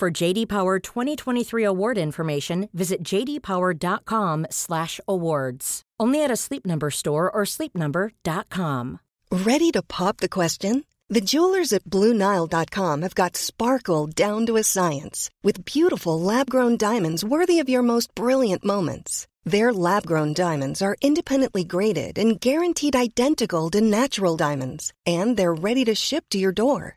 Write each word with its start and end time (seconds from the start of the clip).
For 0.00 0.10
JD 0.10 0.48
Power 0.48 0.78
2023 0.78 1.62
award 1.62 1.98
information, 1.98 2.70
visit 2.72 3.02
jdpower.com/awards. 3.02 5.82
Only 6.00 6.24
at 6.24 6.30
a 6.30 6.36
Sleep 6.36 6.64
Number 6.64 6.90
store 6.90 7.30
or 7.30 7.42
sleepnumber.com. 7.44 9.00
Ready 9.30 9.70
to 9.72 9.82
pop 9.82 10.16
the 10.16 10.28
question? 10.30 10.86
The 11.10 11.20
jewelers 11.20 11.74
at 11.74 11.84
BlueNile.com 11.84 13.02
have 13.02 13.14
got 13.14 13.36
sparkle 13.36 14.06
down 14.06 14.46
to 14.46 14.56
a 14.56 14.62
science 14.62 15.28
with 15.42 15.66
beautiful 15.66 16.18
lab-grown 16.18 16.78
diamonds 16.78 17.22
worthy 17.22 17.60
of 17.60 17.68
your 17.68 17.82
most 17.82 18.14
brilliant 18.14 18.64
moments. 18.64 19.26
Their 19.44 19.70
lab-grown 19.70 20.32
diamonds 20.32 20.80
are 20.80 20.96
independently 21.02 21.64
graded 21.64 22.18
and 22.18 22.40
guaranteed 22.40 22.96
identical 22.96 23.68
to 23.70 23.82
natural 23.82 24.38
diamonds, 24.38 24.94
and 25.04 25.36
they're 25.36 25.52
ready 25.52 25.84
to 25.84 25.94
ship 25.94 26.24
to 26.30 26.38
your 26.38 26.52
door. 26.52 26.96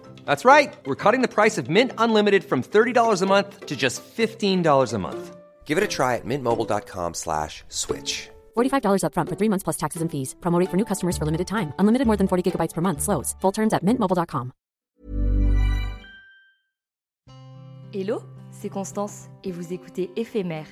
That's 0.25 0.43
right. 0.43 0.73
We're 0.85 0.97
cutting 1.03 1.21
the 1.21 1.29
price 1.29 1.57
of 1.57 1.69
Mint 1.69 1.93
Unlimited 1.97 2.43
from 2.43 2.61
$30 2.61 3.21
a 3.21 3.25
month 3.25 3.67
to 3.67 3.77
just 3.77 4.03
$15 4.03 4.93
a 4.93 4.97
month. 4.97 5.37
Give 5.63 5.77
it 5.77 5.83
a 5.85 5.87
try 5.87 6.17
at 6.17 6.25
mintmobile.com 6.25 7.13
slash 7.13 7.63
switch. 7.69 8.29
$45 8.57 9.03
upfront 9.05 9.29
for 9.29 9.37
three 9.37 9.49
months 9.49 9.63
plus 9.63 9.77
taxes 9.77 10.01
and 10.01 10.11
fees. 10.11 10.35
Promo 10.41 10.59
rate 10.59 10.69
for 10.69 10.77
new 10.77 10.85
customers 10.85 11.17
for 11.17 11.25
limited 11.25 11.47
time. 11.47 11.71
Unlimited 11.79 12.07
more 12.07 12.17
than 12.17 12.27
40 12.27 12.43
gigabytes 12.51 12.73
per 12.73 12.81
month. 12.81 13.01
Slows. 13.01 13.35
Full 13.41 13.53
terms 13.53 13.73
at 13.73 13.85
mintmobile.com. 13.85 14.51
Hello, 17.93 18.21
c'est 18.51 18.69
Constance 18.69 19.27
et 19.43 19.51
vous 19.51 19.73
écoutez 19.73 20.11
Éphémère. 20.15 20.67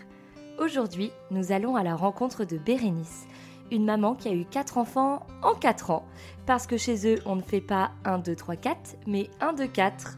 Aujourd'hui, 0.57 1.11
nous 1.31 1.51
allons 1.51 1.75
à 1.75 1.83
la 1.83 1.93
rencontre 1.95 2.45
de 2.45 2.57
Bérénice, 2.57 3.27
une 3.71 3.85
maman 3.85 4.15
qui 4.15 4.27
a 4.27 4.33
eu 4.33 4.45
4 4.45 4.77
enfants 4.77 5.25
en 5.41 5.53
4 5.53 5.91
ans, 5.91 6.05
parce 6.45 6.67
que 6.67 6.77
chez 6.77 7.07
eux, 7.07 7.19
on 7.25 7.35
ne 7.35 7.41
fait 7.41 7.61
pas 7.61 7.91
1, 8.05 8.19
2, 8.19 8.35
3, 8.35 8.55
4, 8.55 8.97
mais 9.07 9.29
1, 9.41 9.53
2, 9.53 9.67
4. 9.67 10.17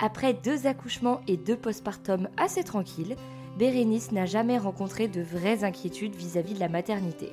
Après 0.00 0.34
deux 0.34 0.66
accouchements 0.66 1.20
et 1.28 1.36
deux 1.36 1.56
postpartum 1.56 2.28
assez 2.36 2.64
tranquilles, 2.64 3.16
Bérénice 3.58 4.10
n'a 4.10 4.26
jamais 4.26 4.58
rencontré 4.58 5.06
de 5.06 5.22
vraies 5.22 5.62
inquiétudes 5.62 6.16
vis-à-vis 6.16 6.54
de 6.54 6.60
la 6.60 6.68
maternité. 6.68 7.32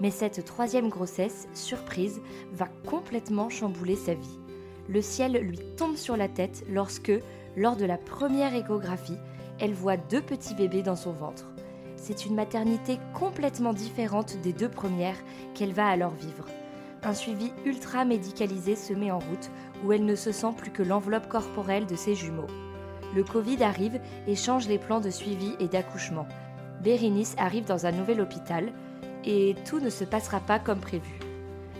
Mais 0.00 0.12
cette 0.12 0.44
troisième 0.44 0.88
grossesse, 0.88 1.48
surprise, 1.54 2.20
va 2.52 2.68
complètement 2.86 3.48
chambouler 3.48 3.96
sa 3.96 4.14
vie. 4.14 4.38
Le 4.88 5.02
ciel 5.02 5.32
lui 5.32 5.58
tombe 5.76 5.96
sur 5.96 6.16
la 6.16 6.28
tête 6.28 6.64
lorsque, 6.70 7.12
lors 7.56 7.76
de 7.76 7.84
la 7.84 7.98
première 7.98 8.54
échographie, 8.54 9.18
elle 9.58 9.74
voit 9.74 9.96
deux 9.96 10.22
petits 10.22 10.54
bébés 10.54 10.82
dans 10.82 10.96
son 10.96 11.12
ventre. 11.12 11.52
C'est 12.00 12.26
une 12.26 12.36
maternité 12.36 12.98
complètement 13.12 13.72
différente 13.72 14.36
des 14.40 14.52
deux 14.52 14.68
premières 14.68 15.18
qu'elle 15.54 15.72
va 15.72 15.88
alors 15.88 16.14
vivre. 16.14 16.46
Un 17.02 17.12
suivi 17.12 17.52
ultra 17.66 18.04
médicalisé 18.04 18.76
se 18.76 18.92
met 18.92 19.10
en 19.10 19.18
route 19.18 19.50
où 19.84 19.92
elle 19.92 20.04
ne 20.04 20.14
se 20.14 20.32
sent 20.32 20.52
plus 20.56 20.70
que 20.70 20.82
l'enveloppe 20.82 21.28
corporelle 21.28 21.86
de 21.86 21.96
ses 21.96 22.14
jumeaux. 22.14 22.46
Le 23.14 23.24
Covid 23.24 23.62
arrive 23.62 24.00
et 24.26 24.36
change 24.36 24.68
les 24.68 24.78
plans 24.78 25.00
de 25.00 25.10
suivi 25.10 25.54
et 25.60 25.68
d'accouchement. 25.68 26.26
Bérénice 26.82 27.34
arrive 27.36 27.64
dans 27.64 27.84
un 27.84 27.92
nouvel 27.92 28.20
hôpital 28.20 28.72
et 29.24 29.56
tout 29.68 29.80
ne 29.80 29.90
se 29.90 30.04
passera 30.04 30.40
pas 30.40 30.58
comme 30.58 30.80
prévu. 30.80 31.18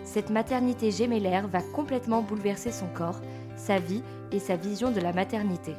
Cette 0.05 0.31
maternité 0.31 0.91
gémellaire 0.91 1.47
va 1.47 1.63
complètement 1.63 2.23
bouleverser 2.23 2.73
son 2.73 2.87
corps, 2.89 3.21
sa 3.57 3.79
vie 3.79 4.03
et 4.33 4.41
sa 4.41 4.57
vision 4.57 4.91
de 4.91 5.01
la 5.01 5.13
maternité. 5.13 5.75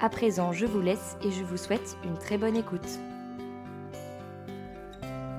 À 0.00 0.08
présent, 0.08 0.52
je 0.52 0.66
vous 0.66 0.80
laisse 0.80 1.16
et 1.24 1.30
je 1.30 1.44
vous 1.44 1.56
souhaite 1.56 1.96
une 2.04 2.18
très 2.18 2.36
bonne 2.36 2.56
écoute. 2.56 2.98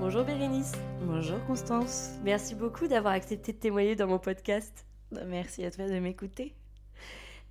Bonjour 0.02 0.24
Bérénice. 0.24 0.72
Bonjour 1.04 1.38
Constance. 1.46 2.14
Merci 2.24 2.56
beaucoup 2.56 2.88
d'avoir 2.88 3.14
accepté 3.14 3.54
de 3.54 3.60
témoigner 3.60 3.96
dans 3.96 4.08
mon 4.08 4.18
podcast. 4.18 4.88
Bah, 5.12 5.26
merci 5.28 5.64
à 5.64 5.70
toi 5.70 5.88
de 5.88 6.00
m'écouter. 6.00 6.56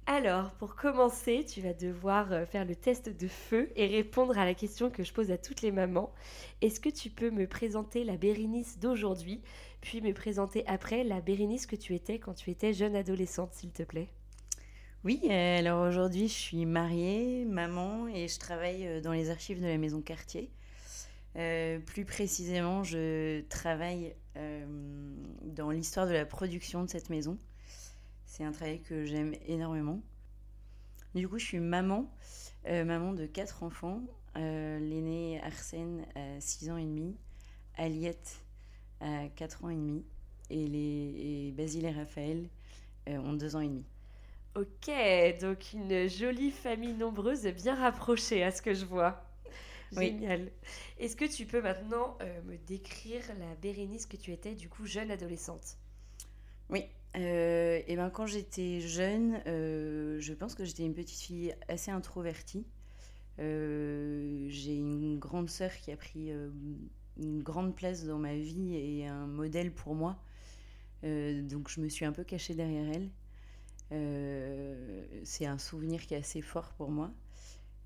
Alors, 0.06 0.50
pour 0.58 0.74
commencer, 0.74 1.46
tu 1.48 1.60
vas 1.60 1.74
devoir 1.74 2.32
euh, 2.32 2.46
faire 2.46 2.64
le 2.64 2.74
test 2.74 3.08
de 3.08 3.28
feu 3.28 3.70
et 3.76 3.86
répondre 3.86 4.36
à 4.36 4.44
la 4.44 4.54
question 4.54 4.90
que 4.90 5.04
je 5.04 5.12
pose 5.12 5.30
à 5.30 5.38
toutes 5.38 5.62
les 5.62 5.70
mamans. 5.70 6.12
Est-ce 6.60 6.80
que 6.80 6.88
tu 6.88 7.08
peux 7.08 7.30
me 7.30 7.46
présenter 7.46 8.02
la 8.02 8.16
Bérénice 8.16 8.80
d'aujourd'hui, 8.80 9.42
puis 9.80 10.00
me 10.00 10.12
présenter 10.12 10.66
après 10.66 11.04
la 11.04 11.20
Bérénice 11.20 11.66
que 11.66 11.76
tu 11.76 11.94
étais 11.94 12.18
quand 12.18 12.34
tu 12.34 12.50
étais 12.50 12.72
jeune 12.72 12.96
adolescente, 12.96 13.54
s'il 13.54 13.70
te 13.70 13.84
plaît? 13.84 14.08
Oui, 15.04 15.20
euh, 15.30 15.58
alors 15.60 15.86
aujourd'hui, 15.86 16.26
je 16.26 16.34
suis 16.34 16.66
mariée, 16.66 17.44
maman, 17.44 18.08
et 18.08 18.26
je 18.26 18.40
travaille 18.40 18.88
euh, 18.88 19.00
dans 19.00 19.12
les 19.12 19.30
archives 19.30 19.62
de 19.62 19.68
la 19.68 19.78
maison 19.78 20.00
Cartier. 20.00 20.50
Plus 21.34 22.04
précisément, 22.04 22.82
je 22.82 23.40
travaille 23.48 24.14
dans 25.42 25.70
l'histoire 25.70 26.06
de 26.06 26.12
la 26.12 26.24
production 26.24 26.84
de 26.84 26.90
cette 26.90 27.10
maison. 27.10 27.38
C'est 28.26 28.44
un 28.44 28.52
travail 28.52 28.80
que 28.80 29.04
j'aime 29.04 29.34
énormément. 29.46 30.00
Du 31.14 31.28
coup, 31.28 31.38
je 31.38 31.44
suis 31.44 31.58
maman, 31.58 32.08
euh, 32.68 32.84
maman 32.84 33.12
de 33.12 33.26
quatre 33.26 33.64
enfants. 33.64 34.00
Euh, 34.36 34.78
l'aîné 34.78 35.40
Arsène 35.42 36.06
a 36.14 36.40
6 36.40 36.70
ans 36.70 36.76
et 36.76 36.84
demi, 36.84 37.16
Aliette 37.76 38.44
a 39.00 39.26
4 39.34 39.64
ans 39.64 39.70
et 39.70 39.74
demi, 39.74 40.04
et, 40.50 40.68
les, 40.68 41.52
Basile 41.56 41.86
et 41.86 41.90
Raphaël 41.90 42.48
euh, 43.08 43.18
ont 43.18 43.32
2 43.32 43.56
ans 43.56 43.60
et 43.60 43.66
demi. 43.66 43.84
Ok, 44.54 44.90
donc 45.40 45.72
une 45.72 46.08
jolie 46.08 46.52
famille 46.52 46.94
nombreuse 46.94 47.44
bien 47.48 47.74
rapprochée 47.74 48.44
à 48.44 48.52
ce 48.52 48.62
que 48.62 48.72
je 48.72 48.84
vois. 48.84 49.24
Génial. 49.92 50.50
Est-ce 50.98 51.16
que 51.16 51.24
tu 51.24 51.46
peux 51.46 51.62
maintenant 51.62 52.16
me 52.46 52.56
décrire 52.56 53.22
la 53.38 53.54
Bérénice 53.56 54.06
que 54.06 54.16
tu 54.16 54.32
étais, 54.32 54.54
du 54.54 54.68
coup, 54.68 54.86
jeune 54.86 55.10
adolescente? 55.10 55.76
Oui, 56.68 56.84
euh, 57.16 57.80
et 57.86 57.96
ben 57.96 58.10
quand 58.10 58.26
j'étais 58.26 58.80
jeune, 58.80 59.42
euh, 59.46 60.20
je 60.20 60.32
pense 60.32 60.54
que 60.54 60.64
j'étais 60.64 60.84
une 60.84 60.94
petite 60.94 61.20
fille 61.20 61.54
assez 61.68 61.90
introvertie. 61.90 62.66
Euh, 63.40 64.46
j'ai 64.48 64.76
une 64.76 65.18
grande 65.18 65.50
sœur 65.50 65.72
qui 65.72 65.90
a 65.90 65.96
pris 65.96 66.30
une 67.16 67.42
grande 67.42 67.74
place 67.74 68.04
dans 68.04 68.18
ma 68.18 68.34
vie 68.34 68.76
et 68.76 69.06
un 69.06 69.26
modèle 69.26 69.72
pour 69.72 69.94
moi. 69.94 70.22
donc 71.02 71.68
je 71.68 71.80
me 71.80 71.88
suis 71.88 72.04
un 72.04 72.12
peu 72.12 72.24
cachée 72.24 72.54
derrière 72.54 72.86
elle. 72.94 73.10
c'est 75.24 75.46
un 75.46 75.58
souvenir 75.58 76.06
qui 76.06 76.14
est 76.14 76.18
assez 76.18 76.42
fort 76.42 76.72
pour 76.74 76.90
moi. 76.90 77.10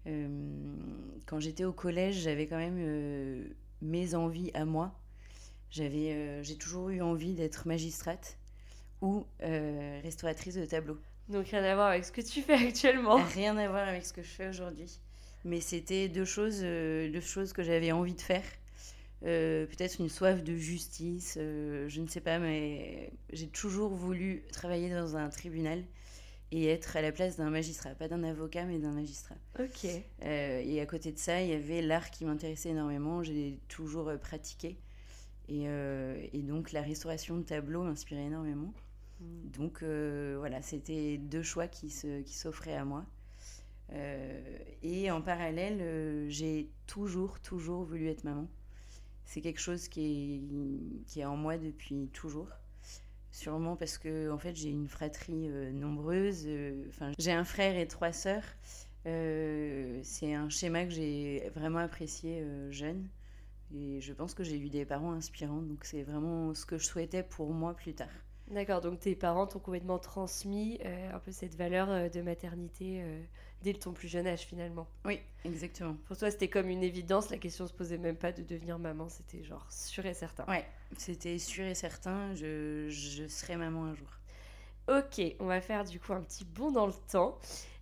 Quand 0.04 1.40
j'étais 1.40 1.64
au 1.64 1.72
collège, 1.72 2.16
j'avais 2.16 2.46
quand 2.46 2.58
même 2.58 3.46
mes 3.82 4.14
envies 4.14 4.50
à 4.54 4.64
moi. 4.64 4.98
J'avais, 5.70 6.42
j'ai 6.42 6.56
toujours 6.56 6.90
eu 6.90 7.00
envie 7.00 7.34
d'être 7.34 7.66
magistrate 7.66 8.38
ou 9.04 9.26
euh, 9.42 10.00
restauratrice 10.02 10.54
de 10.54 10.64
tableaux. 10.64 10.98
Donc 11.28 11.48
rien 11.48 11.62
à 11.62 11.74
voir 11.74 11.88
avec 11.88 12.04
ce 12.04 12.12
que 12.12 12.22
tu 12.22 12.42
fais 12.42 12.54
actuellement. 12.54 13.16
Rien 13.34 13.56
à 13.56 13.68
voir 13.68 13.86
avec 13.86 14.04
ce 14.04 14.12
que 14.12 14.22
je 14.22 14.28
fais 14.28 14.48
aujourd'hui. 14.48 15.00
Mais 15.44 15.60
c'était 15.60 16.08
deux 16.08 16.24
choses, 16.24 16.60
euh, 16.62 17.10
deux 17.10 17.20
choses 17.20 17.52
que 17.52 17.62
j'avais 17.62 17.92
envie 17.92 18.14
de 18.14 18.20
faire. 18.20 18.44
Euh, 19.24 19.66
peut-être 19.66 20.00
une 20.00 20.08
soif 20.08 20.42
de 20.42 20.56
justice, 20.56 21.34
je 21.38 22.00
ne 22.00 22.06
sais 22.06 22.20
pas, 22.20 22.38
mais 22.38 23.10
j'ai 23.32 23.46
toujours 23.46 23.94
voulu 23.94 24.42
travailler 24.52 24.90
dans 24.90 25.16
un 25.16 25.28
tribunal 25.28 25.82
et 26.54 26.66
être 26.68 26.96
à 26.96 27.02
la 27.02 27.10
place 27.10 27.36
d'un 27.36 27.50
magistrat, 27.50 27.90
pas 27.90 28.06
d'un 28.06 28.22
avocat, 28.22 28.64
mais 28.64 28.78
d'un 28.78 28.92
magistrat. 28.92 29.34
Ok. 29.58 29.86
et 30.22 30.80
à 30.80 30.86
côté 30.86 31.10
de 31.10 31.18
ça, 31.18 31.42
il 31.42 31.48
y 31.48 31.52
avait 31.52 31.82
l'art 31.82 32.10
qui 32.10 32.24
m'intéressait 32.24 32.68
énormément. 32.68 33.24
J'ai 33.24 33.58
toujours 33.66 34.12
pratiqué. 34.20 34.78
Et, 35.48 35.64
et, 35.64 36.42
donc 36.42 36.70
la 36.70 36.80
restauration 36.80 37.36
de 37.36 37.42
tableaux 37.42 37.82
m'inspirait 37.82 38.26
énormément. 38.26 38.72
Donc 39.20 39.82
euh, 39.82 40.36
voilà, 40.38 40.62
c'était 40.62 41.18
deux 41.18 41.42
choix 41.42 41.66
qui 41.66 41.90
s'offraient 41.90 42.76
à 42.76 42.84
moi. 42.84 43.04
et 43.92 45.10
en 45.10 45.22
parallèle, 45.22 46.28
j'ai 46.30 46.70
toujours, 46.86 47.40
toujours 47.40 47.82
voulu 47.82 48.08
être 48.08 48.22
maman. 48.22 48.48
C'est 49.24 49.40
quelque 49.40 49.60
chose 49.60 49.88
qui 49.88 50.44
est, 51.00 51.06
qui 51.06 51.20
est 51.20 51.24
en 51.24 51.36
moi 51.36 51.58
depuis 51.58 52.10
toujours. 52.12 52.48
Sûrement 53.34 53.74
parce 53.74 53.98
que 53.98 54.30
en 54.30 54.38
fait 54.38 54.54
j'ai 54.54 54.70
une 54.70 54.86
fratrie 54.86 55.48
nombreuse. 55.72 56.48
Enfin, 56.88 57.10
j'ai 57.18 57.32
un 57.32 57.44
frère 57.44 57.76
et 57.76 57.88
trois 57.88 58.12
sœurs. 58.12 58.44
c'est 59.04 60.34
un 60.34 60.48
schéma 60.48 60.84
que 60.84 60.90
j'ai 60.90 61.50
vraiment 61.54 61.80
apprécié 61.80 62.46
jeune. 62.70 63.08
Et 63.74 64.00
je 64.00 64.12
pense 64.12 64.34
que 64.34 64.44
j'ai 64.44 64.58
eu 64.58 64.68
des 64.68 64.84
parents 64.84 65.12
inspirants, 65.12 65.62
donc 65.62 65.84
c'est 65.84 66.04
vraiment 66.04 66.54
ce 66.54 66.64
que 66.64 66.78
je 66.78 66.86
souhaitais 66.86 67.24
pour 67.24 67.52
moi 67.52 67.74
plus 67.74 67.92
tard. 67.92 68.06
D'accord, 68.50 68.82
donc 68.82 69.00
tes 69.00 69.14
parents 69.14 69.46
t'ont 69.46 69.58
complètement 69.58 69.98
transmis 69.98 70.78
euh, 70.84 71.14
un 71.14 71.18
peu 71.18 71.32
cette 71.32 71.54
valeur 71.54 71.90
euh, 71.90 72.08
de 72.10 72.20
maternité 72.20 73.00
euh, 73.02 73.22
dès 73.64 73.72
ton 73.72 73.92
plus 73.92 74.08
jeune 74.08 74.26
âge 74.26 74.42
finalement. 74.42 74.86
Oui, 75.04 75.18
exactement. 75.44 75.96
Pour 76.06 76.16
toi, 76.16 76.30
c'était 76.30 76.48
comme 76.48 76.68
une 76.68 76.82
évidence, 76.82 77.30
la 77.30 77.38
question 77.38 77.66
se 77.66 77.72
posait 77.72 77.98
même 77.98 78.16
pas 78.16 78.30
de 78.30 78.42
devenir 78.42 78.78
maman, 78.78 79.08
c'était 79.08 79.42
genre 79.42 79.66
sûr 79.72 80.04
et 80.04 80.14
certain. 80.14 80.44
Ouais, 80.46 80.64
c'était 80.98 81.38
sûr 81.38 81.64
et 81.64 81.74
certain, 81.74 82.34
je, 82.34 82.88
je 82.90 83.26
serai 83.26 83.56
maman 83.56 83.86
un 83.86 83.94
jour. 83.94 84.08
Ok, 84.86 85.20
on 85.40 85.46
va 85.46 85.62
faire 85.62 85.84
du 85.84 85.98
coup 85.98 86.12
un 86.12 86.20
petit 86.20 86.44
bond 86.44 86.70
dans 86.70 86.86
le 86.86 86.92
temps. 87.10 87.38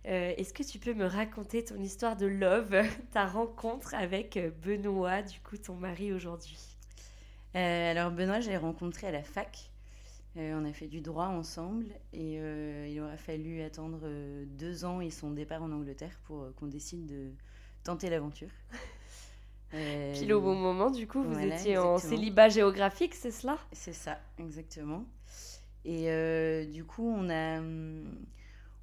Euh, 0.07 0.33
est-ce 0.37 0.53
que 0.53 0.63
tu 0.63 0.79
peux 0.79 0.93
me 0.93 1.05
raconter 1.05 1.63
ton 1.65 1.75
histoire 1.81 2.15
de 2.15 2.25
love, 2.25 2.75
ta 3.11 3.25
rencontre 3.25 3.93
avec 3.93 4.37
euh, 4.37 4.51
Benoît, 4.63 5.21
du 5.21 5.39
coup 5.41 5.57
ton 5.57 5.75
mari 5.75 6.13
aujourd'hui? 6.13 6.77
Euh, 7.55 7.91
Alors 7.91 8.11
Benoît, 8.11 8.39
j'ai 8.39 8.55
rencontré 8.55 9.07
à 9.07 9.11
la 9.11 9.23
fac. 9.23 9.69
On 10.35 10.65
a 10.65 10.73
fait 10.73 10.87
du 10.87 11.01
droit 11.01 11.27
ensemble 11.27 11.85
et 12.11 12.35
il 12.89 12.99
aura 13.01 13.17
fallu 13.17 13.61
attendre 13.61 14.01
deux 14.47 14.85
ans 14.85 15.01
et 15.01 15.09
son 15.09 15.31
départ 15.31 15.61
en 15.61 15.71
Angleterre 15.71 16.19
pour 16.23 16.53
qu'on 16.55 16.67
décide 16.67 17.05
de 17.05 17.31
tenter 17.83 18.09
l'aventure. 18.09 18.49
Pile 19.71 20.33
au 20.33 20.41
bon 20.41 20.55
moment, 20.55 20.91
du 20.91 21.07
coup, 21.07 21.23
vous 21.23 21.39
étiez 21.39 21.77
en 21.77 21.97
célibat 21.97 22.49
géographique, 22.49 23.15
c'est 23.15 23.31
cela? 23.31 23.57
C'est 23.71 23.93
ça, 23.93 24.19
exactement. 24.39 25.05
Et 25.85 26.65
du 26.71 26.83
coup, 26.83 27.07
on 27.07 27.29
a 27.29 27.61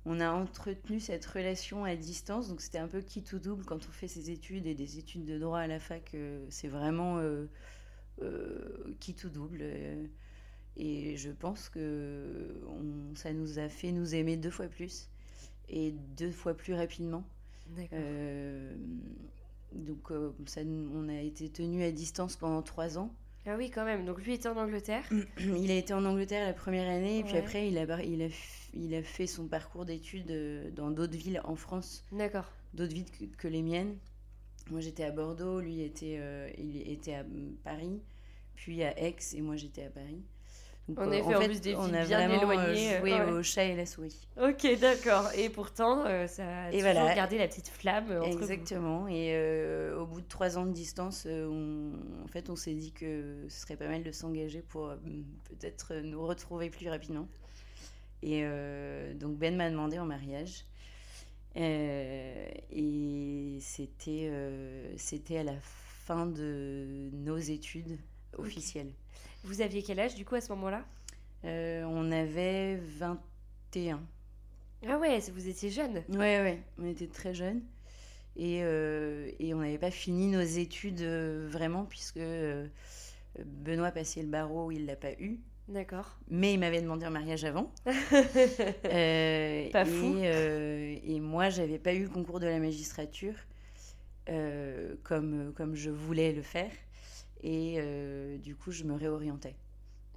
on 0.06 0.19
a 0.20 0.31
entretenu 0.31 0.99
cette 0.99 1.26
relation 1.26 1.85
à 1.85 1.94
distance. 1.94 2.49
Donc 2.49 2.61
c'était 2.61 2.79
un 2.79 2.88
peu 2.88 3.00
qui 3.00 3.23
tout 3.23 3.38
double 3.38 3.64
quand 3.64 3.87
on 3.88 3.93
fait 3.93 4.08
ses 4.08 4.31
études 4.31 4.67
et 4.67 4.75
des 4.75 4.99
études 4.99 5.25
de 5.25 5.38
droit 5.38 5.58
à 5.58 5.67
la 5.67 5.79
fac. 5.79 6.14
Euh, 6.14 6.44
c'est 6.49 6.69
vraiment 6.69 7.19
euh, 7.19 7.47
euh, 8.23 8.94
qui 8.99 9.14
tout 9.14 9.29
double. 9.29 9.62
Et 10.80 11.16
je 11.16 11.30
pense 11.30 11.68
que 11.68 12.54
ça 13.14 13.32
nous 13.32 13.58
a 13.58 13.68
fait 13.68 13.92
nous 13.92 14.14
aimer 14.14 14.36
deux 14.36 14.50
fois 14.50 14.66
plus 14.66 15.08
et 15.68 15.92
deux 16.16 16.30
fois 16.30 16.54
plus 16.54 16.74
rapidement. 16.74 17.24
donc 19.72 20.12
ça, 20.46 20.60
on 20.94 21.08
a 21.08 21.20
été 21.20 21.48
tenu 21.48 21.82
à 21.82 21.92
distance 21.92 22.36
pendant 22.36 22.62
trois 22.62 22.98
ans. 22.98 23.12
Ah 23.46 23.56
oui, 23.56 23.70
quand 23.70 23.84
même. 23.84 24.04
Donc 24.04 24.22
lui 24.22 24.34
était 24.34 24.48
en 24.48 24.56
Angleterre. 24.56 25.04
il 25.38 25.70
a 25.70 25.76
été 25.76 25.94
en 25.94 26.04
Angleterre 26.04 26.46
la 26.46 26.52
première 26.52 26.88
année, 26.88 27.20
et 27.20 27.24
puis 27.24 27.36
après 27.36 27.68
il 27.68 27.78
a, 27.78 28.02
il 28.02 28.22
a 28.22 28.28
il 28.74 28.94
a 28.94 29.02
fait 29.02 29.26
son 29.26 29.46
parcours 29.46 29.84
d'études 29.84 30.30
euh, 30.30 30.70
dans 30.70 30.90
d'autres 30.90 31.16
villes 31.16 31.40
en 31.44 31.56
France. 31.56 32.04
D'accord. 32.12 32.52
D'autres 32.74 32.94
villes 32.94 33.10
que, 33.36 33.48
les 33.48 33.62
miennes. 33.62 33.96
Moi, 34.70 34.80
j'étais 34.80 35.04
à 35.04 35.10
Bordeaux, 35.10 35.60
lui 35.60 35.80
était, 35.80 36.16
euh, 36.18 36.48
il 36.58 36.88
était 36.88 37.14
à 37.14 37.24
Paris, 37.64 38.00
puis 38.54 38.84
à 38.84 38.96
Aix, 39.00 39.16
et 39.34 39.40
moi, 39.40 39.56
j'étais 39.56 39.84
à 39.84 39.90
Paris. 39.90 40.22
En 40.96 41.10
effet, 41.10 41.34
en 41.34 41.40
plus 41.40 41.60
des 41.60 41.75
on 41.75 41.92
a 41.92 42.04
bien 42.04 42.28
vraiment 42.28 42.52
euh, 42.58 42.98
joué 43.00 43.20
au 43.22 43.42
chat 43.42 43.64
et 43.64 43.76
la 43.76 43.87
souris. 43.87 44.26
Ok, 44.40 44.66
d'accord. 44.81 45.31
Et 45.37 45.48
pourtant, 45.48 46.04
ça 46.26 46.64
a 46.64 46.70
et 46.70 46.78
toujours 46.78 47.14
gardé 47.14 47.38
la 47.38 47.48
petite 47.48 47.69
flamme 47.69 48.10
entre 48.10 48.28
Exactement. 48.28 49.08
Et 49.08 49.37
au 49.96 50.06
bout 50.06 50.20
de 50.20 50.28
trois 50.28 50.58
ans 50.58 50.66
de 50.66 50.72
distance, 50.72 51.26
on, 51.28 51.92
en 52.25 52.28
fait, 52.28 52.50
on 52.50 52.56
s'est 52.56 52.75
dit 52.75 52.92
que 52.92 53.46
ce 53.48 53.60
serait 53.60 53.76
pas 53.76 53.88
mal 53.88 54.02
de 54.02 54.12
s'engager 54.12 54.62
pour 54.62 54.92
peut-être 55.48 55.94
nous 56.02 56.26
retrouver 56.26 56.70
plus 56.70 56.88
rapidement. 56.88 57.26
Et 58.22 58.42
euh, 58.44 59.14
donc 59.14 59.37
Ben 59.37 59.56
m'a 59.56 59.70
demandé 59.70 59.98
en 59.98 60.04
mariage. 60.04 60.64
Euh, 61.56 62.48
et 62.70 63.58
c'était 63.60 64.28
euh, 64.31 64.94
c'était 64.96 65.38
à 65.38 65.42
la 65.42 65.60
fin 65.60 66.26
de 66.26 67.10
nos 67.12 67.38
études 67.38 67.98
officielles. 68.38 68.92
Vous 69.44 69.60
aviez 69.60 69.82
quel 69.82 70.00
âge 70.00 70.14
du 70.14 70.25
coup 70.25 70.34
à 70.34 70.40
ce 70.40 70.50
moment-là? 70.50 70.84
On 71.44 72.12
avait 72.12 72.76
21. 72.76 74.00
Ah 74.87 74.98
ouais, 74.98 75.19
vous 75.32 75.48
étiez 75.48 75.70
jeune 75.70 76.02
Ouais, 76.10 76.40
ouais, 76.40 76.62
on 76.78 76.87
était 76.87 77.06
très 77.06 77.34
jeunes. 77.34 77.62
Et, 78.37 78.58
et 78.58 79.54
on 79.54 79.58
n'avait 79.58 79.78
pas 79.78 79.90
fini 79.90 80.28
nos 80.28 80.40
études 80.40 81.02
vraiment, 81.02 81.84
puisque 81.84 82.20
Benoît 83.38 83.90
passait 83.90 84.22
le 84.22 84.28
barreau, 84.28 84.70
il 84.70 84.82
ne 84.82 84.87
l'a 84.87 84.96
pas 84.96 85.12
eu. 85.12 85.40
D'accord. 85.70 86.19
Mais 86.28 86.54
il 86.54 86.58
m'avait 86.58 86.82
demandé 86.82 87.06
un 87.06 87.10
mariage 87.10 87.44
avant. 87.44 87.72
euh, 87.87 89.70
pas 89.70 89.84
fou. 89.84 90.16
Et, 90.16 90.22
euh, 90.25 90.96
et 91.04 91.20
moi, 91.20 91.48
j'avais 91.48 91.78
pas 91.78 91.94
eu 91.94 92.02
le 92.02 92.08
concours 92.08 92.40
de 92.40 92.46
la 92.46 92.58
magistrature 92.58 93.34
euh, 94.28 94.96
comme, 95.04 95.52
comme 95.54 95.76
je 95.76 95.90
voulais 95.90 96.32
le 96.32 96.42
faire. 96.42 96.72
Et 97.42 97.76
euh, 97.78 98.38
du 98.38 98.54
coup, 98.54 98.70
je 98.70 98.84
me 98.84 98.94
réorientais. 98.94 99.54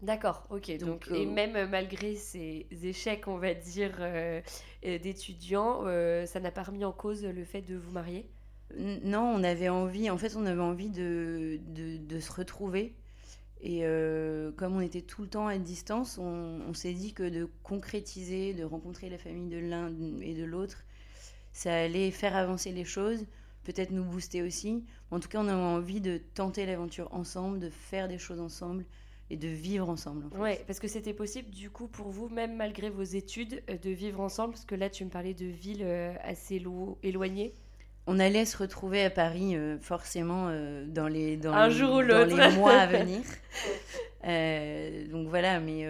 D'accord, 0.02 0.46
ok. 0.50 0.78
Donc, 0.80 1.08
et 1.14 1.26
même 1.26 1.70
malgré 1.70 2.16
ces 2.16 2.68
échecs, 2.84 3.28
on 3.28 3.38
va 3.38 3.54
dire, 3.54 3.98
d'étudiants, 4.82 5.84
ça 6.26 6.42
n'a 6.42 6.52
pas 6.52 6.64
remis 6.64 6.84
en 6.84 6.92
cause 6.92 7.24
le 7.24 7.46
fait 7.46 7.62
de 7.62 7.78
vous 7.78 7.92
marier? 7.92 8.30
Non, 8.78 9.22
on 9.22 9.44
avait 9.46 9.70
envie, 9.70 10.10
en 10.10 10.18
fait, 10.18 10.36
on 10.36 10.46
avait 10.46 10.62
envie 10.62 10.90
de, 10.90 11.58
de, 11.68 11.96
de 11.96 12.20
se 12.20 12.34
retrouver 12.34 12.96
et 13.64 13.86
euh, 13.86 14.52
comme 14.52 14.76
on 14.76 14.82
était 14.82 15.02
tout 15.02 15.22
le 15.22 15.30
temps 15.30 15.48
à 15.48 15.58
distance, 15.58 16.18
on, 16.18 16.74
s'est 16.74 16.94
dit 16.94 17.14
que 17.14 17.24
de 17.24 17.48
concrétiser, 17.64 18.54
de 18.54 18.66
rencontrer 18.66 19.10
la 19.10 19.18
famille 19.18 19.48
de 19.48 19.58
l'un 19.58 19.90
et 20.22 20.34
de 20.34 20.44
l'autre, 20.44 20.84
ça 21.54 21.74
allait 21.74 22.12
faire 22.12 22.36
avancer 22.36 22.74
les 22.74 22.84
choses, 22.84 23.26
peut-être 23.64 23.92
nous 23.92 24.04
booster 24.04 24.42
aussi. 24.42 24.84
En 25.12 25.20
tout 25.20 25.30
cas, 25.30 25.40
on 25.40 25.48
avait 25.48 25.62
envie 25.62 26.02
de 26.02 26.18
tenter 26.34 26.66
l'aventure 26.66 27.14
ensemble, 27.14 27.60
de 27.60 27.70
faire 27.70 28.08
des 28.08 28.18
choses 28.18 28.40
ensemble 28.40 28.86
et 29.30 29.38
de 29.38 29.48
vivre 29.48 29.90
ensemble. 29.90 30.26
En 30.36 30.42
Ouais, 30.42 30.64
parce 30.68 30.80
que 30.80 30.88
c'était 30.88 31.14
possible 31.14 31.50
du 31.50 31.70
coup 31.70 31.88
pour 31.88 32.10
vous, 32.10 32.30
même 32.30 32.56
malgré 32.56 32.90
vos 32.90 33.04
études, 33.04 33.64
euh, 33.70 33.78
de 33.78 33.90
vivre 33.90 34.20
ensemble, 34.20 34.54
parce 34.54 34.66
que 34.66 34.76
là 34.76 34.90
tu 34.90 35.06
me 35.06 35.10
parlais 35.10 35.34
de 35.34 35.46
villes 35.46 35.84
euh, 35.84 36.14
assez 36.24 36.62
éloignées 37.04 37.54
on 38.06 38.20
allait 38.20 38.46
se 38.46 38.58
retrouver 38.58 39.04
à 39.04 39.10
Paris 39.10 39.56
euh, 39.56 39.78
forcément 39.80 40.48
euh, 40.50 40.86
dans 40.86 41.08
les 41.08 41.38
dans 41.38 41.54
un 41.54 41.68
les, 41.68 41.74
jour 41.74 41.96
ou 41.96 42.04
dans 42.04 42.26
les 42.26 42.56
mois 42.56 42.74
à 42.74 42.88
venir. 43.04 43.22
Euh, 44.26 45.08
donc 45.08 45.28
voilà, 45.28 45.60
mais 45.60 45.86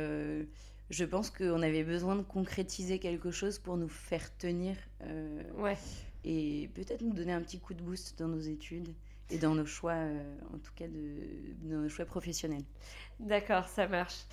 je 0.89 1.05
pense 1.05 1.29
qu'on 1.29 1.61
avait 1.61 1.83
besoin 1.83 2.15
de 2.15 2.21
concrétiser 2.21 2.99
quelque 2.99 3.31
chose 3.31 3.57
pour 3.59 3.77
nous 3.77 3.89
faire 3.89 4.35
tenir. 4.37 4.75
ouais. 5.57 5.77
Et 6.23 6.69
peut-être 6.73 7.01
nous 7.01 7.13
donner 7.13 7.33
un 7.33 7.41
petit 7.41 7.59
coup 7.59 7.73
de 7.73 7.81
boost 7.81 8.17
dans 8.17 8.27
nos 8.27 8.39
études 8.39 8.93
et 9.29 9.37
dans 9.37 9.55
nos 9.55 9.65
choix, 9.65 9.97
en 10.53 10.57
tout 10.57 10.71
cas 10.75 10.87
de, 10.87 10.99
dans 11.63 11.81
nos 11.81 11.89
choix 11.89 12.05
professionnels. 12.05 12.63
D'accord, 13.19 13.67
ça 13.67 13.87
marche. 13.87 14.25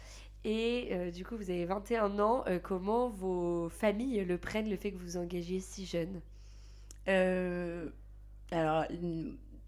Et 0.45 1.11
du 1.13 1.25
coup, 1.25 1.37
vous 1.37 1.51
avez 1.51 1.65
21 1.65 2.19
ans. 2.19 2.45
comment 2.63 3.09
vos 3.09 3.69
familles 3.69 4.25
le 4.25 4.39
prennent, 4.39 4.71
le 4.71 4.77
fait 4.77 4.93
que 4.93 4.97
vous 4.97 5.05
vous 5.05 5.17
engagiez 5.17 5.61
si 5.61 5.85
jeune? 5.87 6.21
Euh, 7.09 7.89
alors, 8.51 8.85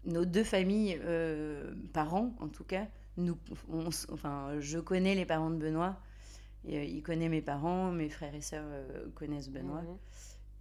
nos 0.05 0.25
deux 0.25 0.43
familles, 0.43 0.99
euh, 1.03 1.73
parents 1.93 2.33
en 2.39 2.47
tout 2.47 2.63
cas, 2.63 2.87
nous, 3.17 3.37
enfin, 4.11 4.59
je 4.59 4.79
connais 4.79 5.15
les 5.15 5.25
parents 5.25 5.49
de 5.49 5.57
Benoît. 5.57 5.97
Euh, 6.69 6.83
il 6.83 7.01
connaît 7.03 7.29
mes 7.29 7.41
parents, 7.41 7.91
mes 7.91 8.09
frères 8.09 8.33
et 8.33 8.41
sœurs 8.41 8.65
connaissent 9.15 9.49
Benoît. 9.49 9.81
Mhm. 9.81 9.97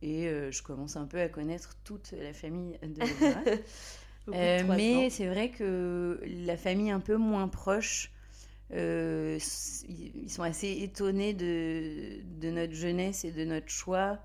Et 0.02 0.28
je 0.50 0.62
commence 0.62 0.97
un 0.97 1.06
peu 1.06 1.21
à 1.21 1.28
connaître 1.28 1.76
toute 1.85 2.12
la 2.12 2.32
famille 2.32 2.78
de 2.82 3.00
Benoît. 4.26 4.76
mais 4.76 5.11
c'est 5.11 5.28
vrai 5.28 5.50
que 5.50 6.21
la 6.25 6.56
famille 6.56 6.90
un 6.90 7.00
peu 7.00 7.16
moins 7.16 7.49
proche, 7.49 8.11
ils 8.71 9.40
sont 10.28 10.42
assez 10.42 10.78
étonnés 10.82 11.35
de, 11.35 12.21
de, 12.40 12.50
notre 12.50 12.75
jeunesse 12.75 13.25
et 13.25 13.30
de 13.30 13.44
notre 13.44 13.68
choix. 13.68 14.18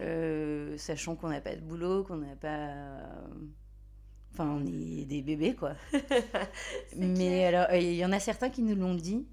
Euh, 0.00 0.76
sachant 0.76 1.14
qu'on 1.14 1.28
n'a 1.28 1.40
pas 1.40 1.54
de 1.54 1.60
boulot, 1.60 2.04
qu'on 2.04 2.16
n'a 2.16 2.36
pas. 2.36 2.94
Enfin, 4.32 4.48
on 4.48 4.66
est 4.66 5.04
des 5.04 5.22
bébés, 5.22 5.54
quoi. 5.54 5.74
Mais 6.96 7.44
alors, 7.44 7.66
euh, 7.70 7.78
il 7.78 7.94
y 7.94 8.04
en 8.04 8.12
a 8.12 8.18
certains 8.18 8.50
qui 8.50 8.62
nous 8.62 8.74
l'ont 8.74 8.94
dit. 8.94 9.26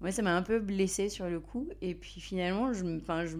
Moi, 0.00 0.12
ça 0.12 0.22
m'a 0.22 0.36
un 0.36 0.42
peu 0.42 0.60
blessée 0.60 1.08
sur 1.08 1.28
le 1.28 1.40
coup. 1.40 1.68
Et 1.80 1.94
puis 1.94 2.20
finalement, 2.20 2.72
je, 2.72 2.84
enfin, 2.96 3.24
je, 3.24 3.36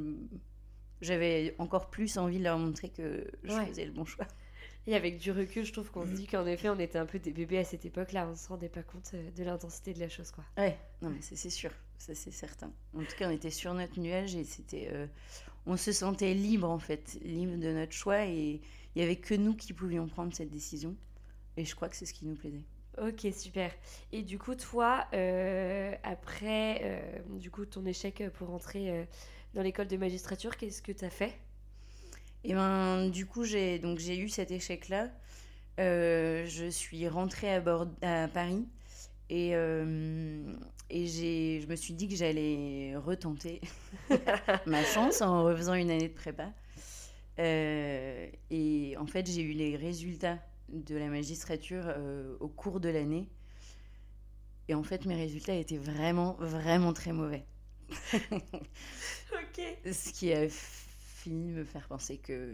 j'avais 1.04 1.54
encore 1.58 1.90
plus 1.90 2.18
envie 2.18 2.38
de 2.38 2.44
leur 2.44 2.58
montrer 2.58 2.88
que 2.88 3.26
je 3.42 3.52
faisais 3.52 3.84
le 3.84 3.92
bon 3.92 4.04
choix. 4.04 4.26
Et 4.86 4.94
avec 4.94 5.18
du 5.18 5.30
recul, 5.32 5.64
je 5.64 5.72
trouve 5.72 5.90
qu'on 5.90 6.04
se 6.04 6.12
dit 6.12 6.26
qu'en 6.26 6.46
effet, 6.46 6.68
on 6.68 6.78
était 6.78 6.98
un 6.98 7.06
peu 7.06 7.18
des 7.18 7.32
bébés 7.32 7.58
à 7.58 7.64
cette 7.64 7.86
époque-là. 7.86 8.26
On 8.26 8.32
ne 8.32 8.36
se 8.36 8.48
rendait 8.48 8.68
pas 8.68 8.82
compte 8.82 9.12
euh, 9.14 9.30
de 9.30 9.42
l'intensité 9.42 9.94
de 9.94 10.00
la 10.00 10.10
chose, 10.10 10.30
quoi. 10.30 10.44
Ouais, 10.58 10.76
non, 11.00 11.08
mais 11.08 11.20
c'est 11.22 11.48
sûr. 11.48 11.70
Ça, 11.96 12.14
c'est 12.14 12.32
certain. 12.32 12.70
En 12.94 13.00
tout 13.00 13.16
cas, 13.16 13.28
on 13.28 13.32
était 13.32 13.50
sur 13.50 13.72
notre 13.72 13.98
nuage 13.98 14.34
et 14.34 14.44
c'était 14.44 14.90
on 15.66 15.76
se 15.76 15.92
sentait 15.92 16.34
libre 16.34 16.68
en 16.68 16.78
fait, 16.78 17.18
libre 17.22 17.56
de 17.56 17.72
notre 17.72 17.92
choix 17.92 18.26
et 18.26 18.60
il 18.94 19.00
y 19.00 19.02
avait 19.02 19.16
que 19.16 19.34
nous 19.34 19.54
qui 19.54 19.72
pouvions 19.72 20.06
prendre 20.06 20.34
cette 20.34 20.50
décision. 20.50 20.94
Et 21.56 21.64
je 21.64 21.74
crois 21.74 21.88
que 21.88 21.96
c'est 21.96 22.06
ce 22.06 22.14
qui 22.14 22.26
nous 22.26 22.34
plaisait. 22.34 22.64
Ok, 23.02 23.26
super. 23.32 23.72
Et 24.12 24.22
du 24.22 24.38
coup, 24.38 24.54
toi, 24.54 25.06
euh, 25.14 25.94
après 26.02 26.80
euh, 26.84 27.18
du 27.38 27.50
coup, 27.50 27.64
ton 27.64 27.84
échec 27.86 28.22
pour 28.34 28.50
entrer 28.50 28.90
euh, 28.90 29.04
dans 29.54 29.62
l'école 29.62 29.86
de 29.86 29.96
magistrature, 29.96 30.56
qu'est-ce 30.56 30.82
que 30.82 30.92
tu 30.92 31.04
as 31.04 31.10
fait? 31.10 31.32
Et 32.44 32.54
ben, 32.54 33.08
du 33.08 33.24
coup, 33.26 33.44
j'ai 33.44 33.78
donc 33.78 33.98
j'ai 33.98 34.18
eu 34.18 34.28
cet 34.28 34.50
échec-là. 34.50 35.08
je 35.78 36.68
suis 36.70 37.08
rentrée 37.08 37.54
à, 37.54 38.28
Paris 38.28 38.66
et, 39.30 39.50
et 39.50 41.06
j'ai, 41.06 41.60
je 41.62 41.66
me 41.66 41.76
suis 41.76 41.94
dit 41.94 42.08
que 42.08 42.16
j'allais 42.16 42.94
retenter 42.96 43.62
ma 44.66 44.84
chance 44.84 45.22
en 45.22 45.44
refaisant 45.44 45.74
une 45.74 45.90
année 45.90 46.08
de 46.08 46.14
prépa. 46.14 46.52
et 47.38 48.96
en 48.98 49.06
fait, 49.06 49.30
j'ai 49.30 49.42
eu 49.42 49.52
les 49.52 49.76
résultats 49.76 50.38
de 50.68 50.96
la 50.96 51.08
magistrature 51.08 51.84
euh, 51.86 52.36
au 52.40 52.48
cours 52.48 52.80
de 52.80 52.88
l'année. 52.88 53.28
Et 54.68 54.74
en 54.74 54.82
fait, 54.82 55.04
mes 55.04 55.14
résultats 55.14 55.54
étaient 55.54 55.78
vraiment, 55.78 56.36
vraiment 56.38 56.92
très 56.92 57.12
mauvais. 57.12 57.44
Ok. 58.14 59.92
Ce 59.92 60.12
qui 60.12 60.32
a 60.32 60.48
fini 60.48 61.52
de 61.52 61.58
me 61.58 61.64
faire 61.64 61.86
penser 61.88 62.18
que 62.18 62.52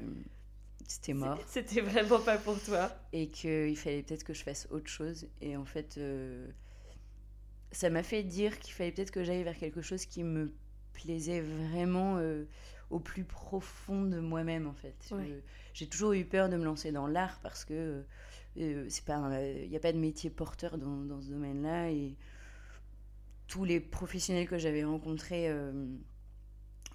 c'était 0.86 1.14
mort. 1.14 1.38
C'était 1.46 1.80
vraiment 1.80 2.20
pas 2.20 2.38
pour 2.38 2.60
toi. 2.62 2.90
Et 3.12 3.28
qu'il 3.28 3.76
fallait 3.76 4.02
peut-être 4.02 4.24
que 4.24 4.34
je 4.34 4.42
fasse 4.42 4.66
autre 4.70 4.88
chose. 4.88 5.28
Et 5.40 5.56
en 5.56 5.64
fait, 5.64 5.96
euh, 5.98 6.48
ça 7.72 7.90
m'a 7.90 8.02
fait 8.02 8.22
dire 8.22 8.58
qu'il 8.58 8.74
fallait 8.74 8.92
peut-être 8.92 9.10
que 9.10 9.24
j'aille 9.24 9.42
vers 9.42 9.58
quelque 9.58 9.82
chose 9.82 10.06
qui 10.06 10.24
me 10.24 10.52
plaisait 10.92 11.40
vraiment 11.40 12.18
euh, 12.18 12.44
au 12.90 12.98
plus 12.98 13.24
profond 13.24 14.02
de 14.02 14.18
moi-même, 14.18 14.66
en 14.66 14.74
fait 14.74 14.96
j'ai 15.72 15.86
toujours 15.86 16.12
eu 16.12 16.24
peur 16.24 16.48
de 16.48 16.56
me 16.56 16.64
lancer 16.64 16.92
dans 16.92 17.06
l'art 17.06 17.38
parce 17.42 17.64
que 17.64 18.04
euh, 18.58 18.88
il 19.64 19.68
n'y 19.68 19.76
a 19.76 19.80
pas 19.80 19.92
de 19.92 19.98
métier 19.98 20.30
porteur 20.30 20.78
dans, 20.78 21.04
dans 21.04 21.20
ce 21.20 21.28
domaine-là 21.28 21.90
et 21.90 22.16
tous 23.50 23.64
les 23.64 23.80
professionnels 23.80 24.48
que 24.48 24.56
j'avais 24.56 24.84
rencontrés 24.84 25.48
euh, 25.48 25.72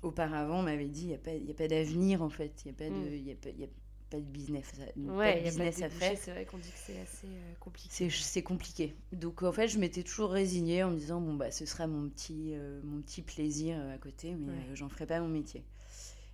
auparavant 0.01 0.61
m'avaient 0.63 0.87
dit 0.87 1.03
il 1.03 1.07
n'y 1.45 1.51
a 1.51 1.53
pas, 1.53 1.67
d'avenir 1.67 2.21
en 2.21 2.29
fait 2.29 2.63
il 2.65 2.69
n'y 2.69 2.75
a, 2.75 2.77
pas 2.77 2.89
de, 2.89 2.89
mm. 2.89 3.29
a, 3.29 3.35
pas, 3.35 3.49
y 3.49 3.63
a 3.63 3.67
pas 4.09 4.17
de 4.17 4.25
business, 4.25 4.71
ouais, 4.95 5.33
pas 5.33 5.39
de 5.39 5.43
business 5.43 5.81
à 5.81 5.89
faire. 5.89 6.17
C'est 6.17 6.31
vrai 6.31 6.45
qu'on 6.45 6.57
dit 6.57 6.71
que 6.71 6.77
c'est 6.77 6.99
assez 6.99 7.27
euh, 7.27 7.53
compliqué. 7.59 8.09
C'est 8.09 8.43
compliqué. 8.43 8.95
Donc 9.11 9.43
en 9.43 9.51
fait, 9.51 9.67
je 9.67 9.77
m'étais 9.77 10.03
toujours 10.03 10.31
résignée 10.31 10.83
en 10.83 10.89
me 10.89 10.97
disant 10.97 11.21
bon 11.21 11.35
bah 11.35 11.51
ce 11.51 11.65
sera 11.67 11.85
mon 11.85 12.09
petit 12.09 12.55
mon 12.83 13.01
petit 13.01 13.21
plaisir 13.21 13.77
à 13.93 13.97
côté, 13.97 14.33
mais 14.35 14.75
j'en 14.75 14.89
ferai 14.89 15.05
pas 15.05 15.19
mon 15.19 15.27
métier. 15.27 15.63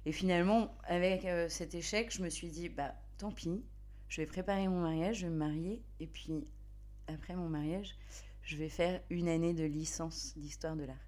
Et 0.05 0.11
finalement, 0.11 0.75
avec 0.85 1.25
euh, 1.25 1.47
cet 1.49 1.75
échec, 1.75 2.11
je 2.11 2.23
me 2.23 2.29
suis 2.29 2.49
dit, 2.49 2.69
bah 2.69 2.95
tant 3.17 3.31
pis, 3.31 3.63
je 4.07 4.21
vais 4.21 4.27
préparer 4.27 4.67
mon 4.67 4.81
mariage, 4.81 5.17
je 5.17 5.27
vais 5.27 5.31
me 5.31 5.37
marier, 5.37 5.81
et 5.99 6.07
puis 6.07 6.47
après 7.07 7.35
mon 7.35 7.49
mariage, 7.49 7.95
je 8.43 8.57
vais 8.57 8.69
faire 8.69 9.01
une 9.09 9.27
année 9.27 9.53
de 9.53 9.63
licence 9.63 10.33
d'histoire 10.37 10.75
de 10.75 10.83
l'art. 10.83 11.07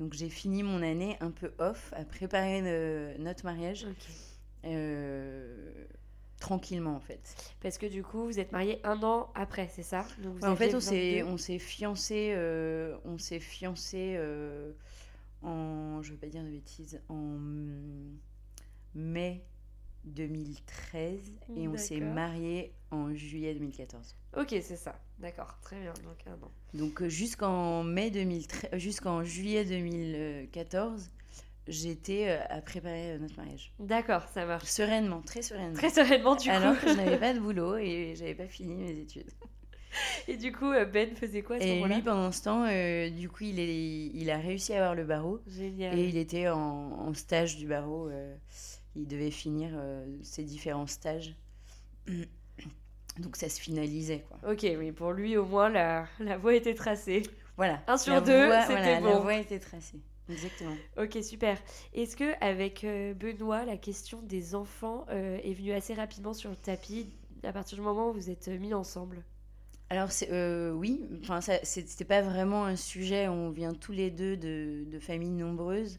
Donc 0.00 0.12
j'ai 0.12 0.28
fini 0.28 0.62
mon 0.62 0.82
année 0.82 1.16
un 1.20 1.30
peu 1.30 1.52
off 1.58 1.92
à 1.96 2.04
préparer 2.04 3.16
notre 3.18 3.44
mariage. 3.44 3.86
Euh, 4.64 5.84
tranquillement 6.40 6.94
en 6.94 7.00
fait. 7.00 7.54
Parce 7.60 7.78
que 7.78 7.86
du 7.86 8.02
coup, 8.02 8.24
vous 8.24 8.38
êtes 8.38 8.52
mariés 8.52 8.80
un 8.84 9.02
an 9.02 9.30
après, 9.34 9.68
c'est 9.72 9.82
ça? 9.82 10.06
En 10.42 10.54
fait, 10.54 10.74
on 10.74 10.80
s'est 10.80 11.22
on 11.22 11.36
s'est 11.36 11.58
fiancé, 11.58 12.32
euh, 12.34 12.96
on 13.04 13.18
s'est 13.18 13.40
fiancé 13.40 14.18
en, 15.42 16.02
je 16.02 16.12
vais 16.12 16.18
pas 16.18 16.26
dire 16.28 16.42
de 16.42 16.50
bêtises, 16.50 17.00
en 17.08 17.38
mai 18.94 19.44
2013 20.04 21.32
et 21.56 21.68
on 21.68 21.76
s'est 21.76 22.00
marié 22.00 22.72
en 22.90 23.14
juillet 23.14 23.54
2014. 23.54 24.16
Ok, 24.36 24.48
c'est 24.50 24.76
ça. 24.76 25.00
D'accord, 25.18 25.58
très 25.62 25.80
bien. 25.80 25.92
Donc 26.04 26.18
un 26.26 26.44
an. 26.44 26.50
Donc 26.74 27.02
euh, 27.02 27.08
jusqu'en 27.08 27.82
mai 27.82 28.10
2013, 28.10 28.70
euh, 28.72 28.78
jusqu'en 28.78 29.24
juillet 29.24 29.64
2014, 29.64 31.10
j'étais 31.66 32.28
euh, 32.28 32.44
à 32.48 32.60
préparer 32.60 33.18
notre 33.18 33.36
mariage. 33.36 33.72
D'accord, 33.78 34.28
ça 34.32 34.46
marche. 34.46 34.68
Sereinement, 34.68 35.22
très 35.22 35.42
sereinement. 35.42 35.74
Très 35.74 35.90
sereinement 35.90 36.36
du 36.36 36.48
coup. 36.48 36.54
Alors 36.54 36.78
que 36.78 36.88
je 36.88 36.94
n'avais 36.94 37.18
pas 37.18 37.34
de 37.34 37.40
boulot 37.40 37.76
et 37.76 38.14
j'avais 38.16 38.34
pas 38.34 38.46
fini 38.46 38.74
mes 38.74 38.98
études. 38.98 39.30
Et 40.28 40.36
du 40.36 40.52
coup, 40.52 40.70
Ben 40.92 41.16
faisait 41.16 41.42
quoi 41.42 41.56
à 41.56 41.60
ce 41.60 41.64
Et 41.64 41.82
lui, 41.82 42.02
pendant 42.02 42.30
ce 42.30 42.42
temps, 42.42 43.10
du 43.10 43.28
coup, 43.30 43.44
il, 43.44 43.58
est, 43.58 44.06
il 44.14 44.30
a 44.30 44.36
réussi 44.36 44.74
à 44.74 44.76
avoir 44.76 44.94
le 44.94 45.04
barreau. 45.04 45.40
Génial. 45.46 45.98
Et 45.98 46.06
il 46.06 46.18
était 46.18 46.48
en, 46.48 46.58
en 46.58 47.14
stage 47.14 47.56
du 47.56 47.66
barreau 47.66 48.10
il 48.98 49.06
devait 49.06 49.30
finir 49.30 49.70
euh, 49.74 50.04
ses 50.22 50.44
différents 50.44 50.86
stages. 50.86 51.34
Donc 53.18 53.36
ça 53.36 53.48
se 53.48 53.60
finalisait. 53.60 54.24
Quoi. 54.28 54.52
Ok, 54.52 54.66
oui, 54.78 54.92
pour 54.92 55.12
lui 55.12 55.36
au 55.36 55.44
moins 55.44 55.68
la, 55.68 56.06
la 56.20 56.38
voie 56.38 56.54
était 56.54 56.74
tracée. 56.74 57.22
Voilà. 57.56 57.82
Un 57.86 57.96
sur 57.96 58.22
deux, 58.22 58.50
c'était 58.66 59.00
bon. 59.00 59.08
La 59.08 59.18
voie 59.18 59.34
était 59.34 59.58
tracée. 59.58 60.00
Exactement. 60.28 60.76
Ok, 60.96 61.18
super. 61.22 61.58
Est-ce 61.94 62.16
que 62.16 62.32
avec 62.44 62.84
euh, 62.84 63.14
Benoît, 63.14 63.64
la 63.64 63.76
question 63.76 64.20
des 64.22 64.54
enfants 64.54 65.06
euh, 65.10 65.38
est 65.42 65.54
venue 65.54 65.72
assez 65.72 65.94
rapidement 65.94 66.34
sur 66.34 66.50
le 66.50 66.56
tapis 66.56 67.08
à 67.42 67.52
partir 67.52 67.78
du 67.78 67.82
moment 67.82 68.10
où 68.10 68.12
vous 68.12 68.30
êtes 68.30 68.48
mis 68.48 68.74
ensemble? 68.74 69.24
Alors 69.90 70.10
oui, 70.74 71.08
enfin 71.22 71.40
c'était 71.62 72.04
pas 72.04 72.20
vraiment 72.20 72.66
un 72.66 72.76
sujet. 72.76 73.26
On 73.28 73.50
vient 73.50 73.72
tous 73.72 73.92
les 73.92 74.10
deux 74.10 74.36
de, 74.36 74.84
de 74.86 74.98
familles 74.98 75.30
nombreuses. 75.30 75.98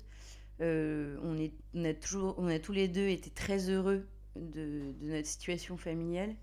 Euh, 0.62 1.18
on, 1.24 1.38
est, 1.38 1.54
on, 1.74 1.86
a 1.86 1.94
toujours, 1.94 2.36
on 2.38 2.48
a 2.48 2.60
tous 2.60 2.74
les 2.74 2.88
deux 2.88 3.08
été 3.08 3.30
très 3.30 3.70
heureux 3.70 4.06
de, 4.36 4.94
notre 5.02 5.28
situation 5.28 5.78
familiale. 5.78 6.36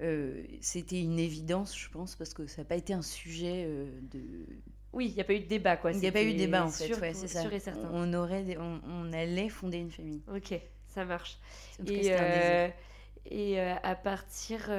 Euh, 0.00 0.42
c'était 0.60 1.00
une 1.00 1.18
évidence, 1.18 1.78
je 1.78 1.88
pense, 1.88 2.16
parce 2.16 2.34
que 2.34 2.46
ça 2.46 2.62
n'a 2.62 2.66
pas 2.66 2.76
été 2.76 2.92
un 2.92 3.02
sujet 3.02 3.64
euh, 3.66 3.86
de. 4.10 4.20
Oui, 4.92 5.08
il 5.08 5.14
n'y 5.14 5.20
a 5.20 5.24
pas 5.24 5.34
eu 5.34 5.40
de 5.40 5.46
débat, 5.46 5.76
quoi. 5.76 5.92
Il 5.92 5.98
n'y 5.98 6.06
a 6.06 6.12
pas 6.12 6.22
eu 6.22 6.32
de 6.32 6.38
débat, 6.38 6.64
en 6.64 6.70
fait. 6.70 6.92
c'est 7.14 7.28
ça. 7.28 7.44
et 7.50 7.60
certain. 7.60 7.90
On, 7.92 8.12
aurait, 8.14 8.56
on, 8.58 9.12
allait 9.12 9.48
fonder 9.48 9.78
une 9.78 9.90
famille. 9.90 10.22
Ok, 10.32 10.54
ça 10.88 11.04
marche. 11.04 11.38
et, 11.86 12.12
et 13.30 13.60
à 13.60 13.94
partir. 13.94 14.70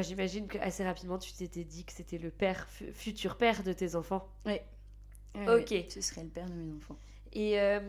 J'imagine 0.00 0.48
qu'assez 0.48 0.84
rapidement, 0.84 1.18
tu 1.18 1.32
t'étais 1.32 1.64
dit 1.64 1.84
que 1.84 1.92
c'était 1.92 2.18
le 2.18 2.30
père, 2.30 2.66
futur 2.92 3.36
père 3.36 3.62
de 3.62 3.72
tes 3.72 3.94
enfants. 3.94 4.26
Oui. 4.46 4.58
ok. 5.34 5.74
ce 5.90 6.00
serait 6.00 6.22
le 6.22 6.30
père 6.30 6.48
de 6.48 6.54
mes 6.54 6.72
enfants. 6.72 6.96
Et 7.34 7.58
euh, 7.58 7.80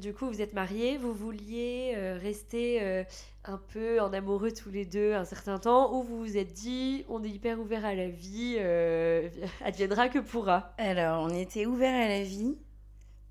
du 0.00 0.12
coup, 0.12 0.26
vous 0.26 0.42
êtes 0.42 0.54
mariés, 0.54 0.98
vous 0.98 1.14
vouliez 1.14 1.92
euh, 1.96 2.18
rester 2.20 2.82
euh, 2.82 3.04
un 3.44 3.58
peu 3.72 4.00
en 4.00 4.12
amoureux 4.12 4.50
tous 4.50 4.70
les 4.70 4.84
deux 4.84 5.14
un 5.14 5.24
certain 5.24 5.58
temps, 5.58 5.94
ou 5.94 6.02
vous 6.02 6.18
vous 6.18 6.36
êtes 6.36 6.52
dit, 6.52 7.04
on 7.08 7.22
est 7.22 7.28
hyper 7.28 7.60
ouvert 7.60 7.84
à 7.84 7.94
la 7.94 8.08
vie, 8.08 8.58
adviendra 9.64 10.08
que 10.08 10.18
pourra 10.18 10.74
Alors, 10.78 11.22
on 11.22 11.30
était 11.30 11.66
ouvert 11.66 11.94
à 11.94 12.08
la 12.08 12.22
vie. 12.24 12.56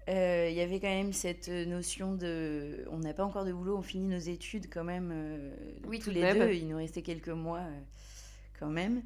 Il 0.09 0.53
y 0.53 0.61
avait 0.61 0.79
quand 0.79 0.87
même 0.87 1.11
cette 1.11 1.49
notion 1.49 2.15
de. 2.15 2.85
On 2.89 2.99
n'a 2.99 3.13
pas 3.13 3.25
encore 3.25 3.43
de 3.43 3.51
boulot, 3.51 3.75
on 3.77 3.81
finit 3.81 4.07
nos 4.07 4.17
études 4.17 4.67
quand 4.71 4.85
même 4.85 5.51
oui, 5.85 5.99
tous 5.99 6.11
les 6.11 6.33
deux. 6.33 6.53
Il 6.53 6.69
nous 6.69 6.77
restait 6.77 7.01
quelques 7.01 7.27
mois 7.27 7.63
quand 8.57 8.69
même. 8.69 9.03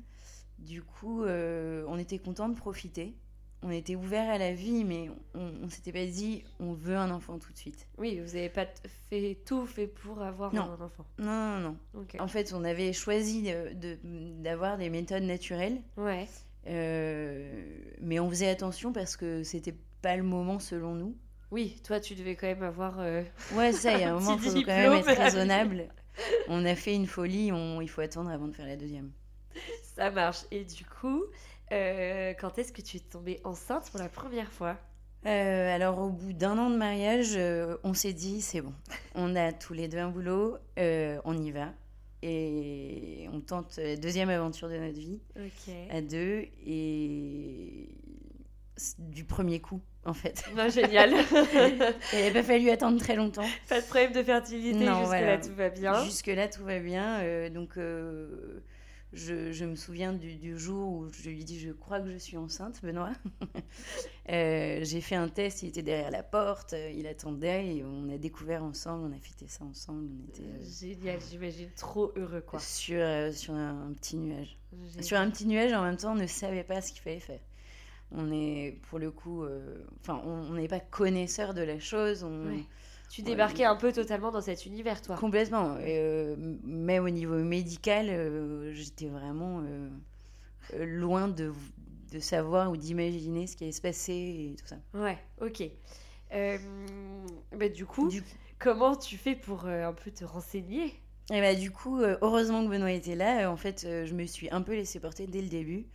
Du 0.60 0.84
coup, 0.84 1.24
on 1.26 1.98
était 1.98 2.20
content 2.20 2.50
de 2.50 2.56
profiter 2.56 3.16
on 3.64 3.70
était 3.70 3.96
ouvert 3.96 4.30
à 4.30 4.38
la 4.38 4.54
vie, 4.54 4.84
mais 4.84 5.10
on, 5.36 5.66
ne 5.66 5.70
s'était 5.70 5.92
pas 5.92 6.06
dit 6.06 6.44
on 6.60 6.74
veut 6.74 6.96
un 6.96 7.12
enfant 7.12 7.38
tout 7.38 7.52
de 7.52 7.58
suite. 7.58 7.88
Oui, 7.98 8.20
vous 8.20 8.34
n'avez 8.34 8.50
pas 8.50 8.66
fait 9.10 9.38
tout 9.46 9.66
fait 9.66 9.88
pour 9.88 10.22
avoir 10.22 10.54
un 10.56 10.60
enfant. 10.60 11.06
Non, 11.20 11.60
non, 11.60 11.78
non. 11.94 12.08
En 12.20 12.28
fait, 12.28 12.54
on 12.54 12.64
avait 12.64 12.94
choisi 12.94 13.52
d'avoir 14.40 14.78
des 14.78 14.90
méthodes 14.90 15.24
naturelles. 15.24 15.82
Ouais. 15.98 16.28
Euh, 16.68 17.66
mais 18.02 18.20
on 18.20 18.30
faisait 18.30 18.50
attention 18.50 18.94
parce 18.94 19.16
que 19.18 19.44
c'était 19.44 19.76
pas 20.02 20.16
le 20.16 20.24
moment 20.24 20.60
selon 20.60 20.96
nous. 20.96 21.16
Oui, 21.52 21.82
toi, 21.84 22.00
tu 22.00 22.16
devais 22.16 22.36
quand 22.36 22.48
même 22.48 22.64
avoir. 22.64 23.00
Euh, 23.00 23.24
ouais, 23.54 23.74
ça, 23.74 23.94
il 23.94 24.02
y 24.02 24.04
a 24.04 24.12
un, 24.12 24.14
moment, 24.20 24.38
il 24.42 24.50
faut 24.50 24.62
quand 24.62 24.68
même 24.68 24.94
être 24.94 25.06
raisonnable. 25.22 25.90
on 26.48 26.66
a 26.66 26.76
fait 26.76 26.96
une 26.96 27.08
folie, 27.08 27.52
on, 27.52 27.82
il 27.82 27.90
faut 27.90 28.02
attendre 28.02 28.30
avant 28.30 28.48
de 28.48 28.54
faire 28.54 28.68
la 28.68 28.78
deuxième. 28.78 29.12
Ça 29.96 30.10
marche. 30.12 30.46
Et 30.52 30.64
du 30.64 30.86
coup, 30.86 31.24
euh, 31.72 32.34
quand 32.40 32.58
est-ce 32.58 32.72
que 32.72 32.82
tu 32.82 32.98
es 32.98 33.00
tombée 33.00 33.40
enceinte 33.44 33.90
pour 33.92 34.00
la 34.00 34.10
première 34.10 34.52
fois? 34.52 34.78
Euh, 35.26 35.76
alors 35.76 36.00
au 36.00 36.10
bout 36.10 36.34
d'un 36.34 36.58
an 36.58 36.70
de 36.70 36.78
mariage, 36.78 37.34
euh, 37.36 37.78
on 37.84 37.94
s'est 37.94 38.14
dit 38.14 38.42
c'est 38.42 38.62
bon, 38.62 38.74
on 39.14 39.36
a 39.36 39.54
tous 39.54 39.74
les 39.74 39.88
deux 39.88 40.00
un 40.00 40.10
boulot, 40.10 40.58
on 40.78 41.38
y 41.38 41.52
va 41.52 41.70
et 42.24 43.28
on 43.32 43.40
tente 43.40 43.78
la 43.78 43.96
deuxième 43.96 44.30
aventure 44.30 44.70
de 44.70 44.78
notre 44.78 45.00
vie 45.00 45.20
à 45.90 46.02
deux 46.02 46.46
et 46.66 47.90
du 48.98 49.24
premier 49.26 49.60
coup 49.60 49.82
en 50.06 50.14
fait. 50.14 50.44
Non, 50.56 50.70
génial. 50.70 51.14
Il 52.14 52.24
n'a 52.26 52.32
pas 52.32 52.44
fallu 52.44 52.72
attendre 52.72 53.00
très 53.00 53.16
longtemps. 53.16 53.46
Pas 53.70 53.80
de 53.80 53.86
problème 53.86 54.14
de 54.14 54.24
fertilité, 54.24 54.80
jusque 54.86 55.12
là 55.12 55.38
tout 55.38 55.54
va 55.56 55.70
bien. 55.70 56.04
Jusque 56.04 56.28
là 56.28 56.48
tout 56.48 56.64
va 56.64 56.80
bien, 56.80 57.50
donc 57.52 57.78
Je, 59.14 59.52
je 59.52 59.66
me 59.66 59.76
souviens 59.76 60.14
du, 60.14 60.36
du 60.36 60.58
jour 60.58 60.90
où 60.94 61.10
je 61.12 61.30
lui 61.30 61.44
dis 61.44 61.60
Je 61.60 61.72
crois 61.72 62.00
que 62.00 62.10
je 62.10 62.18
suis 62.18 62.38
enceinte, 62.38 62.80
Benoît. 62.84 63.12
Euh, 64.30 64.80
J'ai 64.84 65.02
fait 65.02 65.16
un 65.16 65.28
test, 65.28 65.64
il 65.64 65.70
était 65.70 65.82
derrière 65.82 66.12
la 66.12 66.24
porte, 66.24 66.72
euh, 66.74 66.92
il 66.96 67.06
attendait 67.08 67.76
et 67.76 67.84
on 67.84 68.08
a 68.10 68.18
découvert 68.18 68.64
ensemble, 68.64 69.12
on 69.12 69.18
a 69.18 69.20
fêté 69.20 69.46
ça 69.48 69.66
ensemble. 69.66 70.08
On 70.10 70.30
était 70.30 70.44
euh, 70.44 70.64
Génial, 70.80 71.20
j'imagine 71.30 71.70
trop 71.76 72.14
heureux 72.16 72.40
quoi. 72.42 72.60
sur, 72.60 73.00
euh, 73.02 73.32
sur 73.34 73.54
un, 73.54 73.88
un 73.90 73.94
petit 73.94 74.16
nuage. 74.16 74.58
Génial. 74.72 75.04
Sur 75.04 75.18
un 75.18 75.30
petit 75.30 75.46
nuage, 75.48 75.74
en 75.74 75.84
même 75.84 75.98
temps, 75.98 76.14
on 76.14 76.16
ne 76.16 76.28
savait 76.28 76.64
pas 76.64 76.82
ce 76.82 76.94
qu'il 76.94 77.02
fallait 77.02 77.20
faire. 77.20 77.40
On 78.12 78.32
est, 78.32 78.78
pour 78.90 79.00
le 79.00 79.10
coup, 79.12 79.44
enfin, 80.02 80.22
on 80.26 80.30
on 80.52 80.54
n'est 80.54 80.68
pas 80.68 80.80
connaisseur 80.80 81.54
de 81.54 81.62
la 81.62 81.80
chose. 81.80 82.24
On, 82.24 82.46
Ouais. 82.46 82.64
Tu 83.12 83.24
débarquais 83.24 83.66
un 83.66 83.76
peu 83.76 83.92
totalement 83.92 84.32
dans 84.32 84.40
cet 84.40 84.66
univers 84.66 85.02
toi. 85.02 85.18
Complètement. 85.18 85.76
Euh, 85.82 86.36
mais 86.64 87.00
au 87.00 87.10
niveau 87.10 87.36
médical, 87.36 88.08
euh, 88.10 88.74
j'étais 88.74 89.08
vraiment 89.08 89.62
euh, 89.62 89.90
loin 90.86 91.28
de, 91.28 91.52
de 92.14 92.20
savoir 92.20 92.72
ou 92.72 92.78
d'imaginer 92.78 93.48
ce 93.48 93.58
qui 93.58 93.66
allait 93.66 93.74
se 93.74 93.82
passer 93.82 94.14
et 94.14 94.56
tout 94.58 94.66
ça. 94.66 94.78
Ouais, 94.94 95.18
ok. 95.42 95.64
Bah, 96.32 97.68
du 97.68 97.86
coup, 97.86 98.08
Du, 98.08 98.24
comment 98.60 98.96
tu 98.96 99.18
fais 99.18 99.36
pour 99.36 99.66
un 99.66 99.94
peu 99.94 100.10
te 100.10 100.24
renseigner? 100.24 100.94
Et 101.34 101.42
bah, 101.42 101.54
du 101.54 101.70
coup, 101.70 102.00
heureusement 102.00 102.64
que 102.64 102.70
Benoît 102.70 102.94
était 102.94 103.16
là. 103.16 103.52
En 103.52 103.58
fait, 103.58 103.82
je 103.82 104.14
me 104.14 104.26
suis 104.26 104.50
un 104.52 104.62
peu 104.62 104.74
laissé 104.74 105.02
porter 105.02 105.28
dès 105.28 105.42
le 105.42 105.50
début. 105.50 105.86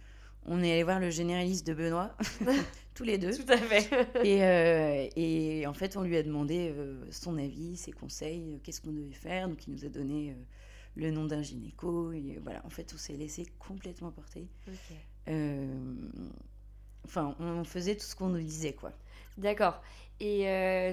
On 0.47 0.63
est 0.63 0.73
allé 0.73 0.83
voir 0.85 1.01
le 1.01 1.11
généraliste 1.11 1.67
de 1.67 1.75
Benoît, 1.75 2.17
tous 2.95 3.05
les 3.05 3.19
deux. 3.19 3.37
Tout 3.37 3.51
à 3.53 3.57
fait. 3.59 3.89
Et, 4.25 4.43
euh, 4.45 5.09
et 5.17 5.67
en 5.67 5.75
fait, 5.75 5.97
on 5.97 6.03
lui 6.03 6.17
a 6.17 6.23
demandé 6.23 6.73
euh, 6.75 7.05
son 7.11 7.37
avis, 7.39 7.77
ses 7.77 7.93
conseils, 7.93 8.55
euh, 8.55 8.59
qu'est-ce 8.63 8.81
qu'on 8.81 8.93
devait 8.93 9.13
faire. 9.13 9.49
Donc, 9.49 9.67
il 9.67 9.73
nous 9.75 9.85
a 9.85 9.89
donné 9.89 10.37
le 10.95 11.11
nom 11.11 11.25
d'un 11.25 11.43
gynéco. 11.43 12.13
Et 12.13 12.39
voilà, 12.43 12.65
en 12.65 12.71
fait, 12.71 12.93
on 12.95 12.99
s'est 12.99 13.15
laissé 13.17 13.45
complètement 13.59 14.11
porter. 14.13 14.47
Enfin, 17.05 17.35
on 17.39 17.65
faisait 17.65 17.95
tout 17.97 18.05
ce 18.07 18.17
qu'on 18.17 18.29
nous 18.29 18.41
disait, 18.43 18.73
quoi. 18.73 18.93
D'accord. 19.39 19.83
Et 20.21 20.43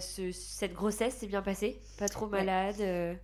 ce- 0.02 0.32
cette 0.32 0.74
grossesse 0.74 1.16
s'est 1.18 1.28
bien 1.28 1.42
passée? 1.42 1.80
Pas 1.98 2.10
trop 2.10 2.28
malade 2.28 3.18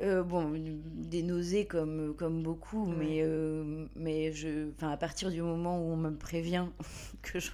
Euh, 0.00 0.22
bon, 0.22 0.52
des 0.54 1.22
nausées 1.22 1.66
comme, 1.66 2.14
comme 2.16 2.42
beaucoup, 2.42 2.86
Ouais. 2.86 2.96
mais, 2.96 3.22
euh, 3.22 3.86
mais 3.96 4.32
je, 4.32 4.70
à 4.80 4.96
partir 4.96 5.30
du 5.30 5.42
moment 5.42 5.78
où 5.78 5.92
on 5.92 5.96
me 5.96 6.10
prévient 6.16 6.66
que 7.22 7.38
je, 7.38 7.50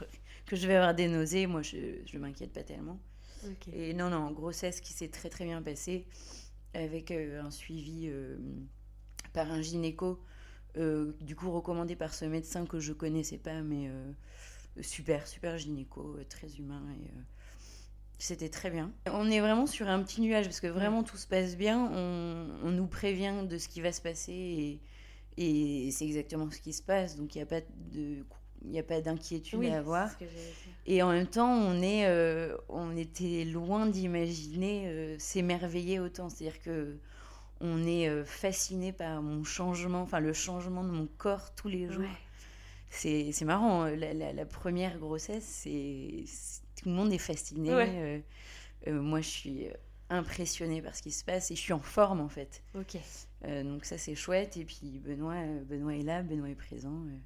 que 0.46 0.56
je 0.56 0.66
vais 0.66 0.76
avoir 0.76 0.94
des 0.94 1.08
nausées, 1.08 1.46
moi, 1.46 1.62
je 1.62 1.76
ne 1.76 2.18
m'inquiète 2.18 2.52
pas 2.52 2.62
tellement. 2.62 2.98
Et 3.72 3.94
non, 3.94 4.10
non, 4.10 4.30
grossesse 4.32 4.80
qui 4.80 4.92
s'est 4.92 5.08
très 5.08 5.28
très 5.28 5.44
bien 5.44 5.62
passée, 5.62 6.06
avec 6.74 7.10
euh, 7.10 7.42
un 7.42 7.50
suivi 7.50 8.10
par 9.32 9.50
un 9.50 9.60
gynéco, 9.62 10.20
du 11.20 11.34
coup 11.36 11.50
recommandé 11.50 11.96
par 11.96 12.12
ce 12.14 12.24
médecin 12.26 12.66
que 12.66 12.80
je 12.80 12.92
connaissais 12.92 13.38
pas, 13.38 13.62
mais 13.62 13.90
super, 14.82 15.26
super 15.26 15.58
gynéco, 15.58 16.16
très 16.28 16.48
humain. 16.56 16.82
Et, 17.02 17.10
c'était 18.18 18.48
très 18.48 18.70
bien. 18.70 18.90
On 19.10 19.30
est 19.30 19.40
vraiment 19.40 19.66
sur 19.66 19.88
un 19.88 20.02
petit 20.02 20.20
nuage 20.20 20.46
parce 20.46 20.60
que 20.60 20.66
vraiment 20.68 21.02
tout 21.02 21.16
se 21.16 21.26
passe 21.26 21.56
bien. 21.56 21.90
On, 21.92 22.46
on 22.64 22.70
nous 22.70 22.86
prévient 22.86 23.44
de 23.48 23.58
ce 23.58 23.68
qui 23.68 23.80
va 23.80 23.92
se 23.92 24.00
passer 24.00 24.80
et, 25.36 25.86
et 25.86 25.90
c'est 25.90 26.06
exactement 26.06 26.50
ce 26.50 26.58
qui 26.60 26.72
se 26.72 26.82
passe. 26.82 27.16
Donc 27.16 27.34
il 27.34 27.38
n'y 27.38 27.42
a 27.42 27.46
pas 27.46 27.60
de, 27.92 28.24
il 28.64 28.70
n'y 28.70 28.78
a 28.78 28.82
pas 28.82 29.00
d'inquiétude 29.00 29.58
Oui, 29.58 29.68
à 29.68 29.78
avoir. 29.78 30.08
Et 30.86 31.02
en 31.02 31.10
même 31.12 31.26
temps, 31.26 31.52
on, 31.52 31.80
est, 31.82 32.06
euh, 32.06 32.56
on 32.68 32.96
était 32.96 33.44
loin 33.44 33.86
d'imaginer 33.86 34.84
euh, 34.86 35.16
s'émerveiller 35.18 36.00
autant. 36.00 36.28
C'est-à-dire 36.30 36.60
que 36.62 36.96
on 37.60 37.86
est 37.86 38.08
euh, 38.08 38.24
fasciné 38.24 38.92
par 38.92 39.22
mon 39.22 39.42
changement, 39.44 40.02
enfin 40.02 40.20
le 40.20 40.32
changement 40.32 40.84
de 40.84 40.90
mon 40.90 41.06
corps 41.18 41.54
tous 41.54 41.68
les 41.68 41.86
jours. 41.90 42.02
Ouais. 42.02 43.32
C'est 43.34 43.44
marrant, 43.44 43.84
euh, 43.84 43.96
la, 43.96 44.14
la- 44.14 44.32
la 44.32 44.46
première 44.46 44.98
grossesse, 44.98 45.44
c'est- 45.44 46.24
tout 46.76 46.88
le 46.88 46.94
monde 46.94 47.12
est 47.12 47.18
fasciné. 47.18 47.74
Ouais. 47.74 47.90
euh, 47.96 48.20
euh, 48.88 49.00
moi, 49.00 49.20
je 49.20 49.28
suis 49.28 49.66
impressionnée 50.10 50.80
par 50.82 50.94
ce 50.94 51.02
qui 51.02 51.10
se 51.10 51.24
passe 51.24 51.50
et 51.50 51.56
je 51.56 51.60
suis 51.60 51.72
en 51.72 51.80
forme 51.80 52.20
en 52.20 52.28
fait. 52.28 52.62
Ok. 52.74 52.96
Euh, 53.44 53.62
donc 53.64 53.84
ça, 53.84 53.98
c'est 53.98 54.14
chouette. 54.14 54.56
Et 54.56 54.64
puis 54.64 55.00
Benoît, 55.04 55.34
euh, 55.34 55.64
Benoît 55.64 55.94
est 55.96 56.02
là, 56.02 56.22
Benoît 56.22 56.48
est 56.48 56.54
présent. 56.54 56.92
euh. 57.08 57.18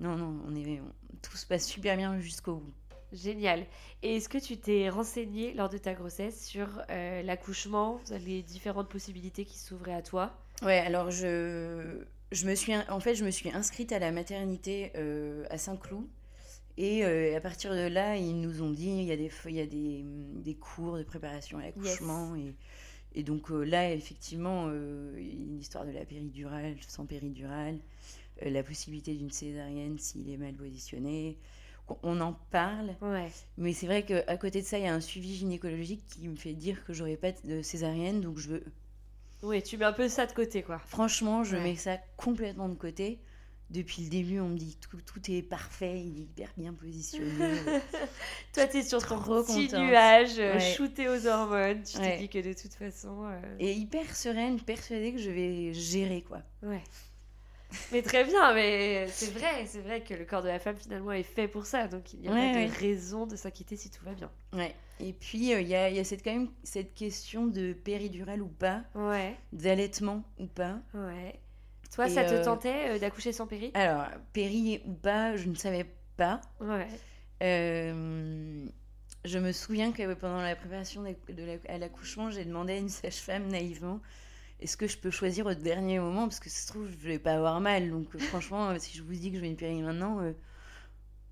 Non, 0.00 0.16
non, 0.16 0.40
on 0.46 0.54
est, 0.56 0.80
on- 0.80 1.16
tout 1.22 1.36
se 1.36 1.46
passe 1.46 1.66
super 1.66 1.96
bien 1.96 2.18
jusqu'au 2.20 2.56
bout. 2.56 2.72
Génial. 3.12 3.64
Et 4.02 4.16
est-ce 4.16 4.28
que 4.28 4.38
tu 4.38 4.56
t'es 4.56 4.88
renseigné 4.88 5.54
lors 5.54 5.68
de 5.68 5.78
ta 5.78 5.94
grossesse 5.94 6.44
sur 6.46 6.82
euh, 6.90 7.22
l'accouchement, 7.22 8.00
les 8.26 8.42
différentes 8.42 8.88
possibilités 8.88 9.44
qui 9.44 9.56
s'ouvraient 9.58 9.94
à 9.94 10.02
toi? 10.02 10.36
Ouais, 10.62 10.78
alors 10.78 11.10
je, 11.12 12.02
je 12.32 12.46
me 12.46 12.54
suis, 12.56 12.72
en 12.88 12.98
fait, 13.00 13.14
je 13.14 13.24
me 13.24 13.30
suis 13.30 13.50
inscrite 13.50 13.92
à 13.92 14.00
la 14.00 14.10
maternité 14.10 14.90
euh, 14.96 15.44
à 15.50 15.58
Saint-Cloud. 15.58 16.06
Et 16.76 17.04
euh, 17.04 17.36
à 17.36 17.40
partir 17.40 17.72
de 17.72 17.86
là, 17.88 18.16
ils 18.16 18.40
nous 18.40 18.62
ont 18.62 18.70
dit 18.70 18.88
il 18.88 19.04
y 19.04 19.12
a 19.12 19.16
des, 19.16 19.30
il 19.46 19.54
y 19.54 19.60
a 19.60 19.66
des, 19.66 20.02
hum, 20.02 20.42
des 20.42 20.54
cours 20.56 20.98
de 20.98 21.02
préparation 21.04 21.58
à 21.58 21.62
l'accouchement. 21.62 22.34
Et, 22.36 22.54
et 23.14 23.22
donc 23.24 23.50
euh, 23.50 23.64
là, 23.64 23.92
effectivement, 23.92 24.66
euh, 24.68 25.16
une 25.18 25.58
histoire 25.60 25.86
de 25.86 25.92
la 25.92 26.04
péridurale, 26.06 26.76
sans 26.88 27.06
péridurale, 27.06 27.78
euh, 28.44 28.50
la 28.50 28.62
possibilité 28.64 29.14
d'une 29.14 29.30
césarienne 29.30 29.98
s'il 29.98 30.30
est 30.30 30.36
mal 30.38 30.54
positionné. 30.54 31.38
On- 31.88 31.98
On 32.04 32.20
en 32.22 32.34
parle, 32.50 32.96
Ouais. 33.00 33.34
mais 33.58 33.72
c'est 33.74 33.86
vrai 33.86 34.04
qu'à 34.04 34.36
côté 34.38 34.62
de 34.62 34.66
ça, 34.66 34.78
il 34.78 34.84
y 34.84 34.88
a 34.88 34.94
un 34.94 35.00
suivi 35.00 35.34
gynécologique 35.36 36.04
qui 36.08 36.28
me 36.28 36.36
fait 36.36 36.54
dire 36.54 36.84
que 36.84 36.92
j'aurai 36.94 37.16
pas 37.16 37.32
de 37.44 37.62
césarienne, 37.62 38.20
donc 38.22 38.38
je 38.38 38.48
veux 38.50 38.64
Oui, 39.42 39.62
tu 39.62 39.76
mets 39.76 39.84
un 39.84 39.92
peu 39.92 40.08
ça 40.08 40.26
de 40.26 40.32
côté, 40.32 40.62
quoi. 40.64 40.80
Franchement, 40.80 41.44
je 41.44 41.56
Ouais. 41.56 41.62
mets 41.62 41.76
ça 41.76 41.98
complètement 42.16 42.68
de 42.68 42.74
côté. 42.74 43.20
Depuis 43.70 44.02
le 44.04 44.10
début, 44.10 44.40
on 44.40 44.48
me 44.50 44.56
dit 44.58 44.76
tout, 44.80 44.98
tout 45.00 45.20
est 45.30 45.42
parfait, 45.42 45.98
il 45.98 46.18
est 46.18 46.22
hyper 46.22 46.48
bien 46.56 46.72
positionné. 46.74 47.30
Toi, 48.52 48.66
t'es 48.66 48.82
sur 48.82 49.04
ton 49.04 49.18
petit 49.18 49.68
contente. 49.68 49.80
nuage, 49.80 50.38
euh, 50.38 50.54
Ouais. 50.54 50.74
shooté 50.76 51.08
aux 51.08 51.26
hormones. 51.26 51.82
Tu 51.82 51.96
Ouais. 51.98 52.10
t'es 52.12 52.18
dit 52.18 52.28
que 52.28 52.38
de 52.46 52.52
toute 52.52 52.74
façon. 52.74 53.24
euh, 53.24 53.40
et 53.58 53.72
hyper 53.72 54.14
sereine, 54.14 54.60
persuadée 54.60 55.12
que 55.12 55.18
je 55.18 55.30
vais 55.30 55.72
gérer, 55.72 56.22
quoi. 56.22 56.42
Ouais. 56.62 56.82
Mais 57.90 58.02
très 58.02 58.22
bien, 58.24 58.54
mais 58.54 59.08
c'est 59.08 59.32
vrai, 59.32 59.66
c'est 59.66 59.80
vrai 59.80 60.00
que 60.04 60.14
le 60.14 60.24
corps 60.24 60.42
de 60.42 60.48
la 60.48 60.60
femme 60.60 60.76
finalement 60.76 61.10
est 61.10 61.24
fait 61.24 61.48
pour 61.48 61.66
ça, 61.66 61.88
donc 61.88 62.12
il 62.12 62.20
n'y 62.20 62.28
a 62.28 62.32
Ouais, 62.32 62.52
pas 62.68 62.72
de 62.72 62.78
raison 62.80 63.26
de 63.26 63.34
s'inquiéter 63.34 63.76
si 63.76 63.90
tout 63.90 64.04
va 64.04 64.12
bien. 64.12 64.30
Ouais. 64.52 64.72
Et 65.00 65.12
puis, 65.12 65.52
euh, 65.52 65.60
il 65.60 65.66
y 65.66 65.74
a, 65.74 65.90
y 65.90 65.98
a 65.98 66.04
cette, 66.04 66.22
quand 66.22 66.32
même 66.32 66.50
cette 66.62 66.94
question 66.94 67.46
de 67.48 67.72
péridurale 67.72 68.42
ou 68.42 68.46
pas, 68.48 68.84
Ouais, 68.94 69.34
d'allaitement 69.52 70.22
ou 70.38 70.46
pas. 70.46 70.78
ouais. 70.94 71.40
Toi, 71.94 72.06
Et, 72.06 72.10
ça 72.10 72.24
te 72.24 72.34
euh, 72.34 72.44
tentait 72.44 72.90
euh, 72.90 72.98
d'accoucher 72.98 73.32
sans 73.32 73.46
péri? 73.46 73.70
Alors, 73.74 74.06
péri 74.32 74.82
ou 74.86 74.92
pas, 74.94 75.36
je 75.36 75.48
ne 75.48 75.54
savais 75.54 75.86
pas. 76.16 76.40
Ouais. 76.60 76.88
Euh, 77.42 78.66
je 79.24 79.38
me 79.38 79.52
souviens 79.52 79.92
que 79.92 80.14
pendant 80.14 80.40
la 80.40 80.56
préparation 80.56 81.02
de 81.02 81.44
la- 81.44 81.74
à 81.74 81.78
l'accouchement, 81.78 82.30
j'ai 82.30 82.44
demandé 82.44 82.74
à 82.74 82.76
une 82.78 82.88
sage-femme 82.88 83.48
naïvement 83.48 84.00
est-ce 84.60 84.76
que 84.76 84.86
je 84.86 84.96
peux 84.96 85.10
choisir 85.10 85.46
au 85.46 85.54
dernier 85.54 85.98
moment? 85.98 86.22
Parce 86.22 86.40
que 86.40 86.48
ça 86.48 86.62
se 86.62 86.68
trouve, 86.68 86.88
je 86.88 87.08
vais 87.08 87.18
pas 87.18 87.34
avoir 87.34 87.60
mal. 87.60 87.90
Donc, 87.90 88.16
franchement, 88.18 88.78
si 88.78 88.96
je 88.96 89.02
vous 89.02 89.12
dis 89.12 89.30
que 89.30 89.36
je 89.36 89.42
vais 89.42 89.48
une 89.48 89.56
péri 89.56 89.82
maintenant, 89.82 90.20
euh, 90.20 90.32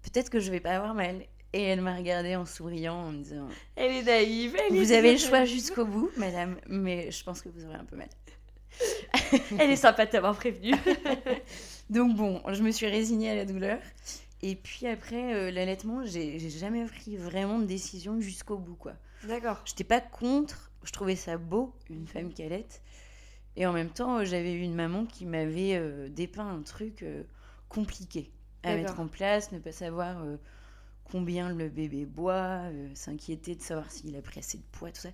peut-être 0.02 0.28
que 0.28 0.40
je 0.40 0.50
vais 0.50 0.60
pas 0.60 0.72
avoir 0.76 0.94
mal. 0.94 1.24
Et 1.54 1.62
elle 1.62 1.82
m'a 1.82 1.94
regardée 1.94 2.34
en 2.34 2.46
souriant, 2.46 2.94
en 2.94 3.12
me 3.12 3.22
disant 3.22 3.48
Elle 3.76 3.92
est 3.92 4.02
naïve. 4.02 4.56
Elle 4.68 4.74
Vous 4.74 4.92
est 4.92 4.96
avez 4.96 5.12
le 5.12 5.18
choix 5.18 5.44
jusqu'au 5.44 5.84
bout, 5.84 6.10
madame, 6.16 6.56
mais 6.66 7.10
je 7.10 7.22
pense 7.24 7.42
que 7.42 7.50
vous 7.50 7.64
aurez 7.66 7.76
un 7.76 7.84
peu 7.84 7.96
mal. 7.96 8.08
Elle 9.58 9.70
est 9.70 9.76
sympa 9.76 10.06
de 10.06 10.10
t'avoir 10.10 10.36
prévenu. 10.36 10.72
Donc 11.90 12.16
bon, 12.16 12.42
je 12.52 12.62
me 12.62 12.70
suis 12.70 12.86
résignée 12.86 13.30
à 13.30 13.34
la 13.34 13.44
douleur. 13.44 13.78
Et 14.42 14.56
puis 14.56 14.86
après, 14.86 15.34
euh, 15.34 15.50
l'allaitement, 15.50 16.04
j'ai 16.04 16.38
jamais 16.50 16.84
pris 16.86 17.16
vraiment 17.16 17.58
de 17.58 17.66
décision 17.66 18.20
jusqu'au 18.20 18.56
bout, 18.56 18.74
quoi. 18.74 18.94
D'accord. 19.24 19.62
J'étais 19.64 19.84
pas 19.84 20.00
contre, 20.00 20.70
je 20.82 20.92
trouvais 20.92 21.16
ça 21.16 21.36
beau, 21.36 21.72
une 21.90 22.06
femme 22.06 22.32
qui 22.32 22.42
allaite. 22.42 22.82
Et 23.56 23.66
en 23.66 23.72
même 23.72 23.90
temps, 23.90 24.18
euh, 24.18 24.24
j'avais 24.24 24.52
eu 24.52 24.60
une 24.60 24.74
maman 24.74 25.04
qui 25.04 25.26
m'avait 25.26 25.76
euh, 25.76 26.08
dépeint 26.08 26.48
un 26.48 26.62
truc 26.62 27.02
euh, 27.02 27.22
compliqué 27.68 28.30
à 28.62 28.74
mettre 28.76 29.00
en 29.00 29.08
place, 29.08 29.50
ne 29.52 29.58
pas 29.58 29.72
savoir 29.72 30.24
combien 31.02 31.52
le 31.52 31.68
bébé 31.68 32.06
boit, 32.06 32.62
s'inquiéter 32.94 33.56
de 33.56 33.60
savoir 33.60 33.90
s'il 33.90 34.14
a 34.14 34.22
pris 34.22 34.38
assez 34.38 34.58
de 34.58 34.62
poids, 34.70 34.92
tout 34.92 35.00
ça. 35.00 35.08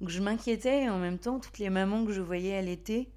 Donc 0.00 0.08
je 0.08 0.20
m'inquiétais 0.20 0.84
et 0.84 0.88
en 0.88 0.98
même 0.98 1.18
temps, 1.18 1.40
toutes 1.40 1.58
les 1.58 1.70
mamans 1.70 2.04
que 2.06 2.12
je 2.12 2.22
voyais 2.22 2.56
allaiter, 2.56 3.10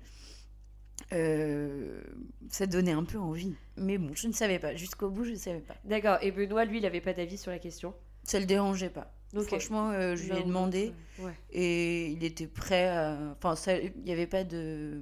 euh, 1.13 2.01
ça 2.49 2.65
donnait 2.65 2.91
un 2.91 3.03
peu 3.03 3.17
envie. 3.17 3.55
Mais 3.77 3.97
bon, 3.97 4.13
je 4.13 4.27
ne 4.27 4.33
savais 4.33 4.59
pas. 4.59 4.75
Jusqu'au 4.75 5.09
bout, 5.09 5.23
je 5.23 5.31
ne 5.31 5.35
savais 5.37 5.61
pas. 5.61 5.75
D'accord. 5.85 6.17
Et 6.21 6.31
Benoît, 6.31 6.65
lui, 6.65 6.79
il 6.79 6.85
avait 6.85 7.01
pas 7.01 7.13
d'avis 7.13 7.37
sur 7.37 7.51
la 7.51 7.59
question? 7.59 7.93
Ça 8.23 8.39
le 8.39 8.45
dérangeait 8.45 8.89
pas. 8.89 9.13
Ok. 9.35 9.47
Franchement, 9.47 9.91
euh, 9.91 10.15
je 10.15 10.31
lui 10.31 10.39
ai 10.39 10.43
demandé. 10.43 10.93
Ouais. 11.19 11.33
Et 11.51 12.07
il 12.07 12.23
était 12.23 12.47
prêt 12.47 12.87
à. 12.87 13.35
Enfin, 13.41 13.55
il 13.81 14.03
n'y 14.03 14.11
avait 14.11 14.27
pas 14.27 14.43
de. 14.43 15.01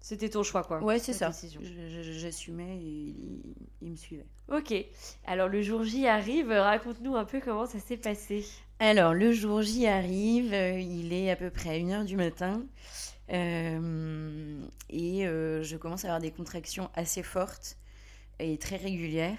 C'était 0.00 0.28
ton 0.30 0.42
choix, 0.42 0.64
quoi. 0.64 0.82
Ouais, 0.82 0.98
c'est 0.98 1.12
ça. 1.12 1.30
J'assumais 1.30 2.78
et 2.78 2.88
il, 2.88 3.54
il 3.82 3.90
me 3.92 3.96
suivait. 3.96 4.26
Ok. 4.48 4.74
Alors, 5.26 5.48
le 5.48 5.62
jour 5.62 5.84
J 5.84 6.06
arrive. 6.06 6.50
Raconte-nous 6.50 7.16
un 7.16 7.24
peu 7.24 7.40
comment 7.40 7.66
ça 7.66 7.78
s'est 7.78 7.96
passé. 7.96 8.44
Alors, 8.80 9.12
le 9.12 9.30
jour 9.32 9.60
J 9.62 9.86
arrive, 9.86 10.54
euh, 10.54 10.78
il 10.80 11.12
est 11.12 11.30
à 11.30 11.36
peu 11.36 11.50
près 11.50 11.68
à 11.70 11.74
1h 11.74 12.04
du 12.06 12.16
matin. 12.16 12.62
euh, 13.30 14.60
et 14.88 15.26
euh, 15.26 15.62
je 15.62 15.76
commence 15.76 16.04
à 16.04 16.08
avoir 16.08 16.20
des 16.20 16.30
contractions 16.30 16.90
assez 16.94 17.22
fortes 17.22 17.76
et 18.38 18.56
très 18.58 18.76
régulières. 18.76 19.36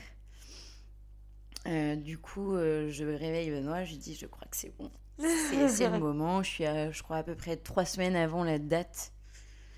Euh, 1.68 1.96
du 1.96 2.18
coup, 2.20 2.56
je 2.56 3.04
réveille 3.04 3.50
Benoît, 3.52 3.84
je 3.84 3.92
lui 3.92 3.98
dis, 3.98 4.16
je 4.16 4.28
crois 4.28 4.48
que 4.50 4.56
c'est 4.58 4.76
bon. 4.78 4.92
C'est 5.18 5.90
le 5.90 6.00
moment. 6.00 6.44
Je 6.44 6.50
suis, 6.50 6.66
à, 6.66 6.92
je 6.92 7.02
crois, 7.04 7.18
à 7.18 7.24
peu 7.24 7.36
près 7.36 7.58
trois 7.58 7.86
semaines 7.86 8.16
avant 8.16 8.44
la 8.44 8.60
date 8.60 9.12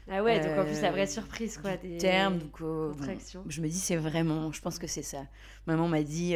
Ah 0.10 0.24
ouais, 0.24 0.40
donc 0.42 0.58
en 0.58 0.66
plus, 0.66 0.82
la 0.82 0.92
vraie 0.92 1.08
surprise, 1.08 1.58
quoi. 1.58 1.78
du 1.78 1.88
des 1.88 1.98
terme. 1.98 2.40
Donc, 2.40 2.60
bon, 2.60 2.92
contractions. 2.92 3.44
je 3.48 3.62
me 3.62 3.70
dis, 3.70 3.80
c'est 3.80 3.96
vraiment, 3.96 4.52
je 4.52 4.62
pense 4.62 4.78
que 4.78 4.88
c'est 4.88 5.04
ça. 5.04 5.24
Maman 5.68 5.88
m'a 5.88 6.04
dit, 6.04 6.36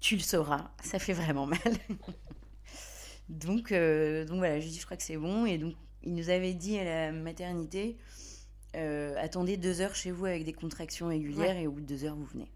tu 0.00 0.16
le 0.16 0.22
sauras, 0.22 0.70
ça 0.82 0.98
fait 0.98 1.14
vraiment 1.14 1.46
mal. 1.46 1.58
donc, 3.32 3.72
euh, 3.72 4.24
donc 4.24 4.38
voilà, 4.38 4.60
je 4.60 4.64
lui 4.66 4.72
dis, 4.72 4.78
je 4.78 4.84
crois 4.84 4.96
que 4.96 5.02
c'est 5.02 5.16
bon. 5.16 5.46
Et 5.46 5.58
donc, 5.58 5.74
il 6.02 6.14
nous 6.14 6.30
avait 6.30 6.54
dit 6.54 6.78
à 6.78 6.84
la 6.84 7.12
maternité, 7.12 7.96
euh, 8.76 9.14
attendez 9.18 9.56
deux 9.56 9.80
heures 9.80 9.94
chez 9.94 10.10
vous 10.10 10.26
avec 10.26 10.44
des 10.44 10.52
contractions 10.52 11.08
régulières 11.08 11.56
et 11.56 11.66
au 11.66 11.72
bout 11.72 11.80
de 11.80 11.86
deux 11.86 12.04
heures, 12.04 12.16
vous 12.16 12.26
venez. 12.26 12.50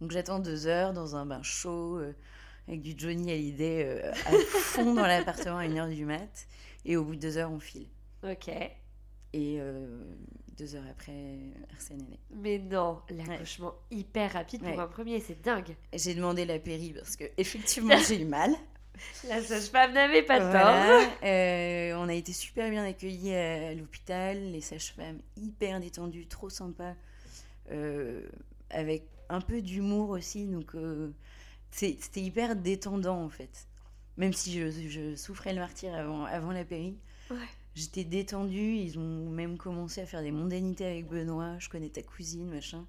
Donc, 0.00 0.10
j'attends 0.10 0.38
deux 0.40 0.66
heures 0.66 0.92
dans 0.92 1.16
un 1.16 1.24
bain 1.26 1.42
chaud, 1.42 1.98
euh, 1.98 2.14
avec 2.68 2.82
du 2.82 2.94
Johnny 2.96 3.30
Hallyday 3.30 4.02
à 4.26 4.32
fond 4.58 4.94
dans 4.94 5.06
l'appartement 5.06 5.58
à 5.58 5.66
une 5.66 5.78
heure 5.78 5.88
du 5.88 6.04
mat. 6.04 6.46
Et 6.84 6.96
au 6.96 7.04
bout 7.04 7.14
de 7.16 7.20
deux 7.20 7.36
heures, 7.38 7.50
on 7.52 7.60
file. 7.60 7.86
Ok. 8.24 8.48
Et 9.32 9.60
deux 10.56 10.74
heures 10.74 10.84
après, 10.90 11.12
Arsène 11.74 12.00
est 12.00 12.10
né. 12.10 12.18
Mais 12.30 12.58
non, 12.58 13.00
l'accouchement 13.10 13.74
hyper 13.90 14.32
rapide 14.32 14.60
pour 14.62 14.70
Ouais. 14.70 14.78
un 14.78 14.86
premier, 14.86 15.20
c'est 15.20 15.40
dingue. 15.42 15.76
J'ai 15.92 16.14
demandé 16.14 16.44
la 16.46 16.58
péri 16.58 16.92
parce 16.94 17.14
que 17.16 17.24
effectivement 17.36 17.96
j'ai 18.08 18.22
eu 18.22 18.24
mal. 18.24 18.50
La 19.28 19.42
sage-femme 19.42 19.92
n'avait 19.92 20.22
pas 20.22 20.38
de 20.38 20.44
Voilà. 20.44 20.84
tort. 21.06 21.12
Euh, 21.24 21.94
on 21.96 22.08
a 22.08 22.14
été 22.14 22.32
super 22.32 22.70
bien 22.70 22.84
accueillis 22.84 23.34
à, 23.34 23.74
l'hôpital, 23.74 24.52
les 24.52 24.60
sages-femmes 24.60 25.20
hyper 25.36 25.80
détendues, 25.80 26.26
trop 26.26 26.48
sympas, 26.50 26.94
euh, 27.70 28.22
avec 28.70 29.04
un 29.28 29.40
peu 29.40 29.60
d'humour 29.60 30.10
aussi, 30.10 30.46
donc 30.46 30.74
euh, 30.74 31.10
c'était 31.70 32.20
hyper 32.20 32.56
détendant 32.56 33.22
en 33.22 33.28
fait. 33.28 33.66
Même 34.16 34.32
si 34.32 34.52
je, 34.58 34.70
je 34.88 35.16
souffrais 35.16 35.52
le 35.52 35.60
martyr 35.60 35.94
avant, 35.94 36.24
avant 36.24 36.52
la 36.52 36.64
péri, 36.64 36.96
Ouais. 37.30 37.36
j'étais 37.74 38.04
détendue. 38.04 38.76
Ils 38.76 38.98
ont 38.98 39.28
même 39.30 39.58
commencé 39.58 40.00
à 40.00 40.06
faire 40.06 40.22
des 40.22 40.30
mondanités 40.30 40.86
avec 40.86 41.06
Benoît. 41.08 41.58
Je 41.58 41.68
connais 41.68 41.88
ta 41.88 42.02
cousine, 42.02 42.48
machin. 42.48 42.86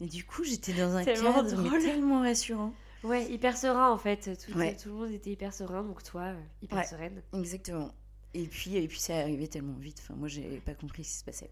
Et 0.00 0.06
du 0.06 0.24
coup, 0.24 0.44
j'étais 0.44 0.72
dans 0.72 0.94
un 0.96 1.04
Tellement 1.04 1.32
cadre 1.34 1.62
mais 1.62 1.78
tellement 1.80 2.20
rassurant. 2.22 2.72
Ouais, 3.04 3.30
hyper 3.30 3.56
serein 3.56 3.90
en 3.90 3.98
fait. 3.98 4.30
Tout, 4.44 4.56
Ouais. 4.56 4.76
tout 4.76 4.88
le 4.90 4.94
monde 4.94 5.10
était 5.10 5.30
hyper 5.30 5.52
serein, 5.52 5.82
donc 5.82 6.02
toi, 6.02 6.22
euh, 6.22 6.40
hyper 6.62 6.78
Ouais. 6.78 6.84
sereine. 6.84 7.22
Exactement. 7.34 7.92
Et 8.34 8.46
puis, 8.46 8.76
et 8.76 8.86
puis 8.88 8.98
ça 9.00 9.18
arrivait 9.18 9.46
tellement 9.48 9.74
vite. 9.78 9.98
Enfin, 10.02 10.14
moi, 10.14 10.28
j'ai 10.28 10.60
pas 10.60 10.74
compris 10.74 11.04
ce 11.04 11.10
qui 11.12 11.18
se 11.18 11.24
passait. 11.24 11.50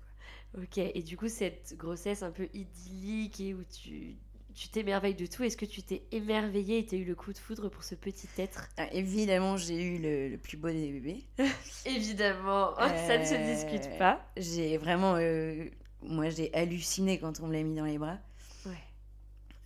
quoi. 0.54 0.62
Ok, 0.62 0.78
et 0.78 1.02
du 1.02 1.16
coup, 1.16 1.28
cette 1.28 1.74
grossesse 1.76 2.22
un 2.22 2.30
peu 2.30 2.48
idyllique 2.54 3.40
et 3.40 3.54
où 3.54 3.62
tu 3.64 4.16
tu 4.52 4.68
t'émerveilles 4.68 5.14
de 5.14 5.26
tout, 5.26 5.44
est-ce 5.44 5.56
que 5.56 5.64
tu 5.64 5.80
t'es 5.82 6.02
émerveillée 6.10 6.78
et 6.78 6.84
t'as 6.86 6.96
eu 6.96 7.04
le 7.04 7.14
coup 7.14 7.32
de 7.32 7.38
foudre 7.38 7.68
pour 7.68 7.84
ce 7.84 7.94
petit 7.94 8.28
être? 8.36 8.68
Ah, 8.78 8.88
évidemment, 8.92 9.56
j'ai 9.56 9.80
eu 9.80 9.98
le, 9.98 10.28
le 10.28 10.38
plus 10.38 10.56
beau 10.56 10.68
des 10.68 10.90
bébés. 10.90 11.24
Évidemment, 11.86 12.70
Oh, 12.72 12.88
ça 13.06 13.18
ne 13.18 13.24
se 13.24 13.34
Euh, 13.34 13.54
discute 13.54 13.96
pas. 13.96 14.20
J'ai 14.36 14.76
vraiment. 14.76 15.14
euh, 15.16 15.64
moi, 16.02 16.30
j'ai 16.30 16.52
halluciné 16.52 17.18
quand 17.20 17.38
on 17.40 17.46
me 17.46 17.52
l'a 17.52 17.62
mis 17.62 17.74
dans 17.76 17.84
les 17.84 17.98
bras. 17.98 18.18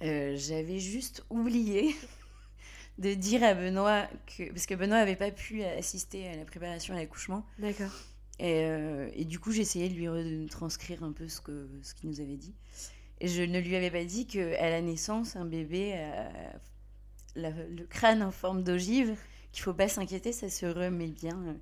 Euh, 0.02 0.34
J'avais 0.36 0.78
juste 0.78 1.24
oublié 1.30 1.94
de 2.98 3.14
dire 3.14 3.42
à 3.42 3.54
Benoît 3.54 4.08
que. 4.26 4.50
Parce 4.50 4.66
que 4.66 4.74
Benoît 4.74 4.98
avait 4.98 5.16
pas 5.16 5.30
pu 5.30 5.62
assister 5.62 6.28
à 6.28 6.36
la 6.36 6.44
préparation 6.44 6.94
à 6.94 6.98
l'accouchement. 6.98 7.44
D'accord. 7.58 7.92
Et, 8.40 8.64
euh, 8.64 9.08
et 9.14 9.24
du 9.24 9.38
coup, 9.38 9.52
essayé 9.52 9.88
de 9.88 9.94
lui 9.94 10.08
retranscrire 10.08 11.04
un 11.04 11.12
peu 11.12 11.28
ce 11.28 11.40
que 11.40 11.68
ce 11.82 11.94
qu'il 11.94 12.10
nous 12.10 12.20
avait 12.20 12.36
dit. 12.36 12.54
Et 13.20 13.28
je 13.28 13.42
ne 13.42 13.60
lui 13.60 13.76
avais 13.76 13.92
pas 13.92 14.04
dit 14.04 14.26
qu'à 14.26 14.70
la 14.70 14.80
naissance, 14.82 15.36
un 15.36 15.44
bébé 15.44 15.94
a 15.94 16.30
la- 17.36 17.50
le 17.50 17.84
crâne 17.84 18.22
en 18.22 18.32
forme 18.32 18.64
d'ogive, 18.64 19.16
qu'il 19.52 19.62
faut 19.62 19.72
pas 19.72 19.88
s'inquiéter, 19.88 20.32
ça 20.32 20.50
se 20.50 20.66
remet 20.66 21.06
bien. 21.08 21.56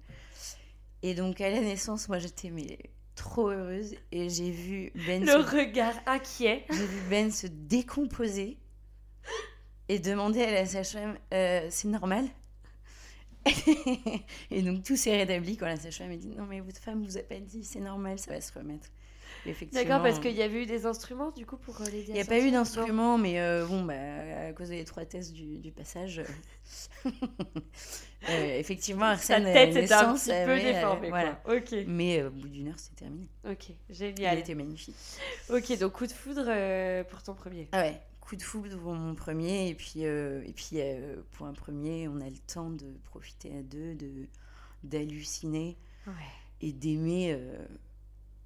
Et 1.03 1.15
donc, 1.15 1.41
à 1.43 1.51
la 1.51 1.61
naissance, 1.61 2.09
moi, 2.09 2.19
j'étais 2.19 2.49
mais, 2.51 2.79
trop 3.15 3.49
heureuse. 3.51 3.95
Et 4.11 4.29
j'ai 4.29 4.51
vu 4.51 4.93
Ben 5.07 5.23
Le 5.25 5.29
se 5.33 5.57
regard 5.57 5.95
inquiet. 6.07 6.65
j'ai 6.71 6.87
vu 6.87 7.01
Ben 7.11 7.31
se 7.31 7.47
décomposer 7.47 8.59
et 9.89 9.99
demander 9.99 10.43
à 10.43 10.51
la 10.53 10.67
sage-femme 10.67 11.19
euh, 11.35 11.67
c'est 11.71 11.89
normal? 11.89 12.27
Et 14.51 14.63
donc 14.63 14.85
tout 14.85 14.97
s'est 14.97 15.17
rétabli 15.17 15.57
quand 15.57 15.67
la 15.67 15.77
sage-femme 15.77 16.13
a 16.13 16.17
dit 16.17 16.29
non 16.29 16.47
mais 16.47 16.61
votre 16.61 16.81
femme 16.81 17.05
vous 17.05 17.19
a 17.19 17.23
pas 17.23 17.41
dit 17.41 17.65
c'est 17.65 17.81
normal 17.81 18.19
ça 18.19 18.31
va 18.33 18.41
se 18.41 18.53
remettre. 18.53 18.89
D'accord, 19.73 20.03
parce 20.03 20.19
qu'il 20.21 20.33
y 20.37 20.43
avait 20.43 20.63
eu 20.63 20.67
des 20.67 20.87
instruments 20.87 21.31
du 21.33 21.45
coup 21.47 21.57
pour 21.57 21.81
euh, 21.81 21.85
l'aider 21.87 22.05
il 22.09 22.15
n'y 22.15 22.21
a 22.21 22.25
pas 22.25 22.37
eu 22.39 22.51
sortir 22.51 22.53
d'instrument, 22.53 23.19
mais 23.19 23.41
euh, 23.41 23.67
bon, 23.67 23.83
bah, 23.85 23.95
à 24.49 24.53
cause 24.53 24.69
des 24.69 24.81
étroitesses 24.81 25.33
du, 25.33 25.59
du 25.59 25.73
passage, 25.73 26.23
euh, 27.05 27.09
effectivement. 28.59 29.17
Sa 29.17 29.35
Arsène, 29.37 29.47
à 29.47 29.53
tête 29.53 29.77
était 29.77 29.93
un 29.93 30.15
petit 30.15 30.29
peu 30.29 30.35
avait, 30.35 30.73
déformée. 30.73 31.09
voilà. 31.09 31.41
quoi. 31.45 31.55
Mais 31.87 32.23
au 32.23 32.31
bout 32.31 32.49
d'une 32.49 32.69
heure, 32.69 32.79
c'est 32.79 32.95
terminé. 32.95 33.29
ok, 33.49 33.71
Il 33.89 33.95
génial. 33.95 34.39
était 34.39 34.55
magnifique. 34.55 34.95
Ok, 35.51 35.77
donc 35.79 35.93
coup 35.93 36.07
de 36.07 36.13
foudre 36.13 36.45
pour 37.09 37.23
ton 37.23 37.35
premier. 37.35 37.69
Ah 37.73 37.83
ouais, 37.83 38.01
coup 38.21 38.37
de 38.37 38.43
foudre 38.43 38.79
pour 38.79 38.93
mon 38.93 39.15
premier. 39.15 39.69
Et 39.69 39.75
puis, 39.75 40.05
euh, 40.05 40.43
et 40.47 40.53
puis 40.53 40.77
euh, 40.77 41.17
pour 41.33 41.47
un 41.47 41.53
premier, 41.53 42.07
on 42.09 42.21
a 42.21 42.29
le 42.31 42.39
temps 42.47 42.71
de 42.71 42.87
profiter 43.05 43.51
à 43.59 43.63
deux, 43.63 43.95
de 43.95 44.29
d'halluciner 44.85 45.77
Ouais. 46.07 46.13
et 46.61 46.73
d'aimer 46.73 47.33
euh, 47.33 47.57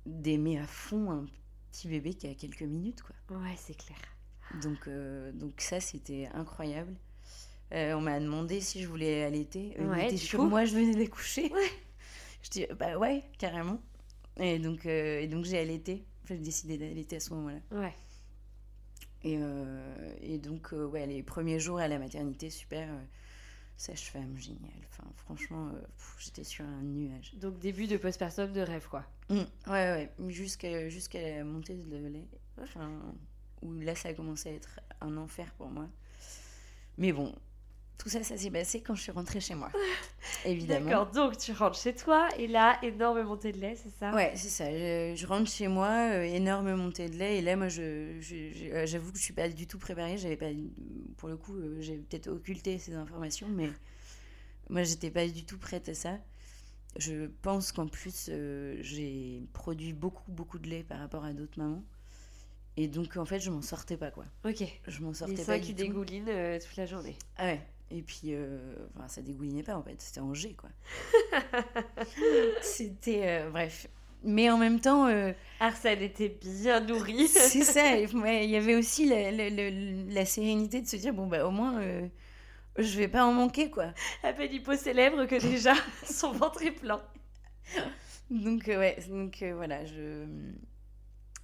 d'aimer 0.06 0.58
à 0.58 0.66
fond 0.66 1.10
un 1.10 1.26
petit 1.72 1.88
bébé 1.88 2.14
qui 2.14 2.26
a 2.26 2.34
quelques 2.34 2.62
minutes. 2.62 3.02
quoi. 3.02 3.36
Ouais, 3.38 3.54
c'est 3.56 3.76
clair. 3.76 3.98
Donc, 4.62 4.86
euh, 4.88 5.32
donc 5.32 5.60
ça, 5.60 5.80
c'était 5.80 6.28
incroyable. 6.32 6.94
Euh, 7.74 7.94
on 7.94 8.00
m'a 8.00 8.18
demandé 8.20 8.60
si 8.60 8.80
je 8.80 8.86
voulais 8.88 9.24
allaiter. 9.24 9.74
Euh, 9.80 9.90
Ouais, 9.90 10.06
était 10.06 10.14
du 10.14 10.20
sur 10.20 10.38
coup 10.38 10.46
moi, 10.46 10.64
je 10.64 10.74
venais 10.74 10.94
d'accoucher. 10.94 11.52
Ouais. 11.52 11.70
Je 12.42 12.50
dis, 12.50 12.66
bah 12.78 12.96
ouais, 12.96 13.24
carrément. 13.38 13.80
Et 14.38 14.60
donc, 14.60 14.86
euh, 14.86 15.18
et 15.20 15.26
donc 15.26 15.44
j'ai 15.46 15.58
allaité. 15.58 16.04
J'ai 16.28 16.36
décidé 16.38 16.78
d'allaiter 16.78 17.16
à 17.16 17.20
ce 17.20 17.34
moment-là. 17.34 17.58
Ouais. 17.72 17.92
Et, 19.24 19.36
euh, 19.40 20.14
et 20.20 20.38
donc, 20.38 20.72
euh, 20.72 20.86
ouais, 20.86 21.06
les 21.08 21.24
premiers 21.24 21.58
jours 21.58 21.80
à 21.80 21.88
la 21.88 21.98
maternité, 21.98 22.48
super. 22.50 22.88
Sage-femme, 23.76 24.36
génial. 24.38 24.72
Enfin, 24.88 25.04
franchement, 25.16 25.68
euh, 25.68 25.80
j'étais 26.18 26.44
sur 26.44 26.64
un 26.64 26.82
nuage. 26.82 27.34
Donc 27.34 27.58
début 27.58 27.86
de 27.86 27.98
postpartum 27.98 28.52
de 28.52 28.60
rêve, 28.60 28.88
quoi. 28.88 29.04
Mm, 29.28 29.36
ouais, 29.36 29.46
ouais. 29.66 30.12
Jusqu'à 30.28 30.88
jusqu'à 30.88 31.20
la 31.20 31.44
montée 31.44 31.74
de 31.74 31.96
lait. 32.06 32.26
Enfin, 32.62 32.90
où 33.60 33.72
là, 33.80 33.94
ça 33.94 34.08
a 34.08 34.14
commencé 34.14 34.48
à 34.48 34.52
être 34.52 34.80
un 35.00 35.16
enfer 35.18 35.52
pour 35.58 35.68
moi. 35.68 35.88
Mais 36.96 37.12
bon, 37.12 37.34
tout 37.98 38.08
ça, 38.08 38.22
ça 38.22 38.36
s'est 38.36 38.50
passé 38.50 38.80
quand 38.82 38.94
je 38.94 39.02
suis 39.02 39.12
rentrée 39.12 39.40
chez 39.40 39.54
moi. 39.54 39.70
Évidemment. 40.44 40.90
D'accord, 40.90 41.10
donc 41.10 41.38
tu 41.38 41.52
rentres 41.52 41.78
chez 41.78 41.94
toi 41.94 42.28
et 42.38 42.46
là, 42.46 42.78
énorme 42.82 43.22
montée 43.22 43.52
de 43.52 43.58
lait, 43.58 43.76
c'est 43.76 43.90
ça? 43.90 44.12
Ouais, 44.14 44.32
c'est 44.36 44.48
ça. 44.48 44.70
Je, 44.70 45.14
je 45.16 45.26
rentre 45.26 45.50
chez 45.50 45.66
moi, 45.68 45.88
euh, 46.12 46.22
énorme 46.22 46.74
montée 46.74 47.08
de 47.08 47.16
lait. 47.16 47.38
Et 47.38 47.42
là, 47.42 47.56
moi, 47.56 47.68
je, 47.68 48.18
je- 48.20 48.52
je- 48.54 48.70
euh, 48.72 48.86
j'avoue 48.86 49.10
que 49.12 49.18
je 49.18 49.22
suis 49.24 49.32
pas 49.34 49.48
du 49.48 49.66
tout 49.66 49.78
préparée. 49.78 50.16
J'avais 50.16 50.36
pas, 50.36 50.46
pour 51.16 51.28
le 51.28 51.36
coup, 51.36 51.56
euh, 51.56 51.76
j'ai 51.80 51.96
peut-être 51.98 52.28
occulté 52.28 52.78
ces 52.78 52.94
informations, 52.94 53.48
mais 53.48 53.68
moi, 54.70 54.82
j'étais 54.84 55.10
pas 55.10 55.26
du 55.28 55.44
tout 55.44 55.58
prête 55.58 55.88
à 55.88 55.94
ça. 55.94 56.18
Je 56.98 57.28
pense 57.42 57.72
qu'en 57.72 57.88
plus, 57.88 58.28
euh, 58.30 58.78
j'ai 58.82 59.42
produit 59.54 59.92
beaucoup, 59.94 60.30
beaucoup 60.32 60.58
de 60.58 60.68
lait 60.68 60.84
par 60.84 60.98
rapport 61.00 61.24
à 61.24 61.32
d'autres 61.34 61.58
mamans. 61.58 61.84
Et 62.76 62.88
donc, 62.88 63.16
en 63.16 63.24
fait, 63.26 63.40
je 63.40 63.50
m'en 63.50 63.62
sortais 63.62 63.96
pas, 63.98 64.10
quoi. 64.10 64.26
Ok. 64.44 64.62
Je 64.88 65.00
m'en 65.02 65.12
Les 65.26 65.36
sortais 65.36 65.44
pas 65.44 65.58
seins 65.58 65.58
du 65.58 65.74
qui 65.74 65.74
euh, 66.28 66.58
toute 66.60 66.76
la 66.76 66.86
journée. 66.86 67.16
Ah 67.36 67.44
ouais. 67.46 67.60
Et 67.90 68.02
puis, 68.02 68.34
euh, 68.34 68.58
enfin, 68.96 69.06
ça 69.08 69.22
dégoulinait 69.22 69.62
pas 69.62 69.76
en 69.76 69.82
fait, 69.82 70.00
c'était 70.00 70.20
en 70.20 70.34
jet 70.34 70.54
quoi. 70.54 70.70
c'était, 72.62 73.22
euh, 73.26 73.50
bref. 73.50 73.86
Mais 74.24 74.50
en 74.50 74.58
même 74.58 74.80
temps, 74.80 75.06
euh, 75.06 75.32
Arsène 75.60 76.02
était 76.02 76.28
bien 76.28 76.80
nourri. 76.80 77.28
c'est 77.28 77.62
ça. 77.62 77.82
ouais, 78.14 78.44
Il 78.44 78.50
y 78.50 78.56
avait 78.56 78.74
aussi 78.74 79.08
la, 79.08 79.30
la- 79.30 79.50
la- 79.50 79.70
la 79.70 80.24
sérénité 80.24 80.80
de 80.82 80.86
se 80.88 80.96
dire 80.96 81.14
bon 81.14 81.26
bah 81.26 81.46
au 81.46 81.50
moins 81.50 81.80
euh, 81.80 82.06
je 82.78 82.98
vais 82.98 83.08
pas 83.08 83.24
en 83.24 83.32
manquer 83.32 83.70
quoi. 83.70 83.92
à 84.22 84.32
peine 84.32 84.50
célèbre 84.76 85.26
que 85.26 85.40
déjà 85.40 85.74
son 86.04 86.32
ventre 86.32 86.62
est 86.62 86.72
plein. 86.72 87.00
Donc 88.30 88.64
ouais, 88.66 88.98
donc 89.08 89.44
voilà, 89.56 89.84
je, 89.84 90.26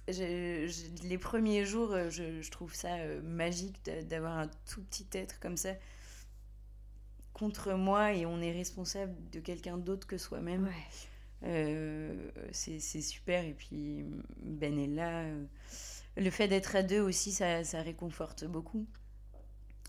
je- 0.07 0.67
je- 0.67 1.07
les 1.07 1.17
premiers 1.17 1.65
jours, 1.65 1.95
je, 2.09 2.41
je 2.41 2.51
trouve 2.51 2.73
ça 2.73 2.89
magique 3.23 3.83
d'a- 3.85 4.03
d'avoir 4.03 4.37
un 4.37 4.49
tout 4.69 4.81
petit 4.83 5.07
être 5.13 5.39
comme 5.39 5.57
ça 5.57 5.71
contre 7.33 7.73
moi 7.73 8.13
et 8.13 8.25
on 8.25 8.41
est 8.41 8.51
responsable 8.51 9.13
de 9.31 9.39
quelqu'un 9.39 9.77
d'autre 9.77 10.07
que 10.07 10.17
soi-même. 10.17 10.69
Ouais. 11.43 12.49
c'est 12.51 12.79
super. 12.79 13.43
Et 13.43 13.53
puis 13.53 14.05
Ben 14.41 14.77
est 14.77 14.87
là. 14.87 15.25
Le 16.15 16.29
fait 16.29 16.47
d'être 16.47 16.75
à 16.75 16.83
deux 16.83 17.01
aussi, 17.01 17.31
ça, 17.31 17.63
ça 17.63 17.81
réconforte 17.81 18.45
beaucoup. 18.45 18.85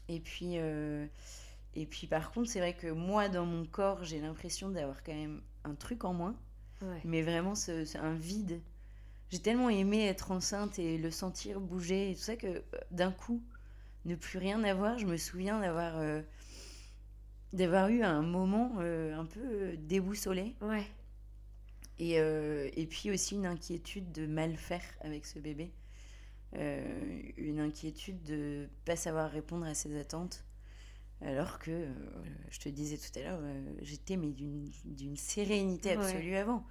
Et 0.08 0.20
puis, 0.20 0.56
et 0.56 1.86
puis 1.86 2.06
par 2.06 2.32
contre, 2.32 2.50
c'est 2.50 2.60
vrai 2.60 2.74
que 2.74 2.88
moi, 2.88 3.28
dans 3.28 3.46
mon 3.46 3.66
corps, 3.66 4.04
j'ai 4.04 4.20
l'impression 4.20 4.70
d'avoir 4.70 5.02
quand 5.02 5.14
même 5.14 5.42
un 5.64 5.74
truc 5.74 6.04
en 6.04 6.14
moins. 6.14 6.36
Mais 7.04 7.22
vraiment, 7.22 7.54
c'est 7.54 7.96
un 7.96 8.14
vide. 8.14 8.60
J'ai 9.30 9.38
tellement 9.38 9.70
aimé 9.70 10.06
être 10.06 10.30
enceinte 10.30 10.78
et 10.78 10.98
le 10.98 11.10
sentir 11.10 11.60
bouger 11.60 12.10
et 12.10 12.14
tout 12.14 12.20
ça 12.20 12.36
que 12.36 12.46
euh, 12.46 12.60
d'un 12.90 13.10
coup, 13.10 13.42
ne 14.04 14.14
plus 14.14 14.38
rien 14.38 14.62
avoir, 14.64 14.98
je 14.98 15.06
me 15.06 15.16
souviens 15.16 15.60
d'avoir 15.60 15.96
euh, 15.96 16.20
d'avoir 17.54 17.88
eu 17.88 18.02
un 18.02 18.22
moment 18.22 18.76
euh, 18.80 19.16
un 19.16 19.24
peu 19.24 19.76
déboussolé. 19.78 20.54
Ouais. 20.60 20.84
Et, 21.98 22.14
et, 22.16 22.86
puis 22.86 23.12
aussi 23.12 23.36
une 23.36 23.46
inquiétude 23.46 24.10
de 24.10 24.26
mal 24.26 24.56
faire 24.56 24.82
avec 25.00 25.24
ce 25.24 25.38
bébé. 25.38 25.70
une 26.52 27.60
inquiétude 27.60 28.20
de 28.24 28.68
pas 28.84 28.96
savoir 28.96 29.30
répondre 29.30 29.64
à 29.64 29.74
ses 29.74 29.96
attentes. 29.96 30.44
Alors 31.24 31.58
que, 31.58 31.70
euh, 31.70 31.92
je 32.50 32.58
te 32.58 32.68
disais 32.68 32.98
tout 32.98 33.18
à 33.18 33.22
l'heure, 33.22 33.40
euh, 33.42 33.72
j'étais 33.82 34.16
mais 34.16 34.32
d'une 34.32 35.16
sérénité 35.16 35.92
absolue 35.92 36.36
avant. 36.36 36.66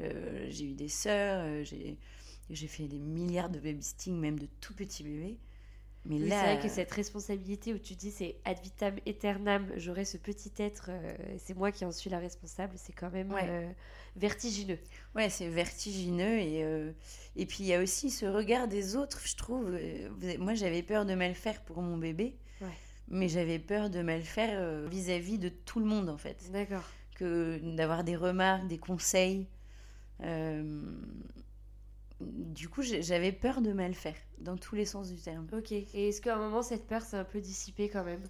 Euh, 0.00 0.46
j'ai 0.50 0.70
eu 0.70 0.74
des 0.74 0.88
sœurs, 0.88 1.64
j'ai 1.64 2.66
fait 2.66 2.88
des 2.88 2.98
milliards 2.98 3.50
de 3.50 3.60
babysitting, 3.60 4.18
même 4.18 4.38
de 4.38 4.46
tout 4.60 4.74
petits 4.74 5.04
bébés. 5.04 5.38
Mais 6.06 6.18
là... 6.18 6.40
C'est 6.40 6.54
vrai 6.54 6.62
que 6.62 6.74
cette 6.74 6.90
responsabilité 6.90 7.72
où 7.72 7.78
tu 7.78 7.94
dis 7.94 8.10
c'est 8.10 8.36
ad 8.44 8.58
vitam 8.62 8.96
aeternam, 9.06 9.70
j'aurai 9.76 10.04
ce 10.04 10.16
petit 10.16 10.52
être, 10.58 10.90
c'est 11.38 11.56
moi 11.56 11.72
qui 11.72 11.84
en 11.84 11.92
suis 11.92 12.10
la 12.10 12.18
responsable, 12.18 12.74
c'est 12.76 12.92
quand 12.92 13.10
même 13.10 13.34
vertigineux. 14.16 14.78
Ouais, 15.14 15.30
c'est 15.30 15.48
vertigineux. 15.48 16.38
Et, 16.38 16.60
et 17.36 17.46
puis 17.46 17.58
il 17.60 17.66
y 17.66 17.74
a 17.74 17.80
aussi 17.80 18.10
ce 18.10 18.26
regard 18.26 18.68
des 18.68 18.96
autres, 18.96 19.20
je 19.24 19.34
trouve. 19.34 19.78
moi 20.38 20.54
j'avais 20.54 20.82
peur 20.82 21.06
de 21.06 21.14
mal 21.14 21.34
faire 21.34 21.62
pour 21.62 21.80
mon 21.80 21.96
bébé. 21.96 22.36
Ouais 22.60 22.68
mais 23.08 23.28
j'avais 23.28 23.58
peur 23.58 23.90
de 23.90 24.02
mal 24.02 24.22
faire 24.22 24.58
euh, 24.60 24.86
vis-à-vis 24.90 25.38
de 25.38 25.48
tout 25.48 25.80
le 25.80 25.86
monde 25.86 26.08
en 26.08 26.16
fait. 26.16 26.50
D'accord. 26.52 26.84
Que 27.16 27.60
d'avoir 27.76 28.04
des 28.04 28.16
remarques, 28.16 28.66
des 28.66 28.78
conseils. 28.78 29.46
Euh, 30.22 30.82
du 32.32 32.68
coup, 32.68 32.82
j'avais 32.82 33.32
peur 33.32 33.60
de 33.60 33.72
mal 33.72 33.94
faire, 33.94 34.16
dans 34.38 34.56
tous 34.56 34.74
les 34.74 34.84
sens 34.86 35.10
du 35.10 35.16
terme. 35.20 35.46
Ok. 35.52 35.72
Et 35.72 36.08
est-ce 36.08 36.20
qu'à 36.20 36.34
un 36.36 36.38
moment, 36.38 36.62
cette 36.62 36.86
peur 36.86 37.02
s'est 37.02 37.16
un 37.16 37.24
peu 37.24 37.40
dissipée 37.40 37.88
quand 37.88 38.04
même? 38.04 38.22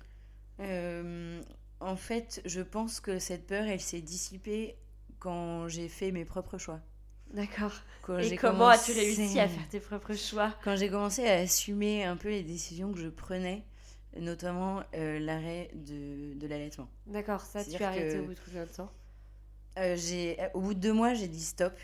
Euh, 0.60 1.40
En 1.80 1.96
fait, 1.96 2.40
je 2.44 2.60
pense 2.62 3.00
que 3.00 3.18
cette 3.18 3.46
peur, 3.46 3.64
elle 3.64 3.80
s'est 3.80 4.00
dissipée 4.00 4.76
quand 5.18 5.68
j'ai 5.68 5.88
fait 5.88 6.12
mes 6.12 6.24
propres 6.24 6.58
choix. 6.58 6.80
D'accord. 7.32 7.72
Et 8.20 8.36
comment 8.36 8.68
as-tu 8.68 8.92
réussi 8.92 9.40
à 9.40 9.48
faire 9.48 9.68
tes 9.68 9.80
propres 9.80 10.14
choix? 10.14 10.54
Quand 10.62 10.76
j'ai 10.76 10.88
commencé 10.88 11.26
à 11.26 11.34
assumer 11.38 12.04
un 12.04 12.16
peu 12.16 12.28
les 12.28 12.42
décisions 12.42 12.92
que 12.92 12.98
je 13.00 13.08
prenais, 13.08 13.64
notamment 14.20 14.82
euh, 14.94 15.18
l'arrêt 15.18 15.70
de, 15.74 16.34
de 16.34 16.46
l'allaitement. 16.46 16.88
D'accord, 17.06 17.40
ça 17.40 17.64
tu 17.64 17.82
as 17.82 17.88
arrêté 17.88 18.18
au 18.20 18.24
bout 18.24 18.34
de 18.34 18.40
combien 18.44 18.64
de 18.64 18.70
temps? 18.70 18.92
euh, 19.78 19.96
Au 20.54 20.60
bout 20.60 20.74
de 20.74 20.80
deux 20.80 20.92
mois, 20.92 21.14
j'ai 21.14 21.28
dit 21.28 21.42
stop. 21.42 21.74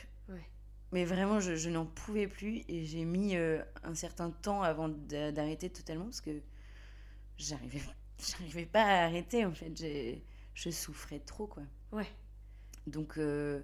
Mais 0.92 1.04
vraiment, 1.04 1.40
je, 1.40 1.54
je 1.54 1.70
n'en 1.70 1.86
pouvais 1.86 2.26
plus 2.26 2.64
et 2.68 2.84
j'ai 2.84 3.04
mis 3.04 3.36
euh, 3.36 3.62
un 3.84 3.94
certain 3.94 4.30
temps 4.30 4.62
avant 4.62 4.88
d'arrêter 4.88 5.70
totalement 5.70 6.04
parce 6.04 6.20
que 6.20 6.40
j'arrivais, 7.38 7.80
j'arrivais 8.18 8.66
pas 8.66 8.84
à 8.84 9.04
arrêter 9.04 9.44
en 9.44 9.52
fait. 9.52 9.76
J'ai, 9.76 10.24
je 10.54 10.70
souffrais 10.70 11.20
trop 11.20 11.46
quoi. 11.46 11.62
Ouais. 11.92 12.08
Donc, 12.86 13.12
je, 13.16 13.60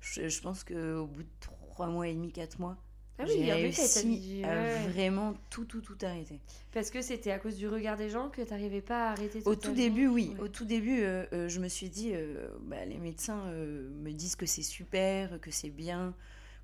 je 0.00 0.40
pense 0.40 0.64
qu'au 0.64 1.06
bout 1.06 1.22
de 1.22 1.28
trois 1.40 1.86
mois 1.86 2.08
et 2.08 2.14
demi, 2.14 2.32
quatre 2.32 2.58
mois, 2.58 2.76
ah 3.18 3.24
oui, 3.28 3.44
j'ai 3.44 3.52
réussi 3.52 4.42
à 4.44 4.88
vraiment 4.88 5.34
tout, 5.48 5.64
tout, 5.64 5.80
tout 5.80 5.96
arrêter. 6.02 6.40
Parce 6.72 6.90
que 6.90 7.00
c'était 7.00 7.30
à 7.30 7.38
cause 7.38 7.56
du 7.56 7.68
regard 7.68 7.96
des 7.96 8.10
gens 8.10 8.28
que 8.28 8.42
tu 8.42 8.50
n'arrivais 8.50 8.80
pas 8.80 9.08
à 9.08 9.12
arrêter 9.12 9.40
Au 9.44 9.54
tout 9.54 9.72
début, 9.72 10.08
oui. 10.08 10.34
Au 10.40 10.48
tout 10.48 10.64
début, 10.64 11.02
euh, 11.02 11.24
euh, 11.32 11.48
je 11.48 11.60
me 11.60 11.68
suis 11.68 11.88
dit, 11.88 12.10
euh, 12.12 12.48
bah, 12.62 12.84
les 12.84 12.98
médecins 12.98 13.44
me 13.52 14.10
disent 14.10 14.34
que 14.34 14.46
c'est 14.46 14.62
super, 14.62 15.40
que 15.40 15.52
c'est 15.52 15.70
bien. 15.70 16.14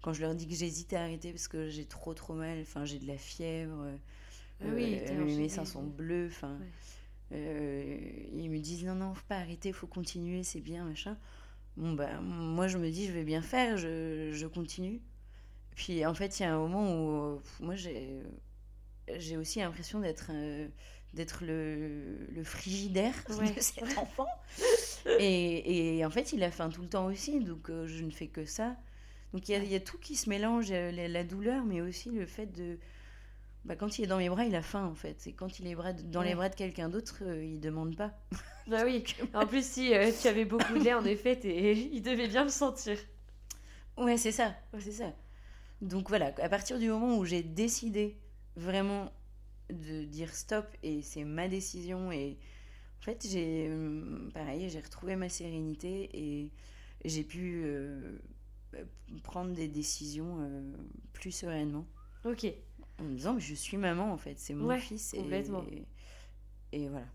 Quand 0.02 0.12
je 0.12 0.22
leur 0.22 0.34
dis 0.34 0.48
que 0.48 0.54
j'hésite 0.54 0.92
à 0.92 1.02
arrêter 1.02 1.30
parce 1.30 1.48
que 1.48 1.68
j'ai 1.68 1.84
trop, 1.84 2.14
trop 2.14 2.34
mal, 2.34 2.58
enfin, 2.62 2.84
j'ai 2.84 2.98
de 2.98 3.06
la 3.06 3.18
fièvre, 3.18 3.86
ah 4.62 4.66
oui, 4.74 5.00
mes 5.36 5.48
seins 5.48 5.64
sont 5.64 5.82
bleus, 5.82 6.28
enfin... 6.28 6.58
ils 7.30 8.48
me 8.50 8.58
disent, 8.58 8.84
non, 8.84 8.94
non, 8.94 9.14
faut 9.14 9.26
pas 9.28 9.36
arrêter, 9.36 9.72
faut 9.72 9.86
continuer, 9.86 10.42
c'est 10.42 10.60
bien, 10.60 10.84
machin. 10.84 11.16
Bon, 11.76 11.92
bah, 11.92 12.20
moi, 12.20 12.66
je 12.66 12.78
me 12.78 12.90
dis, 12.90 13.06
je 13.06 13.12
vais 13.12 13.24
bien 13.24 13.42
faire, 13.42 13.76
je, 13.76 14.30
je 14.32 14.46
continue. 14.46 15.00
Puis 15.80 16.04
en 16.04 16.14
fait, 16.14 16.38
il 16.38 16.42
y 16.42 16.46
a 16.46 16.54
un 16.54 16.58
moment 16.58 16.92
où 16.92 17.40
moi 17.60 17.74
j'ai 17.74 18.20
j'ai 19.18 19.36
aussi 19.36 19.60
l'impression 19.60 20.00
d'être 20.00 20.26
euh, 20.30 20.68
d'être 21.14 21.42
le, 21.42 22.26
le, 22.26 22.44
frigidaire 22.44 23.14
de 23.28 23.60
cet 23.60 23.98
enfant. 23.98 24.26
et, 25.18 25.96
et, 25.96 26.04
en 26.04 26.10
fait, 26.10 26.32
il 26.32 26.42
a 26.44 26.50
faim 26.50 26.68
tout 26.68 26.82
le 26.82 26.88
temps 26.88 27.06
aussi, 27.06 27.40
donc 27.40 27.68
euh, 27.68 27.86
je 27.86 28.04
ne 28.04 28.10
fais 28.10 28.28
que 28.28 28.44
ça. 28.44 28.76
Donc 29.32 29.48
il 29.48 29.52
y, 29.52 29.54
a, 29.54 29.62
y 29.62 29.74
a 29.74 29.80
tout 29.80 29.98
qui 29.98 30.16
se 30.16 30.28
mélange, 30.28 30.68
euh, 30.70 30.90
la, 30.90 31.24
douleur, 31.24 31.64
mais 31.64 31.80
aussi 31.80 32.10
le 32.10 32.26
fait 32.26 32.46
de... 32.46 32.78
Bah, 33.64 33.76
quand 33.76 33.98
il 33.98 34.04
est 34.04 34.06
dans 34.06 34.18
mes 34.18 34.28
bras, 34.28 34.44
il 34.44 34.54
a 34.54 34.62
faim 34.62 34.86
en 34.86 34.94
fait. 34.94 35.26
Et 35.26 35.32
quand 35.32 35.58
il 35.58 35.66
est 35.66 35.76
dans 36.04 36.22
les 36.22 36.34
bras 36.34 36.48
de 36.48 36.54
quelqu'un 36.54 36.88
d'autre, 36.88 37.22
il 37.22 37.54
il 37.54 37.60
demande 37.60 37.96
pas. 37.96 38.12
Bah 38.66 38.82
oui. 38.84 39.02
en 39.34 39.46
plus, 39.46 39.64
si 39.64 39.92
tu 40.22 40.28
avais 40.28 40.44
beaucoup 40.44 40.74
de 40.74 40.84
lait, 40.84 40.94
en 40.94 41.04
effet, 41.04 41.40
il 41.92 42.02
devait 42.02 42.28
bien 42.28 42.44
le 42.44 42.50
sentir. 42.50 42.96
Ouais, 43.96 44.16
c'est 44.16 44.32
ça. 44.32 44.54
Ouais, 44.72 44.80
c'est 44.80 44.92
ça. 44.92 45.12
Donc 45.80 46.08
voilà, 46.08 46.32
à 46.40 46.48
partir 46.48 46.78
du 46.78 46.88
moment 46.88 47.16
où 47.16 47.24
j'ai 47.24 47.42
décidé 47.42 48.18
vraiment 48.56 49.10
de 49.70 50.04
dire 50.04 50.34
stop 50.34 50.66
et 50.82 51.02
c'est 51.02 51.24
ma 51.24 51.48
décision 51.48 52.12
et 52.12 52.36
en 53.00 53.04
fait 53.04 53.26
j'ai 53.28 53.68
euh, 53.68 54.28
pareil 54.34 54.68
j'ai 54.68 54.80
retrouvé 54.80 55.16
ma 55.16 55.28
sérénité 55.28 56.10
et 56.12 56.50
j'ai 57.04 57.22
pu 57.22 57.62
euh, 57.64 58.18
prendre 59.22 59.52
des 59.52 59.68
décisions 59.68 60.38
euh, 60.40 60.72
plus 61.12 61.32
sereinement. 61.32 61.86
Ok. 62.24 62.46
En 62.98 63.04
me 63.04 63.14
disant 63.14 63.34
que 63.34 63.40
je 63.40 63.54
suis 63.54 63.76
maman 63.76 64.12
en 64.12 64.18
fait, 64.18 64.38
c'est 64.38 64.54
mon 64.54 64.76
fils 64.78 65.14
complètement. 65.16 65.64
et, 66.72 66.88
voilà. 66.88 67.06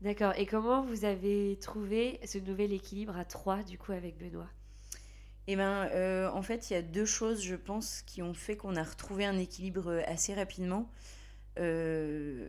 D'accord. 0.00 0.34
Et 0.36 0.46
comment 0.46 0.82
vous 0.82 1.04
avez 1.04 1.56
trouvé 1.60 2.20
ce 2.24 2.38
nouvel 2.38 2.72
équilibre 2.72 3.16
à 3.16 3.24
trois 3.24 3.62
du 3.62 3.78
coup 3.78 3.92
avec 3.92 4.18
Benoît? 4.18 4.50
Eh 5.46 5.56
ben, 5.56 5.88
euh, 5.92 6.30
en 6.30 6.42
fait, 6.42 6.70
il 6.70 6.72
y 6.72 6.76
a 6.76 6.82
deux 6.82 7.04
choses, 7.04 7.42
je 7.42 7.54
pense, 7.54 8.02
qui 8.02 8.22
ont 8.22 8.32
fait 8.32 8.56
qu'on 8.56 8.76
a 8.76 8.82
retrouvé 8.82 9.26
un 9.26 9.38
équilibre 9.38 10.02
assez 10.06 10.34
rapidement. 10.34 10.90
Euh, 11.58 12.48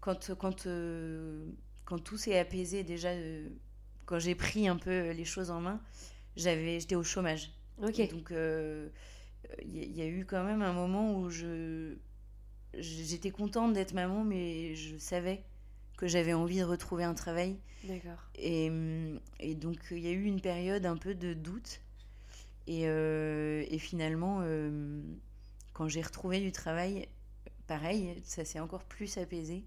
quand, 0.00 0.34
quand, 0.34 0.66
euh, 0.66 1.46
quand 1.84 1.98
tout 1.98 2.16
s'est 2.16 2.38
apaisé, 2.38 2.82
déjà, 2.82 3.10
quand 4.06 4.18
j'ai 4.18 4.34
pris 4.34 4.66
un 4.66 4.76
peu 4.76 5.10
les 5.10 5.24
choses 5.24 5.50
en 5.50 5.60
main, 5.60 5.80
j'avais, 6.40 6.80
j'étais 6.80 6.96
au 6.96 7.02
chômage. 7.02 7.52
Ok. 7.82 8.08
Donc, 8.10 8.32
il 9.62 9.96
y, 9.96 10.02
a 10.02 10.06
eu 10.06 10.24
quand 10.24 10.44
même 10.44 10.62
un 10.62 10.72
moment 10.72 11.18
où 11.18 11.30
je, 11.30 11.94
j'étais 12.74 13.30
contente 13.30 13.72
d'être 13.72 13.94
maman, 13.94 14.22
mais 14.22 14.74
je 14.74 14.96
savais 14.98 15.42
que 15.96 16.06
j'avais 16.06 16.34
envie 16.34 16.58
de 16.58 16.64
retrouver 16.64 17.04
un 17.04 17.14
travail. 17.14 17.56
D'accord. 17.84 18.28
Et, 18.36 18.70
et 19.40 19.54
donc, 19.54 19.78
il 19.90 19.98
y 19.98 20.08
a 20.08 20.12
eu 20.12 20.24
une 20.24 20.40
période 20.40 20.86
un 20.86 20.96
peu 20.96 21.14
de 21.14 21.32
doute. 21.34 21.80
Euh, 22.68 23.64
et, 23.68 23.78
finalement, 23.78 24.40
euh, 24.42 25.00
quand 25.72 25.88
j'ai 25.88 26.02
retrouvé 26.02 26.40
du 26.40 26.52
travail, 26.52 27.08
pareil, 27.66 28.20
ça 28.24 28.44
s'est 28.44 28.60
encore 28.60 28.84
plus 28.84 29.18
apaisé. 29.18 29.64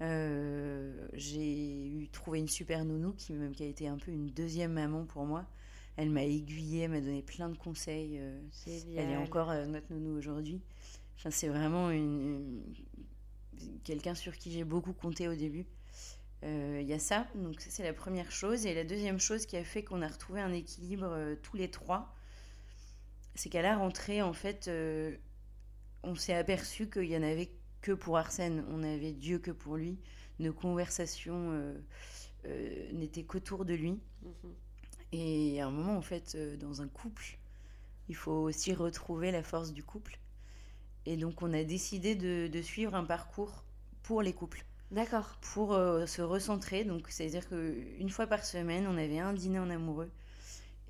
Euh, 0.00 1.06
j'ai 1.14 1.86
eu 1.86 2.08
trouvé 2.08 2.38
une 2.38 2.48
super 2.48 2.84
nounou 2.84 3.12
qui, 3.12 3.32
même, 3.32 3.52
qui 3.52 3.62
a 3.62 3.66
été 3.66 3.88
un 3.88 3.98
peu 3.98 4.10
une 4.10 4.28
deuxième 4.28 4.72
maman 4.72 5.04
pour 5.04 5.24
moi. 5.24 5.46
Elle 5.96 6.10
m'a 6.10 6.24
aiguillée, 6.24 6.88
m'a 6.88 7.00
donné 7.00 7.22
plein 7.22 7.48
de 7.48 7.56
conseils. 7.56 8.20
elle 8.96 9.10
est 9.10 9.16
encore 9.16 9.52
notre 9.66 9.92
nounou 9.92 10.16
aujourd'hui. 10.16 10.60
Enfin, 11.16 11.30
c'est 11.30 11.48
vraiment 11.48 11.90
une 11.90 12.62
quelqu'un 13.84 14.14
sur 14.14 14.36
qui 14.36 14.52
j'ai 14.52 14.64
beaucoup 14.64 14.92
compté 14.92 15.28
au 15.28 15.34
début. 15.34 15.66
Il 16.42 16.48
euh, 16.48 16.82
y 16.82 16.92
a 16.92 16.98
ça, 16.98 17.28
donc 17.36 17.60
ça 17.60 17.70
c'est 17.70 17.84
la 17.84 17.92
première 17.92 18.32
chose. 18.32 18.66
Et 18.66 18.74
la 18.74 18.84
deuxième 18.84 19.20
chose 19.20 19.46
qui 19.46 19.56
a 19.56 19.64
fait 19.64 19.84
qu'on 19.84 20.02
a 20.02 20.08
retrouvé 20.08 20.40
un 20.40 20.52
équilibre 20.52 21.08
euh, 21.08 21.36
tous 21.40 21.56
les 21.56 21.70
trois, 21.70 22.14
c'est 23.34 23.48
qu'à 23.48 23.62
la 23.62 23.76
rentrée, 23.76 24.22
en 24.22 24.32
fait, 24.32 24.66
euh, 24.66 25.16
on 26.02 26.14
s'est 26.16 26.34
aperçu 26.34 26.90
qu'il 26.90 27.04
y 27.04 27.16
en 27.16 27.22
avait 27.22 27.50
que 27.80 27.92
pour 27.92 28.18
Arsène. 28.18 28.64
On 28.70 28.82
avait 28.82 29.12
Dieu 29.12 29.38
que 29.38 29.52
pour 29.52 29.76
lui. 29.76 29.98
Nos 30.40 30.52
conversations 30.52 31.74
n'étaient 32.92 33.22
qu'autour 33.22 33.64
de 33.64 33.74
lui. 33.74 34.00
Mhm. 34.22 34.54
Et 35.12 35.60
à 35.60 35.66
un 35.66 35.70
moment, 35.70 35.96
en 35.96 36.02
fait, 36.02 36.36
dans 36.58 36.82
un 36.82 36.88
couple, 36.88 37.38
il 38.08 38.16
faut 38.16 38.32
aussi 38.32 38.72
retrouver 38.72 39.30
la 39.30 39.42
force 39.42 39.72
du 39.72 39.82
couple. 39.82 40.18
Et 41.06 41.16
donc, 41.16 41.42
on 41.42 41.52
a 41.52 41.64
décidé 41.64 42.14
de 42.14 42.62
suivre 42.62 42.94
un 42.94 43.04
parcours 43.04 43.64
pour 44.02 44.22
les 44.22 44.32
couples. 44.32 44.64
D'accord. 44.92 45.38
Pour 45.40 45.72
euh, 45.72 46.04
se 46.04 46.20
recentrer. 46.20 46.84
Donc, 46.84 47.06
c'est-à-dire 47.08 47.48
qu'une 47.48 48.10
fois 48.10 48.26
par 48.26 48.44
semaine, 48.44 48.86
on 48.86 48.98
avait 48.98 49.18
un 49.18 49.32
dîner 49.32 49.58
en 49.58 49.70
amoureux. 49.70 50.10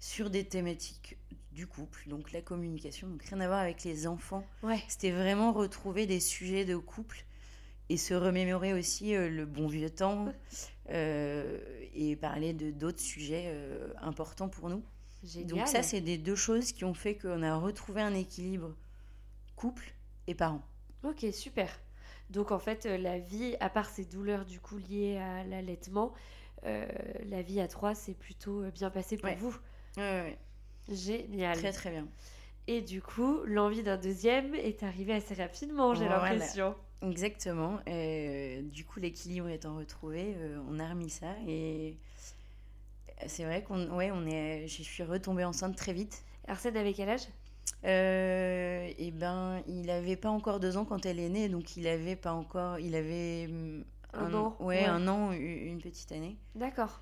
sur 0.00 0.30
des 0.30 0.44
thématiques 0.44 1.16
du 1.52 1.68
couple, 1.68 2.08
donc 2.08 2.32
la 2.32 2.40
communication, 2.40 3.06
donc 3.08 3.22
rien 3.22 3.38
à 3.40 3.46
voir 3.46 3.60
avec 3.60 3.84
les 3.84 4.08
enfants. 4.08 4.44
Ouais. 4.64 4.82
C'était 4.88 5.12
vraiment 5.12 5.52
retrouver 5.52 6.06
des 6.06 6.18
sujets 6.18 6.64
de 6.64 6.76
couple 6.76 7.24
et 7.88 7.96
se 7.96 8.14
remémorer 8.14 8.72
aussi 8.72 9.14
euh, 9.14 9.28
le 9.28 9.46
bon 9.46 9.68
vieux 9.68 9.90
temps 9.90 10.26
euh, 10.26 10.32
et 10.88 12.16
parler 12.16 12.52
de 12.52 12.70
d'autres 12.70 13.00
sujets 13.00 13.44
euh, 13.46 13.92
importants 14.00 14.48
pour 14.48 14.68
nous. 14.68 14.82
Génial. 15.24 15.46
Donc 15.58 15.68
ça, 15.68 15.82
c'est 15.82 16.00
des 16.00 16.18
deux 16.18 16.34
choses 16.34 16.72
qui 16.72 16.84
ont 16.84 16.94
fait 16.94 17.16
qu'on 17.16 17.42
a 17.42 17.56
retrouvé 17.56 18.02
un 18.02 18.14
équilibre 18.14 18.74
couple 19.56 19.94
et 20.26 20.34
parents. 20.34 20.62
Ok, 21.04 21.24
super. 21.32 21.68
Donc 22.30 22.50
en 22.50 22.58
fait, 22.58 22.86
euh, 22.86 22.96
la 22.98 23.18
vie, 23.18 23.56
à 23.60 23.68
part 23.70 23.88
ces 23.90 24.04
douleurs 24.04 24.44
du 24.44 24.60
coup 24.60 24.78
liées 24.78 25.18
à 25.18 25.44
l'allaitement, 25.44 26.12
euh, 26.64 26.86
la 27.26 27.42
vie 27.42 27.60
à 27.60 27.68
trois, 27.68 27.94
c'est 27.94 28.14
plutôt 28.14 28.62
euh, 28.62 28.70
bien 28.70 28.90
passé 28.90 29.16
pour 29.16 29.28
Ouais. 29.30 29.36
vous. 29.36 29.56
Ouais, 29.96 30.02
ouais, 30.22 30.38
Génial. 30.88 31.56
très 31.58 31.72
très 31.72 31.90
bien. 31.90 32.08
Et 32.66 32.80
du 32.80 33.02
coup, 33.02 33.40
l'envie 33.44 33.82
d'un 33.82 33.96
deuxième 33.98 34.54
est 34.54 34.82
arrivée 34.82 35.14
assez 35.14 35.34
rapidement, 35.34 35.94
j'ai 35.94 36.06
Voilà. 36.06 36.20
Exactement. 37.02 37.80
Euh, 37.88 38.62
du 38.62 38.84
coup, 38.84 39.00
l'équilibre 39.00 39.48
étant 39.48 39.76
retrouvé, 39.76 40.34
euh, 40.36 40.58
on 40.70 40.78
a 40.78 40.88
remis 40.88 41.10
ça 41.10 41.34
et 41.48 41.98
c'est 43.26 43.44
vrai 43.44 43.62
qu'on, 43.62 43.86
ouais, 43.96 44.10
on 44.10 44.26
est, 44.26 44.66
je 44.68 44.82
suis 44.82 45.02
retombée 45.02 45.44
enceinte 45.44 45.76
très 45.76 45.92
vite. 45.92 46.24
Arsène 46.48 46.76
avait 46.76 46.92
quel 46.92 47.08
âge? 47.08 47.28
Euh, 47.84 48.90
et 48.98 49.10
ben, 49.10 49.62
il 49.66 49.90
avait 49.90 50.16
pas 50.16 50.30
encore 50.30 50.60
deux 50.60 50.76
ans 50.76 50.84
quand 50.84 51.04
elle 51.06 51.18
est 51.18 51.28
née, 51.28 51.48
donc 51.48 51.76
il 51.76 51.86
avait 51.88 52.16
pas 52.16 52.32
encore, 52.32 52.78
il 52.78 52.94
avait 52.94 53.46
hum, 53.48 53.84
Un 54.14 54.32
an, 54.34 54.56
ouais, 54.60 54.84
ouais. 54.84 54.86
un 54.86 55.08
an, 55.08 55.32
une 55.32 55.80
petite 55.80 56.12
année. 56.12 56.36
D'accord. 56.54 57.00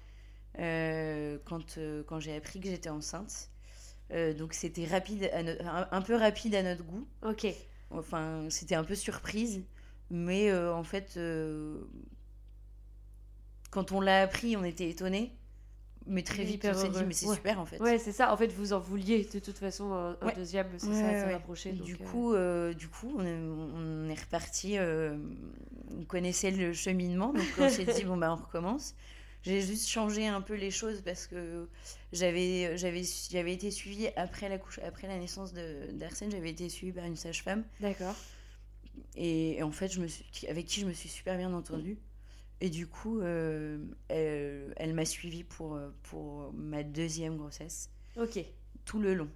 euh, 0.59 1.39
quand, 1.45 1.79
euh, 1.79 2.03
quand 2.07 2.21
j'ai 2.21 2.35
appris 2.37 2.61
que 2.61 2.69
j'étais 2.69 2.91
enceinte. 2.91 3.51
Donc 4.39 4.55
c'était 4.55 4.87
rapide, 4.87 5.31
à 5.33 5.43
no- 5.43 5.53
un, 5.65 5.89
un 5.91 6.03
peu 6.03 6.17
rapide 6.17 6.55
à 6.57 6.63
notre 6.63 6.85
goût. 6.85 7.07
Ok. 7.23 7.47
Enfin, 7.91 8.47
c'était 8.51 8.75
un 8.75 8.85
peu 8.85 8.95
surprise, 8.95 9.63
mais 10.11 10.51
euh, 10.51 10.75
en 10.75 10.85
fait, 10.85 11.15
euh, 11.17 11.81
quand 13.71 13.93
on 13.93 14.01
l'a 14.01 14.23
appris, 14.23 14.57
on 14.57 14.65
était 14.65 14.89
étonnés. 14.89 15.33
Mais 16.07 16.23
très 16.23 16.45
vite, 16.45 16.65
on 16.65 16.75
s'est 16.75 16.89
dit, 16.89 17.05
mais 17.05 17.13
c'est 17.13 17.27
Ouais. 17.27 17.37
super 17.37 17.61
en 17.61 17.67
fait. 17.67 17.79
Ouais, 17.79 17.99
c'est 17.99 18.13
ça. 18.13 18.33
En 18.33 18.37
fait, 18.37 18.49
vous 18.49 18.73
en 18.73 18.81
vouliez 18.81 19.29
de 19.33 19.39
toute 19.39 19.59
façon 19.59 19.93
un, 19.93 20.17
Ouais. 20.27 20.35
deuxième, 20.35 20.67
c'est 20.79 20.89
Ouais, 20.89 20.95
ça, 20.95 21.27
ouais. 21.27 21.33
rapproché. 21.35 21.73
Du 21.73 21.95
euh, 21.95 21.97
coup, 21.99 22.35
euh, 22.35 22.73
du 22.73 22.89
coup, 22.89 23.15
on 23.17 23.25
est, 23.25 23.37
on 23.37 24.09
est 24.09 24.21
reparti. 24.21 24.77
on 24.79 26.05
connaissait 26.05 26.51
le 26.51 26.73
cheminement, 26.73 27.33
donc 27.33 27.47
on 27.59 27.69
s'est 27.69 27.85
dit 27.85 28.05
bon 28.05 28.17
bah 28.17 28.33
on 28.33 28.43
recommence. 28.43 28.95
J'ai 29.43 29.61
juste 29.63 29.89
changé 29.89 30.27
un 30.27 30.41
peu 30.41 30.55
les 30.55 30.71
choses 30.71 31.01
parce 31.03 31.27
que 31.27 31.69
j'avais 32.13 32.63
été 33.53 33.71
suivie 33.71 34.09
après 34.17 34.49
la 34.49 34.59
couche 34.59 34.81
après 34.81 35.07
la 35.07 35.19
naissance 35.19 35.53
d'Arsène, 35.55 36.31
j'avais 36.31 36.51
été 36.51 36.69
suivie 36.69 36.93
par 36.93 37.05
une 37.05 37.17
sage-femme 37.17 37.65
D'accord. 37.81 38.15
Et, 39.17 39.59
et 39.59 39.63
en 39.63 39.73
fait 39.73 39.89
je 39.93 40.01
me 40.01 40.07
suis, 40.09 40.25
qui- 40.33 40.49
avec 40.49 40.67
qui 40.67 40.81
je 40.81 40.87
me 40.87 40.93
suis 40.93 41.09
super 41.09 41.37
bien 41.37 41.53
entendue. 41.53 41.99
Et 42.63 42.69
du 42.69 42.87
coup, 42.87 43.21
euh, 43.21 43.79
elle, 44.09 44.75
elle 44.77 44.93
m'a 44.93 45.07
suivie 45.07 45.45
pour, 45.45 45.77
euh, 45.77 45.89
pour 46.03 46.53
ma 46.53 46.83
deuxième 46.83 47.39
grossesse 47.39 47.89
Ok. 48.19 48.39
tout 48.85 48.99
le 49.01 49.15
long. 49.15 49.31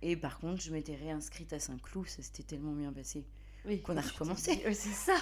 Et 0.00 0.16
par 0.16 0.38
contre, 0.38 0.62
je 0.62 0.72
m'étais 0.72 0.94
réinscrite 0.96 1.52
à 1.52 1.58
Saint-Cloud, 1.60 2.08
ça 2.08 2.22
s'était 2.22 2.42
tellement 2.44 2.72
bien 2.72 2.92
passé. 2.92 3.24
Oui. 3.66 3.82
Qu'on 3.82 3.96
a 3.98 4.00
recommencé. 4.00 4.62
c'est 4.72 4.88
ça. 4.88 5.16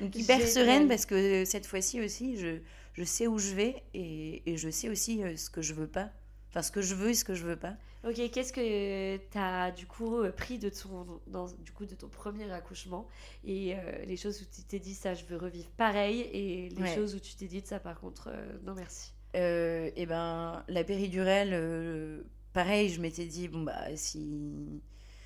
Donc 0.00 0.16
hyper 0.16 0.46
sereine 0.46 0.88
parce 0.88 1.06
que 1.06 1.44
cette 1.44 1.66
fois-ci 1.66 2.00
aussi, 2.00 2.36
je, 2.36 2.58
je 2.94 3.04
sais 3.04 3.26
où 3.26 3.38
je 3.38 3.54
vais 3.54 3.82
et, 3.94 4.42
et 4.50 4.56
je 4.56 4.68
sais 4.68 4.88
aussi 4.88 5.22
euh, 5.22 5.36
ce 5.36 5.48
que 5.48 5.62
je 5.62 5.74
veux 5.74 5.86
pas. 5.86 6.10
Enfin, 6.52 6.60
ce 6.62 6.70
que 6.70 6.82
je 6.82 6.94
veux 6.94 7.08
et 7.10 7.14
ce 7.14 7.24
que 7.24 7.34
je 7.34 7.44
veux 7.46 7.56
pas. 7.56 7.74
Ok, 8.06 8.16
qu'est-ce 8.30 8.52
que 8.52 9.16
tu 9.16 9.38
as 9.38 9.70
du 9.70 9.86
coup 9.86 10.18
euh, 10.18 10.30
pris 10.32 10.58
de 10.58 10.68
ton, 10.68 11.20
dans, 11.26 11.46
du 11.46 11.72
coup, 11.72 11.86
de 11.86 11.94
ton 11.94 12.08
premier 12.08 12.50
accouchement 12.52 13.08
et 13.44 13.74
euh, 13.74 14.04
les 14.04 14.18
choses 14.18 14.42
où 14.42 14.44
tu 14.44 14.62
t'es 14.64 14.78
dit 14.78 14.92
ça 14.94 15.14
je 15.14 15.24
veux 15.24 15.36
revivre 15.38 15.70
pareil 15.78 16.20
et 16.32 16.68
les 16.68 16.82
Ouais. 16.82 16.94
choses 16.94 17.14
où 17.14 17.20
tu 17.20 17.34
t'es 17.36 17.46
dit 17.46 17.62
ça 17.64 17.80
par 17.80 17.98
contre 17.98 18.28
euh, 18.30 18.58
non 18.64 18.74
merci. 18.74 19.12
Euh, 19.34 19.90
et 19.96 20.04
ben, 20.04 20.62
la 20.68 20.84
péridurale, 20.84 22.22
pareil, 22.52 22.90
je 22.90 23.00
m'étais 23.00 23.24
dit, 23.24 23.48
bon 23.48 23.62
bah, 23.62 23.96
si, 23.96 24.82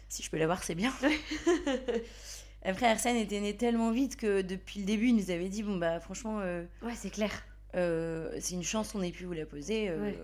si 0.08 0.22
je 0.22 0.30
peux 0.30 0.36
l'avoir, 0.38 0.62
c'est 0.62 0.76
bien. 0.76 0.92
Après, 2.64 2.86
Arsène 2.86 3.16
était 3.16 3.40
né 3.40 3.56
tellement 3.56 3.90
vite 3.90 4.16
que 4.16 4.42
depuis 4.42 4.80
le 4.80 4.86
début, 4.86 5.08
il 5.08 5.16
nous 5.16 5.30
avait 5.30 5.48
dit, 5.48 5.62
bon 5.64 5.76
bah, 5.76 5.98
franchement, 5.98 6.38
Ouais, 6.82 6.94
c'est 6.94 7.10
clair. 7.10 7.30
Euh, 7.76 8.30
c'est 8.40 8.54
une 8.54 8.62
chance 8.62 8.92
qu'on 8.92 9.02
ait 9.02 9.10
pu 9.12 9.24
vous 9.24 9.32
la 9.32 9.46
poser. 9.46 9.88
euh, 9.88 10.00
Ouais. 10.00 10.18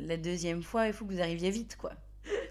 La 0.00 0.16
deuxième 0.16 0.62
fois, 0.62 0.86
il 0.88 0.92
faut 0.92 1.04
que 1.04 1.12
vous 1.12 1.20
arriviez 1.20 1.50
vite, 1.50 1.76
quoi. 1.76 1.92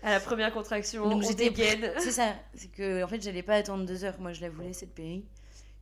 À 0.01 0.11
la 0.11 0.19
première 0.19 0.53
contraction, 0.53 1.09
Donc 1.09 1.23
on 1.23 1.27
j'étais. 1.27 1.51
C'est 1.99 2.11
ça, 2.11 2.33
c'est 2.53 2.71
que 2.71 3.03
en 3.03 3.07
fait 3.07 3.21
j'allais 3.21 3.43
pas 3.43 3.55
attendre 3.55 3.85
deux 3.85 4.03
heures, 4.05 4.19
moi 4.19 4.31
je 4.33 4.41
la 4.41 4.49
voulais 4.49 4.71
cette 4.71 4.93
péri. 4.93 5.25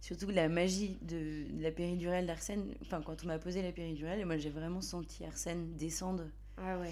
Surtout 0.01 0.29
la 0.31 0.49
magie 0.49 0.97
de, 1.03 1.45
de 1.55 1.61
la 1.63 1.71
péridurale 1.71 2.25
d'Arsène, 2.25 2.73
enfin 2.81 3.01
quand 3.05 3.23
on 3.23 3.27
m'a 3.27 3.37
posé 3.37 3.61
la 3.61 3.71
péridurale, 3.71 4.19
et 4.19 4.25
moi 4.25 4.37
j'ai 4.37 4.49
vraiment 4.49 4.81
senti 4.81 5.23
Arsène 5.25 5.75
descendre. 5.75 6.23
Ah 6.57 6.79
ouais. 6.79 6.91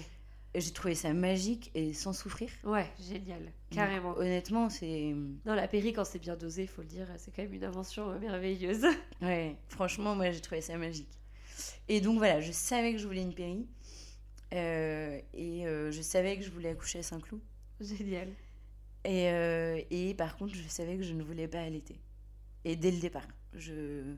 J'ai 0.54 0.70
trouvé 0.72 0.94
ça 0.94 1.12
magique 1.14 1.70
et 1.74 1.92
sans 1.94 2.12
souffrir. 2.12 2.50
Ouais, 2.62 2.86
génial. 3.00 3.40
Carrément. 3.70 4.10
Donc, 4.10 4.18
honnêtement, 4.20 4.68
c'est. 4.68 5.14
Non, 5.46 5.54
la 5.54 5.66
péri, 5.66 5.92
quand 5.94 6.04
c'est 6.04 6.18
bien 6.18 6.36
dosé, 6.36 6.66
faut 6.66 6.82
le 6.82 6.88
dire, 6.88 7.06
c'est 7.16 7.34
quand 7.34 7.42
même 7.42 7.54
une 7.54 7.64
invention 7.64 8.10
euh, 8.10 8.18
merveilleuse. 8.18 8.84
Ouais, 9.22 9.56
franchement, 9.68 10.14
moi 10.14 10.30
j'ai 10.30 10.40
trouvé 10.40 10.60
ça 10.60 10.76
magique. 10.76 11.08
Et 11.88 12.00
donc 12.00 12.18
voilà, 12.18 12.40
je 12.40 12.52
savais 12.52 12.92
que 12.92 12.98
je 12.98 13.06
voulais 13.06 13.22
une 13.22 13.34
péri. 13.34 13.66
euh, 14.54 15.20
et 15.34 15.66
euh, 15.66 15.90
je 15.90 16.02
savais 16.02 16.36
que 16.36 16.44
je 16.44 16.50
voulais 16.50 16.70
accoucher 16.70 16.98
à 17.00 17.02
Saint-Cloud. 17.02 17.40
Génial. 17.80 18.28
Et, 19.04 19.28
euh, 19.30 19.80
et 19.90 20.14
par 20.14 20.36
contre, 20.36 20.54
je 20.54 20.62
savais 20.68 20.96
que 20.96 21.02
je 21.02 21.12
ne 21.12 21.22
voulais 21.22 21.48
pas 21.48 21.60
allaiter. 21.62 22.00
Et 22.64 22.76
dès 22.76 22.90
le 22.92 22.98
départ, 23.00 23.26
je, 23.54 24.14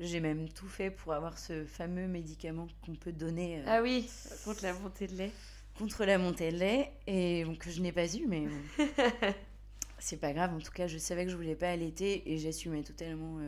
j'ai 0.00 0.20
même 0.20 0.48
tout 0.48 0.66
fait 0.68 0.90
pour 0.90 1.12
avoir 1.12 1.38
ce 1.38 1.64
fameux 1.64 2.08
médicament 2.08 2.66
qu'on 2.82 2.96
peut 2.96 3.12
donner 3.12 3.62
Ah 3.66 3.82
oui, 3.82 4.08
contre 4.44 4.64
la 4.64 4.72
montée 4.72 5.06
de 5.06 5.14
lait. 5.14 5.32
contre 5.78 6.04
la 6.04 6.18
montée 6.18 6.50
de 6.50 6.56
lait, 6.56 6.92
et 7.06 7.44
donc, 7.44 7.58
que 7.58 7.70
je 7.70 7.80
n'ai 7.80 7.92
pas 7.92 8.12
eu, 8.16 8.26
mais 8.26 8.46
c'est 9.98 10.16
pas 10.18 10.32
grave. 10.32 10.52
En 10.54 10.58
tout 10.58 10.72
cas, 10.72 10.86
je 10.88 10.98
savais 10.98 11.24
que 11.24 11.30
je 11.30 11.36
voulais 11.36 11.54
pas 11.56 11.70
allaiter 11.70 12.32
et 12.32 12.38
j'assumais 12.38 12.82
totalement 12.82 13.38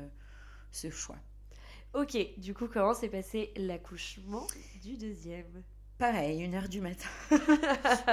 ce 0.71 0.91
choix. 0.91 1.19
Ok, 1.95 2.17
du 2.39 2.55
coup, 2.55 2.69
comment 2.69 2.95
s'est 2.95 3.09
passé 3.09 3.51
l'accouchement 3.57 4.47
du 4.83 4.97
deuxième? 4.97 5.47
Pareil, 5.99 6.43
une 6.43 6.55
heure 6.55 6.69
du 6.69 6.81
matin. 6.81 7.09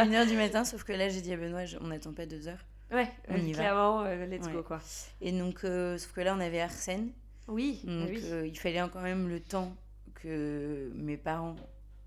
une 0.04 0.16
heure 0.16 0.26
du 0.26 0.36
matin, 0.36 0.64
sauf 0.64 0.84
que 0.84 0.94
là, 0.94 1.10
j'ai 1.10 1.22
dit 1.22 1.34
à 1.34 1.38
Benoît, 1.38 1.62
on 1.82 1.88
n'attend 1.88 2.14
pas 2.14 2.26
deux 2.26 2.48
heures. 2.48 2.66
Ouais, 2.92 3.08
On 3.30 3.36
y 3.36 3.52
va. 3.54 3.60
clairement, 3.60 4.02
euh, 4.04 4.26
let's 4.26 4.46
Ouais. 4.48 4.54
go 4.54 4.64
quoi. 4.64 4.82
Et 5.22 5.32
donc, 5.32 5.64
euh, 5.64 5.98
sauf 5.98 6.14
que 6.14 6.22
là, 6.22 6.36
on 6.36 6.40
avait 6.40 6.62
Arsène. 6.62 7.12
Oui, 7.48 7.82
Donc 7.84 8.10
oui. 8.10 8.22
euh, 8.26 8.48
il 8.48 8.58
fallait 8.58 8.82
quand 8.92 9.02
même 9.02 9.28
le 9.30 9.40
temps 9.40 9.76
que 10.16 10.92
mes 10.96 11.18
parents 11.18 11.56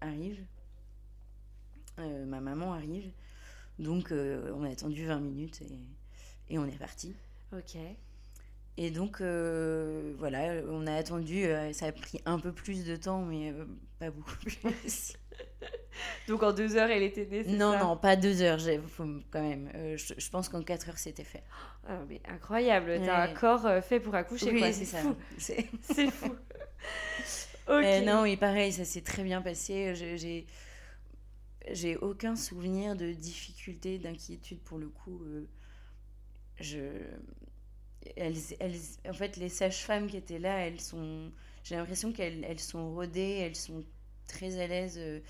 arrivent, 0.00 0.42
ma 1.98 2.40
maman 2.40 2.72
arrive. 2.74 3.10
Donc 3.78 4.10
on 4.10 4.64
a 4.64 4.70
attendu 4.70 5.06
20 5.06 5.20
minutes 5.20 5.62
et, 5.62 6.54
et 6.54 6.58
on 6.58 6.66
est 6.66 6.78
parti. 6.78 7.14
Ok. 7.52 7.76
Et 8.80 8.92
donc 8.92 9.20
euh, 9.20 10.14
voilà, 10.18 10.62
on 10.68 10.86
a 10.86 10.94
attendu, 10.94 11.44
euh, 11.44 11.72
ça 11.72 11.86
a 11.86 11.92
pris 11.92 12.20
un 12.24 12.38
peu 12.38 12.52
plus 12.52 12.84
de 12.84 12.94
temps, 12.94 13.22
mais 13.22 13.50
euh, 13.50 13.64
pas 13.98 14.12
beaucoup 14.12 14.36
plus. 14.44 15.14
Donc 16.28 16.44
en 16.44 16.52
deux 16.52 16.76
heures, 16.76 16.88
elle 16.88 17.02
était 17.02 17.26
née, 17.26 17.42
non, 17.42 17.72
ça 17.72 17.80
non, 17.80 17.96
pas 17.96 18.14
deux 18.14 18.40
heures, 18.40 18.60
quand 19.32 19.42
même. 19.42 19.68
Je, 19.96 20.14
je 20.16 20.30
pense 20.30 20.48
qu'en 20.48 20.62
quatre 20.62 20.88
heures 20.88 20.98
c'était 20.98 21.24
fait. 21.24 21.42
Ah, 21.88 21.98
mais 22.08 22.20
incroyable, 22.28 23.00
t'as 23.04 23.24
un 23.24 23.34
corps 23.34 23.82
fait 23.82 23.98
pour 23.98 24.14
accoucher, 24.14 24.52
oui, 24.52 24.60
quoi. 24.60 24.70
c'est 24.70 24.84
ça. 24.84 25.02
C'est- 25.38 26.10
fou. 26.12 26.36
ok. 27.66 27.84
Euh, 27.84 28.04
non, 28.04 28.22
oui, 28.22 28.36
pareil, 28.36 28.72
ça 28.72 28.84
s'est 28.84 29.02
très 29.02 29.24
bien 29.24 29.42
passé. 29.42 29.92
J'ai- 29.96 30.46
J'ai, 31.72 31.96
aucun 31.96 32.36
souvenir 32.36 32.94
de 32.94 33.12
difficulté, 33.12 33.98
d'inquiétude 33.98 34.60
pour 34.60 34.78
le 34.78 34.88
coup. 34.88 35.20
je, 36.60 36.78
elles, 38.16 38.36
elles, 38.60 38.76
en 39.08 39.12
fait, 39.12 39.36
les 39.36 39.48
sages-femmes 39.48 40.06
qui 40.08 40.16
étaient 40.16 40.38
là, 40.38 40.58
elles 40.66 40.80
sont, 40.80 41.30
j'ai 41.64 41.76
l'impression 41.76 42.12
qu'elles 42.12 42.44
elles 42.44 42.60
sont 42.60 42.92
rodées, 42.94 43.38
elles 43.40 43.56
sont 43.56 43.84
très 44.26 44.58
à 44.60 44.66
l'aise 44.66 44.96
euh, 44.98 45.20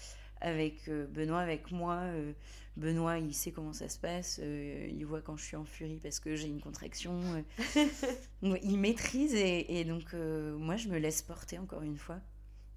avec 0.41 0.89
euh, 0.89 1.07
Benoît, 1.07 1.41
avec 1.41 1.71
moi. 1.71 1.95
euh, 1.97 2.33
Benoît, 2.77 3.19
il 3.19 3.35
sait 3.35 3.51
comment 3.51 3.73
ça 3.73 3.89
se 3.89 3.99
passe, 3.99 4.41
il 4.41 5.03
voit 5.05 5.21
quand 5.21 5.37
je 5.37 5.45
suis 5.45 5.57
en 5.57 5.65
furie 5.65 5.99
parce 6.01 6.21
que 6.21 6.37
j'ai 6.37 6.47
une 6.47 6.61
contraction. 6.61 7.21
il 8.43 8.79
maîtrise 8.79 9.35
et, 9.35 9.81
et 9.81 9.85
donc 9.85 10.15
euh, 10.15 10.57
moi 10.57 10.77
je 10.77 10.89
me 10.89 10.99
laisse 10.99 11.23
porter 11.23 11.59
encore 11.59 11.83
une 11.83 11.97
fois 11.97 12.21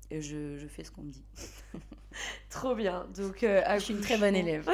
et 0.09 0.19
je, 0.21 0.57
je 0.57 0.67
fais 0.67 0.83
ce 0.83 0.89
qu'on 0.91 1.03
me 1.03 1.11
dit. 1.11 1.23
Trop 2.49 2.75
bien. 2.75 3.07
Donc, 3.15 3.43
euh, 3.43 3.61
Je 3.75 3.79
suis 3.83 3.93
une 3.93 4.01
très 4.01 4.17
bonne 4.17 4.35
élève. 4.35 4.67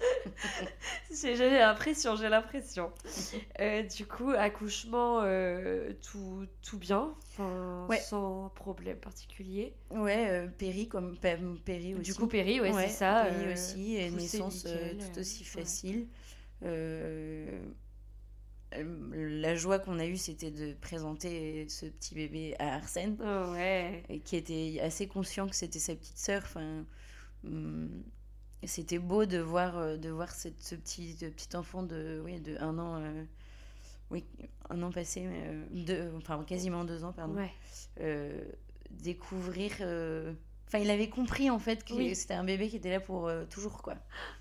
j'ai 1.12 1.36
l'impression, 1.36 2.16
j'ai 2.16 2.28
l'impression. 2.28 2.92
Euh, 3.60 3.82
du 3.82 4.06
coup, 4.06 4.30
accouchement, 4.30 5.20
euh, 5.22 5.92
tout, 6.02 6.46
tout 6.62 6.78
bien, 6.78 7.14
enfin, 7.32 7.86
Ouais. 7.88 7.98
sans 7.98 8.50
problème 8.54 8.98
particulier. 8.98 9.74
Ouais, 9.90 10.28
euh, 10.30 10.48
péri 10.48 10.88
comme 10.88 11.16
pé- 11.16 11.38
péri 11.64 11.94
aussi. 11.94 12.02
Du 12.02 12.14
coup, 12.14 12.26
péri, 12.26 12.60
ouais, 12.60 12.72
c'est 12.72 12.88
ça. 12.88 13.26
péri 13.28 13.52
aussi, 13.52 13.96
et 13.96 14.10
naissance 14.10 14.64
nickel, 14.64 14.98
tout 14.98 15.20
aussi 15.20 15.40
ouais. 15.44 15.48
facile. 15.62 16.06
La 19.16 19.54
joie 19.54 19.78
qu'on 19.78 20.00
a 20.00 20.06
eue, 20.06 20.16
c'était 20.16 20.50
de 20.50 20.72
présenter 20.80 21.68
ce 21.68 21.86
petit 21.86 22.14
bébé 22.14 22.56
à 22.58 22.74
Arsène, 22.74 23.16
Oh, 23.22 23.54
qui 24.24 24.36
était 24.36 24.80
assez 24.82 25.06
conscient 25.06 25.46
que 25.48 25.54
c'était 25.54 25.78
sa 25.78 25.94
petite 25.94 26.18
sœur. 26.18 26.42
Enfin, 26.44 26.84
hum, 27.44 28.02
c'était 28.64 28.98
beau 28.98 29.26
de 29.26 29.38
voir, 29.38 29.76
euh, 29.78 29.96
de 29.96 30.08
voir 30.10 30.30
cette, 30.30 30.62
ce 30.62 30.74
petit, 30.74 31.12
ce 31.18 31.26
petit 31.26 31.54
enfant 31.56 31.82
de, 31.82 32.20
oui, 32.24 32.40
de 32.40 32.56
un 32.60 32.78
an, 32.78 33.00
euh, 33.02 33.24
oui, 34.10 34.24
un 34.70 34.82
an 34.82 34.90
passé, 34.90 35.24
euh, 35.26 35.64
deux- 35.70 36.12
enfin 36.16 36.42
quasiment 36.44 36.84
deux 36.84 37.04
ans, 37.04 37.12
pardon 37.12 37.34
Ouais. 37.36 37.50
euh, 38.00 38.42
découvrir. 38.90 39.72
Enfin, 40.66 40.78
il 40.78 40.90
avait 40.90 41.08
compris 41.10 41.50
en 41.50 41.58
fait 41.58 41.84
que 41.84 41.94
Oui. 41.94 42.14
c'était 42.16 42.34
un 42.34 42.44
bébé 42.44 42.68
qui 42.68 42.76
était 42.76 42.90
là 42.90 43.00
pour 43.00 43.30
toujours 43.50 43.82
quoi. 43.82 43.94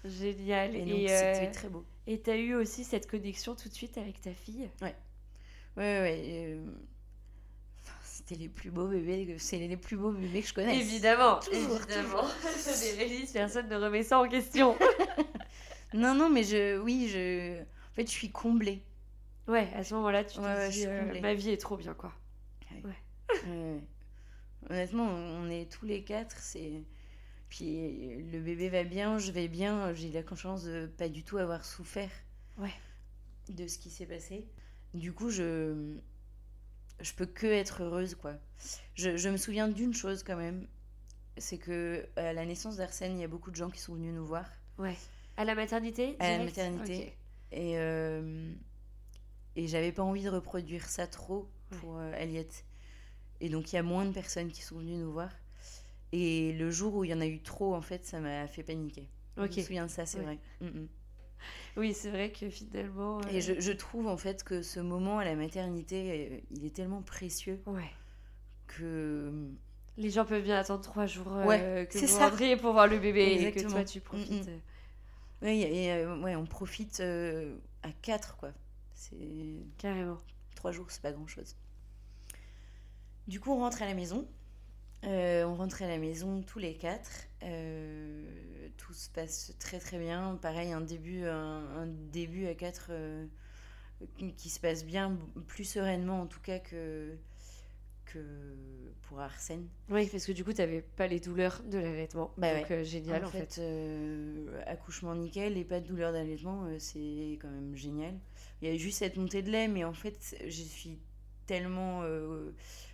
Génial. 0.06 0.76
Et 0.76 1.08
c'était 1.08 1.52
très 1.52 1.70
beau. 1.70 1.84
et 2.08 2.20
t'as 2.20 2.38
eu 2.38 2.56
aussi 2.56 2.84
cette 2.84 3.10
connexion 3.10 3.56
tout 3.56 3.68
de 3.70 3.74
suite 3.74 3.98
avec 3.98 4.22
ta 4.22 4.34
fille? 4.34 4.70
Ouais, 4.82 4.96
ouais, 5.78 6.00
ouais. 6.02 6.60
enfin, 6.62 6.72
C'était 8.26 8.40
les 8.42 8.48
plus 8.50 8.72
beaux 8.72 8.88
bébés, 8.88 9.26
que- 9.26 9.38
c'est 9.38 9.58
les 9.58 9.76
plus 9.76 9.98
beaux 9.98 10.12
bébés 10.12 10.42
que 10.42 10.48
je 10.48 10.54
connaisse. 10.54 10.80
Évidemment, 10.80 11.40
Toujours, 11.40 11.78
évidemment. 11.78 12.24
Bérénice, 12.98 13.32
personne 13.34 13.68
ne 13.68 13.76
remet 13.76 14.04
ça 14.04 14.20
en 14.20 14.28
question. 14.28 14.78
Non, 15.96 16.16
non, 16.16 16.28
mais 16.28 16.42
je, 16.44 16.80
oui, 16.80 17.08
je, 17.08 17.62
en 17.62 17.94
fait, 17.94 18.08
je 18.08 18.12
suis 18.12 18.32
comblée. 18.32 18.82
Ouais, 19.48 19.68
à 19.76 19.84
ce 19.84 19.94
moment-là, 19.94 20.24
tu 20.24 20.38
te 20.38 20.42
Ouais, 20.42 20.72
je 20.72 20.78
dis, 20.80 20.88
euh, 20.88 21.22
ma 21.22 21.36
vie 21.36 21.52
est 21.52 21.58
trop 21.62 21.78
bien, 21.78 21.94
quoi. 21.94 22.12
Ouais. 22.84 23.80
Honnêtement, 24.70 25.06
on 25.08 25.50
est 25.52 25.72
tous 25.72 25.86
les 25.86 26.04
quatre, 26.04 26.36
c'est. 26.40 26.82
Puis 27.50 28.16
le 28.32 28.40
bébé 28.40 28.70
va 28.70 28.84
bien, 28.84 29.20
je 29.20 29.32
vais 29.32 29.48
bien. 29.48 29.94
J'ai 29.94 30.10
la 30.10 30.24
chance 30.36 30.64
de 30.64 30.88
pas 30.88 31.10
du 31.10 31.24
tout 31.24 31.38
avoir 31.38 31.64
souffert 31.64 32.10
Ouais. 32.58 32.74
de 33.50 33.68
ce 33.68 33.78
qui 33.78 33.92
s'est 33.92 34.08
passé. 34.08 34.48
Du 34.96 35.14
coup, 35.14 35.30
je 35.30 35.98
je 37.02 37.14
peux 37.14 37.26
que 37.26 37.48
être 37.48 37.84
heureuse, 37.84 38.16
quoi. 38.16 38.34
Je, 38.96 39.18
je 39.18 39.30
me 39.30 39.38
souviens 39.38 39.68
d'une 39.68 39.94
chose 39.94 40.24
quand 40.24 40.36
même, 40.38 40.68
c'est 41.38 41.58
que 41.58 42.08
à 42.16 42.34
la 42.34 42.46
naissance 42.46 42.78
d'Arsène, 42.78 43.18
il 43.18 43.22
y 43.22 43.24
a 43.24 43.28
beaucoup 43.28 43.52
de 43.52 43.56
gens 43.56 43.70
qui 43.70 43.80
sont 43.80 43.96
venus 43.96 44.14
nous 44.14 44.26
voir. 44.26 44.46
Ouais. 44.78 44.96
À 45.38 45.46
la 45.46 45.56
maternité 45.56 46.16
À 46.20 46.38
la 46.38 46.44
maternité. 46.44 47.16
Et, 47.52 47.78
euh, 47.78 48.52
et 49.56 49.68
j'avais 49.68 49.92
pas 49.92 50.04
envie 50.04 50.24
de 50.24 50.30
reproduire 50.30 50.88
ça 50.88 51.08
trop 51.08 51.50
Ouais. 51.72 51.78
pour 51.80 51.98
euh, 51.98 52.14
Aliette. 52.22 52.66
Et 53.42 53.50
donc 53.50 53.72
il 53.74 53.76
y 53.76 53.80
a 53.80 53.84
moins 53.84 54.06
de 54.06 54.12
personnes 54.12 54.52
qui 54.52 54.62
sont 54.62 54.78
venues 54.78 54.96
nous 54.98 55.12
voir. 55.12 55.30
Et 56.12 56.54
le 56.54 56.70
jour 56.70 56.94
où 56.96 57.04
il 57.04 57.10
y 57.10 57.14
en 57.14 57.22
a 57.22 57.26
eu 57.26 57.42
trop, 57.42 57.74
en 57.74 57.82
fait, 57.82 58.06
ça 58.06 58.20
m'a 58.20 58.48
fait 58.48 58.62
paniquer. 58.62 59.08
Ok. 59.38 59.52
Je 59.54 59.58
me 59.58 59.64
souviens 59.64 59.86
de 59.88 59.92
ça, 59.92 60.06
c'est 60.06 60.20
Ouais. 60.20 60.24
vrai. 60.26 60.40
Mm, 60.62 60.66
mm. 60.68 60.88
Oui, 61.76 61.94
c'est 61.94 62.10
vrai 62.12 62.32
que 62.32 62.50
finalement. 62.50 63.20
euh, 63.22 63.30
Et 63.32 63.42
je, 63.42 63.60
je 63.60 63.72
trouve 63.72 64.08
en 64.08 64.18
fait 64.18 64.44
que 64.44 64.62
ce 64.62 64.80
moment 64.80 65.20
à 65.20 65.26
la 65.26 65.36
maternité, 65.36 66.30
euh, 66.32 66.38
il 66.52 66.66
est 66.66 66.76
tellement 66.76 67.02
précieux 67.02 67.62
Ouais. 67.66 67.90
que. 68.68 69.32
Les 69.98 70.10
gens 70.10 70.26
peuvent 70.26 70.42
bien 70.44 70.58
attendre 70.58 70.82
trois 70.82 71.06
jours 71.06 71.32
euh, 71.36 71.46
Ouais, 71.46 71.88
que 71.92 72.00
c'est 72.00 72.08
vous 72.08 72.18
ça. 72.18 72.30
rentriez 72.30 72.58
pour 72.58 72.72
voir 72.74 72.88
le 72.88 72.98
bébé 72.98 73.38
et 73.40 73.52
que 73.52 73.60
toi 73.70 73.84
tu 73.84 74.00
profites. 74.02 74.48
Mm, 74.48 74.60
Oui, 75.44 75.62
et, 75.62 75.92
euh, 75.92 76.18
ouais, 76.22 76.36
on 76.36 76.46
profite 76.46 77.00
euh, 77.00 77.56
à 77.84 77.92
quatre, 78.02 78.38
quoi. 78.38 78.52
C'est 78.96 79.16
Carrément. 79.78 80.18
Trois 80.56 80.72
jours, 80.72 80.88
c'est 80.90 81.02
pas 81.02 81.12
grand 81.12 81.28
chose. 81.28 81.56
Du 83.28 83.40
coup, 83.40 83.52
on 83.52 83.60
rentre 83.60 83.82
à 83.82 83.86
la 83.86 83.94
maison. 83.94 84.28
Euh, 85.04 85.44
on 85.46 85.56
rentre 85.56 85.82
à 85.84 85.88
la 85.88 85.98
maison 85.98 86.42
tous 86.42 86.60
les 86.60 86.76
quatre. 86.76 87.12
Euh, 87.44 88.70
tout 88.78 88.94
se 88.94 89.10
passe 89.10 89.54
très 89.60 89.80
très 89.80 90.00
bien. 90.00 90.38
Pareil, 90.42 90.72
un 90.72 90.82
début, 90.82 91.26
un, 91.26 91.66
un 91.78 91.88
début 91.88 92.48
à 92.48 92.56
quatre 92.56 92.88
euh, 92.90 93.26
qui 94.38 94.50
se 94.50 94.60
passe 94.60 94.86
bien, 94.86 95.18
plus 95.48 95.66
sereinement 95.66 96.22
en 96.22 96.26
tout 96.28 96.40
cas 96.40 96.60
que, 96.60 97.16
que 98.06 98.20
pour 99.04 99.20
Arsène. 99.20 99.68
Oui, 99.90 100.08
parce 100.10 100.26
que 100.26 100.32
du 100.32 100.44
coup, 100.44 100.54
t'avais 100.54 100.82
pas 100.82 101.08
les 101.08 101.20
douleurs 101.20 101.62
de 101.64 101.78
l'allaitement. 101.78 102.32
Bah 102.38 102.60
Donc, 102.60 102.72
euh, 102.72 102.84
génial 102.84 103.26
en, 103.26 103.30
fait. 103.30 103.62
accouchement 104.66 105.16
nickel 105.16 105.58
et 105.58 105.64
pas 105.64 105.80
de 105.80 105.88
douleur 105.88 106.14
d'allaitement, 106.14 106.68
c'est 106.80 107.38
quand 107.42 107.50
même 107.52 107.76
génial. 107.76 108.16
Il 108.62 108.70
y 108.70 108.74
a 108.74 108.78
juste 108.78 109.00
cette 109.00 109.18
montée 109.18 109.42
de 109.42 109.52
lait, 109.52 109.68
mais 109.68 109.84
en 109.84 109.94
fait, 109.94 110.36
je 110.46 110.62
suis 110.64 110.98
tellement. 111.46 112.04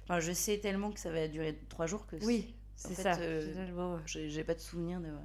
Enfin, 0.04 0.20
je 0.20 0.32
sais 0.32 0.58
tellement 0.58 0.92
que 0.92 1.00
ça 1.00 1.12
va 1.12 1.28
durer 1.28 1.60
trois 1.70 1.86
jours 1.86 2.08
que 2.08 2.16
Oui, 2.26 2.56
c'est 2.88 2.96
ça. 2.96 3.18
euh, 3.20 3.42
finalement, 3.52 3.96
ouais. 3.96 4.02
j'ai 4.30 4.44
pas 4.44 4.54
de 4.56 4.60
souvenir 4.60 5.00
d'avoir 5.00 5.22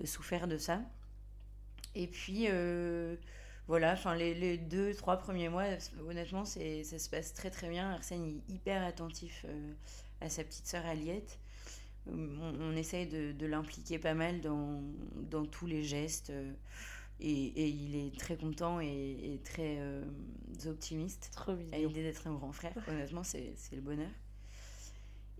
euh, 0.00 0.06
souffert 0.06 0.46
de 0.48 0.56
ça. 0.58 0.80
Et 1.94 2.06
puis, 2.06 2.46
euh, 2.48 3.16
voilà, 3.66 3.92
enfin, 3.92 4.14
les, 4.14 4.34
les 4.34 4.56
deux, 4.58 4.94
trois 4.94 5.16
premiers 5.18 5.48
mois, 5.48 5.64
honnêtement, 6.08 6.44
ça 6.44 6.60
se 6.60 7.10
passe 7.10 7.34
très 7.34 7.50
très 7.50 7.68
bien. 7.68 7.90
Arsène 7.92 8.24
est 8.24 8.52
hyper 8.52 8.82
attentif 8.84 9.44
euh, 9.48 9.72
à 10.20 10.28
sa 10.28 10.44
petite 10.44 10.66
sœur 10.66 10.84
Aliette. 10.86 11.38
Euh, 12.08 12.36
On, 12.40 12.72
on 12.72 12.76
essaye 12.76 13.06
de, 13.06 13.32
de 13.32 13.46
l'impliquer 13.46 13.98
pas 13.98 14.14
mal 14.14 14.40
dans, 14.40 14.80
dans 15.30 15.44
tous 15.44 15.66
les 15.66 15.82
gestes. 15.82 16.30
euh, 16.30 16.52
et, 17.20 17.46
et 17.46 17.68
il 17.68 17.96
est 17.96 18.16
très 18.16 18.36
content 18.36 18.80
et, 18.80 18.86
et 19.34 19.40
très 19.42 19.76
optimiste 20.66 21.30
Trop 21.34 21.52
à 21.72 21.78
l'idée 21.78 22.04
d'être 22.04 22.26
un 22.28 22.34
grand 22.34 22.52
frère. 22.52 22.72
Honnêtement, 22.86 23.24
c'est 23.24 23.54
le 23.72 23.80
bonheur. 23.80 24.10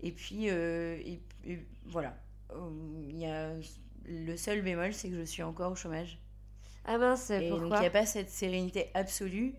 Et 0.01 0.11
puis, 0.11 0.49
euh, 0.49 0.97
et, 1.03 1.21
et 1.45 1.59
voilà. 1.85 2.17
Euh, 2.51 2.69
Il 3.09 3.17
y 3.17 3.25
a 3.25 3.53
le 4.05 4.37
seul 4.37 4.61
bémol, 4.61 4.93
c'est 4.93 5.09
que 5.09 5.19
je 5.19 5.23
suis 5.23 5.43
encore 5.43 5.71
au 5.71 5.75
chômage. 5.75 6.19
Ah 6.85 6.97
mince, 6.97 7.29
Et 7.29 7.49
donc, 7.49 7.57
il 7.57 7.61
pourquoi 7.61 7.81
n'y 7.81 7.85
a 7.85 7.91
pas 7.91 8.05
cette 8.05 8.29
sérénité 8.29 8.89
absolue. 8.93 9.53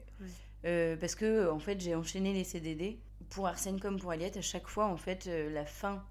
Euh, 0.64 0.96
parce 0.96 1.14
que, 1.14 1.48
en 1.50 1.58
fait, 1.58 1.80
j'ai 1.80 1.94
enchaîné 1.94 2.32
les 2.32 2.44
CDD. 2.44 2.98
Pour 3.30 3.46
Arsène 3.46 3.78
comme 3.78 3.98
pour 4.00 4.10
Aliette, 4.10 4.36
à 4.36 4.42
chaque 4.42 4.66
fois, 4.66 4.86
en 4.86 4.96
fait, 4.96 5.26
la 5.26 5.64
fin 5.64 6.04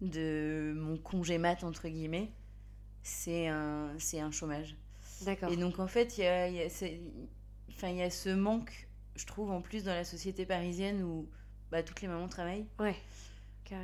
de 0.00 0.72
mon 0.76 0.96
congé 0.96 1.36
mat, 1.38 1.62
entre 1.64 1.88
guillemets, 1.88 2.30
c'est 3.02 3.48
un, 3.48 3.92
c'est 3.98 4.20
un 4.20 4.30
chômage. 4.30 4.76
D'accord. 5.22 5.50
Et 5.52 5.56
donc, 5.56 5.78
en 5.78 5.88
fait, 5.88 6.16
il 6.16 6.24
y 6.24 6.26
a, 6.26 6.48
y 6.48 6.62
a 6.62 6.68
enfin, 7.70 7.90
y 7.90 8.02
a 8.02 8.10
ce 8.10 8.30
manque, 8.30 8.88
je 9.16 9.26
trouve, 9.26 9.50
en 9.50 9.60
plus, 9.60 9.84
dans 9.84 9.94
la 9.94 10.04
société 10.04 10.46
parisienne 10.46 11.02
où 11.02 11.28
bah, 11.70 11.82
toutes 11.82 12.00
les 12.00 12.08
mamans 12.08 12.28
travaillent. 12.28 12.66
Ouais. 12.78 12.96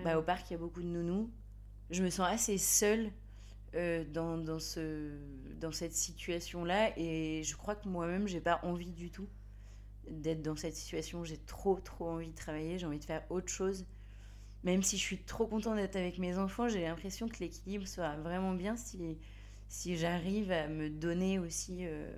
Bah, 0.04 0.18
au 0.18 0.22
parc, 0.22 0.50
il 0.50 0.54
y 0.54 0.56
a 0.56 0.58
beaucoup 0.58 0.82
de 0.82 0.88
nounous. 0.88 1.30
Je 1.90 2.02
me 2.02 2.10
sens 2.10 2.26
assez 2.28 2.58
seule 2.58 3.10
euh, 3.74 4.04
dans, 4.04 4.38
dans, 4.38 4.58
ce, 4.58 5.10
dans 5.60 5.72
cette 5.72 5.94
situation-là. 5.94 6.92
Et 6.98 7.42
je 7.44 7.56
crois 7.56 7.74
que 7.74 7.88
moi-même, 7.88 8.26
j'ai 8.26 8.40
pas 8.40 8.60
envie 8.62 8.92
du 8.92 9.10
tout 9.10 9.28
d'être 10.08 10.42
dans 10.42 10.56
cette 10.56 10.76
situation. 10.76 11.24
J'ai 11.24 11.38
trop, 11.38 11.80
trop 11.80 12.08
envie 12.08 12.30
de 12.30 12.34
travailler. 12.34 12.78
J'ai 12.78 12.86
envie 12.86 12.98
de 12.98 13.04
faire 13.04 13.22
autre 13.30 13.48
chose. 13.48 13.86
Même 14.64 14.82
si 14.82 14.96
je 14.96 15.02
suis 15.02 15.18
trop 15.18 15.46
contente 15.46 15.76
d'être 15.76 15.96
avec 15.96 16.18
mes 16.18 16.38
enfants, 16.38 16.68
j'ai 16.68 16.82
l'impression 16.82 17.28
que 17.28 17.38
l'équilibre 17.40 17.86
sera 17.86 18.16
vraiment 18.16 18.54
bien 18.54 18.76
si, 18.76 19.18
si 19.68 19.96
j'arrive 19.98 20.50
à 20.50 20.68
me 20.68 20.88
donner 20.88 21.38
aussi 21.38 21.84
euh, 21.86 22.16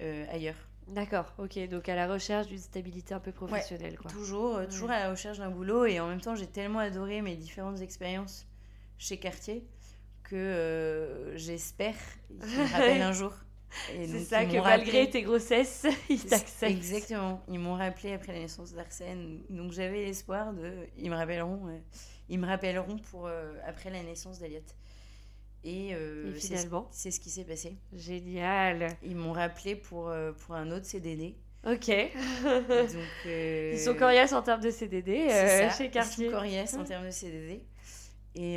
euh, 0.00 0.26
ailleurs. 0.30 0.68
D'accord, 0.88 1.32
ok. 1.38 1.58
Donc 1.68 1.88
à 1.88 1.96
la 1.96 2.06
recherche 2.06 2.46
d'une 2.46 2.58
stabilité 2.58 3.12
un 3.14 3.18
peu 3.20 3.32
professionnelle, 3.32 3.98
quoi. 3.98 4.10
Toujours, 4.10 4.56
euh, 4.56 4.66
toujours 4.66 4.88
Ouais. 4.88 4.94
à 4.94 5.04
la 5.04 5.10
recherche 5.10 5.38
d'un 5.38 5.50
boulot 5.50 5.84
et 5.84 5.98
en 6.00 6.06
même 6.08 6.20
temps 6.20 6.36
j'ai 6.36 6.46
tellement 6.46 6.78
adoré 6.78 7.22
mes 7.22 7.34
différentes 7.36 7.80
expériences 7.80 8.46
chez 8.98 9.18
Cartier 9.18 9.66
que 10.22 10.36
euh, 10.36 11.36
j'espère 11.36 11.96
qu'ils 12.28 12.58
me 12.58 12.72
rappellent 12.72 13.02
un 13.02 13.12
jour. 13.12 13.34
C'est 13.88 14.06
ça 14.20 14.44
que 14.46 14.56
malgré 14.62 15.02
rappelé- 15.04 15.10
tes 15.10 15.22
grossesses, 15.22 15.86
ils 16.08 16.24
t'acceptent. 16.24 16.62
Exactement, 16.70 17.42
ils 17.48 17.58
m'ont 17.58 17.74
rappelé 17.74 18.12
après 18.14 18.32
la 18.32 18.38
naissance 18.38 18.72
d'Arsène, 18.72 19.42
donc 19.50 19.72
j'avais 19.72 20.04
l'espoir 20.04 20.52
de, 20.54 20.86
ils 20.96 21.10
me 21.10 21.16
rappelleront, 21.16 21.66
euh, 21.68 21.78
ils 22.28 22.38
me 22.38 22.46
rappelleront 22.46 22.96
pour 23.10 23.28
après 23.66 23.90
la 23.90 24.02
naissance 24.04 24.38
d'Eliott. 24.38 24.74
Et, 25.68 25.94
euh, 25.94 26.30
Et 26.30 26.38
finalement 26.38 26.88
c'est 26.92 27.10
ce 27.10 27.18
qui 27.18 27.28
s'est 27.28 27.44
passé. 27.44 27.76
Génial. 27.92 28.88
Ils 29.02 29.16
m'ont 29.16 29.32
rappelé 29.32 29.74
pour 29.74 30.08
euh, 30.08 30.32
pour 30.32 30.54
un 30.54 30.70
autre 30.70 30.86
CDD. 30.86 31.34
Ok. 31.66 31.88
Donc 31.88 32.96
euh, 33.26 33.72
Ils 33.74 33.78
sont 33.80 33.94
coriaces 33.94 34.32
en 34.32 34.42
termes 34.42 34.60
de 34.60 34.70
CDD 34.70 35.26
euh, 35.28 35.68
ça, 35.68 35.76
chez 35.76 35.90
Cartier. 35.90 36.26
Ils 36.26 36.30
sont 36.30 36.36
coriaces 36.36 36.74
en 36.74 36.84
termes 36.84 37.06
de 37.06 37.10
CDD. 37.10 37.64
Et, 38.36 38.56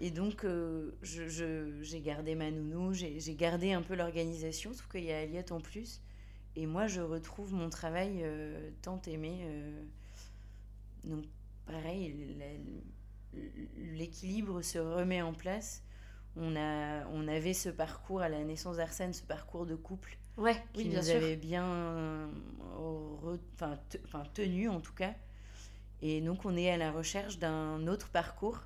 et 0.00 0.10
donc, 0.10 0.44
euh, 0.44 0.96
je- 1.02 1.28
je- 1.28 1.82
j'ai 1.82 2.00
gardé 2.00 2.34
ma 2.34 2.50
nounou, 2.50 2.94
j'ai 2.94 3.20
j'ai 3.20 3.34
gardé 3.34 3.72
un 3.72 3.82
peu 3.82 3.94
l'organisation, 3.94 4.72
sauf 4.72 4.88
qu'il 4.88 5.04
y 5.04 5.12
a 5.12 5.18
Aliette 5.20 5.52
en 5.52 5.60
plus. 5.60 6.00
Et 6.56 6.66
moi, 6.66 6.86
je 6.88 7.02
retrouve 7.02 7.52
mon 7.52 7.68
travail 7.70 8.24
tant 8.82 9.00
aimé. 9.06 9.44
donc, 11.04 11.24
pareil, 11.66 12.16
l'équilibre 13.76 14.62
se 14.62 14.78
remet 14.78 15.22
en 15.22 15.32
place. 15.34 15.82
On, 16.38 16.56
a, 16.56 17.06
on 17.12 17.28
avait 17.28 17.54
ce 17.54 17.68
parcours 17.68 18.22
à 18.22 18.28
la 18.28 18.42
naissance 18.44 18.76
d'Arsène, 18.76 19.12
ce 19.12 19.22
parcours 19.22 19.66
de 19.66 19.74
couple 19.76 20.18
Ouais, 20.36 20.62
qui 20.72 20.84
oui, 20.84 20.88
bien 20.88 21.00
nous 21.00 21.06
sûr. 21.06 21.16
avait 21.16 21.36
bien 21.36 21.64
euh, 21.64 22.26
re- 22.78 23.38
te- 23.90 23.98
tenu 24.34 24.68
en 24.68 24.80
tout 24.80 24.92
cas. 24.94 25.14
Et 26.02 26.20
donc 26.20 26.44
on 26.44 26.56
est 26.56 26.70
à 26.70 26.76
la 26.76 26.92
recherche 26.92 27.38
d'un 27.38 27.86
autre 27.88 28.08
parcours 28.10 28.60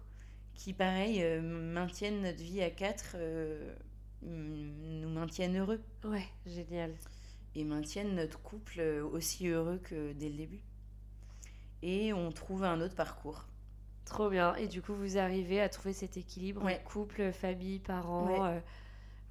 qui, 0.54 0.72
pareil, 0.74 1.22
euh, 1.22 1.40
maintienne 1.40 2.22
notre 2.22 2.42
vie 2.42 2.62
à 2.62 2.70
quatre, 2.70 3.12
euh, 3.16 3.74
nous 4.22 5.08
maintienne 5.08 5.56
heureux 5.58 5.80
Ouais, 6.04 6.26
génial. 6.46 6.92
et 7.54 7.64
maintienne 7.64 8.14
notre 8.14 8.38
couple 8.40 8.80
euh, 8.80 9.04
aussi 9.04 9.48
heureux 9.48 9.78
que 9.78 10.12
dès 10.12 10.28
le 10.28 10.36
début. 10.36 10.62
Et 11.82 12.12
on 12.12 12.32
trouve 12.32 12.64
un 12.64 12.80
autre 12.80 12.94
parcours. 12.94 13.44
Trop 14.04 14.28
bien. 14.30 14.54
Et 14.56 14.66
du 14.68 14.82
coup, 14.82 14.94
vous 14.94 15.16
arrivez 15.18 15.60
à 15.60 15.68
trouver 15.68 15.92
cet 15.94 16.16
équilibre 16.16 16.62
Ouais. 16.64 16.80
couple, 16.84 17.32
famille, 17.32 17.78
parents. 17.78 18.26
Ouais. 18.26 18.60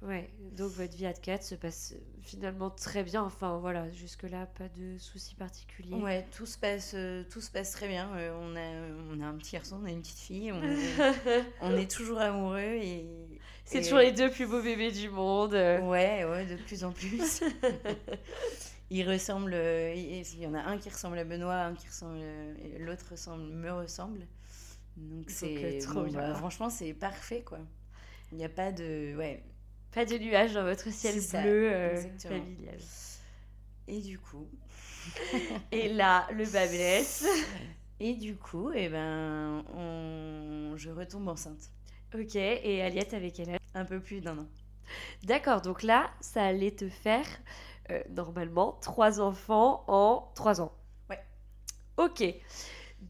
euh, 0.02 0.08
ouais. 0.08 0.30
Donc 0.56 0.70
votre 0.72 0.96
vie 0.96 1.06
à 1.06 1.12
quatre 1.12 1.42
se 1.44 1.54
passe 1.54 1.94
finalement 2.22 2.70
très 2.70 3.02
bien. 3.04 3.22
Enfin 3.22 3.58
voilà, 3.58 3.90
jusque-là, 3.90 4.46
pas 4.46 4.68
de 4.76 4.96
soucis 4.98 5.34
particuliers. 5.34 5.94
Ouais, 5.96 6.26
tout 6.36 6.46
se 6.46 6.58
passe, 6.58 6.92
euh, 6.94 7.22
tout 7.30 7.40
se 7.40 7.50
passe 7.50 7.70
très 7.72 7.86
bien. 7.88 8.10
Euh, 8.16 8.32
on, 8.40 8.56
a, 8.56 9.14
on 9.16 9.20
a 9.22 9.26
un 9.26 9.34
petit 9.36 9.52
garçon, 9.52 9.78
on 9.82 9.86
a 9.86 9.90
une 9.90 10.00
petite 10.00 10.18
fille, 10.18 10.50
on 10.52 10.62
est, 10.62 11.44
on 11.60 11.76
est 11.76 11.90
toujours 11.90 12.18
amoureux 12.20 12.58
et. 12.60 13.06
C'est 13.64 13.78
et- 13.78 13.82
toujours 13.82 13.98
les 14.00 14.12
deux 14.12 14.30
plus 14.30 14.46
beaux 14.46 14.62
bébés 14.62 14.90
du 14.90 15.08
monde. 15.10 15.52
Ouais, 15.52 16.24
ouais, 16.24 16.46
de 16.46 16.56
plus 16.56 16.82
en 16.82 16.90
plus. 16.92 17.42
il 18.90 19.08
ressemble. 19.08 19.54
Il 19.54 20.22
il 20.22 20.40
y 20.40 20.46
en 20.46 20.54
a 20.54 20.60
un 20.62 20.78
qui 20.78 20.88
ressemble 20.90 21.18
à 21.18 21.24
Benoît, 21.24 21.54
un 21.62 21.74
qui 21.74 21.86
ressemble. 21.86 22.18
L'autre 22.80 23.06
ressemble, 23.12 23.44
me 23.52 23.70
ressemble. 23.72 24.26
Donc 24.96 25.30
c'est. 25.30 25.78
trop 25.82 26.02
bon, 26.02 26.04
bien. 26.04 26.18
bah, 26.18 26.34
franchement, 26.34 26.70
c'est 26.70 26.94
parfait, 26.94 27.42
quoi. 27.42 27.58
Il 28.30 28.38
n'y 28.38 28.44
a 28.44 28.48
pas 28.48 28.72
de. 28.72 29.14
Ouais. 29.16 29.42
Pas 29.92 30.04
de 30.06 30.16
nuages 30.16 30.54
dans 30.54 30.62
votre 30.62 30.90
ciel 30.90 31.14
bleu 31.16 31.70
euh, 31.72 32.18
familial. 32.18 32.78
Et 33.88 34.00
du 34.00 34.18
coup. 34.18 34.48
Et 35.72 35.88
là, 35.88 36.26
le 36.32 36.44
bas 36.44 36.66
blesse. 36.66 37.26
Et 38.00 38.14
du 38.14 38.36
coup, 38.36 38.72
eh 38.74 38.88
ben, 38.88 39.64
on... 39.74 40.74
je 40.76 40.90
retombe 40.90 41.28
enceinte. 41.28 41.70
Ok, 42.14 42.34
et 42.34 42.82
Aliette 42.82 43.14
avec 43.14 43.38
âge? 43.40 43.58
Un 43.74 43.84
peu 43.84 44.00
plus 44.00 44.20
d'un 44.20 44.38
an. 44.38 44.46
D'accord, 45.22 45.62
donc 45.62 45.82
là, 45.82 46.10
ça 46.20 46.44
allait 46.44 46.72
te 46.72 46.88
faire 46.88 47.26
euh, 47.90 48.02
normalement 48.10 48.78
trois 48.82 49.20
enfants 49.20 49.84
en 49.86 50.30
trois 50.34 50.60
ans. 50.60 50.72
Ouais. 51.08 51.20
Ok. 51.96 52.24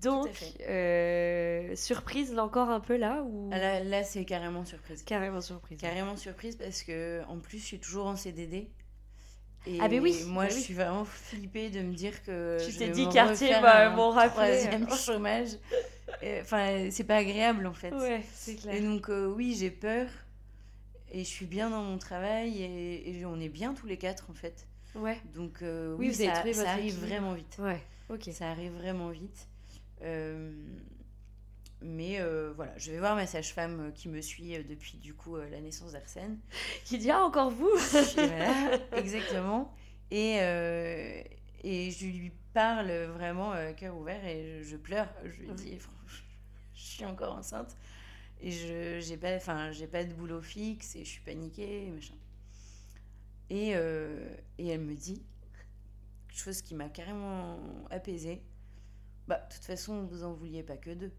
Donc, 0.02 0.28
euh, 0.68 1.74
surprise 1.76 2.32
là 2.34 2.44
encore 2.44 2.70
un 2.70 2.80
peu 2.80 2.96
là 2.96 3.22
ou 3.24 3.50
Ah, 3.52 3.58
Là, 3.58 3.84
là 3.84 4.02
c'est 4.04 4.24
carrément 4.24 4.64
surprise. 4.64 5.02
carrément 5.04 5.40
surprise 5.40 5.78
Carrément 5.80 6.16
surprise 6.16 6.56
parce 6.56 6.82
que 6.82 7.22
en 7.28 7.38
plus 7.38 7.58
je 7.58 7.64
suis 7.64 7.78
toujours 7.78 8.06
en 8.06 8.16
CDD. 8.16 8.70
Et 9.64 9.78
Ah, 9.80 9.88
mais 9.88 10.00
oui, 10.00 10.24
moi 10.26 10.44
bah 10.44 10.50
je 10.50 10.56
oui. 10.56 10.60
suis 10.60 10.74
vraiment 10.74 11.04
flippée 11.04 11.70
de 11.70 11.80
me 11.82 11.94
dire 11.94 12.22
que 12.24 12.58
Tu 12.64 12.72
je 12.72 12.78
t'es 12.78 12.86
vais 12.86 12.92
dit 12.92 13.08
quartier 13.08 13.52
m'ont 13.94 14.10
rappelé. 14.10 14.30
troisième 14.34 14.90
chômage. 14.96 15.50
Enfin 16.40 16.88
c'est 16.90 17.04
pas 17.04 17.16
agréable 17.16 17.66
en 17.66 17.72
fait. 17.74 17.92
Ouais, 17.92 18.22
c'est 18.34 18.56
clair. 18.56 18.74
Et 18.74 18.80
donc 18.80 19.08
euh, 19.08 19.26
oui 19.26 19.54
j'ai 19.56 19.70
peur 19.70 20.08
et 21.12 21.20
je 21.20 21.28
suis 21.28 21.46
bien 21.46 21.70
dans 21.70 21.82
mon 21.82 21.98
travail 21.98 22.60
et, 22.62 23.18
et 23.20 23.24
on 23.24 23.38
est 23.38 23.48
bien 23.50 23.72
tous 23.74 23.86
les 23.86 23.98
quatre 23.98 24.30
en 24.30 24.34
fait. 24.34 24.66
Ouais, 24.96 25.18
Donc 25.34 25.62
euh, 25.62 25.94
Oui, 25.96 26.08
oui, 26.08 26.14
vous 26.14 26.20
avez 26.22 26.30
ça, 26.30 26.34
trouvé 26.38 26.52
ça 26.54 26.58
votre 26.60 26.70
arrive 26.70 26.86
équilibre. 26.86 27.06
vraiment 27.06 27.34
vite. 27.34 27.56
ouais, 27.60 27.80
ok. 28.10 28.28
Ça 28.32 28.50
arrive 28.50 28.72
vraiment 28.72 29.10
vite. 29.10 29.46
Euh, 30.02 30.52
mais 31.84 32.20
euh, 32.20 32.52
voilà, 32.54 32.76
je 32.78 32.92
vais 32.92 32.98
voir 32.98 33.16
ma 33.16 33.26
sage-femme 33.26 33.80
euh, 33.80 33.90
qui 33.90 34.08
me 34.08 34.20
suit 34.20 34.56
depuis 34.64 34.98
du 34.98 35.14
coup 35.14 35.36
la 35.36 35.60
naissance 35.60 35.92
d'Arsène. 35.92 36.38
Qui 36.84 36.98
dit 36.98 37.10
ah 37.10 37.22
encore 37.24 37.50
vous 37.50 37.70
voilà, 38.14 38.78
exactement. 38.96 39.74
Et, 40.10 40.38
euh, 40.40 41.22
et 41.64 41.90
je 41.90 42.06
lui 42.06 42.32
parle 42.52 42.92
vraiment 43.06 43.52
euh, 43.54 43.72
cœur 43.72 43.96
ouvert 43.96 44.24
et 44.24 44.62
je, 44.62 44.68
je 44.68 44.76
pleure. 44.76 45.08
Je 45.24 45.40
lui 45.40 45.52
dis, 45.52 45.78
franchement, 45.78 46.28
je 46.74 46.82
suis 46.82 47.04
encore 47.04 47.36
enceinte 47.36 47.76
et 48.40 48.50
je 48.50 49.00
j'ai 49.00 49.16
pas, 49.16 49.34
enfin 49.36 49.70
j'ai 49.72 49.86
pas 49.86 50.04
de 50.04 50.12
boulot 50.12 50.42
fixe 50.42 50.96
et 50.96 51.04
je 51.04 51.10
suis 51.10 51.22
paniquée, 51.22 51.90
machin. 51.90 52.14
Et, 53.50 53.70
et 53.70 54.68
elle 54.68 54.80
me 54.80 54.94
dit, 54.94 55.22
chose 56.32 56.62
qui 56.62 56.74
m'a 56.74 56.88
carrément 56.88 57.58
apaisée. 57.90 58.42
Bah, 59.28 59.46
de 59.48 59.54
toute 59.54 59.64
façon, 59.64 60.04
vous 60.04 60.24
en 60.24 60.32
vouliez 60.32 60.62
pas 60.62 60.76
que 60.76 60.90
deux. 60.90 61.12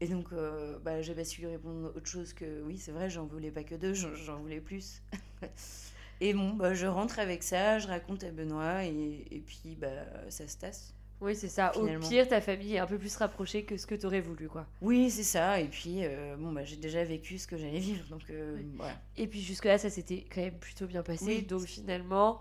Et 0.00 0.08
donc, 0.08 0.32
euh, 0.32 0.78
bah, 0.80 1.00
j'ai 1.02 1.14
pas 1.14 1.24
su 1.24 1.40
lui 1.40 1.48
répondre 1.48 1.92
autre 1.94 2.06
chose 2.06 2.32
que 2.32 2.62
oui, 2.62 2.78
c'est 2.78 2.92
vrai, 2.92 3.08
j'en 3.08 3.26
voulais 3.26 3.50
pas 3.50 3.62
que 3.64 3.74
deux, 3.74 3.94
j'en 3.94 4.38
voulais 4.38 4.60
plus. 4.60 5.02
et 6.20 6.34
bon, 6.34 6.50
bah, 6.54 6.74
je 6.74 6.86
rentre 6.86 7.18
avec 7.20 7.42
ça, 7.42 7.78
je 7.78 7.86
raconte 7.86 8.24
à 8.24 8.30
Benoît 8.30 8.84
et, 8.84 9.26
et 9.30 9.40
puis 9.40 9.76
bah, 9.76 9.88
ça 10.28 10.48
se 10.48 10.58
tasse. 10.58 10.94
Oui, 11.20 11.36
c'est 11.36 11.48
ça. 11.48 11.70
Finalement. 11.72 12.04
Au 12.04 12.08
pire, 12.10 12.28
ta 12.28 12.40
famille 12.40 12.74
est 12.74 12.78
un 12.80 12.86
peu 12.86 12.98
plus 12.98 13.16
rapprochée 13.16 13.64
que 13.64 13.76
ce 13.76 13.86
que 13.86 13.94
t'aurais 13.94 14.20
voulu, 14.20 14.48
quoi. 14.48 14.66
Oui, 14.82 15.10
c'est 15.10 15.22
ça. 15.22 15.60
Et 15.60 15.68
puis, 15.68 16.00
euh, 16.04 16.36
bon, 16.36 16.52
bah, 16.52 16.64
j'ai 16.64 16.76
déjà 16.76 17.02
vécu 17.04 17.38
ce 17.38 17.46
que 17.46 17.56
j'allais 17.56 17.78
vivre, 17.78 18.04
donc 18.10 18.28
euh, 18.30 18.56
Oui. 18.56 18.72
voilà. 18.76 19.00
Et 19.16 19.26
puis 19.26 19.40
jusque-là, 19.40 19.78
ça 19.78 19.88
s'était 19.90 20.26
quand 20.30 20.42
même 20.42 20.58
plutôt 20.58 20.86
bien 20.86 21.02
passé. 21.02 21.24
Oui. 21.24 21.42
Donc 21.42 21.62
finalement, 21.62 22.40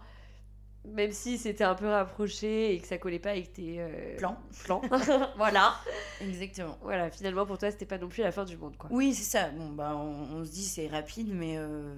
même 0.86 1.12
si 1.12 1.38
c'était 1.38 1.64
un 1.64 1.76
peu 1.76 1.88
rapproché 1.88 2.74
et 2.76 2.80
que 2.80 2.88
ça 2.88 2.98
collait 2.98 3.20
pas 3.20 3.32
avec 3.32 3.54
tes 3.54 3.76
euh, 3.80 4.18
Plan. 4.18 4.38
plans, 4.66 4.82
voilà. 5.38 5.76
Exactement. 6.22 6.78
Voilà, 6.82 7.10
finalement 7.10 7.46
pour 7.46 7.58
toi, 7.58 7.72
c'était 7.72 7.86
pas 7.86 7.98
non 7.98 8.10
plus 8.10 8.22
la 8.22 8.32
fin 8.32 8.44
du 8.46 8.58
monde, 8.58 8.76
quoi. 8.78 8.90
Oui, 8.92 9.14
c'est 9.14 9.24
ça. 9.38 9.50
Bon, 9.52 9.70
bah, 9.70 9.96
on, 9.96 10.38
on 10.40 10.46
se 10.46 10.52
dit 10.52 10.64
c'est 10.66 10.88
rapide, 10.88 11.30
mais. 11.34 11.56
euh, 11.58 11.94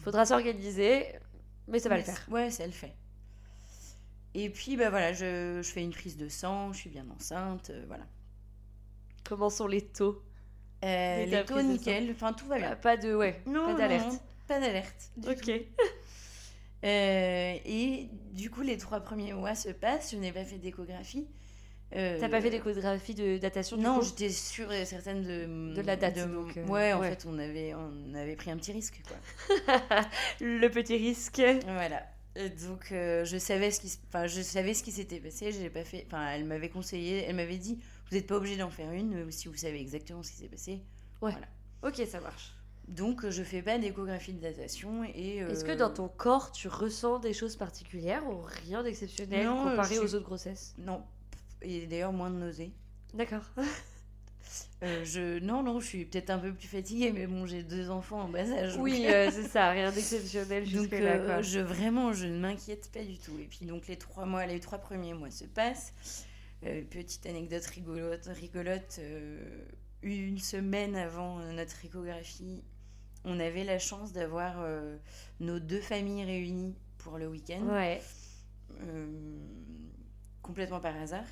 Faudra 0.00 0.24
s'organiser, 0.26 1.06
mais 1.68 1.78
ça 1.78 1.88
va 1.88 1.98
le 1.98 2.02
faire. 2.04 2.26
Ouais, 2.30 2.50
ça 2.50 2.64
le 2.66 2.72
fait. 2.72 2.94
Et 4.34 4.48
puis, 4.48 4.76
bah 4.78 4.88
voilà, 4.88 5.12
je, 5.12 5.60
je 5.62 5.70
fais 5.70 5.82
une 5.82 5.92
prise 5.92 6.16
de 6.16 6.26
sang, 6.28 6.72
je 6.72 6.78
suis 6.78 6.90
bien 6.90 7.04
enceinte, 7.14 7.68
euh, 7.68 7.84
voilà. 7.86 8.04
Comment 9.24 9.50
sont 9.50 9.66
les 9.66 9.82
taux 9.82 10.22
Euh, 10.84 11.26
les 11.26 11.44
taux 11.44 11.60
nickel, 11.60 12.10
enfin 12.12 12.32
tout 12.32 12.46
va 12.46 12.56
bien. 12.58 12.70
Pas- 12.70 12.76
Pas 12.76 12.96
de, 12.96 13.14
ouais, 13.14 13.42
Non, 13.46 13.66
pas 13.66 13.74
d'alerte. 13.74 14.14
pas 14.48 14.58
d'alerte. 14.58 15.10
Ok. 15.28 15.50
Euh, 16.84 17.54
et 17.64 18.08
du 18.32 18.50
coup, 18.50 18.62
les 18.62 18.76
trois 18.76 19.00
premiers 19.00 19.32
mois 19.32 19.54
se 19.54 19.68
passent, 19.68 20.12
je 20.12 20.16
n'ai 20.16 20.32
pas 20.32 20.44
fait 20.44 20.58
d'échographie. 20.58 21.26
Euh, 21.94 22.18
T'as 22.18 22.28
pas 22.30 22.40
fait 22.40 22.48
d'échographie 22.50 23.14
de 23.14 23.36
datation 23.36 23.76
du 23.76 23.82
Non, 23.82 24.00
j'étais 24.00 24.30
sûre 24.30 24.72
et 24.72 24.86
certaine 24.86 25.22
de, 25.22 25.74
De 25.74 25.82
la 25.82 25.96
date, 25.96 26.16
de- 26.16 26.24
donc, 26.32 26.56
euh, 26.56 26.66
ouais, 26.66 26.92
en 26.94 27.00
ouais. 27.00 27.10
fait, 27.10 27.26
on 27.28 27.38
avait, 27.38 27.74
on 27.74 28.14
avait 28.14 28.34
pris 28.34 28.50
un 28.50 28.56
petit 28.56 28.72
risque, 28.72 29.02
quoi. 29.06 29.16
Le 30.40 30.68
petit 30.68 30.96
risque. 30.96 31.42
Voilà. 31.66 32.02
Et 32.34 32.48
donc, 32.48 32.86
je 32.90 33.36
savais 33.38 33.70
ce 33.70 33.80
qui, 33.80 33.92
je 34.26 34.40
savais 34.40 34.72
ce 34.72 34.82
qui 34.82 34.90
s'était 34.90 35.20
passé. 35.20 35.52
J'ai 35.52 35.68
pas 35.68 35.84
fait. 35.84 36.04
Enfin, 36.06 36.30
elle 36.30 36.46
m'avait 36.46 36.70
conseillé. 36.70 37.24
Elle 37.28 37.36
m'avait 37.36 37.58
dit, 37.58 37.78
vous 38.10 38.16
n'êtes 38.16 38.26
pas 38.26 38.36
obligé 38.36 38.56
d'en 38.56 38.70
faire 38.70 38.90
une 38.92 39.30
si 39.30 39.48
vous 39.48 39.56
savez 39.56 39.78
exactement 39.80 40.22
ce 40.22 40.30
qui 40.30 40.38
s'est 40.38 40.48
passé. 40.48 40.80
Ok, 41.82 42.02
ça 42.10 42.20
marche. 42.20 42.54
Donc, 42.88 43.24
euh, 43.24 43.30
je 43.30 43.42
fais 43.42 43.62
pas 43.62 43.78
d'échographie 43.78 44.32
de 44.32 44.40
datation 44.40 45.04
et. 45.04 45.42
euh, 45.42 45.50
Est-ce 45.50 45.64
que 45.64 45.72
dans 45.72 45.90
ton 45.90 46.08
corps, 46.08 46.52
tu 46.52 46.68
ressens 46.68 47.20
des 47.20 47.32
choses 47.32 47.56
particulières 47.56 48.26
ou 48.28 48.42
rien 48.64 48.82
d'exceptionnel 48.82 49.46
Non, 49.46 49.64
comparé 49.70 49.98
aux 49.98 50.14
autres 50.14 50.24
grossesses? 50.24 50.74
Non. 50.78 51.02
Et 51.62 51.86
d'ailleurs, 51.86 52.12
moins 52.12 52.30
de 52.30 52.36
nausées. 52.36 52.72
D'accord. 53.14 53.44
Euh, 54.82 55.04
je... 55.04 55.38
Non, 55.38 55.62
non, 55.62 55.78
je 55.80 55.86
suis 55.86 56.04
peut-être 56.04 56.28
un 56.30 56.38
peu 56.38 56.52
plus 56.52 56.66
fatiguée, 56.66 57.12
mais 57.12 57.26
bon, 57.26 57.46
j'ai 57.46 57.62
deux 57.62 57.88
enfants 57.88 58.22
en 58.22 58.28
bas 58.28 58.50
âge. 58.50 58.76
Oui, 58.76 59.06
euh, 59.06 59.30
c'est 59.32 59.44
ça, 59.48 59.70
rien 59.70 59.90
d'exceptionnel 59.92 60.64
Donc 60.64 60.82
jusque-là. 60.82 61.18
quoi. 61.20 61.40
je 61.42 61.60
vraiment 61.60 62.12
je 62.12 62.26
ne 62.26 62.38
m'inquiète 62.38 62.90
pas 62.92 63.02
du 63.04 63.16
tout. 63.16 63.38
Et 63.38 63.44
puis 63.44 63.64
donc 63.64 63.86
les 63.86 63.96
trois 63.96 64.26
mois, 64.26 64.44
les 64.44 64.60
trois 64.60 64.78
premiers 64.78 65.14
mois 65.14 65.30
se 65.30 65.44
passent. 65.44 65.94
Petite 66.90 67.24
anecdote 67.26 67.64
rigolote, 67.66 68.26
rigolote. 68.26 69.00
une 70.02 70.38
semaine 70.38 70.96
avant 70.96 71.38
notre 71.52 71.84
échographie, 71.84 72.62
on 73.24 73.38
avait 73.40 73.64
la 73.64 73.78
chance 73.78 74.12
d'avoir 74.12 74.56
euh, 74.60 74.96
nos 75.40 75.58
deux 75.60 75.80
familles 75.80 76.24
réunies 76.24 76.74
pour 76.98 77.18
le 77.18 77.28
week-end, 77.28 77.62
Ouais. 77.68 78.00
euh, 78.80 79.06
complètement 80.42 80.80
par 80.80 80.96
hasard. 80.96 81.24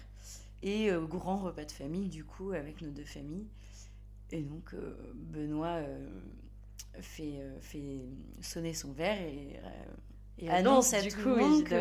Et 0.63 0.91
euh, 0.91 1.01
grand 1.07 1.39
repas 1.39 1.65
de 1.65 1.73
famille 1.73 2.09
du 2.09 2.25
coup 2.25 2.53
avec 2.53 2.81
nos 2.83 2.91
deux 2.91 3.05
familles. 3.05 3.47
Et 4.31 4.43
donc 4.43 4.75
euh, 4.75 4.97
Benoît 5.15 5.81
fait, 7.01 7.41
fait 7.61 8.01
sonner 8.41 8.75
son 8.75 8.93
verre 8.93 9.21
et 9.21 9.59
Et 10.39 10.49
annonce 10.51 10.93
annonce 10.93 10.95
à 10.95 11.03
du 11.03 11.09
tout 11.09 11.23
coup, 11.23 11.29
le 11.31 11.37
monde 11.37 11.65
que- 11.65 11.75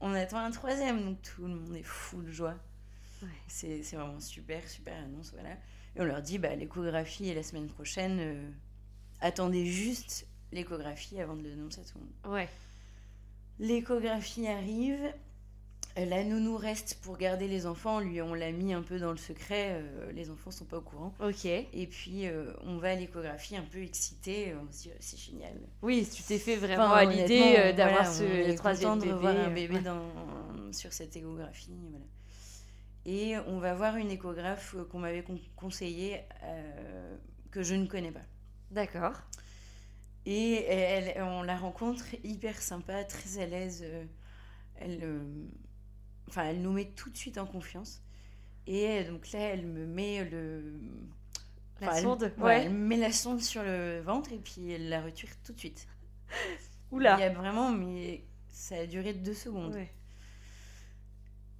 on 0.00 0.12
attend 0.12 0.38
un 0.38 0.50
troisième, 0.50 1.02
donc 1.04 1.22
tout 1.22 1.42
le 1.46 1.54
monde 1.54 1.74
est 1.76 1.82
fou 1.82 2.20
de 2.22 2.30
joie. 2.30 2.56
Ouais. 3.22 3.28
C'est 3.46 3.80
vraiment 3.92 4.20
super, 4.20 4.68
super 4.68 4.94
annonce, 5.02 5.32
voilà. 5.32 5.50
Et 5.96 6.00
on 6.00 6.04
leur 6.04 6.20
dit, 6.20 6.38
bah, 6.38 6.54
l'échographie 6.56 7.28
est 7.30 7.34
la 7.34 7.42
semaine 7.42 7.68
prochaine. 7.68 8.52
Attendez 9.24 9.66
juste 9.66 10.26
l'échographie 10.52 11.20
avant 11.20 11.34
de 11.34 11.48
l'annoncer 11.48 11.80
à 11.80 11.84
tout 11.84 11.98
le 11.98 12.04
monde. 12.04 12.34
Ouais. 12.36 12.48
L'échographie 13.58 14.46
arrive. 14.46 15.00
Euh, 15.96 16.04
La 16.06 16.24
nounou 16.24 16.56
reste 16.56 16.98
pour 17.02 17.16
garder 17.16 17.46
les 17.46 17.66
enfants. 17.66 18.00
Lui, 18.00 18.20
on 18.20 18.34
l'a 18.34 18.50
mis 18.50 18.72
un 18.74 18.82
peu 18.82 18.98
dans 18.98 19.12
le 19.12 19.16
secret. 19.16 19.68
euh, 19.80 20.10
les 20.12 20.28
enfants 20.30 20.50
sont 20.50 20.64
pas 20.64 20.78
au 20.78 20.80
courant. 20.80 21.14
Ok. 21.20 21.44
Et 21.44 21.86
puis, 21.88 22.26
euh, 22.26 22.52
on 22.64 22.78
va 22.78 22.90
à 22.90 22.94
l'échographie 22.96 23.56
un 23.56 23.62
peu 23.62 23.82
excité. 23.82 24.54
On 24.60 24.72
se 24.72 24.82
dit, 24.82 24.90
oh, 24.92 24.96
c'est 25.00 25.18
génial. 25.18 25.52
Oui, 25.82 26.08
tu 26.12 26.22
t'es 26.24 26.38
fait 26.38 26.56
vraiment 26.56 26.86
Enfin, 26.86 26.96
à 26.96 27.04
l'idée 27.04 27.54
euh, 27.58 27.72
d'avoir 27.72 28.10
voilà, 28.10 28.50
ce 28.50 28.56
troisième 28.56 28.90
content 28.90 28.96
de 28.96 29.02
bébé. 29.02 29.14
revoir 29.14 29.36
un 29.38 29.50
bébé 29.50 29.74
ouais. 29.76 29.80
dans, 29.82 30.72
sur 30.72 30.92
cette 30.92 31.16
échographie. 31.16 31.72
Voilà. 31.90 32.04
Et 33.06 33.36
on 33.46 33.58
va 33.58 33.74
voir 33.74 33.96
une 33.96 34.10
échographe 34.10 34.74
qu'on 34.90 34.98
m'avait 34.98 35.22
con- 35.22 35.38
conseillée, 35.56 36.22
que 37.50 37.62
je 37.62 37.74
ne 37.74 37.86
connais 37.86 38.10
pas. 38.10 38.22
D'accord. 38.74 39.22
Et 40.26 40.64
elle, 40.64 41.22
on 41.22 41.42
la 41.42 41.56
rencontre 41.56 42.04
hyper 42.24 42.60
sympa, 42.62 43.04
très 43.04 43.38
à 43.38 43.46
l'aise. 43.46 43.82
euh, 43.84 44.04
Elle, 44.76 45.00
euh, 45.04 45.22
enfin, 46.28 46.44
elle 46.46 46.62
nous 46.62 46.72
met 46.72 46.86
tout 46.86 47.10
de 47.10 47.16
suite 47.16 47.38
en 47.38 47.46
confiance. 47.46 48.02
Et 48.66 49.04
donc 49.04 49.32
là, 49.32 49.40
elle 49.40 49.66
me 49.66 49.86
met 49.86 50.24
le. 50.24 50.80
La 51.80 51.88
enfin, 51.88 51.96
elle- 51.98 52.02
sonde, 52.04 52.32
ouais, 52.38 52.44
ouais. 52.44 52.62
Elle 52.66 52.72
me 52.74 52.86
met 52.88 52.96
la 52.96 53.12
sonde 53.12 53.40
sur 53.42 53.62
le 53.62 54.00
ventre 54.00 54.32
et 54.32 54.38
puis 54.38 54.70
elle 54.72 54.88
la 54.88 55.02
retire 55.02 55.30
tout 55.44 55.52
de 55.52 55.58
suite. 55.58 55.86
Oula. 56.92 57.16
Il 57.18 57.20
y 57.20 57.24
a 57.24 57.30
vraiment, 57.34 57.72
mais 57.72 58.24
ça 58.50 58.76
a 58.76 58.86
duré 58.86 59.14
deux 59.14 59.34
secondes. 59.34 59.74
Ouais. 59.74 59.92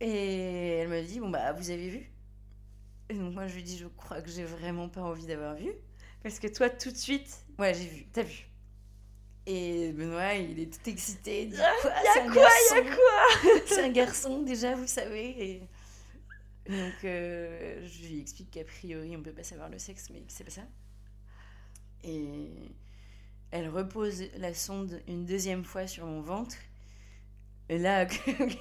Et 0.01 0.79
elle 0.79 0.89
me 0.89 1.03
dit 1.03 1.21
Bon, 1.21 1.31
bah, 1.31 1.53
vous 1.53 1.71
avez 1.71 1.89
vu? 1.89 2.11
Et 3.11 3.15
donc, 3.15 3.35
moi, 3.35 3.47
je 3.47 3.55
lui 3.55 3.62
dis 3.62 3.79
Je 3.79 3.87
crois 3.87 4.23
que 4.23 4.31
j'ai 4.31 4.45
vraiment 4.45 4.89
pas 4.89 5.03
envie 5.03 5.27
d'avoir 5.27 5.55
vu. 5.57 5.73
Parce 6.25 6.41
que 6.41 6.49
toi, 6.49 6.68
tout 6.70 6.91
de 6.91 6.97
suite, 6.97 7.29
Ouais, 7.59 7.72
j'ai 7.75 7.87
vu. 7.87 8.07
t'as 8.12 8.22
vu. 8.25 8.49
Et 9.47 9.93
Benoît, 9.93 10.35
il 10.35 10.59
est 10.59 10.72
tout 10.72 10.89
excité. 10.91 11.43
Il 11.43 11.51
dit 11.51 11.57
Quoi 11.57 11.93
Ah, 11.95 12.20
quoi, 12.33 12.33
y 12.33 12.39
a 12.39 12.81
garçon 12.81 12.97
quoi 12.97 13.61
C'est 13.66 13.85
un 13.85 13.93
garçon, 13.93 14.43
déjà, 14.43 14.75
vous 14.75 14.87
savez. 14.87 15.29
Et... 15.51 15.61
Donc, 16.66 17.05
euh, 17.05 17.87
je 17.87 18.07
lui 18.07 18.20
explique 18.20 18.51
qu'a 18.51 18.64
priori, 18.64 19.14
on 19.16 19.22
peut 19.22 19.33
pas 19.35 19.43
savoir 19.45 19.68
le 19.68 19.79
sexe, 19.79 20.09
mais 20.11 20.20
que 20.20 20.33
c'est 20.33 20.45
pas 20.45 20.51
ça. 20.51 20.66
Et 22.03 22.49
elle 23.51 23.68
repose 23.68 24.25
la 24.39 24.55
sonde 24.55 25.03
une 25.07 25.27
deuxième 25.27 25.62
fois 25.62 25.87
sur 25.87 26.07
mon 26.07 26.22
ventre. 26.22 26.57
Et 27.71 27.79
là, 27.79 28.07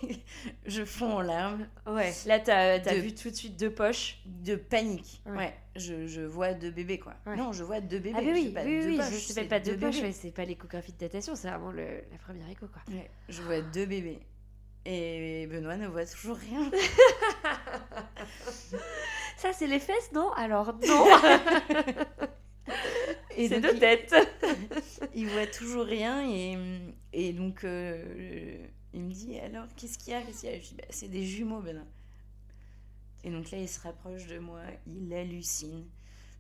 je 0.66 0.86
fonds 0.86 1.18
en 1.18 1.22
larmes 1.22 1.68
Ouais. 1.86 2.14
Là, 2.26 2.40
t'as 2.40 2.76
as 2.76 2.80
De- 2.80 2.96
vu 3.02 3.14
tout 3.14 3.30
de 3.30 3.36
suite 3.36 3.58
deux 3.60 3.70
poches. 3.72 4.20
de 4.26 4.56
panique. 4.56 5.22
Ouais. 5.26 5.36
Ouais, 5.38 5.54
je, 5.76 6.08
je 6.08 6.22
vois 6.22 6.54
deux 6.54 6.72
bébés, 6.72 7.00
quoi. 7.00 7.14
Ouais. 7.26 7.36
Non, 7.36 7.52
je 7.52 7.64
vois 7.66 7.82
deux 7.82 8.00
bébés. 8.00 8.16
Ah, 8.18 8.22
mais 8.22 8.30
je 8.30 8.34
oui, 8.40 8.46
sais 8.48 8.54
pas 8.54 8.64
oui, 8.64 8.80
deux 8.80 8.88
oui, 8.88 8.98
poches, 8.98 9.12
je 9.12 9.18
s'appelle 9.18 9.48
pas 9.50 9.60
deux 9.60 9.78
poches, 9.78 10.00
ouais, 10.02 10.12
c'est 10.14 10.32
pas 10.32 10.46
l'échographie 10.46 10.94
de 10.94 10.98
datation, 10.98 11.36
c'est 11.36 11.50
vraiment 11.50 11.72
le, 11.72 11.84
la 12.12 12.18
première 12.18 12.50
écho, 12.50 12.68
quoi. 12.68 12.82
Ouais, 12.96 13.10
je 13.28 13.42
vois 13.42 13.60
deux 13.62 13.86
bébés. 13.86 14.20
Et 14.86 15.48
Benoît 15.48 15.76
ne 15.78 15.88
voit 15.88 16.06
toujours 16.06 16.36
rien. 16.38 16.70
Ça, 19.38 19.54
c'est 19.54 19.68
les 19.68 19.80
fesses, 19.80 20.12
non? 20.14 20.32
Alors, 20.34 20.74
non 20.88 21.06
C'est 23.36 23.60
deux 23.60 23.74
il- 23.74 23.80
têtes 23.80 24.16
il 25.16 25.28
voit 25.28 25.48
toujours 25.48 25.86
rien 25.86 26.24
et, 26.30 26.56
et 27.12 27.34
donc 27.34 27.64
euh, 27.64 28.66
il 28.94 29.02
me 29.02 29.12
dit 29.12 29.40
alors 29.40 29.66
qu'est-ce 29.76 29.98
qu'il 29.98 30.14
y 30.14 30.16
a? 30.16 30.22
Y 30.22 30.48
a? 30.48 30.60
Je 30.60 30.68
dis 30.70 30.76
bah, 30.76 30.84
c'est 30.90 31.08
des 31.10 31.26
jumeaux 31.26 31.62
Benoît 31.62 31.84
et 33.24 33.32
donc 33.32 33.52
là 33.52 33.58
il 33.58 33.70
se 33.70 33.80
rapproche 33.80 34.28
de 34.28 34.40
moi 34.40 34.62
il 34.86 35.14
hallucine. 35.14 35.86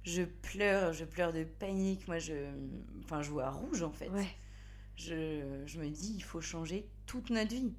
Je 0.03 0.23
pleure 0.23 0.91
je 0.93 1.05
pleure 1.05 1.31
de 1.31 1.43
panique. 1.45 2.07
Moi 2.07 2.19
je 2.19 2.33
enfin 3.03 3.21
je 3.21 3.31
vois 3.31 3.49
rouge 3.49 3.83
en 3.83 3.91
fait. 3.91 4.09
Ouais. 4.09 4.27
je, 4.95 5.63
je 5.65 5.79
me 5.79 5.89
dis 5.89 6.13
il 6.15 6.23
faut 6.23 6.41
changer 6.41 6.87
toute 7.05 7.29
notre 7.29 7.51
vie. 7.51 7.73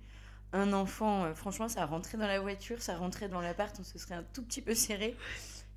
Un 0.52 0.72
enfant 0.72 1.24
euh, 1.24 1.34
franchement 1.34 1.68
ça 1.68 1.84
rentrait 1.84 2.16
dans 2.16 2.26
la 2.26 2.40
voiture 2.40 2.80
ça 2.80 2.96
rentrait 2.96 3.28
dans 3.28 3.40
l'appart 3.40 3.76
on 3.78 3.84
se 3.84 3.98
serait 3.98 4.14
un 4.14 4.24
tout 4.32 4.42
petit 4.42 4.62
peu 4.62 4.74
serré. 4.74 5.16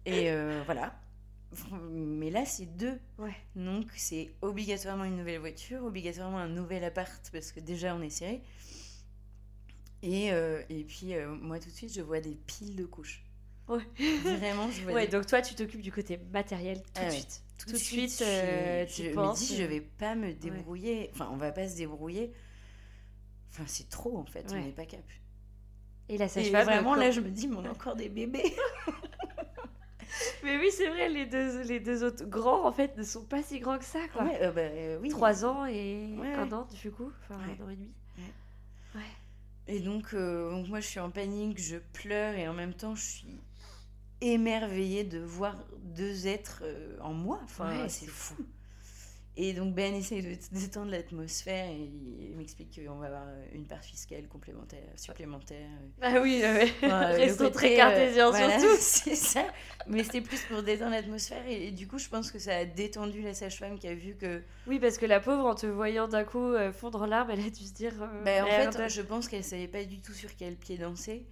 Et 0.06 0.32
euh, 0.32 0.62
voilà. 0.66 0.98
Mais 1.92 2.30
là 2.30 2.46
c'est 2.46 2.66
deux. 2.78 3.00
Ouais. 3.18 3.36
donc 3.56 3.88
c'est 3.96 4.32
obligatoirement 4.42 5.06
une 5.06 5.18
nouvelle 5.18 5.40
voiture, 5.40 5.84
obligatoirement 5.84 6.38
un 6.40 6.50
nouvel 6.50 6.84
appart 6.84 7.30
parce 7.32 7.52
que 7.52 7.60
déjà 7.60 7.96
on 7.96 8.02
est 8.02 8.10
serré. 8.10 8.42
Et, 10.10 10.32
euh, 10.32 10.62
et 10.70 10.84
puis 10.86 11.14
euh, 11.14 11.28
moi 11.28 11.60
tout 11.60 11.70
de 11.70 11.74
suite 11.76 11.94
je 11.94 12.02
vois 12.02 12.22
des 12.22 12.36
piles 12.48 12.76
de 12.76 12.86
couches. 12.86 13.24
Ouais. 13.68 13.84
Vraiment 14.24 14.72
je 14.72 14.82
vois 14.84 14.94
Ouais, 14.94 15.06
des... 15.08 15.12
donc 15.12 15.26
toi, 15.26 15.42
tu 15.42 15.54
t'occupes 15.54 15.82
du 15.82 15.92
côté 15.92 16.18
matériel 16.32 16.82
tout 16.82 16.90
Ah 16.96 17.02
de 17.02 17.06
ouais. 17.10 17.12
suite. 17.12 17.44
tout, 17.58 17.72
de 17.72 17.78
suite, 17.78 18.22
euh, 18.26 18.86
tu 18.86 19.04
je 19.04 19.10
penses, 19.10 19.42
me 19.42 19.46
dis 19.48 19.58
je 19.58 19.64
vais 19.64 19.82
pas 19.82 20.16
me 20.16 20.32
débrouiller. 20.34 21.10
Enfin 21.14 21.28
on 21.34 21.36
va 21.36 21.52
pas 21.52 21.68
se 21.68 21.76
débrouiller. 21.76 22.32
Enfin 23.52 23.64
c'est 23.68 23.90
trop 23.90 24.18
en 24.18 24.26
fait, 24.26 24.46
on 24.52 24.56
n'est 24.56 24.72
pas 24.72 24.86
cap. 24.86 25.02
Et 26.10 26.18
la 26.18 26.30
sage-femme. 26.30 26.64
vraiment 26.64 26.94
quand- 26.94 27.00
là 27.02 27.12
je 27.12 27.20
me 27.20 27.30
dis 27.30 27.48
mais 27.50 27.58
on 27.58 27.66
a 27.66 27.70
encore 27.70 27.98
des 27.98 28.08
bébés. 28.10 28.56
Mais 30.44 30.58
oui, 30.58 30.70
c'est 30.72 30.88
vrai, 30.88 31.10
les 31.10 31.26
deux, 31.26 31.64
les 31.64 31.80
deux 31.80 32.04
autres 32.04 32.26
grands, 32.26 32.66
en 32.66 32.72
fait, 32.72 32.96
ne 32.98 33.04
sont 33.04 33.26
pas 33.26 33.44
si 33.44 33.60
grands 33.60 33.78
que 33.78 33.84
ça, 33.86 34.00
quoi. 34.14 34.24
Ouais, 34.24 34.40
euh, 34.42 34.52
bah, 34.52 34.62
euh, 34.62 34.98
oui. 35.02 35.10
Trois 35.10 35.44
ans 35.46 35.66
et 35.66 36.16
un 36.36 36.52
an, 36.54 36.66
du 36.82 36.92
coup. 36.92 37.12
Enfin, 37.24 37.40
un 37.42 37.66
an 37.66 37.70
et 37.70 37.76
demi. 37.76 37.92
Et 39.68 39.80
donc, 39.80 40.14
euh, 40.14 40.50
donc 40.52 40.68
moi 40.70 40.80
je 40.80 40.88
suis 40.88 41.00
en 41.00 41.10
panique, 41.12 41.60
je 41.60 41.78
pleure 41.78 42.36
et 42.36 42.48
en 42.48 42.54
même 42.54 42.74
temps 42.74 42.96
je 42.96 43.04
suis 43.04 43.42
émerveillée 44.22 45.04
de 45.04 45.20
voir 45.20 45.56
deux 45.82 46.28
êtres 46.28 46.62
euh, 46.64 46.98
en 47.02 47.14
moi. 47.14 47.40
Enfin, 47.44 47.84
Ouais, 47.84 47.90
c'est 47.90 48.06
c'est 48.06 48.12
fou. 48.12 48.36
Et 49.40 49.54
donc 49.54 49.76
Ben 49.76 49.94
essaye 49.94 50.24
de 50.24 50.36
détendre 50.52 50.90
l'atmosphère 50.90 51.70
et 51.70 51.92
il 52.32 52.36
m'explique 52.36 52.82
qu'on 52.84 52.96
va 52.98 53.06
avoir 53.06 53.28
une 53.54 53.68
part 53.68 53.84
fiscale 53.84 54.28
complémentaire, 54.28 54.80
supplémentaire. 54.96 55.70
Ah 56.02 56.20
oui, 56.24 56.42
euh, 56.44 56.66
Enfin, 56.84 57.06
restons 57.14 57.44
côté, 57.46 57.54
très 57.54 57.74
euh, 57.74 57.78
cartésiens 57.78 58.30
voilà, 58.32 58.60
surtout. 58.60 58.76
C'est 58.80 59.16
ça. 59.16 59.46
Mais 59.86 60.04
c'était 60.04 60.22
plus 60.22 60.42
pour 60.46 60.64
détendre 60.64 60.92
l'atmosphère 60.92 61.46
et, 61.48 61.68
et 61.68 61.72
du 61.72 61.88
coup 61.88 62.00
je 62.00 62.10
pense 62.10 62.32
que 62.32 62.40
ça 62.40 62.58
a 62.58 62.66
détendu 62.66 63.22
la 63.22 63.36
sage-femme 63.36 63.78
qui 63.78 63.88
a 63.88 63.94
vu 63.94 64.16
que... 64.16 64.42
Oui, 64.66 64.80
parce 64.80 64.98
que 64.98 65.06
la 65.06 65.20
pauvre, 65.20 65.46
en 65.46 65.54
te 65.56 65.68
voyant 65.68 66.08
d'un 66.08 66.24
coup 66.24 66.40
euh, 66.54 66.72
fondre 66.72 67.04
en 67.04 67.06
larmes, 67.06 67.30
elle 67.30 67.42
a 67.42 67.50
dû 67.52 67.64
se 67.64 67.74
dire. 67.74 67.94
euh, 68.02 68.24
Bah, 68.24 68.44
en 68.44 68.72
fait, 68.72 68.90
je 68.90 69.02
pense 69.04 69.28
qu'elle 69.28 69.44
savait 69.44 69.68
pas 69.68 69.84
du 69.86 70.02
tout 70.02 70.14
sur 70.14 70.36
quel 70.36 70.56
pied 70.56 70.78
danser. 70.80 71.26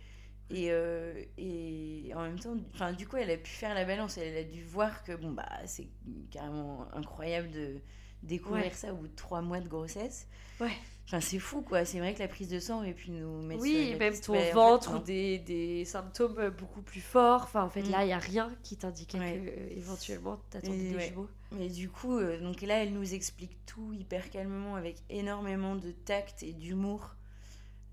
Et, 0.51 0.67
euh, 0.69 1.23
et 1.37 2.11
en 2.15 2.21
même 2.21 2.39
temps, 2.39 2.55
enfin, 2.73 2.93
du 2.93 3.07
coup, 3.07 3.17
elle 3.17 3.31
a 3.31 3.37
pu 3.37 3.49
faire 3.49 3.73
la 3.73 3.83
balance. 3.85 4.17
Elle 4.17 4.37
a 4.37 4.43
dû 4.43 4.63
voir 4.63 5.03
que 5.03 5.13
bon, 5.15 5.31
bah, 5.31 5.49
c'est 5.65 5.87
carrément 6.31 6.85
incroyable 6.93 7.49
de 7.51 7.81
découvrir 8.23 8.65
Ouais. 8.65 8.71
ça 8.73 8.93
au 8.93 8.97
bout 8.97 9.07
de 9.07 9.15
trois 9.15 9.41
mois 9.41 9.59
de 9.59 9.67
grossesse. 9.67 10.27
Ouais. 10.59 10.71
Enfin, 11.07 11.19
c'est 11.19 11.37
fou, 11.39 11.61
quoi. 11.61 11.85
C'est 11.85 11.99
vrai 11.99 12.13
que 12.15 12.19
la 12.19 12.27
prise 12.27 12.49
de 12.49 12.59
sang 12.59 12.79
aurait 12.79 12.93
pu 12.93 13.11
nous 13.11 13.41
mettre 13.43 13.61
sur 13.63 13.71
Oui, 13.71 13.91
la 13.91 13.97
même 13.97 14.19
ton 14.19 14.33
Bah, 14.33 14.39
en 14.39 14.41
fait, 14.41 14.51
ventre 14.53 14.95
ou 14.95 14.99
des, 15.03 15.37
des 15.39 15.85
symptômes 15.85 16.49
beaucoup 16.57 16.81
plus 16.81 17.01
forts. 17.01 17.43
Enfin, 17.43 17.63
en 17.63 17.69
fait, 17.69 17.83
Mm. 17.83 17.91
là, 17.91 18.03
il 18.03 18.07
n'y 18.07 18.13
a 18.13 18.17
rien 18.19 18.51
qui 18.63 18.77
t'indiquait 18.77 19.19
Ouais. 19.19 19.39
que 19.39 19.49
euh, 19.49 19.77
éventuellement 19.77 20.39
t'attendais 20.49 20.77
Et 20.77 20.89
des 20.89 20.95
ouais. 20.95 21.07
jumeaux. 21.09 21.27
Mais 21.51 21.69
du 21.69 21.89
coup, 21.89 22.17
euh, 22.17 22.39
donc 22.39 22.61
là, 22.61 22.83
elle 22.83 22.93
nous 22.93 23.13
explique 23.13 23.55
tout 23.67 23.93
hyper 23.93 24.29
calmement, 24.31 24.75
avec 24.75 24.97
énormément 25.09 25.75
de 25.75 25.91
tact 25.91 26.41
et 26.43 26.53
d'humour. 26.53 27.15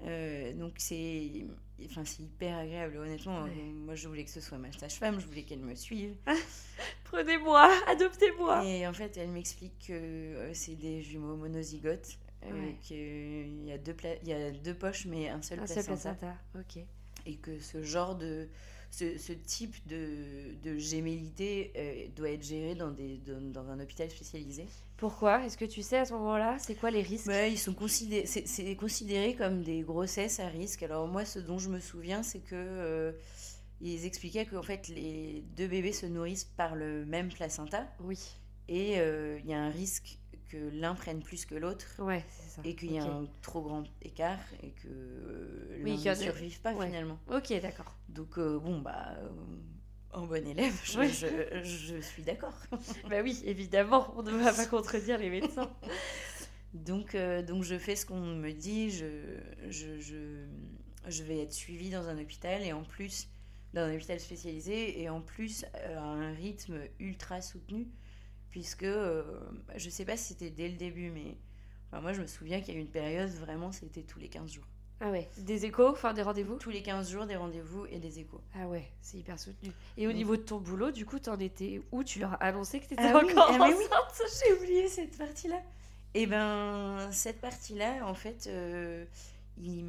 Euh, 0.05 0.53
donc 0.55 0.73
c'est 0.79 1.47
enfin, 1.91 2.05
c'est 2.05 2.23
hyper 2.23 2.57
agréable, 2.59 2.97
honnêtement. 2.97 3.45
Ouais. 3.45 3.51
Moi, 3.75 3.95
je 3.95 4.09
voulais 4.09 4.25
que 4.25 4.31
ce 4.31 4.41
soit 4.41 4.59
ma 4.59 4.71
sage-femme, 4.73 5.21
je 5.21 5.27
voulais 5.27 5.43
qu'elle 5.43 5.61
me 5.61 5.75
suive. 5.75 6.15
Prenez-moi, 7.05 7.71
adoptez-moi. 7.89 8.65
Et 8.65 8.87
en 8.87 8.93
fait, 8.93 9.17
elle 9.17 9.29
m'explique 9.31 9.87
que 9.87 9.93
euh, 9.93 10.55
c'est 10.55 10.75
des 10.77 11.03
jumeaux 11.03 11.37
monozygotes. 11.37 12.19
euh, 12.45 12.51
Ouais. 12.53 12.77
qu'il 12.83 13.65
y 13.65 13.71
a, 13.73 13.79
deux 13.79 13.95
pla- 13.95 14.17
il 14.23 14.29
y 14.29 14.33
a 14.33 14.51
deux 14.51 14.75
poches, 14.75 15.07
mais 15.07 15.29
un 15.29 15.41
seul 15.43 15.61
Un 15.61 15.67
seul 15.67 15.85
placenta, 15.85 16.35
ok. 16.59 16.83
Et 17.27 17.37
que 17.37 17.59
ce 17.61 17.83
genre 17.85 18.17
de. 18.17 18.49
Ce, 18.95 19.17
ce 19.17 19.33
type 19.33 19.75
de, 19.89 20.55
de 20.63 20.77
gémellité 20.77 21.73
euh, 21.79 22.09
doit 22.15 22.29
être 22.29 22.45
géré 22.45 22.75
dans, 22.75 22.91
des, 22.91 23.17
dans, 23.27 23.41
dans 23.41 23.71
un 23.71 23.81
hôpital 23.81 24.11
spécialisé. 24.11 24.67
Pourquoi? 24.99 25.47
Est-ce 25.47 25.57
que 25.57 25.65
tu 25.65 25.81
sais 25.81 25.97
à 25.97 26.05
ce 26.05 26.13
moment-là, 26.13 26.59
c'est 26.59 26.75
quoi 26.75 26.91
les 26.91 27.01
risques? 27.01 27.27
Ils 27.49 27.59
sont 27.59 27.73
considérés, 27.73 28.27
c'est, 28.27 28.47
c'est 28.47 28.77
considéré 28.77 29.35
comme 29.35 29.63
des 29.63 29.81
grossesses 29.81 30.41
à 30.41 30.49
risque. 30.49 30.83
Alors 30.83 31.09
moi, 31.09 31.25
ce 31.25 31.39
dont 31.39 31.59
je 31.59 31.71
me 31.71 31.81
souviens, 31.81 32.23
c'est 32.23 32.41
que 32.41 32.55
euh, 32.55 33.13
ils 33.81 34.05
expliquaient 34.05 34.45
qu'en 34.45 34.63
fait, 34.63 34.89
les 34.89 35.43
deux 35.57 35.69
bébés 35.69 35.95
se 35.95 36.05
nourrissent 36.05 36.45
par 36.45 36.77
le 36.77 37.07
même 37.07 37.31
placenta. 37.31 37.89
Oui, 38.01 38.19
et 38.69 39.01
euh, 39.01 39.41
il 39.43 39.49
y 39.49 39.55
a 39.55 39.59
un 39.59 39.71
risque 39.71 40.19
que 40.51 40.59
l'un 40.71 40.95
prenne 40.95 41.23
plus 41.23 41.47
que 41.47 41.55
l'autre. 41.55 41.87
Ouais, 41.99 42.27
ça. 42.53 42.63
et 42.65 42.75
qu'il 42.75 42.93
y 42.93 42.99
a 42.99 43.05
un 43.05 43.27
trop 43.43 43.63
grand 43.63 43.85
écart 44.03 44.39
et 44.63 44.71
que 44.71 44.89
euh, 44.89 45.81
Oui, 45.85 46.01
l'un 46.05 46.15
ne 46.15 46.19
survive 46.21 46.61
pas 46.61 46.73
ouais. 46.75 46.87
finalement. 46.87 47.19
Ok, 47.31 47.53
d'accord. 47.61 47.97
Donc 48.09 48.39
euh, 48.39 48.59
bon 48.59 48.81
bah 48.81 49.15
euh, 49.19 49.29
en 50.13 50.27
bon 50.27 50.47
élève, 50.47 50.75
je, 50.85 50.99
Oui. 50.99 51.09
je- 51.09 51.63
je 51.65 52.01
suis 52.01 52.23
d'accord. 52.23 52.55
bah 53.09 53.23
oui, 53.23 53.43
évidemment, 53.45 54.13
on 54.17 54.23
ne 54.23 54.31
va 54.33 54.53
pas 54.53 54.67
contredire 54.67 55.19
les 55.19 55.31
médecins. 55.31 55.71
Donc, 56.75 57.15
euh, 57.15 57.43
donc 57.43 57.65
je 57.65 57.77
fais 57.79 57.97
ce 57.97 58.07
qu'on 58.07 58.21
me 58.21 58.51
dit, 58.51 58.91
je, 58.91 59.37
je, 59.69 60.01
je, 61.07 61.23
vais 61.23 61.41
être 61.43 61.53
suivie 61.53 61.91
dans 61.91 62.09
un 62.09 62.19
hôpital 62.19 62.63
et 62.63 62.73
en 62.73 62.83
plus 62.83 63.29
dans 63.75 63.83
un 63.83 63.95
hôpital 63.95 64.19
spécialisé 64.21 65.01
et 65.03 65.11
en 65.11 65.21
plus 65.21 65.67
à 65.75 66.01
un 66.01 66.33
rythme 66.33 66.81
ultra 66.99 67.43
soutenu 67.43 67.89
puisque 68.51 68.85
euh, 68.85 69.23
je 69.77 69.91
sais 69.91 70.05
pas 70.07 70.17
si 70.17 70.29
c'était 70.33 70.51
dès 70.51 70.69
le 70.69 70.77
début 70.77 71.11
mais 71.11 71.37
enfin, 71.93 72.01
moi 72.01 72.13
je 72.13 72.23
me 72.23 72.27
souviens 72.27 72.61
qu'il 72.61 72.75
y 72.75 72.77
a 72.77 72.81
eu 72.81 72.83
une 72.83 72.91
période 72.91 73.29
vraiment 73.31 73.71
c'était 73.71 74.03
tous 74.03 74.19
les 74.19 74.29
15 74.29 74.51
jours. 74.53 74.65
Ah 75.05 75.11
ouais, 75.11 75.29
des 75.39 75.65
échos, 75.65 75.89
enfin 75.89 76.13
des 76.13 76.23
rendez-vous? 76.23 76.59
Tous 76.59 76.71
les 76.71 76.81
15 76.81 77.11
jours, 77.11 77.27
des 77.27 77.35
rendez-vous 77.35 77.87
et 77.87 77.99
des 77.99 78.21
échos. 78.21 78.41
Ah 78.55 78.69
ouais, 78.69 78.89
c'est 79.01 79.19
hyper 79.19 79.37
soutenu. 79.37 79.73
Et 79.97 80.07
au 80.07 80.13
niveau 80.13 80.37
de 80.37 80.43
ton 80.43 80.59
boulot, 80.59 80.93
du 80.93 81.05
coup, 81.05 81.19
t'en 81.19 81.37
étais 81.41 81.83
où? 81.91 82.05
Tu 82.05 82.21
leur 82.21 82.35
as 82.35 82.47
annoncé 82.47 82.79
que 82.79 82.87
t'étais 82.87 83.03
Ah 83.03 83.21
oui, 83.21 83.33
encore 83.33 83.51
ah 83.51 83.69
oui. 83.69 83.85
J'ai 84.47 84.53
oublié 84.53 84.87
cette 84.87 85.19
partie-là. 85.19 85.61
Et 86.15 86.27
ben, 86.27 87.11
cette 87.11 87.41
partie-là, 87.41 88.07
en 88.07 88.15
fait, 88.15 88.47
euh, 88.47 89.05
ils 89.59 89.85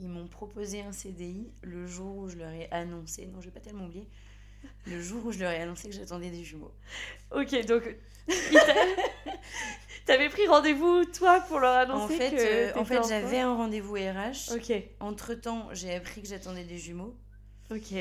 m'ont 0.00 0.28
proposé 0.28 0.82
un 0.82 0.92
CDI 0.92 1.50
le 1.62 1.86
jour 1.86 2.16
où 2.18 2.28
je 2.28 2.36
leur 2.36 2.50
ai 2.50 2.68
annoncé, 2.72 3.26
non, 3.26 3.40
j'ai 3.40 3.50
pas 3.50 3.60
tellement 3.60 3.86
oublié, 3.86 4.06
le 4.86 5.00
jour 5.00 5.24
où 5.26 5.32
je 5.32 5.38
leur 5.40 5.50
ai 5.52 5.60
annoncé 5.60 5.88
que 5.88 5.94
j'attendais 5.94 6.30
des 6.30 6.44
jumeaux. 6.44 6.72
Ok, 7.34 7.64
donc 7.66 7.94
t'avais 10.06 10.28
pris 10.28 10.46
rendez-vous 10.46 11.04
toi 11.06 11.40
pour 11.48 11.60
leur 11.60 11.72
En 11.74 11.80
annoncer 11.80 12.16
fait, 12.18 12.30
que 12.30 12.76
euh, 12.76 12.80
en 12.80 12.84
fait 12.84 12.98
enceinte 12.98 13.22
j'avais 13.22 13.38
un 13.40 13.54
rendez-vous 13.54 13.94
RH. 13.94 14.54
Ok, 14.54 14.72
Entre-temps, 15.00 15.68
j'ai 15.72 15.94
appris 15.94 16.22
que 16.22 16.28
j'attendais 16.28 16.64
des 16.64 16.78
jumeaux. 16.78 17.16
ok. 17.70 17.92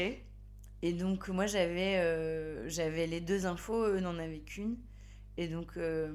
Et 0.84 0.93
donc, 0.93 1.28
moi, 1.30 1.45
j'avais 1.45 1.97
euh, 1.97 2.68
j'avais 2.68 3.05
les 3.05 3.22
deux 3.22 3.45
infos, 3.45 3.86
eux 3.86 3.99
n'en 3.99 4.18
avaient 4.18 4.39
qu'une. 4.39 4.78
Et 5.38 5.47
donc, 5.47 5.78
euh, 5.78 6.12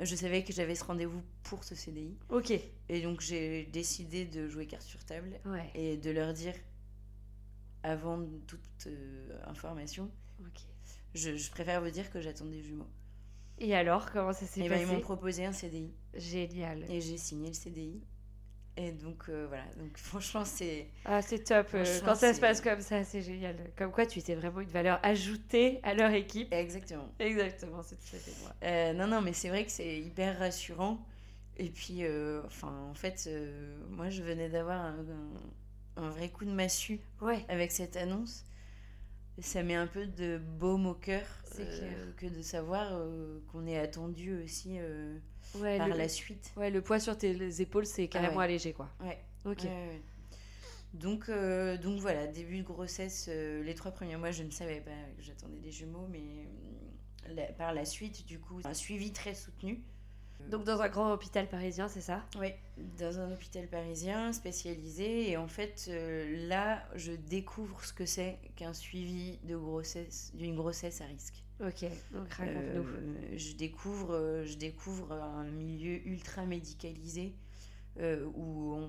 je 0.00 0.14
savais 0.14 0.44
que 0.44 0.52
j'avais 0.52 0.74
ce 0.74 0.84
rendez-vous 0.84 1.22
pour 1.44 1.64
ce 1.64 1.74
CDI. 1.74 2.14
Ok, 2.28 2.52
Et 2.90 3.00
donc, 3.00 3.22
j'ai 3.22 3.64
décidé 3.72 4.26
de 4.26 4.48
jouer 4.48 4.66
carte 4.66 4.82
sur 4.82 5.02
table 5.04 5.40
ouais. 5.46 5.70
et 5.74 5.96
de 5.96 6.10
leur 6.10 6.34
dire, 6.34 6.52
avant 7.82 8.24
toute 8.46 8.86
euh, 8.86 9.38
information, 9.46 10.10
je, 11.14 11.36
je 11.36 11.50
préfère 11.50 11.82
vous 11.82 11.90
dire 11.90 12.10
que 12.10 12.20
j'attends 12.20 12.46
des 12.46 12.62
jumeaux. 12.62 12.88
Et 13.58 13.74
alors, 13.74 14.10
comment 14.10 14.32
ça 14.32 14.46
s'est 14.46 14.60
Et 14.60 14.68
ben, 14.68 14.70
passé 14.70 14.82
ils 14.82 14.94
m'ont 14.94 15.00
proposé 15.00 15.44
un 15.44 15.52
CDI. 15.52 15.92
Génial. 16.14 16.84
Et 16.90 17.00
j'ai 17.00 17.16
signé 17.16 17.48
le 17.48 17.54
CDI. 17.54 18.02
Et 18.76 18.90
donc, 18.90 19.24
euh, 19.28 19.46
voilà. 19.48 19.64
Donc, 19.76 19.90
franchement, 19.96 20.44
c'est. 20.44 20.88
Ah, 21.04 21.20
c'est 21.22 21.44
top. 21.44 21.68
euh, 21.74 21.84
quand 22.04 22.14
ça 22.14 22.32
se 22.32 22.40
passe 22.40 22.60
comme 22.60 22.80
ça, 22.80 23.04
c'est 23.04 23.22
génial. 23.22 23.56
Comme 23.76 23.92
quoi, 23.92 24.06
tu 24.06 24.18
étais 24.18 24.34
vraiment 24.34 24.60
une 24.60 24.68
valeur 24.68 24.98
ajoutée 25.02 25.78
à 25.82 25.94
leur 25.94 26.10
équipe. 26.10 26.52
Exactement. 26.52 27.08
Exactement, 27.18 27.82
c'est 27.82 27.96
tout 27.96 28.16
à 28.16 28.18
fait 28.18 28.32
moi. 28.40 28.52
Euh, 28.64 28.92
non, 28.94 29.06
non, 29.06 29.20
mais 29.20 29.32
c'est 29.32 29.48
vrai 29.48 29.64
que 29.64 29.70
c'est 29.70 30.00
hyper 30.00 30.38
rassurant. 30.38 31.04
Et 31.58 31.68
puis, 31.68 31.98
euh, 32.04 32.42
enfin, 32.46 32.72
en 32.90 32.94
fait, 32.94 33.28
moi, 33.90 34.08
je 34.08 34.22
venais 34.22 34.48
d'avoir 34.48 34.80
un, 34.80 34.96
un- 35.96 36.10
vrai 36.10 36.28
coup 36.30 36.44
de 36.44 36.50
massue 36.52 37.00
Ouais, 37.20 37.44
avec 37.48 37.72
cette 37.72 37.96
annonce. 37.96 38.44
Ça 39.40 39.62
met 39.62 39.74
un 39.74 39.86
peu 39.86 40.06
de 40.06 40.38
baume 40.38 40.86
au 40.86 40.94
cœur 40.94 41.24
euh, 41.58 42.12
que 42.18 42.26
de 42.26 42.42
savoir 42.42 42.88
euh, 42.92 43.40
qu'on 43.50 43.66
est 43.66 43.78
attendu 43.78 44.34
aussi 44.42 44.76
euh, 44.78 45.18
ouais, 45.56 45.78
par 45.78 45.88
le... 45.88 45.96
la 45.96 46.08
suite. 46.08 46.52
ouais, 46.56 46.70
le 46.70 46.82
poids 46.82 47.00
sur 47.00 47.16
tes 47.16 47.60
épaules, 47.62 47.86
c'est 47.86 48.08
carrément 48.08 48.36
ouais. 48.36 48.44
allégé, 48.44 48.72
quoi. 48.74 48.90
Ouais. 49.00 49.18
Ok. 49.46 49.66
Donc, 50.94 51.30
donc 51.30 52.00
voilà, 52.00 52.26
début 52.26 52.58
de 52.58 52.62
grossesse, 52.62 53.28
les 53.28 53.74
trois 53.74 53.90
premiers 53.92 54.16
mois, 54.16 54.30
je 54.30 54.42
ne 54.42 54.50
savais 54.50 54.80
pas 54.82 54.90
que 55.16 55.22
j'attendais 55.22 55.58
des 55.58 55.72
jumeaux, 55.72 56.06
mais 56.10 56.46
la- 57.34 57.46
par 57.52 57.72
la 57.72 57.86
suite, 57.86 58.26
du 58.26 58.38
coup, 58.38 58.60
un 58.64 58.74
suivi 58.74 59.12
très 59.12 59.34
soutenu. 59.34 59.82
Donc, 60.48 60.64
dans 60.64 60.80
un 60.82 60.88
grand 60.88 61.12
hôpital 61.12 61.48
parisien, 61.48 61.88
c'est 61.88 62.00
ça? 62.00 62.22
Oui, 62.38 62.48
dans 62.98 63.18
un 63.18 63.32
hôpital 63.32 63.66
parisien 63.68 64.32
spécialisé. 64.32 65.30
Et 65.30 65.36
en 65.36 65.48
fait, 65.48 65.86
euh, 65.88 66.48
là, 66.48 66.82
je 66.94 67.12
découvre 67.12 67.84
ce 67.84 67.92
que 67.92 68.04
c'est 68.06 68.38
qu'un 68.56 68.72
suivi 68.74 69.38
de 69.44 69.56
grossesse, 69.56 70.32
d'une 70.34 70.54
grossesse 70.56 71.00
à 71.00 71.06
risque. 71.06 71.42
Ok, 71.60 71.84
donc 72.12 72.32
raconte-nous. 72.32 72.82
Euh, 72.82 73.36
je, 73.36 73.52
découvre, 73.54 74.14
euh, 74.14 74.44
je 74.44 74.56
découvre 74.56 75.12
un 75.12 75.44
milieu 75.44 76.06
ultra 76.08 76.44
médicalisé 76.44 77.34
euh, 78.00 78.26
où 78.34 78.74
on, 78.74 78.82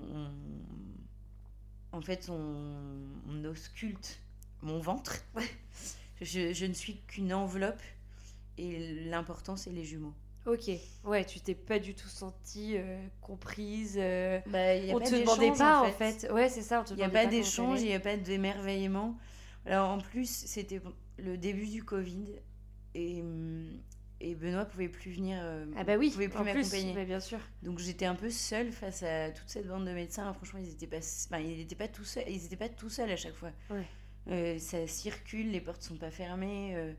on- 1.92 1.98
en 1.98 2.00
fait, 2.00 2.28
on, 2.28 3.06
on 3.28 3.44
ausculte 3.44 4.18
mon 4.62 4.80
ventre. 4.80 5.24
je, 6.20 6.52
je 6.52 6.66
ne 6.66 6.72
suis 6.72 6.96
qu'une 7.06 7.32
enveloppe 7.32 7.82
et 8.58 9.04
l'important, 9.06 9.56
c'est 9.56 9.70
les 9.70 9.84
jumeaux. 9.84 10.14
Ok, 10.46 10.70
ouais, 11.04 11.24
tu 11.24 11.40
t'es 11.40 11.54
pas 11.54 11.78
du 11.78 11.94
tout 11.94 12.08
sentie 12.08 12.76
euh, 12.76 12.98
comprise. 13.22 13.96
euh, 13.98 14.40
Bah, 14.46 14.74
y 14.76 14.90
a 14.90 14.94
on 14.94 14.98
pas 14.98 15.06
te 15.06 15.14
demandait 15.14 15.52
pas 15.52 15.80
en 15.82 15.90
fait. 15.92 16.28
Ouais, 16.30 16.48
c'est 16.50 16.60
ça, 16.62 16.84
Il 16.90 16.96
n'y 16.96 17.02
a 17.02 17.08
pas 17.08 17.26
d'échange, 17.26 17.80
il 17.80 17.86
n'y 17.86 17.94
a 17.94 18.00
pas 18.00 18.16
d'émerveillement. 18.16 19.16
Alors 19.64 19.88
en 19.90 19.98
plus, 19.98 20.28
c'était 20.28 20.82
le 21.16 21.38
début 21.38 21.66
du 21.66 21.82
Covid 21.82 22.26
et, 22.94 23.22
hum, 23.22 23.80
et 24.20 24.34
Benoît 24.34 24.66
pouvait 24.66 24.90
plus 24.90 25.12
venir. 25.12 25.38
euh, 25.40 25.64
Ah 25.78 25.84
bah 25.84 25.96
oui, 25.96 26.10
pouvait 26.10 26.28
plus 26.28 26.44
m'accompagner. 26.44 26.92
mais 26.94 27.06
bien 27.06 27.20
sûr. 27.20 27.38
Donc 27.62 27.78
j'étais 27.78 28.04
un 28.04 28.14
peu 28.14 28.28
seule 28.28 28.70
face 28.70 29.02
à 29.02 29.30
toute 29.30 29.48
cette 29.48 29.66
bande 29.66 29.86
de 29.86 29.92
médecins. 29.92 30.30
Franchement, 30.34 30.60
ils 30.62 30.68
n'étaient 30.68 30.86
pas, 30.86 30.98
enfin, 30.98 31.38
ils 31.38 31.60
étaient 31.60 31.74
pas 31.74 31.88
tout 31.88 32.04
seuls. 32.04 32.24
Ils 32.28 32.44
étaient 32.44 32.56
pas 32.56 32.68
tout 32.68 32.90
seuls 32.90 33.10
à 33.10 33.16
chaque 33.16 33.34
fois. 33.34 33.50
Ouais. 33.70 34.58
Ça 34.58 34.86
circule, 34.86 35.50
les 35.50 35.60
portes 35.62 35.82
sont 35.82 35.96
pas 35.96 36.10
fermées. 36.10 36.94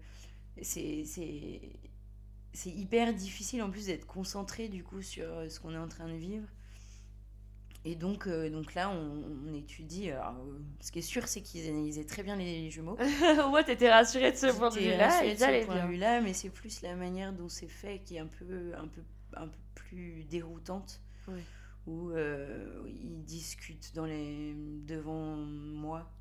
c'est 0.64 1.04
c'est 2.56 2.72
hyper 2.72 3.14
difficile 3.14 3.62
en 3.62 3.70
plus 3.70 3.88
d'être 3.88 4.08
concentré 4.08 4.68
du 4.70 4.84
coup 4.84 5.01
sur 5.01 5.26
euh, 5.26 5.49
ce 5.49 5.60
qu'on 5.60 5.74
est 5.74 5.78
en 5.78 5.88
train 5.88 6.08
de 6.08 6.16
vivre. 6.16 6.47
Et 7.88 7.93
donc, 7.95 8.26
euh, 8.26 8.49
donc 8.49 8.74
là, 8.74 8.89
on, 8.89 9.24
on 9.47 9.53
étudie. 9.53 10.10
Alors, 10.10 10.34
euh, 10.39 10.60
ce 10.82 10.91
qui 10.91 10.99
est 10.99 11.03
sûr, 11.03 11.28
c'est 11.28 11.41
qu'ils 11.41 11.70
analysaient 11.70 12.03
très 12.03 12.24
bien 12.24 12.36
les, 12.36 12.72
jumeaux. 12.72 12.97
Au 13.45 13.49
moins, 13.49 13.62
t'étais 13.62 13.91
rassurée 13.91 14.32
de 14.32 14.38
ce 14.38 14.47
point 14.47 14.70
de 14.70 14.80
vue-là. 14.80 15.24
de 15.24 15.38
ce 15.38 15.66
point 15.66 15.86
de 15.86 15.91
vue-là, 15.91 16.20
mais 16.20 16.34
c'est 16.34 16.49
plus 16.49 16.82
la 16.82 16.95
manière 16.95 17.32
dont 17.32 17.47
c'est 17.47 17.68
fait 17.68 17.99
qui 17.99 18.16
est 18.16 18.20
un 18.20 18.26
peu, 18.26 18.74
un 18.76 18.88
peu, 18.88 19.01
un 19.36 19.47
peu 19.47 19.60
plus 19.76 20.24
déroutante. 20.24 20.99
Ouais. 21.28 21.43
Où 21.86 22.10
euh, 22.10 22.82
ils 22.88 23.24
discutent 23.24 23.93
dans 23.93 24.06
les, 24.06 24.56
devant 24.88 25.36
moi, 25.36 26.12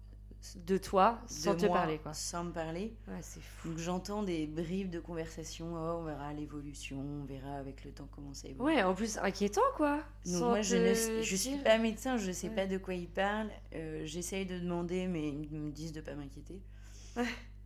De 0.66 0.76
toi, 0.76 1.20
sans 1.26 1.54
de 1.54 1.60
te 1.60 1.66
moi, 1.66 1.76
parler, 1.78 1.98
quoi. 1.98 2.12
sans 2.12 2.44
me 2.44 2.52
parler. 2.52 2.94
Ouais, 3.08 3.18
c'est 3.22 3.40
fou. 3.40 3.68
Donc 3.70 3.78
j'entends 3.78 4.22
des 4.22 4.46
bribes 4.46 4.90
de 4.90 5.00
conversation. 5.00 5.72
Oh, 5.74 6.00
on 6.00 6.04
verra 6.04 6.32
l'évolution, 6.34 6.98
on 7.00 7.24
verra 7.24 7.54
avec 7.56 7.84
le 7.84 7.92
temps 7.92 8.08
comment 8.14 8.34
ça 8.34 8.48
évolue. 8.48 8.62
Ouais, 8.74 8.82
en 8.82 8.94
plus, 8.94 9.16
inquiétant, 9.18 9.62
quoi. 9.76 9.96
Donc 10.26 10.34
Sans 10.40 10.48
moi, 10.50 10.60
je 10.62 10.76
ne 10.76 11.22
je 11.22 11.36
suis 11.36 11.56
pas 11.58 11.78
médecin, 11.78 12.18
je 12.18 12.26
ne 12.28 12.32
sais 12.32 12.48
Ouais. 12.50 12.54
pas 12.54 12.66
de 12.66 12.76
quoi 12.78 12.94
ils 12.94 13.08
parlent. 13.08 13.50
Euh, 13.74 14.02
J'essaye 14.04 14.44
de 14.44 14.58
demander, 14.58 15.06
mais 15.06 15.28
ils 15.30 15.58
me 15.60 15.70
disent 15.70 15.92
de 15.92 16.00
pas 16.02 16.14
m'inquiéter. 16.14 16.60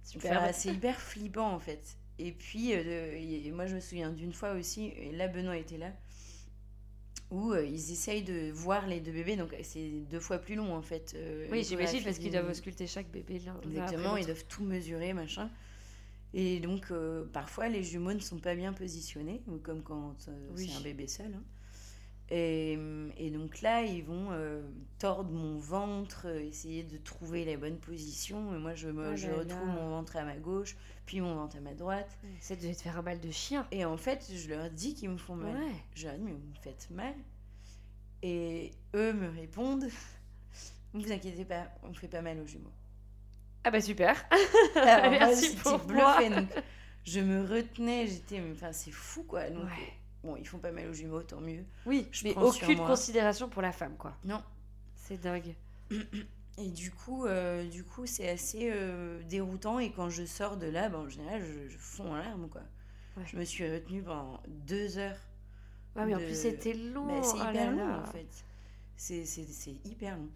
Super. 0.05 0.49
C'est 0.55 0.73
hyper 0.73 1.01
flippant 1.01 1.51
en 1.53 1.59
fait. 1.59 1.97
Et 2.21 2.33
puis, 2.33 2.73
euh, 2.75 3.53
moi 3.55 3.67
je 3.67 3.75
me 3.77 3.81
souviens 3.81 4.11
d'une 4.11 4.33
fois 4.33 4.53
aussi, 4.53 4.87
et 4.97 5.13
là 5.13 5.29
Benoît 5.29 5.57
était 5.57 5.79
là, 5.79 5.93
où 7.31 7.53
euh, 7.53 7.65
ils 7.65 7.93
essayent 7.93 8.23
de 8.23 8.51
voir 8.53 8.87
les 8.87 9.01
deux 9.01 9.13
bébés, 9.13 9.37
donc 9.37 9.55
c'est 9.63 9.91
deux 10.11 10.21
fois 10.21 10.39
plus 10.39 10.55
long 10.55 10.75
en 10.75 10.83
fait. 10.83 11.13
euh, 11.15 11.47
Oui, 11.51 11.65
j'imagine, 11.65 12.03
parce 12.03 12.19
qu'ils 12.19 12.33
doivent 12.33 12.49
ausculter 12.51 12.87
chaque 12.87 13.11
bébé 13.11 13.41
après 13.47 13.69
Exactement, 13.69 14.17
ils 14.17 14.27
doivent 14.27 14.45
tout 14.47 14.65
mesurer, 14.65 15.13
machin. 15.13 15.51
Et 16.35 16.61
donc, 16.61 16.91
euh, 16.91 17.25
parfois, 17.33 17.69
les 17.69 17.83
jumeaux 17.83 18.13
ne 18.13 18.19
sont 18.21 18.39
pas 18.39 18.55
bien 18.55 18.73
positionnés, 18.73 19.41
comme 19.63 19.83
quand 19.83 20.15
euh, 20.29 20.49
Oui. 20.57 20.67
c'est 20.71 20.77
un 20.79 20.83
bébé 20.83 21.07
seul. 21.07 21.33
hein. 21.35 21.43
Et, 22.31 22.79
et 23.17 23.31
donc 23.31 23.63
là, 23.63 23.83
ils 23.83 24.05
vont 24.05 24.29
euh, 24.33 24.61
tordre 24.99 25.31
mon 25.31 25.57
ventre, 25.57 26.27
euh, 26.27 26.41
essayer 26.41 26.83
de 26.83 26.99
trouver 26.99 27.45
la 27.47 27.57
bonne 27.57 27.79
position. 27.79 28.55
Et 28.55 28.59
moi, 28.59 28.75
je, 28.75 28.89
me, 28.89 29.13
Oh 29.13 29.17
je 29.17 29.29
retrouve 29.31 29.67
là. 29.67 29.73
mon 29.73 29.89
ventre 29.91 30.17
à 30.17 30.25
ma 30.25 30.37
gauche, 30.37 30.77
puis 31.07 31.21
mon 31.23 31.35
ventre 31.37 31.57
à 31.57 31.61
ma 31.61 31.73
droite. 31.73 32.19
Ça 32.41 32.55
devait 32.55 32.75
te 32.75 32.83
faire 32.83 32.99
un 32.99 33.03
mal 33.03 33.19
de 33.21 33.31
chien. 33.31 33.67
Et 33.71 33.85
en 33.87 33.97
fait, 33.97 34.31
je 34.35 34.49
leur 34.51 34.69
dis 34.71 34.95
qu'ils 34.95 35.09
me 35.09 35.17
font 35.17 35.37
mal. 35.37 35.57
Ouais. 35.57 35.73
Je 35.95 36.07
leur 36.07 36.17
dis, 36.17 36.23
mais 36.23 36.33
vous 36.33 36.39
me 36.49 36.55
faites 36.63 36.89
mal. 36.91 37.15
Et 38.23 38.73
eux 38.95 39.13
me 39.15 39.29
répondent, 39.31 39.89
ne 40.95 41.01
vous 41.03 41.13
inquiétez 41.13 41.45
pas, 41.47 41.69
on 41.83 41.89
ne 41.89 41.95
fait 41.95 42.09
pas 42.09 42.21
mal 42.21 42.39
aux 42.41 42.47
jumeaux. 42.47 42.73
Ah 43.65 43.71
bah 43.71 43.81
super. 43.81 44.23
Alors, 44.77 45.11
moi, 45.11 45.19
Merci 45.21 45.51
j'étais 45.51 45.63
pour 45.63 45.79
bluffée, 45.79 46.03
moi. 46.03 46.29
donc 46.31 46.49
je 47.05 47.21
me 47.21 47.43
retenais, 47.45 48.07
j'étais, 48.07 48.41
mais 48.41 48.53
enfin, 48.53 48.73
c'est 48.73 48.91
fou 48.91 49.23
quoi. 49.23 49.49
Donc, 49.51 49.65
Ouais. 49.65 49.93
Bon, 50.29 50.37
ils 50.37 50.47
font 50.47 50.59
pas 50.59 50.73
mal 50.73 50.89
aux 50.89 50.93
jumeaux, 50.93 51.23
tant 51.23 51.41
mieux. 51.41 51.65
Oui, 51.87 52.07
Je 52.13 52.25
mais 52.25 52.37
aucune 52.37 52.79
considération 52.79 53.49
pour 53.49 53.63
la 53.63 53.73
femme, 53.73 53.97
quoi. 53.97 54.17
Non. 54.25 54.43
C'est 54.95 55.19
dingue. 55.19 55.55
Et 56.59 56.69
du 56.69 56.91
coup, 56.91 57.25
euh, 57.25 57.69
du 57.69 57.85
coup, 57.85 58.05
c'est 58.07 58.29
assez 58.29 58.71
euh, 58.73 59.23
déroutant. 59.29 59.79
Et 59.79 59.93
quand 59.93 60.11
je 60.11 60.25
sors 60.25 60.57
de 60.57 60.67
là, 60.67 60.89
ben, 60.89 60.99
en 60.99 61.09
général, 61.09 61.41
je, 61.41 61.69
je 61.69 61.79
fonds 61.79 62.13
en 62.13 62.17
larmes 62.17 62.49
quoi. 62.49 62.63
Ouais. 63.17 63.23
Je 63.27 63.37
me 63.37 63.45
suis 63.45 63.71
retenue 63.71 64.03
pendant 64.03 64.41
deux 64.67 64.99
heures. 64.99 65.19
Ah, 65.95 66.05
mais 66.05 66.17
en 66.17 66.19
plus, 66.19 66.35
c'était 66.35 66.75
long. 66.75 67.07
Bah, 67.07 67.23
c'est 67.23 67.35
oh 67.35 67.45
là 67.45 67.51
hyper 67.51 67.71
long 67.71 67.89
là. 67.89 68.03
en 68.03 68.07
fait. 68.07 68.45
C'est, 68.97 69.25
hyper 69.85 70.17
long. 70.17 70.29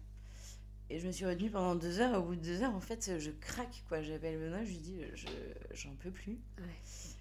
Et 0.89 0.99
je 0.99 1.07
me 1.07 1.11
suis 1.11 1.25
retenue 1.25 1.49
pendant 1.49 1.75
deux 1.75 1.99
heures. 1.99 2.17
Au 2.17 2.23
bout 2.23 2.35
de 2.35 2.41
deux 2.41 2.63
heures, 2.63 2.73
en 2.73 2.79
fait, 2.79 3.19
je 3.19 3.31
craque 3.31 3.83
quoi. 3.89 4.01
J'appelle 4.01 4.39
Benoît, 4.39 4.63
je 4.63 4.69
lui 4.69 4.77
dis, 4.77 5.01
je, 5.15 5.27
j'en 5.73 5.93
peux 5.95 6.11
plus. 6.11 6.39
Ouais. 6.57 7.12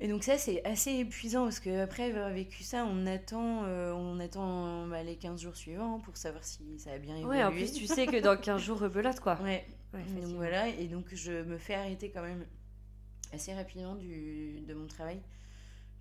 Et 0.00 0.08
donc 0.08 0.24
ça 0.24 0.38
c'est 0.38 0.64
assez 0.64 0.90
épuisant 0.90 1.44
parce 1.44 1.60
qu'après 1.60 2.10
avoir 2.10 2.30
vécu 2.30 2.64
ça, 2.64 2.84
on 2.84 3.06
attend, 3.06 3.64
euh, 3.64 3.92
on 3.92 4.18
attend 4.18 4.88
bah, 4.88 5.02
les 5.02 5.16
15 5.16 5.40
jours 5.40 5.56
suivants 5.56 6.00
pour 6.00 6.16
savoir 6.16 6.42
si 6.44 6.78
ça 6.78 6.92
a 6.92 6.98
bien 6.98 7.16
évolué. 7.16 7.38
Ouais, 7.38 7.44
en 7.44 7.52
plus, 7.52 7.72
tu 7.72 7.86
sais 7.86 8.06
que 8.06 8.20
dans 8.20 8.36
15 8.36 8.60
jours, 8.60 8.80
rebelote, 8.80 9.20
quoi. 9.20 9.40
Ouais. 9.42 9.66
Ouais, 9.92 10.20
donc 10.20 10.34
voilà, 10.34 10.68
et 10.68 10.88
donc 10.88 11.06
je 11.12 11.44
me 11.44 11.56
fais 11.56 11.74
arrêter 11.74 12.10
quand 12.10 12.22
même 12.22 12.44
assez 13.32 13.54
rapidement 13.54 13.94
du, 13.94 14.60
de 14.66 14.74
mon 14.74 14.88
travail 14.88 15.20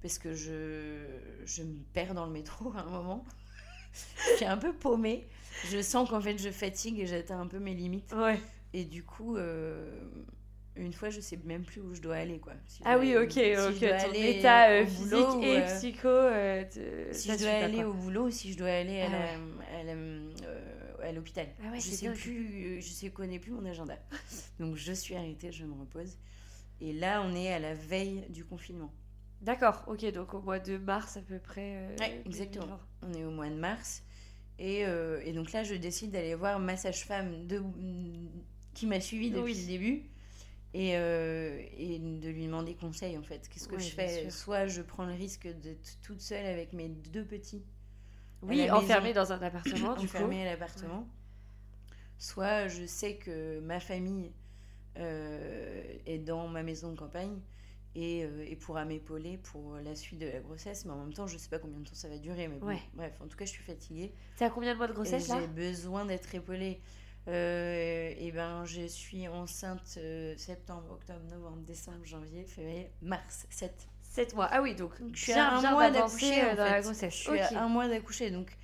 parce 0.01 0.17
que 0.17 0.33
je, 0.33 1.05
je 1.45 1.63
me 1.63 1.77
perds 1.93 2.13
dans 2.13 2.25
le 2.25 2.31
métro 2.31 2.73
à 2.75 2.81
un 2.81 2.89
moment. 2.89 3.23
Puis 3.93 4.37
suis 4.37 4.45
un 4.45 4.57
peu 4.57 4.73
paumée. 4.73 5.27
Je 5.69 5.81
sens 5.81 6.09
qu'en 6.09 6.19
fait, 6.19 6.37
je 6.37 6.49
fatigue 6.49 6.99
et 6.99 7.05
j'atteins 7.05 7.39
un 7.39 7.47
peu 7.47 7.59
mes 7.59 7.73
limites. 7.73 8.11
Ouais. 8.13 8.39
Et 8.73 8.85
du 8.85 9.03
coup, 9.03 9.37
euh, 9.37 10.01
une 10.75 10.93
fois, 10.93 11.09
je 11.09 11.19
sais 11.21 11.39
même 11.45 11.63
plus 11.63 11.81
où 11.81 11.93
je 11.93 12.01
dois 12.01 12.15
aller, 12.15 12.39
quoi. 12.39 12.53
Si 12.65 12.81
Ah 12.85 12.97
oui, 12.97 13.13
aller- 13.15 13.25
ok, 13.25 13.73
si 13.73 13.79
ton 13.79 13.87
aller 13.93 14.29
état 14.37 14.69
euh, 14.71 14.85
physique 14.85 15.09
boulot, 15.11 15.41
et 15.43 15.57
euh, 15.61 15.65
psycho. 15.77 16.07
euh, 16.07 16.63
Si 17.11 17.27
ça 17.27 17.37
je 17.37 17.43
dois 17.43 17.51
aller 17.51 17.77
quoi. 17.77 17.87
au 17.87 17.93
boulot, 17.93 18.29
si 18.31 18.51
je 18.53 18.57
dois 18.57 18.69
aller 18.69 19.01
à 19.01 19.05
Ah 19.07 19.09
ouais. 19.11 19.91
à 19.91 19.93
euh, 19.93 21.11
l'hôpital. 21.13 21.47
Ah 21.63 21.71
ouais, 21.71 21.79
je 21.79 21.89
sais 21.89 22.07
dingue. 22.07 22.15
plus, 22.15 22.81
je 22.81 22.87
sais, 22.87 23.09
connais 23.09 23.39
plus 23.39 23.51
mon 23.51 23.65
agenda. 23.65 23.97
Donc 24.59 24.75
je 24.75 24.93
suis 24.93 25.15
arrêtée, 25.15 25.51
je 25.51 25.65
me 25.65 25.73
repose. 25.79 26.17
Et 26.81 26.91
là, 26.93 27.21
on 27.23 27.35
est 27.35 27.53
à 27.53 27.59
la 27.59 27.73
veille 27.75 28.25
du 28.29 28.43
confinement. 28.43 28.91
D'accord, 29.41 29.83
ok, 29.87 30.05
donc 30.13 30.33
au 30.33 30.41
mois 30.41 30.59
de 30.59 30.77
mars 30.77 31.17
à 31.17 31.21
peu 31.21 31.37
près. 31.37 31.75
euh, 31.75 31.95
Ouais, 31.99 32.21
exactement. 32.25 32.79
2020. 33.01 33.09
On 33.09 33.13
est 33.13 33.25
au 33.25 33.31
mois 33.31 33.49
de 33.49 33.55
mars. 33.55 34.01
Et, 34.57 34.85
euh, 34.85 35.19
et 35.25 35.33
donc 35.33 35.51
là, 35.51 35.63
je 35.63 35.75
décide 35.75 36.11
d'aller 36.11 36.33
voir 36.35 36.59
ma 36.59 36.77
sage-femme 36.77 37.45
de, 37.47 37.61
qui 38.73 38.87
m'a 38.87 39.01
suivie 39.01 39.29
depuis 39.31 39.43
Oui. 39.53 39.59
le 39.61 39.67
début. 39.67 40.03
Et, 40.75 40.97
euh, 40.97 41.61
et 41.77 41.99
de 41.99 42.29
lui 42.29 42.45
demander 42.47 42.73
conseil 42.75 43.15
en 43.17 43.21
fait. 43.21 43.47
Qu'est-ce 43.47 43.67
que 43.67 43.77
je 43.77 43.89
fais? 43.89 44.29
Soit 44.31 44.65
je 44.67 44.81
prends 44.81 45.05
le 45.05 45.13
risque 45.13 45.47
d'être 45.47 45.97
toute 46.01 46.19
seule 46.21 46.45
avec 46.47 46.73
mes 46.73 46.89
deux 46.89 47.23
petits 47.25 47.63
Oui, 48.41 48.65
la 48.65 48.75
enfermé 48.77 49.09
maison. 49.09 49.21
dans 49.21 49.33
un 49.33 49.41
appartement, 49.41 49.95
du 49.95 50.05
enfermée 50.05 50.41
à 50.41 50.45
l'appartement. 50.51 51.07
Soit 52.17 52.67
je 52.69 52.85
sais 52.85 53.17
que 53.17 53.59
ma 53.59 53.79
famille 53.79 54.31
euh, 54.97 55.83
est 56.05 56.19
dans 56.19 56.47
ma 56.47 56.63
maison 56.63 56.91
de 56.91 56.97
campagne 56.97 57.39
et, 57.95 58.23
euh, 58.23 58.45
et 58.47 58.55
pourra 58.55 58.85
m'épauler 58.85 59.37
pour 59.37 59.75
la 59.77 59.95
suite 59.95 60.19
de 60.19 60.27
la 60.27 60.39
grossesse. 60.39 60.85
Mais 60.85 60.91
en 60.91 60.97
même 60.97 61.13
temps, 61.13 61.27
je 61.27 61.37
sais 61.37 61.49
pas 61.49 61.59
combien 61.59 61.79
de 61.79 61.85
temps 61.87 61.93
ça 61.95 62.09
va 62.09 62.17
durer. 62.17 62.47
Mais 62.47 62.57
bon, 62.57 62.67
Ouais. 62.67 62.81
bref, 62.93 63.13
en 63.21 63.27
tout 63.27 63.37
cas, 63.37 63.45
je 63.45 63.51
suis 63.51 63.63
fatiguée. 63.63 64.13
T'es 64.37 64.45
à 64.45 64.49
combien 64.49 64.73
de 64.73 64.77
mois 64.77 64.87
de 64.87 64.93
grossesse 64.93 65.27
et 65.29 65.33
là? 65.33 65.41
j'ai 65.41 65.47
besoin 65.47 66.05
d'être 66.05 66.33
épaulée. 66.33 66.81
Euh, 67.27 68.13
et 68.17 68.31
ben, 68.31 68.65
je 68.65 68.85
suis 68.85 69.27
enceinte 69.27 69.95
euh, 69.97 70.33
septembre, 70.37 70.91
octobre, 70.91 71.21
novembre, 71.29 71.61
décembre, 71.65 72.03
janvier, 72.03 72.43
février, 72.45 72.91
mars, 73.01 73.45
7. 73.49 73.73
7 74.01 74.35
mois. 74.35 74.49
Ah 74.51 74.61
oui, 74.61 74.75
donc 74.75 74.91
je 75.13 75.19
suis 75.23 75.33
bien, 75.33 75.45
à 75.45 75.55
un 75.55 75.59
bien 75.61 75.71
mois 75.71 75.89
d'accoucher 75.89 76.43
euh, 76.43 76.55
dans 76.55 76.65
la 76.65 76.75
fait. 76.75 76.81
grossesse. 76.83 77.13
Je 77.15 77.19
suis 77.21 77.39
à 77.39 77.63
un 77.63 77.67
mois 77.69 77.87
d'accoucher, 77.87 78.29
donc 78.29 78.55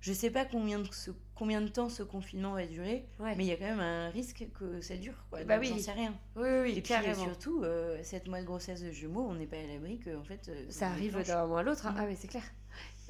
je 0.00 0.12
sais 0.12 0.30
pas 0.30 0.44
combien 0.44 0.80
de, 0.80 0.88
ce- 0.92 1.12
combien 1.34 1.60
de 1.60 1.68
temps 1.68 1.88
ce 1.88 2.02
confinement 2.02 2.52
va 2.54 2.66
durer, 2.66 3.06
Ouais. 3.20 3.34
mais 3.36 3.44
il 3.44 3.48
y 3.48 3.52
a 3.52 3.56
quand 3.56 3.64
même 3.64 3.80
un 3.80 4.10
risque 4.10 4.46
que 4.58 4.80
ça 4.80 4.96
dure. 4.96 5.14
Quoi. 5.30 5.44
Bah 5.44 5.54
Donc, 5.56 5.64
oui. 5.64 5.70
j'en 5.70 5.78
sais 5.78 5.92
rien. 5.92 6.14
Oui, 6.36 6.48
oui, 6.62 6.74
Et 6.76 6.82
puis 6.82 6.92
surtout, 7.14 7.62
euh, 7.62 8.02
7 8.02 8.26
mois 8.28 8.40
de 8.40 8.46
grossesse 8.46 8.82
de 8.82 8.90
jumeaux, 8.90 9.26
on 9.28 9.34
n'est 9.34 9.46
pas 9.46 9.56
à 9.58 9.62
l'abri 9.66 9.98
que 9.98 10.14
en 10.16 10.24
fait. 10.24 10.48
euh, 10.48 10.66
Ça 10.68 10.88
arrive 10.88 11.16
d'un 11.24 11.46
mois 11.46 11.60
à 11.60 11.62
l'autre. 11.62 11.86
hein. 11.86 11.92
Mm. 11.92 11.98
Ah, 12.00 12.06
mais 12.06 12.16
c'est 12.16 12.28
clair. 12.28 12.44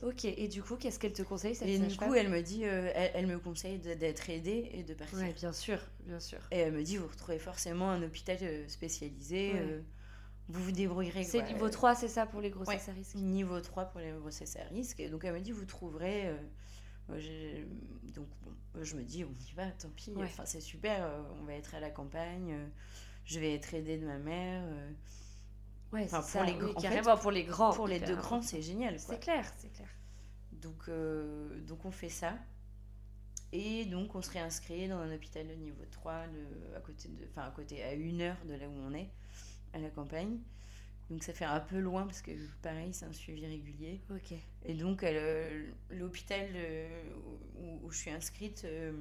Ok, 0.02 0.24
et 0.26 0.46
du 0.48 0.62
coup, 0.62 0.76
qu'est-ce 0.76 0.98
qu'elle 0.98 1.12
te 1.12 1.22
conseille 1.22 1.54
cette 1.56 1.68
Et 1.68 1.78
du 1.78 1.96
coup, 1.96 2.14
elle 2.14 2.28
me 2.28 2.40
dit, 2.40 2.64
euh, 2.64 2.90
elle, 2.94 3.10
elle 3.14 3.26
me 3.26 3.38
conseille 3.38 3.78
d'être 3.78 4.30
aidée 4.30 4.70
et 4.72 4.84
de 4.84 4.94
partir. 4.94 5.18
Ouais, 5.18 5.32
bien 5.32 5.52
sûr, 5.52 5.80
bien 6.06 6.20
sûr. 6.20 6.38
Et 6.52 6.58
elle 6.58 6.72
me 6.72 6.82
dit, 6.84 6.96
vous 6.96 7.08
retrouvez 7.08 7.38
forcément 7.40 7.90
un 7.90 8.02
hôpital 8.02 8.38
euh, 8.42 8.68
spécialisé, 8.68 9.52
Ouais. 9.54 9.60
euh, 9.60 9.80
vous 10.48 10.62
vous 10.62 10.72
débrouillerez. 10.72 11.24
C'est 11.24 11.42
niveau 11.42 11.68
3, 11.68 11.96
c'est 11.96 12.08
ça 12.08 12.26
pour 12.26 12.40
les 12.40 12.50
grossesses 12.50 12.86
Ouais. 12.86 12.92
à 12.92 12.94
risque? 12.94 13.16
Niveau 13.16 13.60
3 13.60 13.86
pour 13.86 14.00
les 14.00 14.12
grossesses 14.12 14.56
à 14.56 14.64
risque. 14.64 15.00
Et 15.00 15.08
donc 15.08 15.24
elle 15.24 15.34
me 15.34 15.40
dit, 15.40 15.50
vous 15.52 15.66
trouverez. 15.66 16.28
euh, 16.28 17.64
donc 18.14 18.28
bon, 18.42 18.84
je 18.84 18.94
me 18.94 19.02
dis, 19.02 19.24
on 19.24 19.32
y 19.32 19.52
va, 19.56 19.66
tant 19.72 19.88
pis. 19.90 20.12
Enfin, 20.16 20.44
c'est 20.46 20.60
super, 20.60 21.10
on 21.40 21.44
va 21.44 21.54
être 21.54 21.74
à 21.74 21.80
la 21.80 21.90
campagne, 21.90 22.54
je 23.24 23.40
vais 23.40 23.52
être 23.54 23.74
aidée 23.74 23.98
de 23.98 24.06
ma 24.06 24.18
mère. 24.18 24.62
Ouais, 25.92 26.04
Enfin, 26.04 26.20
pour 26.20 26.28
ça, 26.28 26.44
les 26.44 26.52
oui, 26.52 26.58
grands- 26.58 26.70
en 26.70 26.80
carrément 26.80 27.16
pour 27.16 27.30
les 27.30 27.44
grands. 27.44 27.72
pour 27.72 27.88
les 27.88 27.96
hyper 27.96 28.08
deux 28.08 28.16
grands, 28.16 28.42
c'est 28.42 28.60
génial. 28.62 28.98
C'est 29.00 29.18
clair, 29.20 29.50
c'est 29.56 29.72
clair. 29.72 29.88
Donc, 30.52 30.88
euh, 30.88 31.60
donc 31.60 31.84
on 31.84 31.90
fait 31.90 32.08
ça. 32.10 32.36
Et 33.52 33.86
donc 33.86 34.14
on 34.14 34.20
se 34.20 34.30
réinscrit 34.30 34.88
dans 34.88 34.98
un 34.98 35.14
hôpital 35.14 35.48
de 35.48 35.54
niveau 35.54 35.82
3, 35.90 36.26
de, 36.26 36.76
à 36.76 36.80
côté 36.80 37.08
de, 37.08 37.24
enfin 37.30 37.46
à 37.46 37.50
côté, 37.50 37.82
à 37.82 37.94
une 37.94 38.20
heure 38.20 38.36
de 38.46 38.52
là 38.54 38.68
où 38.68 38.72
on 38.86 38.92
est, 38.92 39.08
à 39.72 39.78
la 39.78 39.88
campagne. 39.88 40.38
Donc 41.08 41.22
ça 41.24 41.32
fait 41.32 41.46
un 41.46 41.60
peu 41.60 41.78
loin 41.78 42.04
parce 42.04 42.20
que 42.20 42.32
pareil, 42.60 42.92
c'est 42.92 43.06
un 43.06 43.12
suivi 43.14 43.46
régulier. 43.46 44.02
Ok. 44.10 44.34
Et 44.66 44.74
donc 44.74 45.02
euh, 45.02 45.70
l'hôpital 45.88 46.46
euh, 46.54 47.14
où, 47.56 47.86
où 47.86 47.90
je 47.90 47.96
suis 47.96 48.10
inscrite 48.10 48.64
euh, 48.66 48.92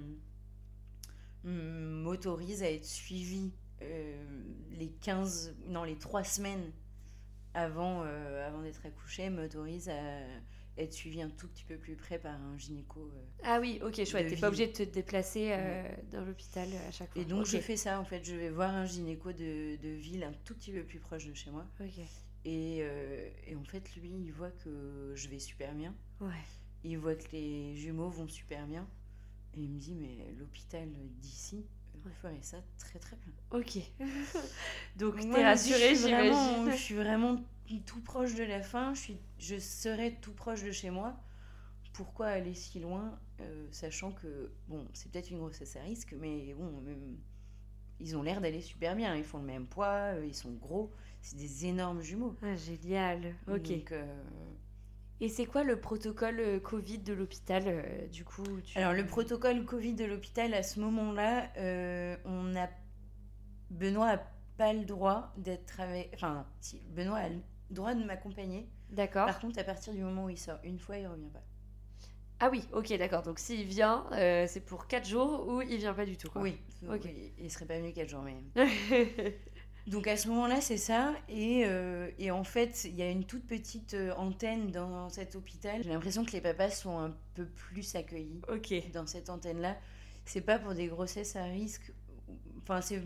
m'autorise 1.43 2.63
à 2.63 2.71
être 2.71 2.85
suivie 2.85 3.51
les 3.81 4.89
15, 5.01 5.55
non 5.67 5.83
les 5.83 5.97
3 5.97 6.23
semaines 6.23 6.71
avant, 7.53 8.03
euh, 8.03 8.47
avant 8.47 8.61
d'être 8.61 8.85
accouchée, 8.85 9.29
m'autorise 9.29 9.89
à 9.89 10.19
être 10.77 10.93
suivie 10.93 11.23
un 11.23 11.29
tout 11.29 11.47
petit 11.47 11.63
peu 11.63 11.75
plus 11.77 11.95
près 11.95 12.19
par 12.19 12.39
un 12.39 12.55
gynéco. 12.57 12.99
euh. 12.99 13.25
Ah 13.43 13.59
oui, 13.59 13.79
ok, 13.83 14.05
chouette. 14.05 14.27
T'es 14.27 14.35
pas 14.35 14.49
obligé 14.49 14.67
de 14.67 14.73
te 14.73 14.83
déplacer 14.83 15.49
euh, 15.51 15.83
dans 16.11 16.23
l'hôpital 16.23 16.67
à 16.87 16.91
chaque 16.91 17.11
fois. 17.11 17.21
Et 17.21 17.25
donc 17.25 17.41
Ok. 17.41 17.47
je 17.47 17.57
fais 17.57 17.77
ça 17.77 17.99
en 17.99 18.05
fait, 18.05 18.23
je 18.23 18.35
vais 18.35 18.49
voir 18.51 18.75
un 18.75 18.85
gynéco 18.85 19.31
de, 19.33 19.75
de 19.77 19.89
ville 19.89 20.23
un 20.23 20.33
tout 20.45 20.53
petit 20.53 20.71
peu 20.71 20.83
plus 20.83 20.99
proche 20.99 21.25
de 21.25 21.33
chez 21.33 21.49
moi. 21.49 21.65
Et, 22.45 22.77
euh, 22.81 23.29
et 23.47 23.55
en 23.55 23.63
fait 23.63 23.95
lui 23.95 24.09
il 24.11 24.31
voit 24.31 24.51
que 24.51 25.13
je 25.15 25.27
vais 25.27 25.39
super 25.39 25.73
bien. 25.73 25.95
Ouais. 26.21 26.29
Il 26.83 26.99
voit 26.99 27.15
que 27.15 27.31
les 27.31 27.75
jumeaux 27.75 28.09
vont 28.09 28.27
super 28.27 28.67
bien. 28.67 28.87
Et 29.55 29.61
il 29.61 29.71
me 29.71 29.79
dit, 29.79 29.95
mais 29.95 30.31
l'hôpital 30.37 30.87
d'ici 31.19 31.65
euh, 32.07 32.21
ferait 32.21 32.37
ça 32.41 32.57
très 32.77 32.99
très 32.99 33.15
bien. 33.17 33.31
Ok. 33.51 33.77
donc 34.97 35.15
t'es 35.19 35.27
je 35.39 35.43
rassurée, 35.43 35.95
je 35.95 36.01
suis 36.01 36.11
vraiment- 36.13 36.49
j'imagine. 36.55 36.71
Je 36.71 36.77
suis 36.77 36.95
vraiment 36.95 37.41
tout 37.85 38.01
proche 38.01 38.35
de 38.35 38.43
la 38.43 38.61
fin. 38.61 38.93
Je, 38.93 38.99
suis, 38.99 39.17
je 39.39 39.57
serai 39.59 40.15
tout 40.21 40.33
proche 40.33 40.63
de 40.63 40.71
chez 40.71 40.89
moi. 40.89 41.15
Pourquoi 41.93 42.27
aller 42.27 42.53
si 42.53 42.79
loin, 42.79 43.17
euh, 43.41 43.67
sachant 43.71 44.11
que, 44.11 44.51
bon, 44.67 44.85
c'est 44.93 45.11
peut-être 45.11 45.31
une 45.31 45.39
grossesse 45.39 45.75
à 45.75 45.81
risque, 45.81 46.13
mais 46.19 46.53
bon, 46.53 46.79
même- 46.81 47.17
ils 47.99 48.15
ont 48.15 48.21
l'air 48.21 48.39
d'aller 48.41 48.61
super 48.61 48.95
bien. 48.95 49.15
Ils 49.15 49.23
font 49.23 49.39
le 49.39 49.45
même 49.45 49.65
poids, 49.65 50.13
euh, 50.15 50.25
ils 50.25 50.35
sont 50.35 50.51
gros. 50.53 50.91
C'est 51.21 51.35
des 51.37 51.65
énormes 51.65 52.01
jumeaux. 52.01 52.35
Ah, 52.43 52.55
génial. 52.55 53.33
Ok. 53.51 53.63
Donc, 53.69 53.91
euh, 53.91 54.23
Et 55.19 55.29
c'est 55.29 55.45
quoi 55.47 55.63
le 55.63 55.79
protocole 55.79 56.39
euh, 56.39 56.59
Covid 56.59 56.99
de 56.99 57.13
l'hôpital 57.13 57.63
euh, 57.65 58.07
du 58.07 58.23
coup 58.23 58.43
tu- 58.63 58.77
Alors, 58.77 58.93
le 58.93 59.05
protocole 59.05 59.65
Covid 59.65 59.93
de 59.93 60.05
l'hôpital, 60.05 60.53
à 60.53 60.61
ce 60.63 60.79
moment-là, 60.79 61.49
euh, 61.57 62.15
on 62.25 62.55
a. 62.55 62.67
Benoît 63.71 64.15
n'a 64.15 64.23
pas 64.57 64.73
le 64.73 64.85
droit 64.85 65.33
d'être 65.37 65.79
avec. 65.79 66.11
Enfin, 66.13 66.45
si, 66.61 66.81
Benoît 66.89 67.17
a 67.17 67.29
le 67.29 67.39
droit 67.71 67.95
de 67.95 68.03
m'accompagner. 68.03 68.69
D'accord. 68.89 69.25
Par 69.25 69.39
contre, 69.39 69.59
à 69.59 69.63
partir 69.63 69.93
du 69.93 70.01
moment 70.03 70.25
où 70.25 70.29
il 70.29 70.37
sort 70.37 70.59
une 70.63 70.79
fois, 70.79 70.97
il 70.97 71.07
revient 71.07 71.29
pas. 71.33 71.43
Ah 72.39 72.49
oui, 72.51 72.63
ok, 72.71 72.95
d'accord. 72.99 73.23
Donc 73.23 73.39
s'il 73.39 73.65
vient, 73.65 74.05
euh, 74.11 74.45
c'est 74.47 74.61
pour 74.61 74.85
4 74.87 75.07
jours 75.07 75.47
ou 75.47 75.61
il 75.63 75.77
vient 75.77 75.95
pas 75.95 76.05
du 76.05 76.15
tout. 76.17 76.29
Quoi. 76.29 76.43
Oui, 76.43 76.55
Ok. 76.87 77.01
oui, 77.05 77.33
il 77.39 77.51
serait 77.51 77.65
pas 77.65 77.79
venu 77.79 77.91
4 77.91 78.07
jours, 78.09 78.21
mais. 78.21 78.37
Donc 79.87 80.05
à 80.07 80.17
ce 80.17 80.27
moment-là, 80.27 80.59
c'est 80.59 80.77
ça. 80.77 81.13
Et, 81.29 81.63
euh, 81.65 82.11
et 82.19 82.29
en 82.29 82.43
fait, 82.43 82.83
il 82.83 82.95
y 82.95 83.01
a 83.01 83.09
une 83.09 83.23
toute 83.23 83.47
petite 83.47 83.93
euh, 83.93 84.13
antenne 84.15 84.69
dans 84.69 85.09
cet 85.09 85.35
hôpital. 85.35 85.81
J'ai 85.81 85.89
l'impression 85.89 86.25
que 86.25 86.31
les 86.31 86.41
papas 86.41 86.71
sont 86.71 86.99
un 86.99 87.15
peu 87.35 87.45
plus 87.45 87.95
accueillis 87.95 88.41
dans 88.93 89.07
cette 89.07 89.29
antenne-là. 89.29 89.77
C'est 90.25 90.41
pas 90.41 90.59
pour 90.59 90.73
des 90.73 90.87
grossesses 90.87 91.37
à 91.37 91.45
risque. 91.45 91.93
Enfin, 92.61 92.81
c'est 92.81 93.01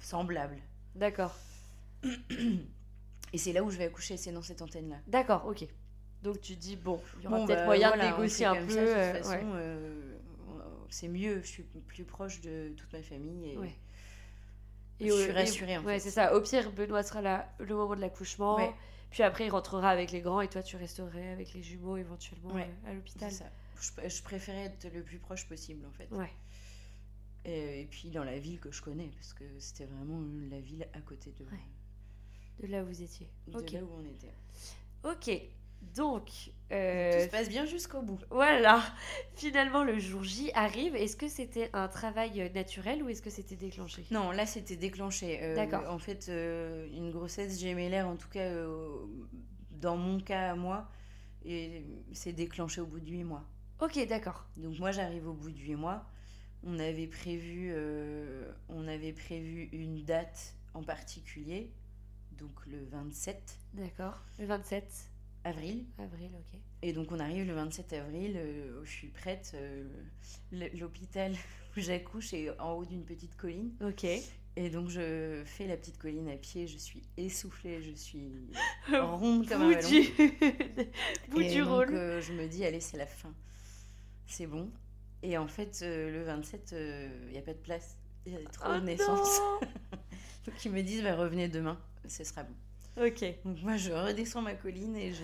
semblable. 0.00 0.56
D'accord. 0.96 1.36
Et 3.32 3.38
c'est 3.38 3.52
là 3.52 3.62
où 3.62 3.70
je 3.70 3.78
vais 3.78 3.84
accoucher, 3.84 4.16
c'est 4.16 4.32
dans 4.32 4.42
cette 4.42 4.62
antenne-là. 4.62 4.96
D'accord, 5.06 5.46
ok. 5.46 5.66
Donc 6.22 6.40
tu 6.40 6.56
dis, 6.56 6.76
bon, 6.76 7.00
il 7.18 7.24
y 7.24 7.26
aura 7.28 7.38
Bon, 7.38 7.46
peut-être 7.46 7.60
bah, 7.60 7.66
moyen 7.66 7.88
voilà, 7.88 8.06
de 8.06 8.10
négocier 8.10 8.46
un 8.46 8.54
peu. 8.56 8.68
ça, 8.68 8.80
de 8.80 8.86
toute 8.86 8.96
euh, 8.96 9.14
façon, 9.14 9.30
ouais. 9.30 9.40
euh, 9.54 10.18
c'est 10.90 11.08
mieux. 11.08 11.40
Je 11.42 11.46
suis 11.46 11.62
plus 11.62 12.04
proche 12.04 12.40
de 12.40 12.72
toute 12.76 12.92
ma 12.92 13.02
famille. 13.02 13.52
Et... 13.52 13.58
Ouais. 13.58 13.74
Je 15.00 15.10
au- 15.12 15.18
suis 15.20 15.32
rassurée, 15.32 15.78
en 15.78 15.82
Ouais, 15.84 15.94
fait. 15.94 16.00
c'est 16.00 16.10
ça. 16.10 16.34
Au 16.36 16.40
pire, 16.40 16.70
Benoît 16.72 17.02
sera 17.02 17.20
là 17.22 17.52
le 17.58 17.74
moment 17.74 17.96
de 17.96 18.00
l'accouchement. 18.00 18.56
Ouais. 18.56 18.72
Puis 19.10 19.22
après, 19.22 19.46
il 19.46 19.50
rentrera 19.50 19.90
avec 19.90 20.10
les 20.10 20.20
grands 20.20 20.40
et 20.40 20.48
toi, 20.48 20.62
tu 20.62 20.76
resterais 20.76 21.28
avec 21.32 21.52
les 21.54 21.62
jumeaux 21.62 21.96
éventuellement 21.96 22.52
Ouais, 22.54 22.68
euh, 22.86 22.90
à 22.90 22.94
l'hôpital. 22.94 23.30
C'est 23.30 23.38
ça. 23.44 23.50
Je, 24.02 24.08
je 24.08 24.22
préférais 24.22 24.64
être 24.66 24.92
le 24.94 25.02
plus 25.02 25.18
proche 25.18 25.46
possible, 25.46 25.84
en 25.86 25.90
fait. 25.92 26.08
Ouais. 26.12 26.30
Et, 27.44 27.82
et 27.82 27.86
puis 27.86 28.10
dans 28.10 28.24
la 28.24 28.38
ville 28.38 28.60
que 28.60 28.70
je 28.70 28.80
connais, 28.80 29.08
parce 29.08 29.34
que 29.34 29.44
c'était 29.58 29.86
vraiment 29.86 30.22
la 30.50 30.60
ville 30.60 30.86
à 30.94 31.00
côté 31.00 31.32
de, 31.38 31.44
Ouais. 31.44 31.58
De 32.60 32.66
là 32.68 32.82
où 32.82 32.86
vous 32.86 33.02
étiez. 33.02 33.28
de 33.48 33.52
là 33.52 33.80
où 33.82 33.90
on 33.98 34.04
était. 34.04 34.32
Ok. 35.04 35.30
Donc, 35.96 36.30
Tout 36.72 36.78
euh, 36.78 37.24
se 37.24 37.30
passe 37.30 37.48
bien 37.50 37.66
jusqu'au 37.66 38.00
bout. 38.00 38.18
voilà. 38.30 38.82
Finalement, 39.34 39.84
le 39.84 39.98
jour 39.98 40.24
J 40.24 40.50
arrive. 40.54 40.96
Est-ce 40.96 41.16
que 41.16 41.28
c'était 41.28 41.68
un 41.74 41.86
travail 41.86 42.40
euh, 42.40 42.48
naturel 42.48 43.02
ou 43.02 43.10
est-ce 43.10 43.20
que 43.20 43.28
c'était 43.28 43.56
déclenché? 43.56 44.06
Non, 44.10 44.30
là 44.30 44.46
c'était 44.46 44.76
déclenché. 44.76 45.38
Euh, 45.42 45.54
D'accord. 45.54 45.92
En 45.92 45.98
fait, 45.98 46.26
euh, 46.30 46.88
une 46.96 47.10
grossesse 47.10 47.60
gémellaire, 47.60 48.08
en 48.08 48.16
tout 48.16 48.28
cas 48.30 48.50
dans 49.70 49.96
mon 49.98 50.18
cas 50.18 50.52
à 50.52 50.54
moi, 50.54 50.88
c'est 51.44 52.32
déclenché 52.32 52.80
au 52.80 52.86
bout 52.86 53.00
de 53.00 53.10
8 53.10 53.24
mois. 53.24 53.44
Ok, 53.80 53.98
d'accord. 54.08 54.46
Donc 54.56 54.78
moi 54.78 54.92
j'arrive 54.92 55.28
au 55.28 55.34
bout 55.34 55.50
de 55.50 55.58
8 55.58 55.74
mois. 55.74 56.06
On 56.64 56.78
avait 56.78 57.08
prévu, 57.08 57.74
on 58.68 58.88
avait 58.88 59.12
prévu 59.12 59.68
une 59.72 60.04
date 60.04 60.54
en 60.72 60.82
particulier, 60.82 61.70
donc 62.38 62.64
le 62.66 62.84
27. 62.84 63.58
D'accord. 63.74 64.22
Le 64.38 64.46
27. 64.46 65.11
Avril. 65.44 65.84
Avril, 65.98 66.30
ok. 66.34 66.58
Et 66.82 66.92
donc 66.92 67.12
on 67.12 67.18
arrive 67.20 67.46
le 67.46 67.54
27 67.54 67.92
avril, 67.92 68.34
euh, 68.36 68.80
je 68.84 68.90
suis 68.90 69.08
prête. 69.08 69.52
euh, 69.54 69.84
L'hôpital 70.52 71.32
où 71.76 71.80
j'accouche 71.80 72.32
est 72.34 72.50
en 72.60 72.72
haut 72.74 72.84
d'une 72.84 73.04
petite 73.04 73.36
colline. 73.36 73.72
Ok. 73.84 74.04
Et 74.56 74.68
donc 74.68 74.88
je 74.90 75.42
fais 75.46 75.66
la 75.66 75.76
petite 75.76 75.96
colline 75.98 76.28
à 76.28 76.36
pied, 76.36 76.66
je 76.66 76.76
suis 76.76 77.02
essoufflée, 77.16 77.82
je 77.82 77.92
suis 77.92 78.30
ronde 78.92 79.48
comme 79.48 79.62
un 79.62 79.72
ballon. 79.72 79.88
bout 81.30 81.40
Et 81.40 81.50
du 81.50 81.60
donc, 81.60 81.68
rôle. 81.68 81.94
euh, 81.94 82.20
je 82.20 82.32
me 82.32 82.46
dis, 82.46 82.64
allez, 82.64 82.80
c'est 82.80 82.98
la 82.98 83.06
fin. 83.06 83.32
C'est 84.26 84.46
bon. 84.46 84.70
Et 85.22 85.38
en 85.38 85.46
fait, 85.46 85.80
le 85.82 86.22
27, 86.24 86.74
il 87.26 87.32
n'y 87.32 87.38
a 87.38 87.42
pas 87.42 87.54
de 87.54 87.58
place. 87.58 87.96
Il 88.26 88.32
y 88.32 88.36
a 88.36 88.40
trop 88.50 88.72
Oh 88.74 88.74
de 88.80 88.84
naissances. 88.84 89.38
non 89.40 89.60
Donc 90.46 90.64
ils 90.64 90.72
me 90.72 90.82
disent, 90.82 91.02
bah, 91.02 91.14
revenez 91.16 91.48
demain, 91.48 91.80
ce 92.08 92.24
sera 92.24 92.42
bon. 92.42 92.54
Ok. 92.96 93.24
Donc 93.44 93.62
moi, 93.62 93.76
je 93.76 93.90
redescends 93.92 94.42
ma 94.42 94.54
colline 94.54 94.96
et 94.96 95.12
je... 95.12 95.22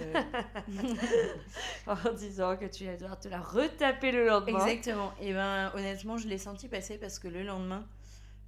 En 1.86 2.12
disant 2.14 2.56
que 2.56 2.64
tu 2.66 2.84
vas 2.86 2.96
devoir 2.96 3.18
te 3.18 3.28
la 3.28 3.40
retaper 3.40 4.12
le 4.12 4.26
lendemain. 4.26 4.64
Exactement. 4.66 5.12
Et 5.20 5.32
ben 5.32 5.70
honnêtement, 5.74 6.16
je 6.16 6.28
l'ai 6.28 6.38
senti 6.38 6.68
passer 6.68 6.98
parce 6.98 7.18
que 7.18 7.28
le 7.28 7.42
lendemain, 7.42 7.86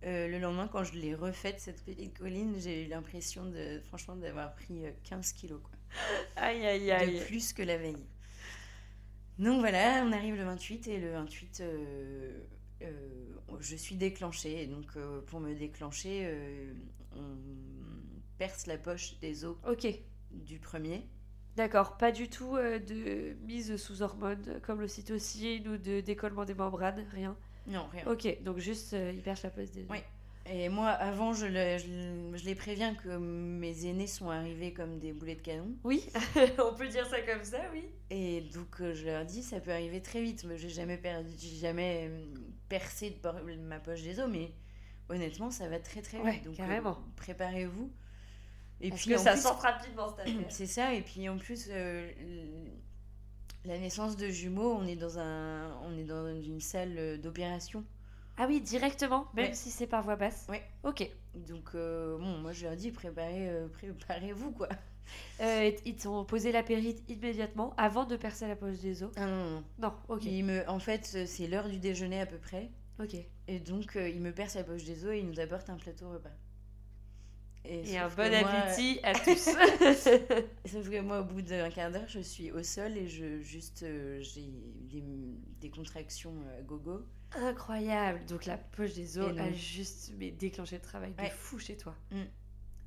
euh, 0.04 0.26
le 0.28 0.38
lendemain 0.38 0.68
quand 0.68 0.84
je 0.84 0.94
l'ai 0.94 1.14
refaite 1.14 1.60
cette 1.60 1.84
petite 1.84 2.18
colline, 2.18 2.54
j'ai 2.58 2.84
eu 2.84 2.88
l'impression 2.88 3.44
de, 3.44 3.80
franchement, 3.88 4.16
d'avoir 4.16 4.54
pris 4.54 4.86
euh, 4.86 4.90
15 5.04 5.32
kilos 5.34 5.60
quoi, 5.62 5.72
Aïe, 6.36 6.64
aïe, 6.66 6.86
de 6.86 6.90
aïe. 6.90 7.20
plus 7.26 7.52
que 7.52 7.62
la 7.62 7.76
veille. 7.76 8.06
Donc 9.38 9.60
voilà, 9.60 10.02
on 10.06 10.12
arrive 10.12 10.36
le 10.36 10.44
28 10.44 10.88
et 10.88 10.98
le 10.98 11.12
28, 11.12 11.60
euh, 11.60 12.38
euh, 12.82 12.86
je 13.60 13.76
suis 13.76 13.96
déclenchée. 13.96 14.66
Donc 14.66 14.86
euh, 14.96 15.20
pour 15.22 15.40
me 15.40 15.54
déclencher, 15.54 16.22
euh, 16.24 16.72
on 17.16 17.36
perce 18.40 18.66
la 18.66 18.78
poche 18.78 19.18
des 19.20 19.44
os 19.44 19.54
Ok. 19.68 19.86
du 20.30 20.58
premier. 20.58 21.06
D'accord, 21.56 21.98
pas 21.98 22.10
du 22.10 22.30
tout 22.30 22.56
euh, 22.56 22.78
de 22.78 23.36
mise 23.44 23.76
sous 23.76 24.00
hormones 24.00 24.60
comme 24.62 24.80
l'ocytocine 24.80 25.68
ou 25.68 25.76
de 25.76 26.00
décollement 26.00 26.46
des 26.46 26.54
membranes, 26.54 27.04
rien. 27.12 27.36
Non, 27.66 27.86
rien. 27.92 28.02
Ok, 28.10 28.42
donc 28.42 28.56
juste 28.58 28.94
euh, 28.94 29.12
il 29.14 29.22
la 29.26 29.50
pose 29.50 29.70
des 29.72 29.84
Oui. 29.90 29.98
Et 30.46 30.70
moi, 30.70 30.88
avant, 30.88 31.34
je, 31.34 31.44
le- 31.44 31.76
je 31.78 31.86
le- 32.32 32.36
je 32.38 32.44
les 32.46 32.54
préviens 32.54 32.94
que 32.94 33.08
mes 33.18 33.84
aînés 33.84 34.06
sont 34.06 34.30
arrivés 34.30 34.72
comme 34.72 34.98
des 34.98 35.12
boulets 35.12 35.34
de 35.34 35.42
canon. 35.42 35.76
Oui, 35.84 36.06
on 36.64 36.74
peut 36.74 36.88
dire 36.88 37.06
ça 37.06 37.20
comme 37.20 37.44
ça, 37.44 37.60
oui. 37.74 37.84
Et 38.08 38.40
donc, 38.54 38.80
euh, 38.80 38.94
je 38.94 39.04
leur 39.04 39.26
dis, 39.26 39.42
ça 39.42 39.60
peut 39.60 39.70
arriver 39.70 40.00
très 40.00 40.22
vite. 40.22 40.44
Moi, 40.44 40.56
J'ai 40.56 40.70
jamais, 40.70 40.96
perdu, 40.96 41.30
j'ai 41.38 41.56
jamais 41.56 42.08
euh, 42.08 42.24
percé 42.70 43.10
de 43.10 43.16
por- 43.16 43.36
ma 43.68 43.80
poche 43.80 44.02
des 44.02 44.18
os, 44.18 44.30
mais 44.30 44.50
honnêtement, 45.10 45.50
ça 45.50 45.68
va 45.68 45.78
très 45.78 46.00
très 46.00 46.16
vite. 46.18 46.42
Donc, 46.44 46.54
euh, 46.54 46.56
carrément. 46.56 46.98
préparez-vous. 47.16 47.92
Et 48.80 48.88
Parce 48.90 49.02
puis, 49.02 49.10
que 49.12 49.18
ça 49.18 49.32
plus, 49.32 49.42
sort 49.42 49.58
rapidement 49.60 50.08
cette 50.08 50.20
affaire. 50.26 50.46
c'est 50.50 50.66
ça. 50.66 50.94
Et 50.94 51.02
puis, 51.02 51.28
en 51.28 51.36
plus, 51.36 51.68
euh, 51.70 52.10
la 53.64 53.78
naissance 53.78 54.16
de 54.16 54.28
jumeaux, 54.28 54.72
on 54.72 54.86
est 54.86 54.96
dans, 54.96 55.18
un, 55.18 55.74
on 55.82 55.96
est 55.98 56.04
dans 56.04 56.34
une 56.40 56.60
salle 56.60 56.94
euh, 56.96 57.18
d'opération. 57.18 57.84
Ah 58.38 58.46
oui, 58.48 58.60
directement, 58.62 59.26
même 59.34 59.48
Ouais. 59.48 59.54
si 59.54 59.70
c'est 59.70 59.86
par 59.86 60.02
voie 60.02 60.16
basse. 60.16 60.46
Ouais. 60.48 60.62
Ok. 60.84 61.08
Donc, 61.34 61.70
euh, 61.74 62.16
bon, 62.16 62.38
moi, 62.38 62.52
je 62.52 62.64
leur 62.66 62.74
dis, 62.76 62.90
préparez, 62.90 63.50
euh, 63.50 63.68
préparez-vous, 63.98 64.52
quoi. 64.52 64.68
Euh, 65.40 65.70
ils 65.84 65.96
t'ont 65.96 66.24
posé 66.24 66.52
la 66.52 66.62
périte 66.62 67.02
immédiatement 67.10 67.74
avant 67.76 68.04
de 68.04 68.16
percer 68.16 68.46
la 68.48 68.56
poche 68.56 68.78
des 68.78 69.02
os. 69.02 69.10
Ah 69.16 69.26
non, 69.26 69.50
non, 69.50 69.64
non. 69.80 69.92
Ok. 70.08 70.24
Il 70.24 70.44
me, 70.44 70.66
en 70.70 70.78
fait, 70.78 71.26
c'est 71.26 71.48
l'heure 71.48 71.68
du 71.68 71.78
déjeuner 71.80 72.20
à 72.20 72.26
peu 72.26 72.38
près. 72.38 72.70
Ok. 73.02 73.16
Et 73.48 73.58
donc, 73.58 73.96
euh, 73.96 74.08
il 74.08 74.20
me 74.20 74.32
perce 74.32 74.54
la 74.54 74.62
poche 74.64 74.84
des 74.84 75.04
os 75.04 75.12
et 75.12 75.18
il 75.18 75.26
nous 75.26 75.40
apporte 75.40 75.68
un 75.68 75.76
plateau 75.76 76.08
repas. 76.10 76.30
Et 77.64 77.98
un 77.98 78.08
bon 78.08 78.28
moi- 78.30 78.48
appétit 78.50 78.98
à 79.02 79.12
tous. 79.14 79.48
Sauf 80.64 80.88
que 80.90 81.00
moi, 81.00 81.20
au 81.20 81.24
bout 81.24 81.42
d'un 81.42 81.68
quart 81.70 81.90
d'heure, 81.90 82.08
je 82.08 82.20
suis 82.20 82.50
au 82.50 82.62
sol 82.62 82.96
et 82.96 83.08
je 83.08 83.40
juste 83.42 83.82
euh, 83.82 84.20
j'ai 84.22 84.48
des, 84.90 85.02
des 85.60 85.70
contractions 85.70 86.34
euh, 86.46 86.58
à 86.58 86.62
gogo. 86.62 87.02
Incroyable. 87.36 88.24
Donc 88.26 88.46
la 88.46 88.56
poche 88.56 88.94
des 88.94 89.18
os 89.18 89.38
a 89.38 89.52
juste 89.52 90.12
mais, 90.18 90.30
déclenché 90.30 90.76
le 90.76 90.82
travail 90.82 91.12
de 91.14 91.20
Ouais. 91.22 91.30
fou 91.30 91.58
chez 91.58 91.76
toi. 91.76 91.94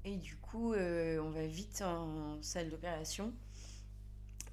Et 0.05 0.17
du 0.17 0.36
coup, 0.38 0.74
euh, 0.74 1.19
on 1.21 1.30
va 1.30 1.45
vite 1.47 1.82
en 1.82 2.41
salle 2.41 2.69
d'opération. 2.69 3.32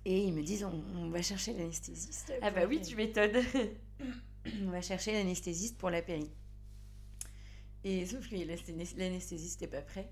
Et 0.05 0.21
ils 0.25 0.33
me 0.33 0.43
disent, 0.43 0.65
on, 0.65 0.83
on 0.97 1.09
va 1.11 1.23
chercher 1.23 1.53
l'anesthésiste. 1.55 2.33
Ah 2.41 2.51
bah 2.51 2.67
oui, 2.69 2.81
tu 2.81 2.95
m'étonnes. 2.97 3.33
On 4.65 4.71
va 4.71 4.81
chercher 4.81 5.13
l'anesthésiste 5.13 5.77
pour 5.77 5.91
la 5.91 6.01
péri. 6.01 6.31
Et 7.85 8.05
sauf 8.07 8.29
que 8.29 8.35
l'anesthési- 8.35 8.97
l'anesthésiste 8.99 9.61
n'est 9.63 9.67
pas 9.69 9.83
prêt. 9.83 10.11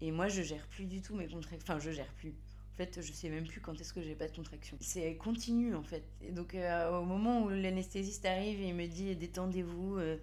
Et 0.00 0.10
moi, 0.10 0.28
je 0.28 0.42
gère 0.42 0.66
plus 0.68 0.86
du 0.86 1.00
tout 1.02 1.14
mes 1.14 1.28
contractions. 1.28 1.58
Enfin, 1.74 1.78
je 1.78 1.90
gère 1.90 2.12
plus. 2.14 2.30
En 2.30 2.74
fait, 2.76 3.00
je 3.02 3.12
sais 3.12 3.28
même 3.28 3.46
plus 3.46 3.60
quand 3.60 3.78
est-ce 3.80 3.92
que 3.92 4.00
j'ai 4.02 4.14
pas 4.14 4.26
de 4.28 4.34
contraction. 4.34 4.76
C'est 4.80 5.14
continu, 5.16 5.74
en 5.74 5.82
fait. 5.82 6.02
Et 6.22 6.32
donc, 6.32 6.54
euh, 6.54 6.98
au 6.98 7.04
moment 7.04 7.42
où 7.44 7.50
l'anesthésiste 7.50 8.24
arrive 8.24 8.60
et 8.60 8.68
il 8.68 8.74
me 8.74 8.86
dit 8.86 9.14
détendez-vous, 9.14 9.96
euh, 9.98 10.16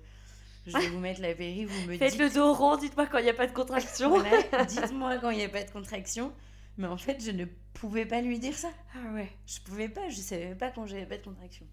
je 0.65 0.75
vais 0.77 0.87
vous 0.89 0.99
mettre 0.99 1.21
la 1.21 1.33
péri, 1.35 1.65
vous 1.65 1.87
me 1.87 1.95
Faites 1.95 2.13
dites. 2.13 2.19
le 2.19 2.29
dos 2.31 2.53
rond, 2.53 2.75
dites-moi 2.75 3.05
quand 3.05 3.19
il 3.19 3.23
n'y 3.25 3.29
a 3.29 3.33
pas 3.35 3.45
de 3.47 3.53
contraction. 3.53 4.09
Voilà, 4.09 4.65
dites-moi 4.65 5.19
quand 5.19 5.29
il 5.29 5.37
n'y 5.37 5.43
a 5.43 5.49
pas 5.49 5.63
de 5.63 5.69
contraction. 5.69 6.33
Mais 6.77 6.87
en 6.87 6.97
fait, 6.97 7.23
je 7.23 7.31
ne 7.31 7.45
pouvais 7.73 8.05
pas 8.05 8.21
lui 8.21 8.39
dire 8.39 8.55
ça. 8.55 8.71
Ah 8.95 9.13
ouais. 9.13 9.29
Je 9.45 9.59
pouvais 9.61 9.87
pas, 9.89 10.09
je 10.09 10.15
savais 10.19 10.55
pas 10.55 10.71
quand 10.71 10.85
j'avais 10.87 11.05
pas 11.05 11.17
de 11.17 11.23
contraction. 11.23 11.67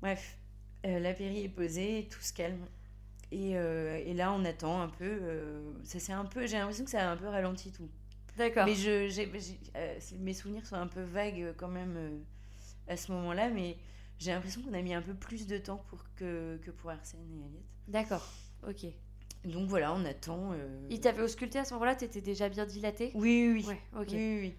Bref, 0.00 0.36
euh, 0.86 0.98
la 0.98 1.14
péri 1.14 1.44
est 1.44 1.48
posée, 1.48 2.08
tout 2.10 2.20
se 2.20 2.32
calme. 2.32 2.66
Et, 3.32 3.56
euh, 3.56 3.96
et 4.04 4.12
là, 4.12 4.32
on 4.32 4.44
attend 4.44 4.80
un 4.82 4.88
peu. 4.88 5.04
euh, 5.22 5.72
ça 5.84 5.98
c'est 5.98 6.12
un 6.12 6.26
peu. 6.26 6.46
J'ai 6.46 6.58
l'impression 6.58 6.84
que 6.84 6.90
ça 6.90 7.08
a 7.08 7.10
un 7.12 7.16
peu 7.16 7.26
ralenti 7.26 7.72
tout. 7.72 7.88
D'accord. 8.36 8.66
Mais 8.66 8.74
je, 8.74 8.90
euh, 9.76 9.98
mes 10.20 10.34
souvenirs 10.34 10.66
sont 10.66 10.76
un 10.76 10.86
peu 10.86 11.02
vagues 11.02 11.54
quand 11.56 11.68
même 11.68 12.22
à 12.88 12.96
ce 12.96 13.10
moment-là, 13.12 13.48
mais 13.48 13.76
j'ai 14.18 14.30
l'impression 14.32 14.62
qu'on 14.62 14.74
a 14.74 14.82
mis 14.82 14.94
un 14.94 15.02
peu 15.02 15.14
plus 15.14 15.46
de 15.46 15.58
temps 15.58 15.82
pour 15.88 16.04
que, 16.14 16.58
que 16.62 16.70
pour 16.70 16.90
Arsène 16.90 17.20
et 17.32 17.44
Aliette. 17.44 17.62
D'accord. 17.88 18.26
Ok. 18.68 18.86
Donc 19.44 19.68
voilà, 19.68 19.92
on 19.94 20.04
attend. 20.04 20.52
euh, 20.52 20.86
Il 20.90 21.00
t'avait 21.00 21.22
ausculté 21.22 21.58
à 21.58 21.64
ce 21.64 21.74
moment-là, 21.74 21.96
t'étais 21.96 22.20
déjà 22.20 22.48
bien 22.48 22.64
dilaté? 22.64 23.10
Oui, 23.14 23.50
oui, 23.52 23.64
oui. 23.66 23.66
Ouais. 23.66 23.80
Oui, 23.94 24.06
oui, 24.08 24.38
oui. 24.40 24.54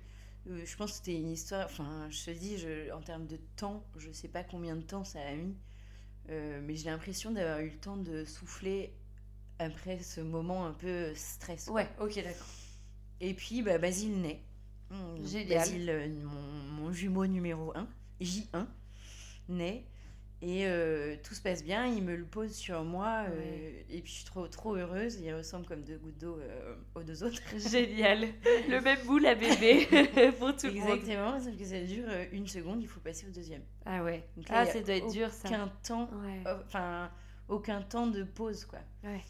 Euh, 0.52 0.62
je 0.66 0.76
pense 0.76 0.92
que 0.92 0.98
c'était 0.98 1.16
une 1.16 1.30
histoire. 1.30 1.66
Enfin, 1.66 2.08
je 2.10 2.26
te 2.26 2.32
dis, 2.32 2.58
je, 2.58 2.92
en 2.92 3.02
termes 3.02 3.28
de 3.28 3.38
temps, 3.56 3.86
je 3.98 4.12
sais 4.12 4.28
pas 4.28 4.44
combien 4.44 4.76
de 4.76 4.82
temps 4.82 5.04
ça 5.06 5.20
a 5.22 5.34
mis, 5.36 5.56
euh, 6.30 6.62
mais 6.64 6.76
j'ai 6.76 6.90
l'impression 6.90 7.32
d'avoir 7.32 7.60
eu 7.60 7.70
le 7.70 7.78
temps 7.78 7.98
de 7.98 8.26
souffler 8.26 8.94
après 9.60 10.00
ce 10.02 10.22
moment 10.22 10.66
un 10.66 10.74
peu 10.74 11.14
stress. 11.16 11.68
Ouais, 11.68 11.88
ok, 12.00 12.16
d'accord. 12.16 12.48
Et 13.22 13.34
puis, 13.34 13.62
bah, 13.62 13.78
Basile 13.78 14.22
naît. 14.22 14.42
Génial. 15.24 15.60
Basile, 15.60 15.90
euh, 15.90 16.08
mon, 16.24 16.84
mon 16.84 16.92
jumeau 16.92 17.26
numéro 17.26 17.76
1, 17.76 17.88
J1, 18.22 18.68
naît. 19.50 19.86
Et 20.46 20.66
euh, 20.68 21.16
tout 21.24 21.34
se 21.36 21.42
passe 21.42 21.64
bien, 21.64 21.86
il 21.86 22.04
me 22.04 22.18
le 22.18 22.26
pose 22.26 22.52
sur 22.54 22.84
moi, 22.84 23.24
euh, 23.30 23.38
Ouais. 23.38 23.86
et 23.90 24.02
puis 24.02 24.12
je 24.12 24.18
suis 24.18 24.26
trop, 24.26 24.46
trop 24.50 24.76
heureuse. 24.76 25.18
Il 25.22 25.34
ressemble 25.34 25.66
comme 25.66 25.84
deux 25.84 25.98
gouttes 25.98 26.18
d'eau 26.18 26.38
euh, 26.38 26.76
aux 26.96 27.04
deux 27.04 27.24
autres. 27.24 27.40
Génial. 27.58 28.28
Le 28.68 28.82
même 28.82 29.00
boule 29.06 29.26
à 29.26 29.36
bébé 29.36 29.86
pour 30.40 30.54
tout 30.54 30.68
le 30.68 30.74
monde. 30.74 30.90
Exactement, 30.98 31.40
sauf 31.40 31.58
que 31.58 31.64
ça 31.64 31.80
dure 31.80 32.10
une 32.34 32.46
seconde, 32.48 32.82
il 32.82 32.88
faut 32.90 33.00
passer 33.00 33.26
au 33.26 33.32
deuxième. 33.32 33.62
Ah 33.86 34.04
ouais. 34.04 34.28
Donc 34.36 34.50
là, 34.50 34.56
Ah, 34.58 34.64
il 34.64 34.68
y 34.68 34.70
a 34.70 34.74
ça 34.74 34.80
doit 34.82 34.96
être 34.96 35.12
dur 35.14 35.32
ça. 35.32 35.48
Aucun 35.48 35.72
temps, 35.88 36.10
Ouais. 36.26 36.44
enfin, 36.66 37.10
aucun 37.48 37.82
temps 37.82 38.08
de 38.08 38.24
pause, 38.24 38.66
quoi. 38.66 38.80
Ouais. 39.06 39.22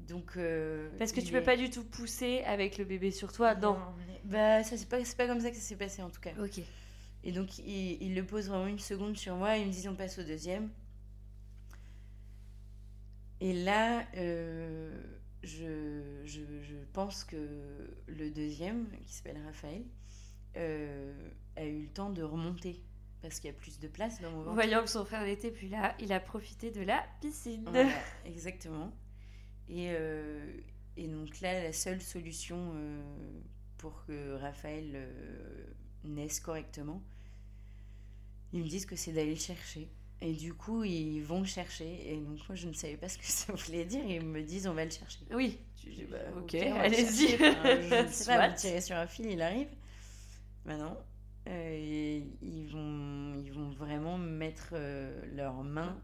Donc. 0.00 0.32
euh, 0.36 0.90
Parce 0.98 1.12
que 1.12 1.20
tu 1.22 1.32
peux 1.32 1.38
est- 1.38 1.42
pas 1.42 1.56
du 1.56 1.70
tout 1.70 1.84
pousser 1.84 2.42
avec 2.44 2.76
le 2.76 2.84
bébé 2.84 3.10
sur 3.10 3.32
toi, 3.32 3.54
non. 3.54 3.78
Bah, 4.24 4.62
ça, 4.64 4.76
c'est 4.76 4.88
pas, 4.88 5.02
c'est 5.02 5.16
pas 5.16 5.26
comme 5.26 5.40
ça 5.40 5.48
que 5.50 5.56
ça 5.56 5.62
s'est 5.62 5.76
passé 5.76 6.02
en 6.02 6.10
tout 6.10 6.20
cas. 6.20 6.32
Ok. 6.42 6.60
Et 7.24 7.32
donc, 7.32 7.58
il, 7.58 8.02
il 8.02 8.14
le 8.14 8.24
pose 8.24 8.48
vraiment 8.48 8.66
une 8.66 8.78
seconde 8.78 9.16
sur 9.16 9.36
moi, 9.36 9.56
il 9.56 9.66
me 9.66 9.72
dit 9.72 9.88
on 9.88 9.94
passe 9.94 10.18
au 10.18 10.22
deuxième. 10.22 10.70
Et 13.40 13.52
là, 13.52 14.06
euh, 14.16 15.00
je, 15.42 16.22
je, 16.24 16.40
je 16.62 16.76
pense 16.92 17.24
que 17.24 17.36
le 18.06 18.30
deuxième, 18.30 18.88
qui 19.06 19.12
s'appelle 19.12 19.40
Raphaël, 19.44 19.84
euh, 20.56 21.12
a 21.56 21.64
eu 21.64 21.82
le 21.82 21.88
temps 21.88 22.10
de 22.10 22.22
remonter. 22.22 22.82
Parce 23.20 23.40
qu'il 23.40 23.50
y 23.50 23.52
a 23.52 23.56
plus 23.56 23.80
de 23.80 23.88
place 23.88 24.20
dans 24.20 24.30
mon 24.30 24.42
ventre. 24.42 24.54
Voyant 24.54 24.82
que 24.82 24.90
son 24.90 25.04
frère 25.04 25.24
n'était 25.24 25.50
plus 25.50 25.66
là, 25.68 25.96
il 25.98 26.12
a 26.12 26.20
profité 26.20 26.70
de 26.70 26.82
la 26.82 27.04
piscine. 27.20 27.64
Voilà, 27.64 27.90
exactement. 28.24 28.92
Et, 29.68 29.88
euh, 29.90 30.52
et 30.96 31.08
donc 31.08 31.40
là, 31.40 31.64
la 31.64 31.72
seule 31.72 32.00
solution 32.00 32.74
pour 33.76 34.04
que 34.06 34.34
Raphaël 34.36 35.08
euh, 36.04 36.08
naisse 36.08 36.40
correctement, 36.40 37.02
ils 38.52 38.62
me 38.62 38.68
disent 38.68 38.86
que 38.86 38.96
c'est 38.96 39.12
d'aller 39.12 39.34
le 39.34 39.40
chercher. 39.40 39.88
Et 40.20 40.32
du 40.32 40.52
coup, 40.52 40.82
ils 40.82 41.20
vont 41.20 41.40
le 41.40 41.46
chercher. 41.46 42.12
Et 42.12 42.16
donc, 42.16 42.38
moi, 42.48 42.56
je 42.56 42.66
ne 42.66 42.72
savais 42.72 42.96
pas 42.96 43.08
ce 43.08 43.18
que 43.18 43.24
ça 43.26 43.52
voulait 43.52 43.84
dire. 43.84 44.04
Ils 44.04 44.24
me 44.24 44.42
disent, 44.42 44.66
on 44.66 44.74
va 44.74 44.84
le 44.84 44.90
chercher. 44.90 45.20
Oui. 45.30 45.58
Je 45.84 45.90
dis, 45.90 46.04
bah, 46.04 46.18
ok, 46.36 46.54
va 46.54 46.64
le 46.64 46.72
allez-y. 46.80 47.34
Enfin, 47.34 47.80
je 47.80 48.02
ne 48.04 48.08
sais 48.08 48.24
pas, 48.24 48.48
vous 48.48 48.56
tirez 48.56 48.80
sur 48.80 48.96
un 48.96 49.06
fil, 49.06 49.26
il 49.26 49.40
arrive. 49.40 49.68
Maintenant, 50.64 50.96
ils, 51.46 52.68
vont, 52.70 53.34
ils 53.36 53.52
vont 53.52 53.70
vraiment 53.70 54.18
mettre 54.18 54.70
euh, 54.72 55.22
leurs 55.34 55.62
mains 55.62 55.98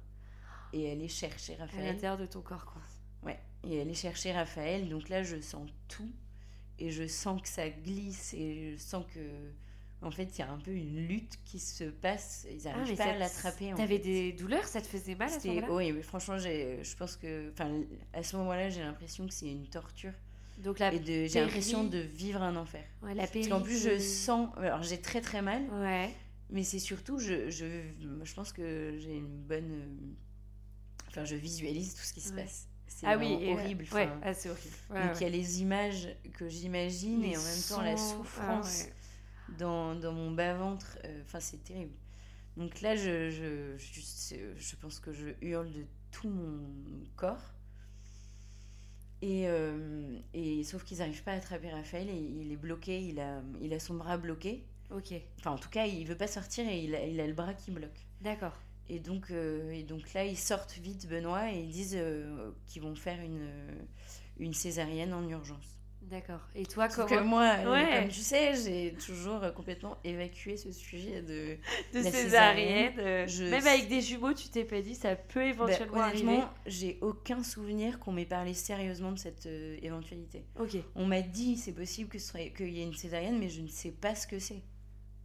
et 0.73 0.91
aller 0.91 1.09
chercher 1.09 1.55
À 1.55 1.65
Raphaël. 1.67 1.87
l'intérieur 1.87 2.17
de 2.19 2.27
ton 2.27 2.41
corps, 2.41 2.65
quoi. 2.65 2.83
Ouais, 3.23 3.39
et 3.65 3.81
aller 3.81 3.95
chercher 3.95 4.33
Raphaël. 4.33 4.89
Donc 4.89 5.09
là, 5.09 5.23
je 5.23 5.41
sens 5.41 5.69
tout. 5.89 6.11
Et 6.79 6.91
je 6.91 7.07
sens 7.07 7.41
que 7.43 7.49
ça 7.49 7.69
glisse. 7.69 8.33
Et 8.35 8.73
je 8.73 8.77
sens 8.83 9.05
que 9.13 9.21
En 10.03 10.11
fait, 10.11 10.25
il 10.37 10.39
y 10.41 10.43
a 10.43 10.51
un 10.51 10.59
peu 10.59 10.71
une 10.73 11.07
lutte 11.07 11.39
qui 11.47 11.59
se 11.59 11.85
passe. 11.85 12.47
Ils 12.51 12.69
Ah, 12.69 12.73
n'arrivent 12.73 12.91
mais 12.91 12.97
pas 12.97 13.05
à 13.11 13.17
l'attraper. 13.19 13.73
T'avais 13.75 13.99
des 13.99 14.33
douleurs 14.33 14.65
Ça 14.67 14.83
te 14.83 14.87
faisait 14.87 15.15
mal 15.15 15.33
à 15.33 15.41
ce 15.41 15.49
moment-là? 15.49 15.73
Oui, 15.73 15.93
mais 15.93 16.03
franchement, 16.03 16.37
je 16.39 16.97
pense 16.97 17.17
que. 17.17 17.51
Enfin, 17.53 17.71
à 18.13 18.23
ce 18.23 18.37
moment-là, 18.37 18.69
j'ai 18.69 18.83
l'impression 18.83 19.27
que 19.27 19.33
c'est 19.33 19.51
une 19.51 19.67
torture. 19.67 20.13
Donc 20.59 20.79
la 20.79 20.91
j'ai 20.93 21.29
l'impression 21.41 21.85
de 21.85 21.99
vivre 21.99 22.43
un 22.43 22.55
enfer. 22.57 22.85
Ouais, 23.03 23.15
la 23.15 23.27
Parce 23.27 23.49
qu'en 23.49 23.61
plus, 23.61 23.83
je 23.83 23.99
sens. 23.99 24.51
Alors, 24.57 24.83
j'ai 24.83 25.01
très 25.01 25.21
très 25.21 25.43
mal. 25.43 25.63
Ouais. 25.73 26.11
Mais 26.51 26.63
c'est 26.63 26.79
surtout, 26.79 27.19
je, 27.19 27.49
je, 27.51 27.65
je 28.23 28.35
pense 28.35 28.53
que 28.53 28.97
j'ai 29.01 29.17
une 29.17 29.27
bonne. 29.27 30.15
Enfin, 31.09 31.25
je 31.25 31.35
visualise 31.37 31.95
tout 31.95 32.03
ce 32.03 32.13
qui 32.13 32.21
se 32.21 32.33
Ouais. 32.35 32.43
passe. 32.43 32.69
C'est 32.87 33.07
Ah 33.07 33.17
oui, 33.17 33.39
horrible. 33.51 33.85
Ouais, 33.93 34.07
enfin. 34.07 34.21
ah, 34.23 34.31
horrible. 34.51 34.77
Ouais, 34.91 35.07
donc, 35.09 35.21
il 35.21 35.23
y 35.25 35.27
a 35.27 35.31
les 35.31 35.63
images 35.63 36.09
que 36.35 36.49
j'imagine 36.49 37.25
et 37.25 37.37
en 37.37 37.43
même 37.43 37.63
temps 37.69 37.81
la 37.83 37.97
sons, 37.97 38.19
souffrance 38.19 38.85
ah 38.87 38.94
dans, 39.59 39.95
dans 39.95 40.13
mon 40.13 40.31
bas-ventre. 40.33 40.99
euh, 41.05 41.23
Enfin, 41.25 41.41
c'est 41.41 41.63
terrible. 41.65 41.95
Donc 42.57 42.81
là, 42.83 42.97
je, 42.97 43.31
je, 43.31 43.77
je, 43.79 44.37
je 44.57 44.77
pense 44.77 45.01
que 45.01 45.13
je 45.13 45.29
hurle 45.43 45.71
de 45.73 45.87
tout 46.11 46.29
mon 46.29 46.61
corps. 47.17 47.55
Et, 49.23 49.49
euh, 49.49 50.19
et 50.35 50.63
sauf 50.65 50.85
qu'ils 50.85 50.99
n'arrivent 50.99 51.23
pas 51.23 51.33
à 51.33 51.37
attraper 51.37 51.71
Raphaël 51.71 52.09
et 52.11 52.15
il 52.17 52.53
est 52.53 52.57
bloqué, 52.57 53.01
il 53.03 53.21
a, 53.21 53.43
il 53.61 53.73
a 53.73 53.81
son 53.81 53.95
bras 53.95 54.19
bloqué. 54.19 54.67
Ok, 54.91 55.13
Enfin, 55.39 55.53
en 55.53 55.59
tout 55.59 55.69
cas, 55.71 55.87
il 55.87 56.07
veut 56.07 56.17
pas 56.17 56.27
sortir 56.27 56.69
et 56.69 56.83
il 56.85 56.95
a, 56.95 57.05
il 57.07 57.21
a 57.21 57.27
le 57.27 57.33
bras 57.35 57.55
qui 57.55 57.71
bloque. 57.71 58.07
d'accord. 58.21 58.55
Et 58.89 58.99
donc, 59.01 59.31
euh, 59.31 59.71
et 59.71 59.83
donc 59.83 60.13
là, 60.13 60.25
ils 60.27 60.37
sortent 60.39 60.75
vite 60.79 61.09
Benoît 61.09 61.51
et 61.53 61.61
ils 61.63 61.71
disent 61.71 61.97
euh, 61.97 62.51
qu'ils 62.67 62.83
vont 62.83 62.95
faire 62.95 63.21
une, 63.21 63.49
une 64.39 64.53
césarienne 64.55 65.15
en 65.15 65.27
urgence. 65.29 65.79
D'accord. 66.11 66.41
Et 66.55 66.67
toi, 66.67 66.89
comment 66.89 67.09
que 67.09 67.21
moi, 67.23 67.55
euh, 67.61 67.73
Ouais. 67.73 68.01
comme 68.01 68.09
tu 68.09 68.21
sais, 68.21 68.55
j'ai 68.55 68.93
toujours 69.05 69.43
euh, 69.43 69.51
complètement 69.51 69.97
évacué 70.05 70.57
ce 70.57 70.71
sujet 70.71 71.23
de... 71.23 71.57
de 71.99 72.05
la 72.05 72.11
césarienne, 72.11 72.93
césarienne, 72.93 72.95
euh, 72.99 73.27
je- 73.27 73.45
même 73.45 73.67
avec 73.67 73.89
des 73.89 74.01
jumeaux, 74.03 74.35
tu 74.35 74.49
t'es 74.49 74.65
pas 74.65 74.83
dit 74.83 74.95
ça 74.95 75.17
peut 75.17 75.41
Bah, 75.41 75.47
éventuellement 75.47 76.01
arriver. 76.03 76.23
honnêtement, 76.29 76.51
j'ai 76.67 76.99
aucun 77.01 77.43
souvenir 77.43 77.99
qu'on 77.99 78.13
m'ait 78.13 78.27
parlé 78.27 78.53
sérieusement 78.55 79.13
de 79.13 79.19
cette 79.19 79.47
euh, 79.47 79.77
éventualité. 79.83 80.45
Ok. 80.61 80.77
On 80.95 81.07
m'a 81.07 81.23
dit 81.23 81.57
c'est 81.57 81.73
possible 81.73 82.11
que 82.11 82.19
ce 82.19 82.29
serait- 82.29 82.53
qu'il 82.53 82.69
y 82.71 82.81
ait 82.81 82.85
une 82.85 82.95
césarienne, 82.95 83.39
mais 83.39 83.49
je 83.49 83.63
ne 83.63 83.69
sais 83.69 83.91
pas 83.93 84.15
ce 84.15 84.27
que 84.27 84.39
c'est. 84.39 84.63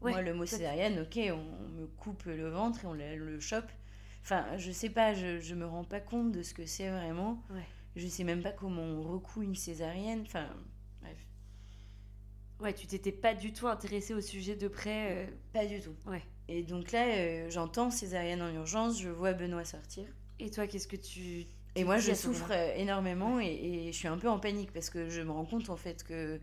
Ouais, 0.01 0.11
Moi, 0.13 0.21
le 0.21 0.33
mot 0.33 0.45
césarienne, 0.45 0.99
ok, 1.01 1.19
on, 1.33 1.65
on 1.65 1.81
me 1.81 1.87
coupe 1.87 2.23
le 2.25 2.49
ventre 2.49 2.85
et 2.85 2.87
on 2.87 2.93
le, 2.93 3.17
le 3.17 3.39
chope. 3.41 3.69
Enfin, 4.23 4.45
je 4.57 4.71
sais 4.71 4.89
pas, 4.89 5.13
je, 5.13 5.39
je 5.39 5.55
me 5.55 5.65
rends 5.65 5.83
pas 5.83 5.99
compte 5.99 6.31
de 6.31 6.41
ce 6.41 6.53
que 6.53 6.65
c'est 6.65 6.89
vraiment. 6.89 7.43
Ouais. 7.49 7.65
Je 7.99 8.07
sais 8.07 8.23
même 8.23 8.41
pas 8.41 8.51
comment 8.51 8.81
on 8.81 9.01
recoue 9.01 9.41
une 9.43 9.55
césarienne. 9.55 10.21
Enfin, 10.25 10.47
bref, 11.01 11.17
Ouais, 12.61 12.73
tu 12.73 12.87
t'étais 12.87 13.11
pas 13.11 13.33
du 13.33 13.53
tout 13.53 13.67
intéressé 13.67 14.13
au 14.13 14.21
sujet 14.21 14.55
de 14.55 14.67
près. 14.67 15.25
euh, 15.25 15.27
pas 15.53 15.65
du 15.65 15.79
tout. 15.79 15.95
Ouais. 16.05 16.21
Et 16.47 16.63
donc 16.63 16.91
là, 16.91 17.05
euh, 17.07 17.49
j'entends 17.49 17.89
césarienne 17.91 18.41
en 18.41 18.53
urgence, 18.53 18.99
je 19.01 19.09
vois 19.09 19.33
Benoît 19.33 19.63
sortir. 19.65 20.05
Et 20.39 20.49
toi, 20.49 20.67
qu'est-ce 20.67 20.87
que 20.87 20.95
tu. 20.95 21.45
Et 21.75 21.83
moi, 21.83 21.99
je 21.99 22.13
souffre 22.13 22.51
euh, 22.51 22.73
énormément 22.75 23.39
et, 23.39 23.47
et 23.47 23.91
je 23.91 23.97
suis 23.97 24.07
un 24.07 24.17
peu 24.17 24.27
en 24.29 24.39
panique 24.39 24.71
parce 24.73 24.89
que 24.89 25.09
je 25.09 25.21
me 25.21 25.31
rends 25.31 25.45
compte 25.45 25.69
en 25.69 25.77
fait 25.77 26.03
que. 26.03 26.39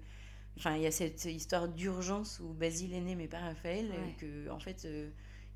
Enfin, 0.59 0.75
il 0.77 0.83
y 0.83 0.87
a 0.87 0.91
cette 0.91 1.27
histoire 1.27 1.69
d'urgence 1.69 2.41
où 2.41 2.55
Basile 2.55 2.95
est 2.95 3.01
né, 3.03 3.15
mais 3.15 3.29
pas 3.29 3.41
Raphaël, 3.41 3.87
et 3.87 3.91
Ouais. 3.91 4.15
que 4.19 4.51
en 4.51 4.59
fait, 4.59 4.87
euh, 4.87 5.11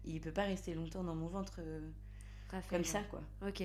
il 0.05 0.21
peut 0.21 0.33
pas 0.33 0.45
rester 0.45 0.75
longtemps 0.75 1.03
dans 1.05 1.15
mon 1.15 1.29
ventre 1.29 1.61
Raphaël, 2.51 2.83
comme 2.83 2.85
ça, 2.85 3.01
quoi. 3.05 3.23
Ok. 3.49 3.63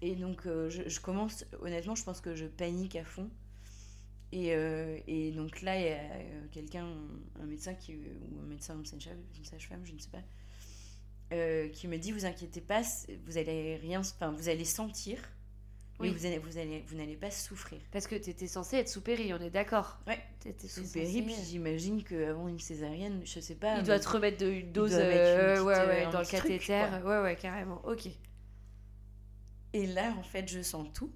Et 0.00 0.14
donc, 0.14 0.46
euh, 0.46 0.70
je, 0.70 0.88
je 0.88 1.00
commence, 1.00 1.44
honnêtement, 1.60 1.94
je 1.94 2.04
pense 2.04 2.20
que 2.20 2.34
je 2.34 2.46
panique 2.46 2.94
à 2.96 3.04
fond. 3.04 3.28
Et, 4.30 4.54
euh, 4.54 4.98
et 5.06 5.32
donc 5.32 5.62
là, 5.62 5.76
il 5.78 5.84
y 5.86 5.88
a 5.88 5.96
euh, 5.98 6.46
quelqu'un, 6.52 6.86
un 7.40 7.46
médecin 7.46 7.74
qui, 7.74 7.94
ou 7.96 8.40
un 8.42 8.46
médecin, 8.46 8.76
une 8.76 8.84
sage- 8.84 9.08
une 9.36 9.44
sage-femme, 9.44 9.80
je 9.84 9.92
ne 9.92 9.98
sais 9.98 10.10
pas, 10.10 10.22
euh, 11.32 11.68
qui 11.70 11.88
me 11.88 11.96
dit 11.96 12.12
Vous 12.12 12.26
inquiétez 12.26 12.60
pas, 12.60 12.82
vous 13.26 13.38
allez 13.38 13.76
rien, 13.76 14.00
enfin, 14.00 14.30
vous 14.32 14.48
allez 14.50 14.64
sentir, 14.66 15.18
mais 15.98 16.08
Oui. 16.10 16.14
vous 16.14 16.26
allez, 16.26 16.38
vous 16.38 16.58
allez, 16.58 16.84
vous 16.88 16.96
n'allez 16.96 17.16
pas 17.16 17.30
souffrir. 17.30 17.80
Parce 17.90 18.06
que 18.06 18.14
t'étais 18.16 18.46
censé 18.46 18.76
être 18.76 18.88
sous 18.90 19.00
péri, 19.00 19.32
on 19.34 19.40
est 19.40 19.50
d'accord. 19.50 19.98
Ouais. 20.06 20.18
T'étais 20.40 20.68
Sous 20.68 20.82
censé- 20.84 21.00
péri, 21.00 21.22
puis 21.22 21.34
j'imagine 21.48 22.04
qu'avant 22.04 22.48
une 22.48 22.60
césarienne, 22.60 23.22
je 23.24 23.40
sais 23.40 23.54
pas. 23.56 23.78
Il 23.78 23.84
doit 23.84 23.98
te 23.98 24.08
remettre 24.08 24.36
de, 24.38 24.50
une 24.50 24.72
dose 24.72 24.92
ouais, 24.94 25.58
ouais, 25.60 26.04
dans 26.12 26.20
le 26.20 26.26
truc, 26.26 26.42
cathéter. 26.42 26.84
quoi. 26.90 26.98
ouais, 27.18 27.22
ouais, 27.22 27.36
carrément. 27.36 27.80
Ok. 27.86 28.08
Et 29.72 29.86
là, 29.86 30.14
en 30.18 30.22
fait, 30.22 30.48
je 30.48 30.62
sens 30.62 30.88
tout. 30.92 31.12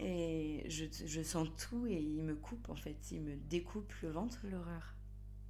Et 0.00 0.64
je, 0.68 0.84
je 1.06 1.22
sens 1.22 1.48
tout 1.56 1.86
et 1.86 1.94
il 2.00 2.22
me 2.22 2.34
coupe, 2.34 2.68
en 2.70 2.76
fait. 2.76 2.96
Il 3.12 3.22
me 3.22 3.36
découpe 3.36 3.92
le 4.02 4.10
ventre. 4.10 4.40
L'horreur. 4.44 4.94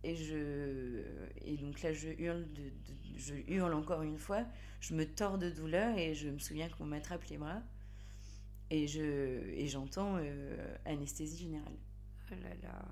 Et, 0.05 0.17
je, 0.17 1.05
et 1.45 1.57
donc 1.59 1.83
là, 1.83 1.93
je 1.93 2.09
hurle, 2.11 2.47
de, 2.53 2.65
de- 2.65 3.19
je 3.19 3.35
hurle 3.49 3.75
encore 3.75 4.03
une 4.03 4.19
fois. 4.19 4.45
Je 4.81 4.95
me 4.95 5.07
tords 5.07 5.39
de 5.39 5.51
douleur 5.51 5.99
et 5.99 6.15
je 6.15 6.29
me 6.31 6.39
souviens 6.39 6.69
qu'on 6.71 6.87
m'attrape 6.87 7.25
les 7.27 7.39
bras. 7.39 7.63
Et 8.71 8.87
je 8.87 9.03
et 9.51 9.69
j'entends 9.69 10.17
euh, 10.19 10.77
anesthésie 10.87 11.43
générale. 11.45 11.77
Oh 12.31 12.35
là 12.43 12.55
là. 12.63 12.85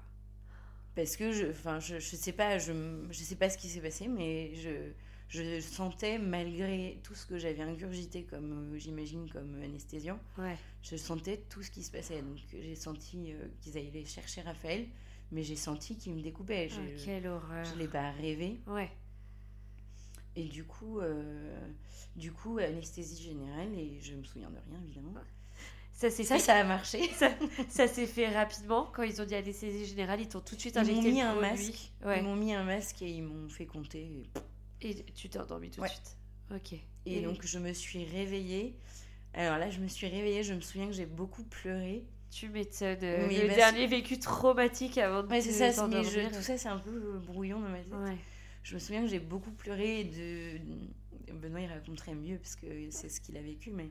Parce 0.95 1.17
que 1.17 1.33
je, 1.33 1.47
enfin, 1.51 1.81
je, 1.81 1.99
je 1.99 2.17
sais 2.17 2.33
pas, 2.33 2.59
je, 2.59 2.73
je 3.11 3.19
sais 3.23 3.37
pas 3.37 3.49
ce 3.49 3.57
qui 3.59 3.69
s'est 3.69 3.81
passé, 3.81 4.09
mais 4.09 4.55
je, 4.57 4.93
je 5.31 5.61
sentais 5.61 6.19
malgré 6.19 6.99
tout 7.03 7.15
ce 7.15 7.25
que 7.25 7.39
j'avais 7.39 7.63
ingurgité 7.63 8.25
comme, 8.25 8.75
euh, 8.75 8.79
j'imagine, 8.79 9.31
comme 9.31 9.55
anesthésiant, 9.63 10.19
Ouais. 10.37 10.57
je 10.83 10.97
sentais 10.97 11.39
tout 11.49 11.63
ce 11.63 11.71
qui 11.71 11.83
se 11.83 11.91
passait. 11.91 12.21
Donc 12.21 12.37
j'ai 12.53 12.75
senti 12.75 13.33
euh, 13.33 13.47
qu'ils 13.63 13.79
allaient 13.79 14.05
chercher 14.05 14.43
Raphaël, 14.43 14.87
mais 15.33 15.43
j'ai 15.43 15.57
senti 15.57 15.97
qu'ils 15.97 16.15
me 16.15 16.21
découpaient. 16.21 16.69
Ah, 16.73 16.81
Je, 16.97 17.05
quelle 17.05 17.27
horreur. 17.29 17.65
je 17.65 17.79
l'ai 17.79 17.89
pas 17.89 18.11
rêvé. 18.11 18.61
Ouais. 18.67 18.91
Et 20.37 20.45
du 20.45 20.65
coup, 20.65 21.01
euh, 21.01 21.59
du 22.17 22.33
coup, 22.33 22.59
anesthésie 22.59 23.23
générale, 23.23 23.73
et 23.77 23.99
je 24.01 24.15
me 24.15 24.23
souviens 24.25 24.51
de 24.51 24.59
rien, 24.69 24.81
évidemment. 24.85 25.15
Ça 25.93 26.09
s'est 26.09 26.25
Ça, 26.25 26.37
fait, 26.37 26.41
ça 26.41 26.55
a 26.57 26.65
marché. 26.65 27.09
ça, 27.15 27.31
ça 27.69 27.87
s'est 27.87 28.07
fait 28.07 28.29
rapidement. 28.35 28.89
Quand 28.95 29.03
ils 29.03 29.21
ont 29.21 29.25
dit 29.25 29.35
anesthésie 29.35 29.87
générale, 29.87 30.21
ils 30.21 30.29
t'ont 30.29 30.41
tout 30.41 30.55
de 30.57 30.61
suite 30.61 30.77
Ils 30.77 30.83
m'ont 30.87 30.91
injecté 30.93 31.13
mis 31.13 31.21
un 31.21 31.35
produit. 31.35 31.51
masque. 31.67 31.93
Ouais. 32.05 32.19
Ils 32.19 32.25
m'ont 32.25 32.37
mis 32.37 32.55
un 32.55 32.65
masque 32.65 33.03
et 33.03 33.11
ils 33.11 33.23
m'ont 33.23 33.49
fait 33.49 33.67
compter. 33.67 34.03
et- 34.03 34.31
Et 34.83 34.95
tu 35.15 35.29
t'es 35.29 35.39
endormi 35.39 35.71
tout 35.71 35.81
Ouais. 35.81 35.89
de 35.89 35.93
suite. 35.93 36.17
Ok. 36.55 36.79
Et 37.07 37.21
donc, 37.23 37.45
je 37.47 37.59
me 37.59 37.73
suis 37.73 38.05
réveillée. 38.05 38.77
Alors 39.35 39.59
là, 39.59 39.71
je 39.71 39.79
me 39.81 39.89
suis 39.89 40.07
réveillée. 40.09 40.43
Je 40.43 40.55
me 40.55 40.61
souviens 40.61 40.87
que 40.87 40.93
j'ai 40.93 41.07
beaucoup 41.07 41.45
pleuré. 41.45 42.05
Tu 42.31 42.49
m'étonnes. 42.49 42.99
euh, 43.03 43.27
Oui, 43.29 43.39
le 43.43 43.49
bah, 43.49 43.55
dernier 43.57 43.87
vécu 43.87 44.19
traumatique 44.19 44.99
avant 44.99 45.23
de 45.23 45.29
Ouais, 45.29 45.41
c'est 45.41 45.53
ça. 45.53 45.67
Mais 45.69 45.75
t'endormir. 45.75 46.11
je- 46.11 46.37
tout 46.37 46.43
ça, 46.43 46.57
c'est 46.59 46.69
un 46.69 46.79
peu 46.79 46.91
euh, 46.91 47.19
brouillon 47.19 47.61
dans 47.61 47.69
ma 47.69 47.79
tête. 47.79 47.93
Ouais. 47.93 48.17
Je 48.63 48.75
me 48.75 48.79
souviens 48.79 49.03
que 49.03 49.09
j'ai 49.09 49.19
beaucoup 49.21 49.51
pleuré. 49.53 50.05
De... 50.05 50.61
Benoît, 51.35 51.61
il 51.61 51.67
raconterait 51.67 52.15
mieux 52.15 52.39
parce 52.39 52.57
que 52.57 52.67
c'est 52.91 53.09
ce 53.09 53.21
qu'il 53.21 53.37
a 53.37 53.43
vécu. 53.43 53.71
Mais 53.71 53.91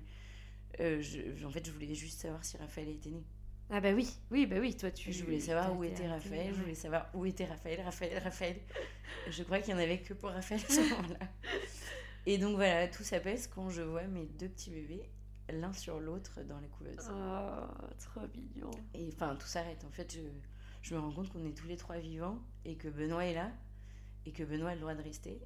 euh, 0.79 1.01
je- 1.01 1.45
en 1.45 1.49
fait, 1.51 1.65
je 1.65 1.71
voulais 1.71 1.93
juste 1.95 2.19
savoir 2.21 2.43
si 2.45 2.57
Raphaël 2.57 2.89
était 2.89 3.09
né. 3.11 3.23
Ah 3.71 3.81
bah 3.81 3.91
oui, 3.93 4.09
oui, 4.31 4.47
bah 4.47 4.55
oui, 4.59 4.75
toi 4.75 4.89
tu... 4.89 5.11
Je 5.11 5.23
voulais 5.23 5.39
savoir 5.39 5.77
où 5.77 5.83
était 5.83 6.07
Raphaël, 6.07 6.53
je 6.55 6.61
voulais 6.61 6.75
savoir 6.75 7.07
où 7.13 7.25
était 7.25 7.45
Raphaël, 7.45 7.81
Raphaël, 7.81 8.23
Raphaël. 8.23 8.59
Je 9.29 9.43
crois 9.43 9.59
qu'il 9.59 9.75
n'y 9.75 9.79
en 9.79 9.83
avait 9.83 9.99
que 9.99 10.13
pour 10.13 10.29
Raphaël 10.29 10.61
à 10.67 10.71
ce 10.71 10.81
moment-là. 10.81 11.27
Et 12.25 12.37
donc 12.37 12.55
voilà, 12.55 12.87
tout 12.87 13.03
s'apaise 13.03 13.47
quand 13.47 13.69
je 13.69 13.81
vois 13.81 14.03
mes 14.03 14.25
deux 14.25 14.49
petits 14.49 14.71
bébés, 14.71 15.09
l'un 15.49 15.73
sur 15.73 15.99
l'autre 15.99 16.41
dans 16.43 16.59
la 16.59 16.67
couveuse. 16.67 17.09
Oh, 17.11 17.85
trop 17.99 18.27
mignon. 18.35 18.71
Et 18.93 19.09
enfin, 19.13 19.35
tout 19.35 19.47
s'arrête. 19.47 19.83
En 19.85 19.91
fait, 19.91 20.13
je, 20.13 20.21
je 20.81 20.95
me 20.95 20.99
rends 20.99 21.11
compte 21.11 21.29
qu'on 21.29 21.45
est 21.45 21.57
tous 21.57 21.67
les 21.67 21.77
trois 21.77 21.97
vivants 21.97 22.39
et 22.65 22.75
que 22.75 22.87
Benoît 22.87 23.25
est 23.25 23.33
là 23.33 23.51
et 24.25 24.31
que 24.31 24.43
Benoît 24.43 24.71
a 24.71 24.75
le 24.75 24.81
droit 24.81 24.95
de 24.95 25.01
rester. 25.01 25.39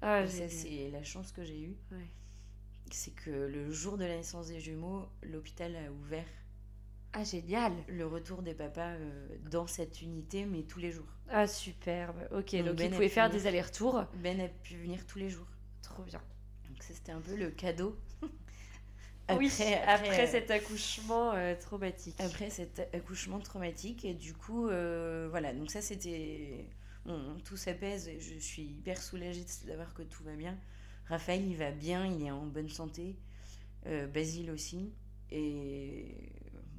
Ah, 0.00 0.22
et 0.22 0.28
ça, 0.28 0.48
c'est 0.48 0.90
la 0.90 1.02
chance 1.02 1.32
que 1.32 1.44
j'ai 1.44 1.60
eue. 1.60 1.76
Ouais. 1.92 2.08
C'est 2.90 3.10
que 3.10 3.30
le 3.30 3.70
jour 3.70 3.98
de 3.98 4.04
la 4.04 4.16
naissance 4.16 4.48
des 4.48 4.60
jumeaux, 4.60 5.08
l'hôpital 5.22 5.74
a 5.76 5.90
ouvert 5.90 6.26
Ah, 7.18 7.24
génial. 7.24 7.72
le 7.88 8.06
retour 8.06 8.42
des 8.42 8.54
papas 8.54 8.92
euh, 8.92 9.26
dans 9.50 9.66
cette 9.66 10.02
unité, 10.02 10.44
mais 10.44 10.62
tous 10.62 10.78
les 10.78 10.92
jours. 10.92 11.08
Ah, 11.28 11.48
superbe. 11.48 12.16
Ok, 12.30 12.54
donc, 12.54 12.66
Donc, 12.66 12.76
Ben 12.76 12.84
il 12.84 12.92
a 12.92 12.94
pouvait 12.94 13.08
pu 13.08 13.14
faire 13.14 13.28
venir. 13.28 13.42
des 13.42 13.48
allers-retours. 13.48 14.04
Ben 14.22 14.40
a 14.40 14.46
pu 14.48 14.76
venir 14.76 15.04
tous 15.04 15.18
les 15.18 15.28
jours. 15.28 15.48
Trop 15.82 16.04
bien. 16.04 16.20
Donc 16.68 16.80
ça, 16.80 16.94
c'était 16.94 17.10
un 17.10 17.20
peu 17.20 17.34
le 17.34 17.50
cadeau. 17.50 17.96
oui, 19.36 19.50
après, 19.84 20.26
euh, 20.28 20.30
cet 20.30 20.50
accouchement 20.52 21.32
euh, 21.32 21.56
traumatique. 21.56 22.14
après 22.20 22.50
cet 22.50 22.88
accouchement 22.94 23.40
traumatique. 23.40 24.04
Et 24.04 24.14
du 24.14 24.34
coup, 24.34 24.66
voilà, 24.66 25.52
donc 25.52 25.72
ça, 25.72 25.82
c'était... 25.82 26.68
bon, 27.04 27.36
tout 27.44 27.56
s'apaise 27.56 28.06
et 28.06 28.20
je 28.20 28.38
suis 28.38 28.62
hyper 28.62 29.02
soulagée 29.02 29.42
de 29.42 29.48
savoir 29.48 29.92
que 29.92 30.02
tout 30.02 30.22
va 30.22 30.36
bien. 30.36 30.56
Raphaël, 31.06 31.44
il 31.44 31.56
va 31.56 31.72
bien, 31.72 32.06
il 32.06 32.22
est 32.24 32.30
en 32.30 32.46
bonne 32.46 32.68
santé. 32.68 33.16
Basile 34.12 34.52
aussi. 34.52 34.92
Et 35.30 36.32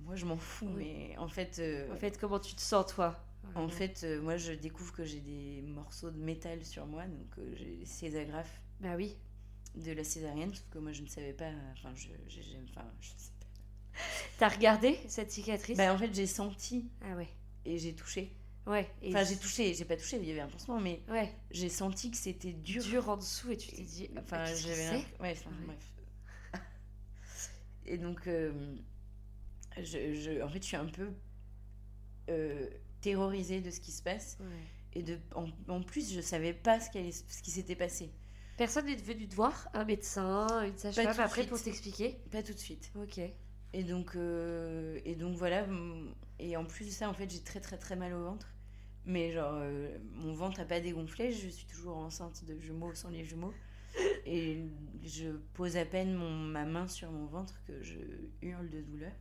moi, 0.10 0.15
je 0.15 0.26
m'en 0.26 0.38
fous, 0.38 0.65
Oui. 0.76 0.86
mais 1.11 1.18
en 1.19 1.27
fait... 1.27 1.60
euh, 1.60 1.94
En 1.94 1.95
fait, 1.95 2.18
comment 2.19 2.40
tu 2.40 2.56
te 2.56 2.61
sens, 2.61 2.91
toi? 2.95 3.15
En 3.53 3.69
fait, 3.69 4.02
euh, 4.03 4.19
moi, 4.22 4.38
je 4.38 4.53
découvre 4.53 4.91
que 4.91 5.03
j'ai 5.06 5.19
des 5.19 5.61
morceaux 5.68 6.10
de 6.10 6.18
métal 6.18 6.65
sur 6.65 6.88
moi, 6.88 7.06
donc 7.06 7.27
euh, 7.38 7.53
j'ai 7.56 7.76
les 7.76 7.86
césographes 7.86 8.60
Bah 8.80 8.95
oui. 8.98 9.15
de 9.76 9.91
la 9.91 10.03
césarienne, 10.03 10.52
sauf 10.52 10.65
que 10.72 10.80
moi, 10.80 10.91
je 10.94 11.03
ne 11.03 11.07
savais 11.07 11.34
pas. 11.34 11.52
Enfin, 11.73 11.94
je, 11.95 12.07
enfin, 12.72 12.88
je 13.02 13.07
sais 13.10 13.31
pas. 13.40 13.45
T'as 14.40 14.48
regardé 14.49 14.98
cette 15.07 15.31
cicatrice? 15.31 15.77
Bah, 15.77 15.94
en 15.94 15.98
fait, 15.99 16.11
j'ai 16.11 16.26
senti 16.26 16.90
Ah 17.03 17.15
ouais. 17.15 17.27
et 17.65 17.77
j'ai 17.77 17.94
touché. 17.94 18.34
Ouais. 18.65 18.90
et 19.03 19.10
Enfin, 19.10 19.23
j'ai 19.23 19.38
touché, 19.38 19.76
j'ai 19.76 19.86
pas 19.86 19.95
touché, 19.95 20.18
il 20.18 20.27
y 20.27 20.31
avait 20.31 20.40
un 20.41 20.48
pansement, 20.48 20.80
mais 20.80 21.02
Ouais. 21.07 21.31
j'ai 21.52 21.69
senti 21.69 22.10
que 22.10 22.18
c'était 22.18 22.53
dur. 22.53 22.84
Dur 22.84 23.10
en 23.10 23.18
dessous 23.18 23.52
et 23.52 23.57
tu 23.57 23.69
t'es 23.69 23.84
dit. 23.84 24.10
Enfin, 24.18 24.44
j'avais 24.45 24.86
l'impression- 24.91 25.22
ouais, 25.22 25.31
enfin, 25.31 25.49
Ouais. 25.52 25.65
bref. 25.68 25.94
Et 27.86 27.98
donc, 27.98 28.27
euh, 28.27 28.52
je, 29.78 30.14
je- 30.14 30.41
en 30.41 30.50
fait, 30.50 30.60
je 30.62 30.68
suis 30.68 30.78
un 30.78 30.86
peu 30.86 31.10
euh, 32.30 32.68
terrorisée 33.02 33.62
de 33.62 33.72
ce 33.72 33.80
qui 33.80 33.91
se 33.91 34.02
passe. 34.04 34.38
Ouais. 34.40 34.46
Et 34.94 35.04
de, 35.04 35.18
en, 35.36 35.48
en 35.68 35.82
plus, 35.82 36.14
je 36.14 36.22
savais 36.22 36.54
pas 36.54 36.80
ce 36.80 36.90
qui, 36.90 36.98
allait- 36.98 37.12
ce 37.12 37.41
qui 37.41 37.52
s'était 37.52 37.76
passé. 37.76 38.12
Personne 38.58 38.88
n'est 38.88 38.96
venu 38.96 39.28
te 39.28 39.36
voir, 39.36 39.70
un 39.74 39.86
médecin, 39.86 40.48
une 40.66 40.78
sage-femme, 40.78 41.08
après 41.20 41.41
suite. 41.41 41.50
pour 41.50 41.62
t'expliquer? 41.62 42.20
Pas 42.32 42.44
tout 42.44 42.54
de 42.54 42.58
suite. 42.60 42.91
Ok. 42.96 43.20
Et 43.72 43.84
donc, 43.84 44.16
euh, 44.16 45.00
et 45.06 45.16
donc 45.16 45.36
voilà. 45.38 45.66
Et 46.40 46.58
en 46.58 46.66
plus 46.66 46.86
de 46.86 46.91
ça, 46.91 47.10
en 47.10 47.14
fait, 47.14 47.30
j'ai 47.32 47.41
très 47.41 47.62
très 47.62 47.78
très 47.78 47.96
mal 47.96 48.14
au 48.14 48.24
ventre. 48.24 48.54
Mais 49.06 49.32
genre, 49.32 49.54
euh, 49.56 49.98
mon 50.14 50.34
ventre 50.34 50.60
n'a 50.60 50.66
pas 50.66 50.82
dégonflé. 50.82 51.32
Je 51.32 51.48
suis 51.48 51.66
toujours 51.68 51.96
enceinte 51.98 52.44
de 52.46 52.60
jumeaux 52.60 52.94
sans 52.96 53.10
les 53.10 53.24
jumeaux. 53.24 53.54
Et 54.26 54.66
je 55.04 55.30
pose 55.54 55.78
à 55.78 55.86
peine 55.86 56.14
mon, 56.14 56.30
ma 56.32 56.66
main 56.66 56.88
sur 56.88 57.12
mon 57.12 57.26
ventre 57.28 57.64
que 57.66 57.82
je 57.82 57.98
hurle 58.41 58.70
de 58.70 58.82
douleur. 58.82 59.12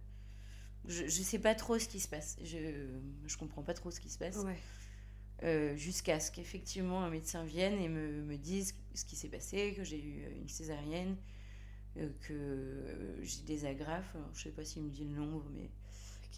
Je, 0.89 1.05
je 1.05 1.23
sais 1.23 1.39
pas 1.39 1.55
trop 1.55 1.79
ce 1.79 1.87
qui 1.87 2.01
se 2.01 2.09
passe. 2.09 2.37
Je, 2.43 2.87
je 3.27 3.37
comprends 3.37 3.63
pas 3.63 3.75
trop 3.75 3.91
ce 3.91 4.01
qui 4.01 4.09
se 4.11 4.19
passe. 4.19 4.39
Ouais. 4.39 4.57
Euh, 5.45 5.77
Jusqu'à 5.77 6.19
ce 6.19 6.33
qu'effectivement 6.33 7.05
un 7.05 7.11
médecin 7.11 7.45
vienne 7.45 7.79
et 7.81 7.89
me, 7.89 8.23
me 8.23 8.37
dise 8.37 8.75
ce 8.95 9.05
qui 9.05 9.15
s'est 9.15 9.29
passé, 9.29 9.75
que 9.77 9.85
j'ai 9.85 10.03
eu 10.03 10.25
une 10.35 10.49
césarienne, 10.49 11.17
euh, 11.99 12.09
que 12.23 13.19
j'ai 13.23 13.43
des 13.43 13.65
agrafes. 13.65 14.15
Alors, 14.17 14.31
je 14.35 14.43
sais 14.43 14.51
pas 14.51 14.65
s'il 14.65 14.83
me 14.83 14.91
dit 14.91 15.05
le 15.05 15.15
nombre, 15.15 15.45
mais 15.55 15.71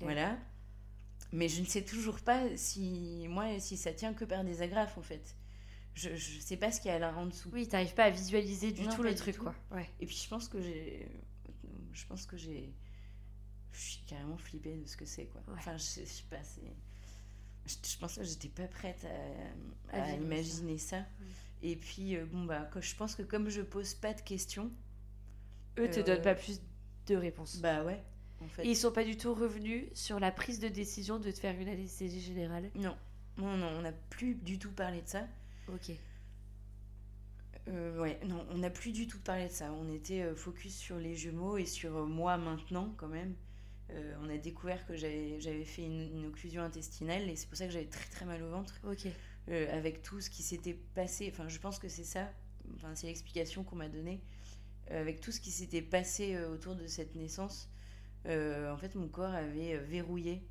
voilà. 0.00 0.38
Mais 1.32 1.48
je 1.48 1.60
ne 1.60 1.66
sais 1.66 1.82
toujours 1.84 2.20
pas 2.20 2.44
si 2.56 3.26
moi 3.28 3.58
si 3.60 3.76
ça 3.76 3.92
tient 3.92 4.12
que 4.14 4.24
par 4.24 4.44
des 4.44 4.62
agrafes 4.62 4.98
en 4.98 5.02
fait. 5.02 5.36
Je, 5.94 6.14
je 6.16 6.40
sais 6.40 6.56
pas 6.56 6.70
ce 6.72 6.80
qu'il 6.80 6.90
y 6.90 6.94
a 6.94 6.98
là 6.98 7.14
en 7.16 7.26
dessous. 7.26 7.50
Oui, 7.52 7.68
t'arrives 7.68 7.94
pas 7.94 8.04
à 8.04 8.10
visualiser 8.10 8.72
du 8.72 8.82
Non, 8.82 8.94
tout 8.94 9.02
le 9.02 9.14
truc, 9.14 9.36
tout. 9.36 9.42
quoi. 9.42 9.54
Ouais. 9.70 9.88
Et 10.00 10.06
puis 10.06 10.16
je 10.22 10.28
pense 10.28 10.48
que 10.48 10.60
j'ai 10.60 11.06
je 11.92 12.06
pense 12.06 12.26
que 12.26 12.36
j'ai 12.36 12.74
je 13.72 13.80
suis 13.80 14.02
carrément 14.06 14.36
flippée 14.38 14.76
de 14.76 14.86
ce 14.86 14.96
que 14.96 15.04
c'est 15.06 15.26
quoi. 15.26 15.42
Ouais. 15.48 15.54
Enfin 15.58 15.76
je, 15.76 15.82
sais- 15.82 16.06
je 16.06 16.10
sais 16.12 16.24
pas 16.30 16.42
c'est 16.42 16.62
je, 17.66 17.74
je 17.88 17.98
pense 17.98 18.16
que 18.16 18.24
j'étais 18.24 18.48
pas 18.48 18.66
prête 18.68 19.04
à, 19.92 19.96
À 19.96 20.02
à 20.02 20.06
vivre 20.06 20.22
imaginer 20.24 20.78
ça. 20.78 21.04
Et 21.62 21.76
puis 21.76 22.16
euh, 22.16 22.24
bon 22.26 22.44
bah 22.44 22.68
je 22.80 22.94
pense 22.96 23.14
que 23.14 23.22
comme 23.22 23.48
je 23.50 23.62
pose 23.62 23.94
pas 23.94 24.14
de 24.14 24.20
questions, 24.22 24.70
Eux 25.78 25.88
te 25.90 26.00
Euh, 26.00 26.02
donnent 26.02 26.22
pas 26.22 26.34
plus 26.34 26.60
de 27.06 27.16
réponses. 27.16 27.58
bah 27.60 27.84
ouais 27.84 28.02
en 28.40 28.48
fait. 28.48 28.64
Et 28.64 28.70
ils 28.70 28.76
sont 28.76 28.92
pas 28.92 29.04
du 29.04 29.16
tout 29.16 29.34
revenus 29.34 29.88
sur 29.94 30.18
la 30.20 30.32
prise 30.32 30.60
de 30.60 30.68
décision 30.68 31.18
de 31.18 31.30
te 31.30 31.38
faire 31.38 31.58
une 31.60 31.68
anesthésie 31.68 32.20
générale? 32.20 32.70
Non. 32.74 32.96
Non 33.36 33.56
non, 33.56 33.68
on 33.78 33.82
n'a 33.82 33.92
plus 33.92 34.34
du 34.34 34.58
tout 34.58 34.72
parlé 34.72 35.02
de 35.02 35.08
ça. 35.08 35.26
Ok. 35.68 35.92
Euh, 37.68 38.00
ouais, 38.00 38.18
non, 38.26 38.44
on 38.50 38.58
n'a 38.58 38.70
plus 38.70 38.92
du 38.92 39.06
tout 39.06 39.20
parlé 39.20 39.46
de 39.46 39.52
ça. 39.52 39.72
On 39.72 39.88
était 39.90 40.22
euh, 40.22 40.34
focus 40.34 40.74
sur 40.76 40.96
les 40.98 41.14
jumeaux 41.14 41.56
et 41.56 41.66
sur 41.66 42.06
moi 42.06 42.36
maintenant, 42.36 42.92
quand 42.96 43.08
même. 43.08 43.34
Euh, 43.94 44.14
on 44.22 44.28
a 44.28 44.36
découvert 44.36 44.86
que 44.86 44.96
j'avais 44.96 45.64
fait 45.64 45.82
une, 45.84 46.18
une 46.18 46.26
occlusion 46.26 46.62
intestinale 46.62 47.28
et 47.28 47.36
c'est 47.36 47.48
pour 47.48 47.56
ça 47.56 47.66
que 47.66 47.72
j'avais 47.72 47.88
très 47.88 48.08
très 48.10 48.24
mal 48.24 48.42
au 48.42 48.50
ventre. 48.50 48.74
Ok. 48.84 49.06
Euh, 49.48 49.76
avec 49.76 50.02
tout 50.02 50.20
ce 50.20 50.30
qui 50.30 50.42
s'était 50.42 50.74
passé, 50.94 51.28
enfin, 51.32 51.48
je 51.48 51.58
pense 51.58 51.78
que 51.78 51.88
c'est 51.88 52.04
ça, 52.04 52.30
enfin, 52.76 52.94
c'est 52.94 53.06
l'explication 53.06 53.64
qu'on 53.64 53.76
m'a 53.76 53.88
donnée. 53.88 54.20
Euh, 54.90 55.00
avec 55.00 55.20
tout 55.20 55.32
ce 55.32 55.40
qui 55.40 55.50
s'était 55.50 55.82
passé 55.82 56.38
autour 56.44 56.74
de 56.74 56.86
cette 56.86 57.14
naissance, 57.14 57.68
en 58.26 58.76
fait, 58.76 58.94
mon 58.94 59.08
corps 59.08 59.32
avait 59.34 59.78
verrouillé. 59.78 60.42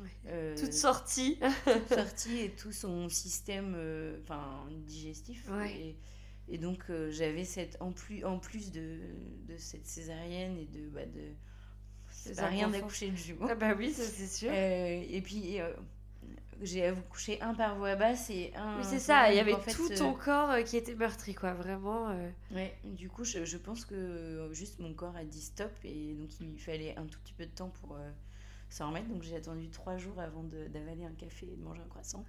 Ouais. 0.00 0.54
Toute 0.56 0.72
sortie. 0.72 1.38
toute 1.64 1.88
sortie 1.94 2.38
et 2.38 2.50
tout 2.50 2.72
son 2.72 3.08
système 3.08 3.76
enfin 4.22 4.66
digestif 4.86 5.48
Ouais. 5.50 5.72
et, 5.78 5.98
et 6.48 6.58
donc 6.58 6.90
j'avais 7.10 7.44
cette 7.44 7.76
en 7.80 7.92
plus 7.92 8.24
en 8.24 8.38
plus 8.38 8.72
de, 8.72 8.98
de 9.46 9.56
cette 9.58 9.86
césarienne 9.86 10.58
et 10.58 10.66
de 10.66 10.88
bah, 10.88 11.06
de 11.06 11.34
c'est 12.22 12.34
Ces 12.34 12.40
pas 12.40 12.46
rien 12.48 12.68
d'accoucher 12.68 13.10
de 13.10 13.16
jumeaux 13.16 13.46
Ah 13.50 13.54
bah 13.54 13.74
oui, 13.76 13.92
ça 13.92 14.04
c'est 14.04 14.26
sûr. 14.28 14.50
Euh, 14.52 15.04
et 15.08 15.20
puis 15.22 15.60
euh, 15.60 15.72
j'ai 16.60 16.86
accouché 16.86 17.40
un 17.40 17.52
par 17.52 17.76
voie 17.76 17.96
basse 17.96 18.30
et 18.30 18.52
un 18.54 18.78
oui, 18.78 18.84
c'est 18.88 19.00
ça. 19.00 19.30
Il 19.32 19.36
y 19.36 19.40
avait 19.40 19.54
en 19.54 19.58
fait, 19.60 19.72
tout 19.72 19.90
euh, 19.90 19.96
ton 19.96 20.14
corps 20.14 20.50
euh, 20.50 20.62
qui 20.62 20.76
était 20.76 20.94
meurtri, 20.94 21.34
quoi. 21.34 21.52
Vraiment. 21.54 22.16
ouais, 22.52 22.78
du 22.84 23.08
coup 23.08 23.24
je, 23.24 23.44
je 23.44 23.56
pense 23.58 23.84
que 23.84 24.48
juste 24.52 24.78
mon 24.78 24.94
corps 24.94 25.16
a 25.16 25.24
dit 25.24 25.42
stop 25.42 25.72
et 25.84 26.14
donc 26.14 26.28
il 26.40 26.50
lui 26.52 26.58
fallait 26.58 26.96
un 26.96 27.06
tout 27.06 27.18
petit 27.24 27.32
peu 27.34 27.44
de 27.44 27.50
temps 27.50 27.70
pour 27.80 27.98
s'en 28.70 28.88
remettre 28.88 29.08
donc 29.08 29.22
j'ai 29.22 29.36
attendu 29.36 29.68
trois 29.68 29.96
jours 29.98 30.18
avant 30.20 30.44
d'avaler 30.44 31.04
un 31.04 31.12
café 31.12 31.46
et 31.52 31.56
de 31.56 31.62
manger 31.62 31.82
un 31.82 31.88
croissant 31.88 32.24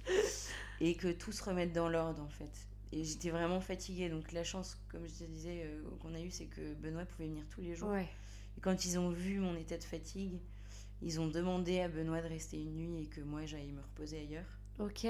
et 0.80 0.94
que 0.96 1.08
tout 1.12 1.32
se 1.32 1.42
remette 1.42 1.72
dans 1.72 1.88
l'ordre 1.88 2.22
en 2.22 2.28
fait 2.28 2.50
et 2.92 3.04
j'étais 3.04 3.30
vraiment 3.30 3.60
fatiguée 3.60 4.08
donc 4.08 4.32
la 4.32 4.44
chance 4.44 4.78
comme 4.90 5.06
je 5.06 5.24
te 5.24 5.24
disais 5.24 5.62
euh, 5.64 5.80
qu'on 6.00 6.14
a 6.14 6.20
eu 6.20 6.30
c'est 6.30 6.46
que 6.46 6.74
Benoît 6.74 7.04
pouvait 7.06 7.28
venir 7.28 7.44
tous 7.48 7.60
les 7.62 7.74
jours 7.74 7.90
Ouais. 7.90 8.08
Et 8.58 8.60
quand 8.60 8.84
ils 8.86 8.98
ont 8.98 9.10
vu 9.10 9.40
mon 9.40 9.56
état 9.56 9.78
de 9.78 9.84
fatigue 9.84 10.40
ils 11.02 11.20
ont 11.20 11.28
demandé 11.28 11.80
à 11.80 11.88
Benoît 11.88 12.22
de 12.22 12.28
rester 12.28 12.60
une 12.62 12.76
nuit 12.76 13.04
et 13.04 13.06
que 13.08 13.22
moi 13.22 13.46
j'aille 13.46 13.72
me 13.72 13.80
reposer 13.82 14.18
ailleurs. 14.20 14.58
Ok. 14.78 15.06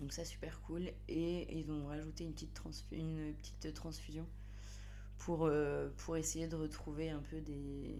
donc 0.00 0.12
ça 0.12 0.24
super 0.24 0.60
cool. 0.62 0.90
Et 1.08 1.58
ils 1.58 1.70
ont 1.70 1.86
rajouté 1.86 2.24
une 2.24 2.32
petite, 2.32 2.54
transfu- 2.58 2.94
une 2.96 3.34
petite 3.34 3.74
transfusion 3.74 4.26
pour, 5.18 5.46
euh, 5.46 5.90
pour 5.98 6.16
essayer 6.16 6.48
de 6.48 6.56
retrouver 6.56 7.10
un 7.10 7.20
peu 7.30 7.40
des 7.40 7.96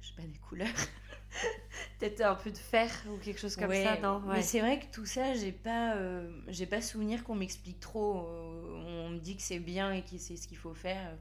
je 0.00 0.08
sais 0.08 0.14
pas 0.16 0.22
des 0.22 0.38
couleurs. 0.38 0.68
Peut-être 1.98 2.20
un 2.22 2.34
peu 2.34 2.50
de 2.50 2.58
fer 2.58 2.90
ou 3.08 3.16
quelque 3.18 3.40
chose 3.40 3.56
comme 3.56 3.68
Ouais, 3.68 3.82
ça, 3.84 3.98
non? 4.00 4.20
mais 4.26 4.42
c'est 4.42 4.60
vrai 4.60 4.80
que 4.80 4.86
tout 4.92 5.06
ça 5.06 5.34
j'ai 5.34 5.52
pas 5.52 5.96
euh, 5.96 6.30
j'ai 6.48 6.66
pas 6.66 6.80
souvenir 6.82 7.24
qu'on 7.24 7.34
m'explique 7.36 7.80
trop. 7.80 8.26
On 8.26 9.10
me 9.10 9.18
dit 9.18 9.36
que 9.36 9.42
c'est 9.42 9.60
bien 9.60 9.92
et 9.92 10.02
que 10.02 10.18
c'est 10.18 10.36
ce 10.36 10.48
qu'il 10.48 10.58
faut 10.58 10.74
faire 10.74 11.16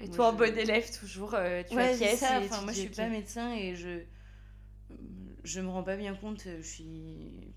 Et 0.00 0.06
moi, 0.06 0.16
toi, 0.16 0.32
je- 0.32 0.36
bon 0.52 0.58
élève, 0.58 0.98
toujours, 0.98 1.34
euh, 1.34 1.62
tu 1.68 1.74
ouais 1.76 1.94
c'est 1.96 2.16
ça 2.16 2.40
enfin 2.40 2.62
moi 2.62 2.72
je 2.72 2.80
suis 2.80 2.88
pas 2.90 3.08
médecin 3.08 3.52
et 3.54 3.74
je 3.74 4.00
je 5.44 5.60
me 5.60 5.68
rends 5.68 5.82
pas 5.82 5.96
bien 5.96 6.14
compte 6.14 6.42
je 6.44 6.62
suis 6.62 7.52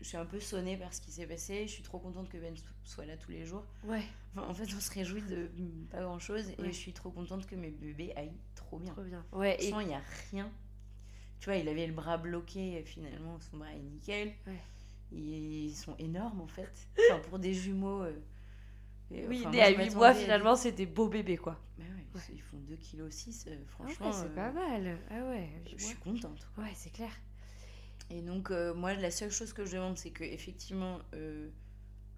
je 0.00 0.08
suis 0.08 0.16
un 0.16 0.26
peu 0.26 0.38
sonnée 0.40 0.76
par 0.76 0.92
ce 0.92 1.00
qui 1.00 1.10
s'est 1.10 1.26
passé 1.26 1.66
je 1.66 1.72
suis 1.72 1.82
trop 1.82 1.98
contente 1.98 2.28
que 2.28 2.36
Ben 2.38 2.54
soit 2.84 3.06
là 3.06 3.16
tous 3.16 3.30
les 3.30 3.44
jours 3.44 3.64
Ouais, 3.84 4.02
Enfin, 4.34 4.46
en 4.48 4.54
fait, 4.54 4.64
on 4.76 4.80
se 4.80 4.90
réjouit 4.92 5.22
de 5.22 5.50
pas 5.90 6.02
grand 6.02 6.18
chose 6.18 6.50
et 6.50 6.66
je 6.66 6.70
suis 6.70 6.92
trop 6.92 7.10
contente 7.10 7.46
que 7.46 7.54
mes 7.56 7.70
bébés 7.70 8.12
aillent 8.16 8.36
trop 8.54 8.78
bien. 8.78 8.92
trop 8.92 9.02
bien. 9.02 9.24
Ouais, 9.32 9.56
et 9.58 9.70
Franchement, 9.70 9.80
il 9.80 9.88
n'y 9.88 9.94
a 9.94 10.02
rien. 10.30 10.50
Tu 11.40 11.46
vois, 11.46 11.56
il 11.56 11.66
avait 11.68 11.86
le 11.86 11.94
bras 11.94 12.18
bloqué, 12.18 12.82
finalement, 12.84 13.38
son 13.40 13.56
bras 13.56 13.72
est 13.72 13.78
nickel. 13.80 14.34
Ouais. 14.46 14.60
Ils 15.12 15.74
sont 15.74 15.96
énormes 15.98 16.42
en 16.42 16.46
fait. 16.46 16.70
Enfin, 17.10 17.18
pour 17.20 17.38
des 17.38 17.54
jumeaux. 17.54 18.02
euh, 18.02 18.12
et, 19.10 19.26
oui, 19.26 19.40
enfin, 19.40 19.50
né 19.50 19.58
moi, 19.58 19.64
à 19.66 19.70
je 19.70 19.72
8 19.72 19.76
m'attendais 19.78 19.96
mois, 19.96 20.08
à 20.08 20.14
finalement, 20.14 20.56
c'est 20.56 20.72
des 20.72 20.86
beaux 20.86 21.08
bébés, 21.08 21.36
quoi. 21.36 21.60
Bah 21.78 21.84
ouais, 21.84 22.06
Ouais. 22.14 22.22
Ils 22.32 22.40
font 22.42 22.56
2,6 22.58 23.44
kg, 23.44 23.52
Ah 23.52 23.64
franchement. 23.68 24.06
ouais, 24.06 24.12
c'est 24.12 24.24
euh, 24.26 24.34
pas 24.34 24.50
mal. 24.52 24.98
Ah 25.10 25.24
ouais, 25.28 25.48
Je 25.76 25.84
suis 25.84 25.96
contente. 25.96 26.48
Ouais, 26.58 26.72
c'est 26.74 26.90
clair. 26.92 27.10
Et 28.10 28.22
donc, 28.22 28.50
euh, 28.50 28.72
moi, 28.74 28.94
la 28.94 29.10
seule 29.10 29.30
chose 29.32 29.52
que 29.52 29.64
je 29.64 29.72
demande, 29.72 29.98
c'est 29.98 30.10
que, 30.10 30.24
effectivement, 30.24 30.98
euh, 31.14 31.48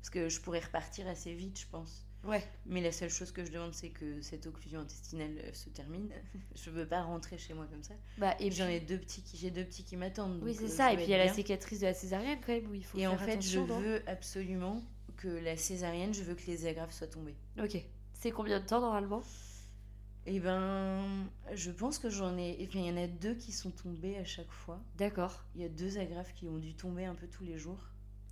parce 0.00 0.10
que 0.10 0.28
je 0.28 0.40
pourrais 0.40 0.60
repartir 0.60 1.08
assez 1.08 1.34
vite, 1.34 1.58
je 1.60 1.66
pense. 1.66 2.04
Ouais, 2.24 2.42
Mais 2.66 2.80
la 2.80 2.90
seule 2.92 3.10
chose 3.10 3.30
que 3.30 3.44
je 3.44 3.50
demande, 3.52 3.72
c'est 3.72 3.90
que 3.90 4.20
cette 4.22 4.46
occlusion 4.46 4.80
intestinale 4.80 5.38
euh, 5.44 5.52
se 5.52 5.68
termine. 5.70 6.10
je 6.56 6.70
veux 6.70 6.86
pas 6.86 7.02
rentrer 7.02 7.38
chez 7.38 7.54
moi 7.54 7.66
comme 7.70 7.82
ça. 7.82 7.94
bah, 8.18 8.34
et 8.40 8.50
j'en 8.50 8.66
ai 8.66 8.80
deux 8.80 8.98
petits 8.98 9.22
qui, 9.22 9.36
j'ai 9.36 9.50
deux 9.52 9.64
petits 9.64 9.84
qui 9.84 9.96
m'attendent. 9.96 10.40
Oui, 10.42 10.52
c'est 10.54 10.64
euh, 10.64 10.68
ça. 10.68 10.92
Et 10.92 10.96
puis 10.96 11.04
il 11.06 11.10
y 11.10 11.14
a 11.14 11.24
la 11.24 11.32
cicatrice 11.32 11.80
de 11.80 11.86
la 11.86 11.94
césarienne 11.94 12.38
quand 12.44 12.52
même 12.52 12.68
où 12.68 12.74
il 12.74 12.84
faut 12.84 12.98
Et 12.98 13.02
faire 13.02 13.12
en 13.12 13.18
fait, 13.18 13.40
je 13.40 13.58
attention, 13.60 13.80
veux 13.80 14.02
absolument 14.08 14.82
que 15.18 15.28
la 15.28 15.56
césarienne, 15.56 16.14
je 16.14 16.22
veux 16.22 16.34
que 16.34 16.46
les 16.46 16.66
agrafes 16.66 16.94
soient 16.94 17.06
tombées. 17.06 17.36
Ok. 17.62 17.76
C'est 18.14 18.30
combien 18.30 18.60
de 18.60 18.64
temps 18.64 18.80
normalement? 18.80 19.22
Et 20.26 20.40
ben, 20.40 21.26
je 21.54 21.70
pense 21.70 21.98
que 21.98 22.10
j'en 22.10 22.36
ai. 22.36 22.58
Enfin, 22.68 22.80
il 22.80 22.86
y 22.86 22.90
en 22.90 22.96
a 22.96 23.06
deux 23.06 23.34
qui 23.34 23.52
sont 23.52 23.70
tombées 23.70 24.16
à 24.18 24.24
chaque 24.24 24.50
fois. 24.50 24.82
D'accord. 24.96 25.44
Il 25.54 25.62
y 25.62 25.64
a 25.64 25.68
deux 25.68 25.98
agrafes 25.98 26.32
qui 26.34 26.46
ont 26.46 26.58
dû 26.58 26.74
tomber 26.74 27.04
un 27.04 27.14
peu 27.14 27.26
tous 27.26 27.44
les 27.44 27.58
jours. 27.58 27.80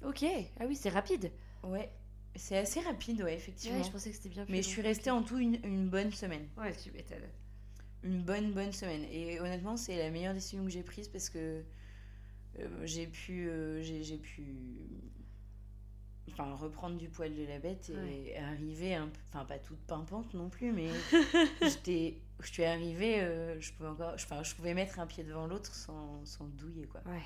Ok. 0.04 0.24
Ah 0.60 0.64
oui, 0.66 0.76
c'est 0.76 0.90
rapide. 0.90 1.30
Ouais, 1.62 1.90
c'est 2.34 2.58
assez 2.58 2.80
rapide, 2.80 3.22
ouais, 3.22 3.34
effectivement. 3.34 3.78
Ouais, 3.78 3.84
je 3.84 3.90
pensais 3.90 4.10
que 4.10 4.16
c'était 4.16 4.28
bien 4.28 4.44
plus 4.44 4.52
Mais 4.52 4.62
je 4.62 4.68
suis 4.68 4.82
restée 4.82 5.10
en 5.10 5.22
tout 5.22 5.38
une, 5.38 5.58
une 5.64 5.88
bonne 5.88 6.12
semaine. 6.12 6.46
Ouais, 6.58 6.72
tu 6.76 6.90
m'étonnes. 6.92 7.28
Une 8.02 8.22
bonne, 8.22 8.52
bonne 8.52 8.72
semaine. 8.72 9.04
Et 9.10 9.40
honnêtement, 9.40 9.76
c'est 9.76 9.96
la 9.96 10.10
meilleure 10.10 10.34
décision 10.34 10.64
que 10.64 10.70
j'ai 10.70 10.82
prise 10.82 11.08
parce 11.08 11.30
que 11.30 11.64
euh, 12.58 12.68
j'ai 12.84 13.06
pu, 13.06 13.48
euh, 13.48 13.82
j'ai 13.82 14.18
pu 14.18 14.44
enfin, 16.30 16.54
reprendre 16.54 16.96
du 16.98 17.08
poil 17.08 17.34
de 17.34 17.44
la 17.44 17.58
bête 17.58 17.90
et 17.90 17.94
Ouais. 17.96 18.36
arriver 18.36 18.94
un 18.94 19.08
peu, 19.08 19.20
enfin 19.32 19.44
pas 19.44 19.58
toute 19.58 19.78
pimpante 19.86 20.32
non 20.34 20.48
plus, 20.48 20.72
mais 20.72 20.88
j'étais, 21.62 22.18
je 22.40 22.50
suis 22.52 22.64
arrivée, 22.64 23.20
euh, 23.20 23.60
je 23.60 23.72
pouvais 23.72 23.88
encore, 23.88 24.12
enfin, 24.14 24.42
je 24.42 24.54
pouvais 24.54 24.74
mettre 24.74 24.98
un 24.98 25.06
pied 25.06 25.24
devant 25.24 25.46
l'autre 25.46 25.74
sans, 25.74 26.24
sans 26.24 26.44
douiller 26.46 26.86
quoi. 26.86 27.00
Ouais. 27.06 27.22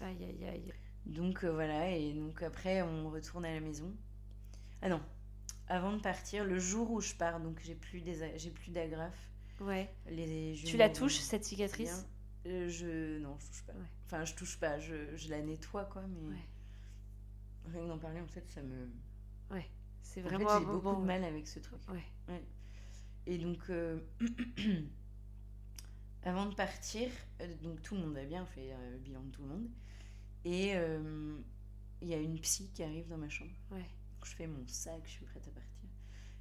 Aïe, 0.00 0.24
aïe, 0.24 0.48
aïe. 0.48 0.72
Donc 1.06 1.44
euh, 1.44 1.52
voilà, 1.52 1.90
et 1.90 2.12
donc 2.12 2.42
après 2.42 2.82
on 2.82 3.10
retourne 3.10 3.44
à 3.44 3.52
la 3.54 3.60
maison. 3.60 3.92
Ah 4.82 4.88
non, 4.88 5.00
avant 5.68 5.92
de 5.92 6.00
partir, 6.00 6.44
le 6.44 6.58
jour 6.58 6.90
où 6.90 7.00
je 7.00 7.14
pars, 7.14 7.40
donc 7.40 7.60
j'ai 7.64 7.74
plus 7.74 8.00
des, 8.00 8.36
j'ai 8.38 8.50
plus 8.50 8.70
d'agrafes. 8.70 9.28
Ouais. 9.60 9.88
Les 10.08 10.54
Tu 10.64 10.76
la 10.76 10.88
touches, 10.88 11.18
cette 11.18 11.44
cicatrice 11.44 12.06
Euh, 12.46 12.68
je 12.68 13.18
non, 13.18 13.36
je 13.38 13.46
touche 13.46 13.62
pas. 13.64 13.72
Ouais. 13.74 13.86
Enfin, 14.06 14.24
je 14.24 14.34
touche 14.34 14.58
pas. 14.58 14.80
Je, 14.80 14.94
je 15.16 15.30
la 15.30 15.40
nettoie 15.40 15.84
quoi, 15.84 16.02
mais 16.08 16.34
Ouais. 16.34 16.42
Rien 17.66 17.82
que 17.82 17.88
d'en 17.88 17.98
parler 17.98 18.20
en 18.20 18.26
fait, 18.28 18.48
ça 18.48 18.62
me. 18.62 18.88
Ouais. 19.50 19.66
C'est 20.02 20.20
En 20.24 20.28
fait, 20.28 20.34
vraiment 20.36 20.50
un 20.50 20.60
j'ai 20.60 20.66
beaucoup 20.66 20.82
moment. 20.88 21.00
de 21.00 21.06
mal 21.06 21.24
avec 21.24 21.46
ce 21.46 21.60
truc. 21.60 21.80
Ouais. 21.88 22.04
Et 23.26 23.38
donc, 23.38 23.58
euh, 23.70 24.00
avant 26.24 26.46
de 26.46 26.54
partir, 26.54 27.08
euh, 27.40 27.54
donc 27.62 27.82
tout 27.82 27.94
le 27.94 28.02
monde 28.02 28.14
va 28.14 28.24
bien, 28.24 28.42
on 28.42 28.46
fait 28.46 28.72
euh, 28.72 28.92
le 28.92 28.98
bilan 28.98 29.22
de 29.22 29.30
tout 29.30 29.42
le 29.42 29.48
monde. 29.48 29.68
Et 30.44 30.72
euh, 30.74 31.38
il 32.00 32.08
y 32.08 32.14
a 32.14 32.18
une 32.18 32.38
psy 32.40 32.70
qui 32.74 32.82
arrive 32.82 33.08
dans 33.08 33.18
ma 33.18 33.28
chambre. 33.28 33.52
Ouais. 33.70 33.84
Je 34.24 34.30
fais 34.34 34.46
mon 34.46 34.64
sac, 34.66 35.00
je 35.04 35.10
suis 35.10 35.24
prête 35.24 35.46
à 35.48 35.50
partir. 35.50 35.88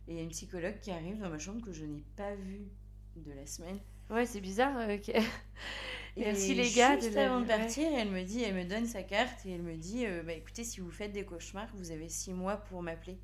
Et 0.07 0.13
il 0.13 0.17
y 0.17 0.19
a 0.19 0.23
une 0.23 0.29
psychologue 0.29 0.79
qui 0.81 0.91
arrive 0.91 1.19
dans 1.19 1.29
ma 1.29 1.39
chambre 1.39 1.61
que 1.63 1.71
je 1.71 1.85
n'ai 1.85 2.03
pas 2.15 2.35
vue 2.35 2.67
de 3.15 3.31
la 3.31 3.45
semaine. 3.45 3.79
Ouais, 4.11 4.25
c'est 4.25 4.41
bizarre. 4.41 4.77
euh, 4.77 4.97
Merci 6.17 6.51
Et 6.51 6.55
les 6.55 6.69
gars 6.71 6.95
Juste 6.99 7.09
de 7.11 7.15
la- 7.15 7.25
avant 7.27 7.41
de 7.41 7.47
partir, 7.47 7.87
elle 7.97 8.09
me 8.11 8.23
dit, 8.23 8.43
elle 8.43 8.55
me 8.55 8.65
donne 8.65 8.85
sa 8.85 9.01
carte 9.03 9.45
et 9.45 9.51
elle 9.51 9.61
me 9.63 9.75
dit, 9.77 10.05
euh, 10.05 10.23
bah 10.23 10.33
écoutez, 10.33 10.63
si 10.65 10.81
vous 10.81 10.91
faites 10.91 11.13
des 11.13 11.23
cauchemars, 11.23 11.69
vous 11.75 11.91
avez 11.91 12.09
six 12.09 12.33
mois 12.33 12.57
pour 12.57 12.81
m'appeler. 12.83 13.17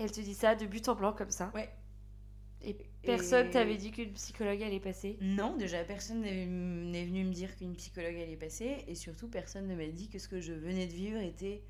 Elle 0.00 0.10
te 0.10 0.20
dit 0.20 0.34
ça 0.34 0.54
de 0.56 0.66
but 0.66 0.88
en 0.88 0.94
blanc 0.96 1.12
comme 1.12 1.30
ça. 1.30 1.50
Ouais. 1.54 1.70
Et 2.64 2.76
personne 3.02 3.48
Et- 3.48 3.50
t'avait 3.50 3.76
dit 3.76 3.90
qu'une 3.92 4.12
psychologue 4.14 4.62
allait 4.62 4.80
passer? 4.80 5.16
Non, 5.20 5.56
déjà 5.56 5.84
personne 5.84 6.22
n'est 6.22 6.46
n'est 6.46 7.04
venu 7.04 7.24
me 7.24 7.32
dire 7.32 7.54
qu'une 7.56 7.74
psychologue 7.74 8.14
allait 8.16 8.36
passer 8.36 8.84
et 8.88 8.94
surtout 8.94 9.28
personne 9.28 9.66
ne 9.68 9.74
m'a 9.76 9.86
dit 9.86 10.08
que 10.08 10.18
ce 10.18 10.28
que 10.28 10.40
je 10.40 10.52
venais 10.52 10.86
de 10.86 10.92
vivre 10.92 11.20
était 11.20 11.62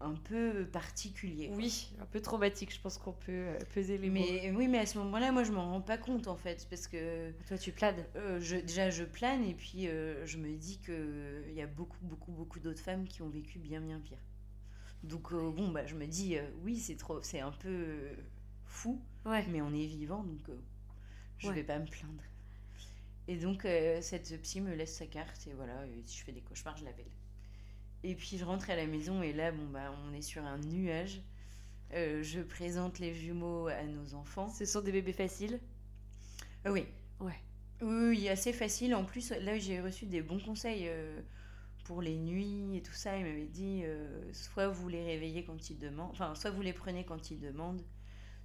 un 0.00 0.14
peu 0.14 0.66
particulier. 0.70 1.50
Oui, 1.54 1.88
un 2.00 2.06
peu 2.06 2.20
traumatique, 2.20 2.72
je 2.74 2.80
pense 2.80 2.98
qu'on 2.98 3.12
peut 3.12 3.32
euh, 3.32 3.58
peser 3.74 3.98
les 3.98 4.08
mots. 4.10 4.14
Mais 4.14 4.50
oui, 4.54 4.68
mais 4.68 4.78
à 4.78 4.86
ce 4.86 4.98
moment-là, 4.98 5.32
moi 5.32 5.42
je 5.42 5.52
m'en 5.52 5.70
rends 5.70 5.80
pas 5.80 5.96
compte 5.98 6.28
en 6.28 6.36
fait 6.36 6.66
parce 6.68 6.86
que 6.86 7.32
Toi, 7.48 7.56
tu 7.58 7.72
planes. 7.72 8.04
euh, 8.16 8.38
je, 8.40 8.56
déjà 8.56 8.90
je 8.90 9.04
plane 9.04 9.44
et 9.44 9.54
puis 9.54 9.88
euh, 9.88 10.24
je 10.26 10.38
me 10.38 10.54
dis 10.56 10.78
que 10.80 11.44
il 11.48 11.54
y 11.54 11.62
a 11.62 11.66
beaucoup 11.66 11.98
beaucoup 12.02 12.32
beaucoup 12.32 12.60
d'autres 12.60 12.80
femmes 12.82 13.06
qui 13.06 13.22
ont 13.22 13.28
vécu 13.28 13.58
bien 13.58 13.80
bien 13.80 14.00
pire. 14.00 14.18
Donc 15.02 15.32
euh, 15.32 15.50
bon 15.50 15.70
bah 15.70 15.86
je 15.86 15.94
me 15.94 16.06
dis 16.06 16.36
oui 16.64 16.78
c'est 16.78 16.96
trop 16.96 17.22
c'est 17.22 17.40
un 17.40 17.52
peu 17.52 18.10
fou 18.64 19.00
Ouais. 19.24 19.44
mais 19.46 19.60
on 19.62 19.72
est 19.74 19.86
vivant 19.86 20.22
donc 20.24 20.50
je 21.38 21.48
Ouais. 21.48 21.54
vais 21.54 21.64
pas 21.64 21.78
me 21.78 21.86
plaindre. 21.86 22.22
Et 23.28 23.36
donc 23.36 23.66
cette 24.00 24.40
psy 24.42 24.60
me 24.60 24.74
laisse 24.74 24.96
sa 24.96 25.06
carte 25.06 25.46
et 25.46 25.54
voilà 25.54 25.86
et 25.86 26.02
si 26.04 26.18
je 26.18 26.24
fais 26.24 26.32
des 26.32 26.42
cauchemars 26.42 26.76
je 26.76 26.84
l'appelle. 26.84 27.10
Et 28.06 28.14
puis 28.14 28.38
je 28.38 28.44
rentre 28.44 28.70
à 28.70 28.76
la 28.76 28.86
maison 28.86 29.20
et 29.20 29.32
là 29.32 29.50
bon 29.50 29.66
bah 29.66 29.92
on 30.06 30.14
est 30.14 30.22
sur 30.22 30.44
un 30.44 30.58
nuage. 30.58 31.20
Euh, 31.92 32.22
je 32.22 32.40
présente 32.40 33.00
les 33.00 33.12
jumeaux 33.12 33.66
à 33.66 33.82
nos 33.82 34.14
enfants. 34.14 34.48
Ce 34.48 34.64
sont 34.64 34.80
des 34.80 34.92
bébés 34.92 35.12
faciles? 35.12 35.58
Ah 36.64 36.70
oui. 36.70 36.86
Ouais. 37.18 37.34
Oui, 37.82 38.08
oui, 38.10 38.28
assez 38.28 38.52
facile. 38.52 38.94
En 38.94 39.04
plus, 39.04 39.30
là, 39.30 39.58
j'ai 39.58 39.80
reçu 39.80 40.06
des 40.06 40.22
bons 40.22 40.40
conseils 40.40 40.84
euh, 40.86 41.20
pour 41.84 42.00
les 42.00 42.16
nuits 42.16 42.76
et 42.76 42.82
tout 42.82 42.92
ça. 42.92 43.18
Il 43.18 43.24
m'avait 43.24 43.46
dit 43.46 43.82
euh, 43.84 44.32
soit 44.32 44.68
vous 44.68 44.88
les 44.88 45.04
réveillez 45.04 45.44
quand 45.44 45.70
ils 45.70 45.78
demandent, 45.78 46.10
enfin, 46.12 46.34
soit 46.34 46.50
vous 46.50 46.62
les 46.62 46.72
prenez 46.72 47.04
quand 47.04 47.30
ils 47.30 47.40
demandent, 47.40 47.82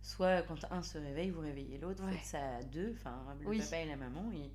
soit 0.01 0.41
quand 0.43 0.65
un 0.71 0.81
se 0.81 0.97
réveille, 0.97 1.29
vous 1.29 1.41
réveillez 1.41 1.77
l'autre. 1.77 2.03
Ouais. 2.03 2.13
Faites 2.13 2.25
ça 2.25 2.57
à 2.57 2.63
deux, 2.63 2.93
enfin, 2.97 3.23
le 3.39 3.47
Oui. 3.47 3.59
papa 3.59 3.77
et 3.77 3.85
la 3.85 3.95
maman. 3.95 4.31
Et, 4.31 4.51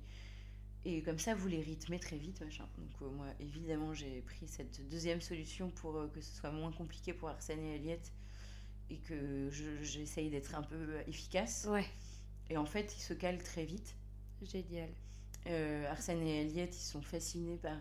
et 0.89 1.01
comme 1.01 1.19
ça, 1.19 1.35
vous 1.35 1.47
les 1.47 1.61
rythmez 1.61 1.99
très 1.99 2.17
vite, 2.17 2.39
machin. 2.41 2.65
Donc, 2.77 2.89
euh, 3.01 3.09
moi, 3.09 3.27
évidemment, 3.39 3.93
j'ai 3.93 4.21
pris 4.21 4.47
cette 4.47 4.87
deuxième 4.89 5.19
solution 5.21 5.69
pour 5.69 5.97
euh, 5.97 6.07
que 6.07 6.21
ce 6.21 6.33
soit 6.35 6.51
moins 6.51 6.71
compliqué 6.71 7.11
pour 7.13 7.27
Arsène 7.29 7.59
et 7.59 7.75
Aliette 7.75 8.11
et 8.89 8.97
que 8.99 9.49
je- 9.51 9.83
j'essaye 9.83 10.29
d'être 10.29 10.55
un 10.55 10.61
peu 10.63 10.97
efficace. 11.07 11.67
Ouais. 11.69 11.85
Et 12.49 12.55
en 12.57 12.65
fait, 12.65 12.95
ils 12.97 13.01
se 13.01 13.13
calent 13.13 13.43
très 13.43 13.65
vite. 13.65 13.95
Génial. 14.41 14.89
Euh, 15.47 15.91
Arsène 15.91 16.21
et 16.21 16.39
Aliette, 16.41 16.75
ils 16.77 16.85
sont 16.85 17.01
fascinés 17.01 17.57
par, 17.57 17.77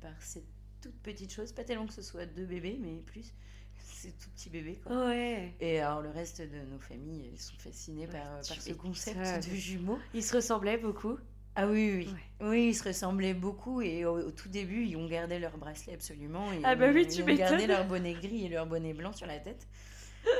par 0.00 0.20
cette 0.22 0.46
toute 0.80 0.96
petite 1.02 1.32
chose. 1.32 1.52
Pas 1.52 1.64
tellement 1.64 1.86
que 1.86 1.92
ce 1.92 2.02
soit 2.02 2.24
deux 2.26 2.46
bébés, 2.46 2.78
mais 2.80 3.02
plus 3.02 3.34
ces 3.78 4.12
tout 4.12 4.30
petits 4.30 4.48
bébés. 4.50 4.80
Quoi. 4.82 5.08
Ouais. 5.08 5.54
Et 5.60 5.80
alors, 5.80 6.00
le 6.00 6.08
reste 6.10 6.40
de 6.40 6.60
nos 6.70 6.78
familles, 6.78 7.28
elles 7.30 7.38
sont 7.38 7.56
fascinées 7.58 8.06
Ouais, 8.06 8.12
par, 8.12 8.42
ce 8.44 8.72
concept 8.72 9.18
de 9.50 9.54
jumeaux. 9.54 9.98
Ils 10.14 10.22
se 10.24 10.36
ressemblaient 10.36 10.78
beaucoup. 10.78 11.18
Ah 11.56 11.66
oui, 11.66 11.90
oui, 11.90 12.04
oui. 12.06 12.12
Ouais. 12.12 12.48
Oui, 12.48 12.68
ils 12.68 12.74
se 12.74 12.84
ressemblaient 12.84 13.34
beaucoup 13.34 13.80
et 13.80 14.04
au, 14.04 14.28
au 14.28 14.30
tout 14.30 14.48
début, 14.48 14.84
ils 14.84 14.96
ont 14.96 15.06
gardé 15.06 15.38
leur 15.38 15.56
bracelet 15.56 15.94
absolument. 15.94 16.52
Et 16.52 16.60
Ah 16.64 16.76
bah 16.76 16.90
oui, 16.92 17.06
ils 17.08 17.14
tu 17.14 17.22
ont 17.22 17.34
gardé 17.34 17.66
leur 17.66 17.86
bonnet 17.86 18.12
gris 18.12 18.44
et 18.44 18.48
leur 18.48 18.66
bonnet 18.66 18.92
blanc 18.92 19.12
sur 19.12 19.26
la 19.26 19.38
tête. 19.38 19.66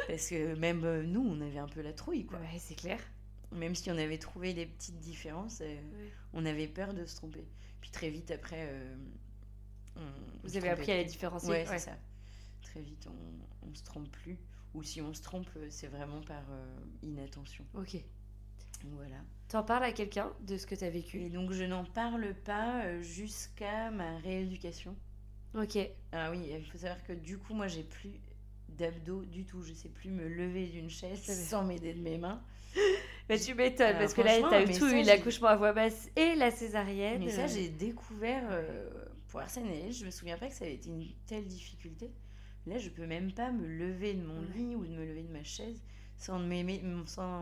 Parce 0.08 0.28
que 0.28 0.54
même 0.56 0.84
euh, 0.84 1.02
nous, 1.04 1.22
on 1.26 1.40
avait 1.40 1.58
un 1.58 1.68
peu 1.68 1.80
la 1.80 1.92
trouille, 1.92 2.26
quoi. 2.26 2.38
Ouais, 2.38 2.58
c'est 2.58 2.74
clair. 2.74 3.00
Même 3.52 3.74
si 3.74 3.90
on 3.90 3.96
avait 3.96 4.18
trouvé 4.18 4.52
les 4.52 4.66
petites 4.66 4.98
différences, 4.98 5.60
euh, 5.62 5.80
on 6.34 6.44
avait 6.44 6.66
peur 6.68 6.92
de 6.92 7.06
se 7.06 7.16
tromper. 7.16 7.46
Puis 7.80 7.90
très 7.90 8.10
vite 8.10 8.30
après, 8.30 8.68
euh, 8.68 8.96
on, 9.96 10.00
Vous 10.42 10.56
avez 10.56 10.68
appris 10.68 10.92
à 10.92 10.96
les 10.96 11.04
différencier. 11.04 11.48
Ouais, 11.48 11.60
ouais. 11.60 11.78
c'est 11.78 11.90
ça. 11.90 11.96
Très 12.62 12.80
vite, 12.80 13.06
on, 13.08 13.68
on 13.68 13.74
se 13.74 13.84
trompe 13.84 14.10
plus. 14.10 14.38
Ou 14.74 14.82
si 14.82 15.00
on 15.00 15.14
se 15.14 15.22
trompe, 15.22 15.48
c'est 15.70 15.86
vraiment 15.86 16.20
par 16.20 16.42
euh, 16.50 16.76
inattention. 17.02 17.64
Ok. 17.74 17.96
Voilà. 18.94 19.16
T'en 19.48 19.62
parles 19.62 19.84
à 19.84 19.92
quelqu'un 19.92 20.32
de 20.40 20.56
ce 20.56 20.66
que 20.66 20.74
t'as 20.74 20.90
vécu? 20.90 21.20
Et 21.22 21.30
donc 21.30 21.52
je 21.52 21.64
n'en 21.64 21.84
parle 21.84 22.34
pas 22.44 22.84
euh, 22.84 23.00
jusqu'à 23.02 23.90
ma 23.90 24.18
rééducation. 24.18 24.96
Ok. 25.54 25.78
Ah 26.12 26.30
oui, 26.30 26.50
il 26.50 26.64
faut 26.64 26.78
savoir 26.78 27.02
que 27.04 27.12
du 27.12 27.38
coup, 27.38 27.54
moi, 27.54 27.68
j'ai 27.68 27.82
plus 27.82 28.20
d'abdos 28.68 29.24
du 29.24 29.44
tout. 29.44 29.62
Je 29.62 29.72
sais 29.72 29.88
plus 29.88 30.10
me 30.10 30.28
lever 30.28 30.66
d'une 30.66 30.90
chaise 30.90 31.22
sans 31.48 31.64
m'aider 31.64 31.94
de 31.94 32.02
mes 32.02 32.18
mains. 32.18 32.42
Bah, 33.28 33.36
tu 33.36 33.54
m'étonnes, 33.54 33.96
parce 33.98 34.14
que 34.14 34.20
là, 34.20 34.38
t'as 34.48 34.62
eu 34.62 34.66
mais 34.68 34.78
tout, 34.78 34.86
eu 34.86 35.02
l'accouchement 35.02 35.48
à 35.48 35.56
voix 35.56 35.72
basse 35.72 36.08
et 36.14 36.36
la 36.36 36.52
césarienne. 36.52 37.24
Mais 37.24 37.32
ça, 37.32 37.48
j'ai 37.48 37.68
découvert 37.68 38.44
euh, 38.52 38.88
pour 39.26 39.40
Arsène 39.40 39.66
et 39.66 39.90
je 39.90 40.04
me 40.06 40.12
souviens 40.12 40.38
pas 40.38 40.46
que 40.46 40.54
ça 40.54 40.64
avait 40.64 40.74
été 40.74 40.90
une 40.90 41.04
telle 41.26 41.44
difficulté. 41.44 42.12
Là, 42.66 42.78
je 42.78 42.88
peux 42.88 43.04
même 43.04 43.32
pas 43.32 43.50
me 43.50 43.66
lever 43.66 44.14
de 44.14 44.22
mon 44.22 44.42
lit 44.54 44.76
ou 44.76 44.86
de 44.86 44.92
me 44.92 45.04
lever 45.04 45.24
de 45.24 45.32
ma 45.32 45.42
chaise 45.42 45.82
sans 46.18 46.38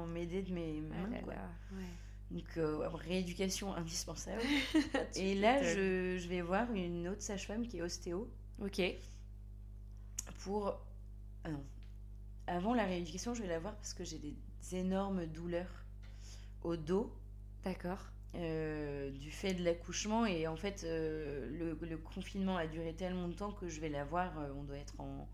m'aider 0.07 0.43
de 0.43 0.53
mes 0.53 0.83
Ah 0.93 1.07
mains. 1.07 1.11
là 1.11 1.19
quoi. 1.23 1.35
là, 1.35 1.51
ouais. 1.73 1.85
Donc, 2.31 2.57
euh, 2.57 2.89
rééducation 2.89 3.75
indispensable. 3.75 4.43
et 5.17 5.35
là, 5.35 5.63
je, 5.63 6.17
je 6.19 6.29
vais 6.29 6.41
voir 6.43 6.73
une 6.73 7.09
autre 7.09 7.23
sage-femme 7.23 7.67
qui 7.69 7.79
est 7.79 7.83
ostéo 7.83 8.29
Ok. 8.61 8.81
pour. 10.39 10.81
Ah 11.45 11.51
non. 11.51 11.65
Avant 12.47 12.75
la 12.75 12.85
rééducation, 12.85 13.35
je 13.35 13.43
vais 13.43 13.49
la 13.49 13.59
voir 13.59 13.75
parce 13.77 13.95
que 13.95 14.05
j'ai 14.05 14.19
des 14.19 14.37
énormes 14.73 15.27
douleurs 15.27 15.85
au 16.63 16.77
dos. 16.77 17.13
D'accord. 17.63 17.99
euh, 18.35 19.11
du 19.13 19.31
fait 19.31 19.55
de 19.55 19.63
l'accouchement 19.65 20.27
et 20.27 20.47
en 20.49 20.57
fait 20.57 20.83
euh, 20.85 21.49
le, 21.57 21.79
le 21.87 21.97
confinement 21.97 22.57
a 22.59 22.67
duré 22.67 22.93
tellement 22.95 23.29
de 23.29 23.33
temps 23.33 23.53
que 23.53 23.69
je 23.69 23.81
vais 23.81 23.89
la 23.89 24.05
voir 24.05 24.33
on 24.57 24.65
doit 24.65 24.77
être 24.77 24.99
en 25.01 25.27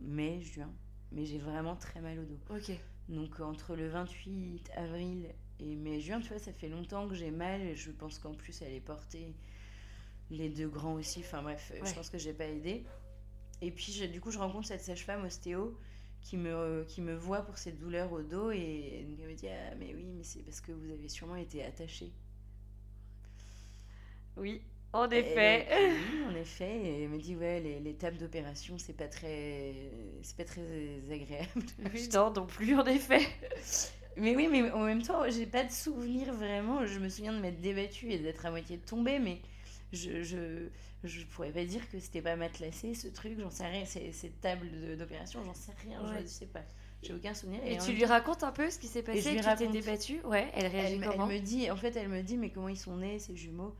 mai 0.00 0.40
juin 0.40 0.72
mais 1.14 1.24
j'ai 1.24 1.38
vraiment 1.38 1.76
très 1.76 2.00
mal 2.00 2.18
au 2.18 2.24
dos. 2.24 2.38
Ok. 2.50 2.72
donc 3.08 3.40
entre 3.40 3.74
le 3.76 3.88
28 3.88 4.70
avril 4.76 5.28
et 5.60 5.74
mai 5.76 6.00
juin 6.00 6.20
tu 6.20 6.28
vois 6.28 6.38
ça 6.38 6.52
fait 6.52 6.68
longtemps 6.68 7.08
que 7.08 7.14
j'ai 7.14 7.30
mal. 7.30 7.74
Je 7.76 7.90
pense 7.90 8.18
qu'en 8.18 8.34
plus 8.34 8.60
elle 8.62 8.72
est 8.74 8.80
portée 8.80 9.34
les 10.30 10.48
deux 10.48 10.68
grands 10.68 10.94
aussi. 10.94 11.20
Enfin 11.20 11.42
bref 11.42 11.70
euh, 11.74 11.80
Ouais. 11.80 11.88
je 11.88 11.94
pense 11.94 12.10
que 12.10 12.18
j'ai 12.18 12.32
pas 12.32 12.46
aidé. 12.46 12.84
Et 13.62 13.70
puis 13.70 13.92
je- 13.92 14.04
du 14.06 14.20
coup 14.20 14.30
je 14.30 14.38
rencontre 14.38 14.66
cette 14.68 14.82
sage-femme 14.82 15.24
ostéo 15.24 15.78
qui 16.22 16.36
me, 16.38 16.84
qui 16.88 17.00
me 17.02 17.14
voit 17.14 17.42
pour 17.42 17.58
cette 17.58 17.78
douleur 17.78 18.10
au 18.12 18.22
dos 18.22 18.50
et 18.50 19.00
elle 19.00 19.28
me 19.28 19.34
dit 19.34 19.46
ah 19.48 19.74
mais 19.78 19.94
oui 19.94 20.06
mais 20.16 20.24
c'est 20.24 20.42
parce 20.42 20.60
que 20.62 20.72
vous 20.72 20.90
avez 20.90 21.08
sûrement 21.08 21.36
été 21.36 21.62
attaché 21.64 22.10
Oui, 24.36 24.62
en 24.94 25.10
Et 25.12 25.20
effet. 25.20 25.66
oui, 25.98 26.22
en 26.24 26.34
effet. 26.34 26.76
Et 26.84 27.02
elle 27.04 27.08
me 27.10 27.18
dit, 27.18 27.36
ouais, 27.36 27.60
les, 27.60 27.80
les 27.80 27.94
tables 27.96 28.18
d'opération, 28.18 28.78
c'est 28.78 28.92
pas 28.96 29.08
très, 29.08 29.90
c'est 30.22 30.36
pas 30.36 30.44
très 30.44 30.62
agréable. 31.12 31.62
oui, 31.92 32.08
non, 32.12 32.32
non 32.32 32.46
plus, 32.46 32.74
en 32.78 32.86
effet. 32.86 33.26
mais 34.16 34.36
oui, 34.36 34.48
mais 34.50 34.70
en 34.70 34.80
même 34.84 35.02
temps, 35.02 35.28
j'ai 35.28 35.46
pas 35.46 35.64
de 35.64 35.72
souvenir 35.72 36.32
vraiment. 36.34 36.86
Je 36.86 36.98
me 36.98 37.08
souviens 37.08 37.32
de 37.32 37.40
m'être 37.40 37.60
débattue 37.60 38.10
et 38.10 38.18
d'être 38.18 38.46
à 38.46 38.50
moitié 38.50 38.78
tombée, 38.78 39.18
mais 39.18 39.40
je, 39.92 40.22
je, 40.22 40.68
je 41.04 41.24
pourrais 41.26 41.52
pas 41.52 41.64
dire 41.64 41.88
que 41.90 41.98
c'était 41.98 42.22
pas 42.22 42.36
matelassé, 42.36 42.94
ce 42.94 43.08
truc, 43.08 43.38
j'en 43.38 43.50
sais 43.50 43.66
rien. 43.66 43.84
Tables 44.40 44.70
de- 44.70 44.94
d'opération, 44.96 45.42
j'en 45.44 45.54
sais 45.54 45.72
rien, 45.82 46.00
Ouais. 46.02 46.22
je 46.22 46.26
sais 46.26 46.46
pas. 46.46 46.62
J'ai 47.02 47.12
aucun 47.14 47.34
souvenir. 47.34 47.60
Et, 47.64 47.78
tu 47.78 47.92
lui 47.92 48.04
racontes 48.04 48.42
un 48.44 48.52
peu 48.52 48.70
ce 48.70 48.78
qui 48.78 48.86
s'est 48.88 49.02
je 49.12 49.12
passé, 49.12 49.30
lui 49.30 49.38
que 49.38 49.42
tu 49.42 49.54
t'es 49.54 49.66
raconte. 49.66 49.68
débattue? 49.68 50.20
Ouais, 50.24 50.50
elle 50.54 50.66
réagit 50.66 50.94
elle, 50.94 51.00
me- 51.00 51.06
elle 51.10 51.10
comment? 51.12 51.26
me 51.26 51.38
dit, 51.40 51.70
en 51.70 51.76
fait, 51.76 51.96
elle 51.96 52.08
me 52.08 52.22
dit, 52.22 52.36
mais 52.36 52.50
comment 52.50 52.68
ils 52.68 52.76
sont 52.78 52.96
nés, 52.96 53.18
ces 53.18 53.36
jumeaux? 53.36 53.74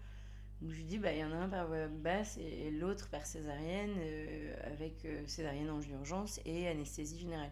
Donc 0.61 0.71
je 0.71 0.77
lui 0.77 0.85
dis, 0.85 0.99
bah, 0.99 1.13
il 1.13 1.19
y 1.19 1.25
en 1.25 1.33
a 1.33 1.37
un 1.37 1.49
par 1.49 1.67
voie 1.67 1.89
basse 1.89 2.39
et, 2.39 2.67
et 2.67 2.71
l'autre 2.71 3.09
par 3.11 3.27
césarienne, 3.27 3.95
euh, 3.99 4.55
avec 4.65 5.05
euh, 5.05 5.23
césarienne 5.27 5.69
en 5.71 5.81
urgence 5.83 6.41
et 6.45 6.69
anesthésie 6.69 7.19
générale. 7.19 7.51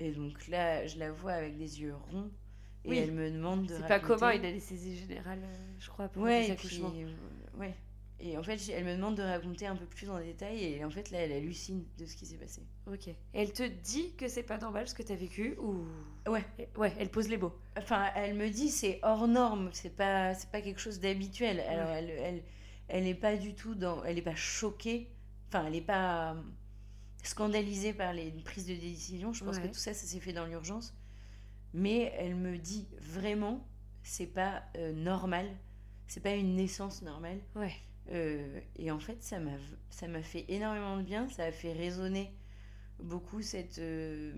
Et 0.00 0.12
donc 0.12 0.48
là, 0.48 0.86
je 0.86 0.98
la 0.98 1.12
vois 1.12 1.32
avec 1.32 1.56
des 1.56 1.80
yeux 1.82 1.94
ronds 1.94 2.30
et 2.84 2.88
Oui. 2.88 2.98
elle 2.98 3.12
me 3.12 3.30
demande 3.30 3.66
de 3.66 3.74
C'est 3.74 3.86
pas 3.86 4.00
commun 4.00 4.32
une 4.32 4.44
anesthésie 4.44 4.96
générale, 4.96 5.40
euh, 5.42 5.72
je 5.78 5.88
crois, 5.90 6.08
pour 6.08 6.22
Ouais, 6.22 6.40
les 6.40 6.50
et 6.50 6.54
puis, 6.54 6.68
accouchements. 6.82 6.92
ouais. 7.58 7.74
Et 8.20 8.36
en 8.38 8.42
fait, 8.42 8.60
elle 8.70 8.84
me 8.84 8.94
demande 8.94 9.16
de 9.16 9.22
raconter 9.22 9.66
un 9.66 9.76
peu 9.76 9.86
plus 9.86 10.08
en 10.10 10.18
détail. 10.20 10.62
Et 10.62 10.84
en 10.84 10.90
fait, 10.90 11.10
là, 11.10 11.18
elle 11.20 11.32
hallucine 11.32 11.84
de 11.98 12.06
ce 12.06 12.16
qui 12.16 12.26
s'est 12.26 12.36
passé. 12.36 12.62
Ok. 12.86 13.08
Elle 13.32 13.52
te 13.52 13.62
dit 13.66 14.14
que 14.16 14.28
c'est 14.28 14.42
pas 14.42 14.58
normal 14.58 14.86
ce 14.88 14.94
que 14.94 15.02
t'as 15.02 15.14
vécu 15.14 15.56
ou? 15.58 15.84
Ouais. 16.28 16.44
Ouais, 16.76 16.92
elle 16.98 17.10
pose 17.10 17.28
les 17.28 17.38
mots. 17.38 17.52
Enfin, 17.78 18.10
elle 18.16 18.34
me 18.34 18.48
dit 18.50 18.68
c'est 18.68 18.98
hors 19.02 19.26
norme, 19.28 19.70
c'est 19.72 19.96
pas 19.96 20.34
c'est 20.34 20.50
pas 20.50 20.60
quelque 20.60 20.80
chose 20.80 21.00
d'habituel. 21.00 21.60
Alors 21.60 21.88
Ouais. 21.88 21.98
elle 21.98 22.10
elle 22.10 22.42
elle 22.88 23.06
est 23.06 23.14
pas 23.14 23.36
du 23.36 23.54
tout 23.54 23.74
dans 23.74 24.02
elle 24.04 24.18
est 24.18 24.22
pas 24.22 24.34
choquée. 24.34 25.08
Enfin, 25.48 25.66
elle 25.66 25.74
est 25.76 25.80
pas 25.80 26.32
euh, 26.34 26.40
scandalisée 27.22 27.92
par 27.92 28.12
les 28.12 28.30
prises 28.44 28.66
de 28.66 28.74
décision. 28.74 29.32
Je 29.32 29.44
pense 29.44 29.56
Ouais. 29.56 29.62
que 29.62 29.68
tout 29.68 29.74
ça 29.80 29.94
ça 29.94 30.06
s'est 30.06 30.20
fait 30.20 30.32
dans 30.32 30.46
l'urgence. 30.46 30.94
Mais 31.72 32.12
elle 32.18 32.34
me 32.34 32.58
dit 32.58 32.88
vraiment 33.00 33.66
c'est 34.02 34.26
pas 34.26 34.62
euh, 34.76 34.92
normal. 34.92 35.46
C'est 36.06 36.20
pas 36.22 36.34
une 36.34 36.56
naissance 36.56 37.02
normale. 37.02 37.38
Ouais. 37.54 37.72
Euh, 38.10 38.60
et 38.76 38.90
en 38.90 38.98
fait, 38.98 39.22
ça 39.22 39.38
m'a 39.38 39.52
ça 39.90 40.08
m'a 40.08 40.22
fait 40.22 40.44
énormément 40.48 40.96
de 40.96 41.02
bien. 41.02 41.28
Ça 41.28 41.44
a 41.44 41.52
fait 41.52 41.72
résonner 41.72 42.32
beaucoup 42.98 43.40
cette, 43.40 43.78
euh, 43.78 44.32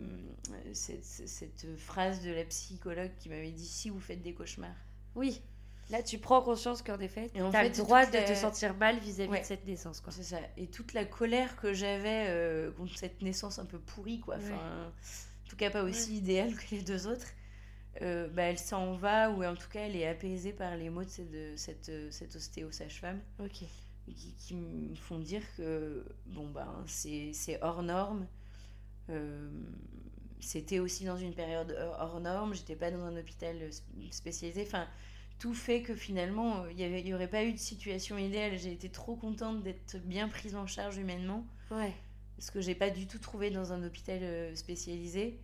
cette, 0.72 1.04
cette 1.04 1.66
phrase 1.78 2.22
de 2.22 2.30
la 2.30 2.44
psychologue 2.44 3.10
qui 3.18 3.28
m'avait 3.28 3.50
dit 3.50 3.66
si 3.66 3.90
vous 3.90 3.98
faites 4.00 4.22
des 4.22 4.34
cauchemars. 4.34 4.76
Oui. 5.14 5.42
Là, 5.90 6.02
tu 6.02 6.18
prends 6.18 6.40
conscience 6.40 6.80
qu'en 6.80 6.98
effet, 7.00 7.30
Et 7.34 7.42
en 7.42 7.50
t'as 7.50 7.62
fait, 7.64 7.70
le 7.70 7.76
droit 7.76 8.06
de 8.06 8.12
te 8.26 8.34
sentir 8.34 8.74
mal 8.76 8.98
vis-à-vis 8.98 9.30
Ouais. 9.30 9.40
de 9.40 9.44
cette 9.44 9.66
naissance, 9.66 10.00
quoi. 10.00 10.12
C'est 10.12 10.22
ça. 10.22 10.38
Et 10.56 10.68
toute 10.68 10.92
la 10.94 11.04
colère 11.04 11.56
que 11.56 11.74
j'avais 11.74 12.26
euh, 12.28 12.70
contre 12.72 12.96
cette 12.96 13.20
naissance 13.20 13.58
un 13.58 13.66
peu 13.66 13.78
pourrie, 13.78 14.20
quoi. 14.20 14.36
Ouais. 14.36 14.42
Enfin, 14.44 14.86
en 14.86 15.48
tout 15.50 15.56
cas, 15.56 15.70
pas 15.70 15.82
aussi 15.82 16.16
idéale 16.16 16.54
que 16.54 16.74
les 16.76 16.82
deux 16.82 17.06
autres. 17.08 17.26
Euh, 18.00 18.28
bah, 18.28 18.44
elle 18.44 18.58
s'en 18.58 18.94
va, 18.96 19.30
ou 19.30 19.44
en 19.44 19.54
tout 19.54 19.68
cas, 19.68 19.80
elle 19.80 19.96
est 19.96 20.06
apaisée 20.08 20.52
par 20.52 20.76
les 20.76 20.88
mots 20.90 21.04
de 21.04 21.08
cette, 21.10 21.30
de 21.30 21.52
cette, 21.56 21.88
euh, 21.90 22.08
cette 22.10 22.34
ostéo-sage-femme. 22.36 23.20
Ok. 23.38 23.64
qui, 24.06 24.34
qui 24.38 24.54
me 24.54 24.94
font 24.96 25.18
dire 25.18 25.42
que 25.56 26.04
bon 26.26 26.48
ben 26.50 26.84
c'est 26.86 27.32
hors 27.62 27.82
norme 27.82 28.26
Euh, 29.10 29.50
c'était 30.40 30.78
aussi 30.80 31.04
dans 31.04 31.16
une 31.16 31.34
période 31.34 31.76
hors 31.98 32.20
norme 32.20 32.54
j'étais 32.54 32.76
pas 32.76 32.90
dans 32.90 33.04
un 33.04 33.16
hôpital 33.16 33.56
spécialisé 34.10 34.62
enfin 34.66 34.86
tout 35.38 35.54
fait 35.54 35.82
que 35.82 35.94
finalement 35.94 36.66
il 36.66 36.78
y 36.78 36.84
avait 36.84 37.00
il 37.00 37.06
y 37.08 37.14
aurait 37.14 37.28
pas 37.30 37.44
eu 37.44 37.52
de 37.52 37.58
situation 37.58 38.16
idéale 38.18 38.58
j'ai 38.58 38.72
été 38.72 38.88
trop 38.88 39.16
contente 39.16 39.62
d'être 39.62 39.98
bien 40.04 40.28
prise 40.28 40.54
en 40.56 40.66
charge 40.66 40.96
humainement 40.98 41.44
Ouais. 41.70 41.92
ce 42.38 42.50
que 42.50 42.60
j'ai 42.60 42.74
pas 42.76 42.90
du 42.90 43.06
tout 43.06 43.18
trouvé 43.18 43.50
dans 43.50 43.72
un 43.72 43.82
hôpital 43.84 44.20
spécialisé 44.56 45.38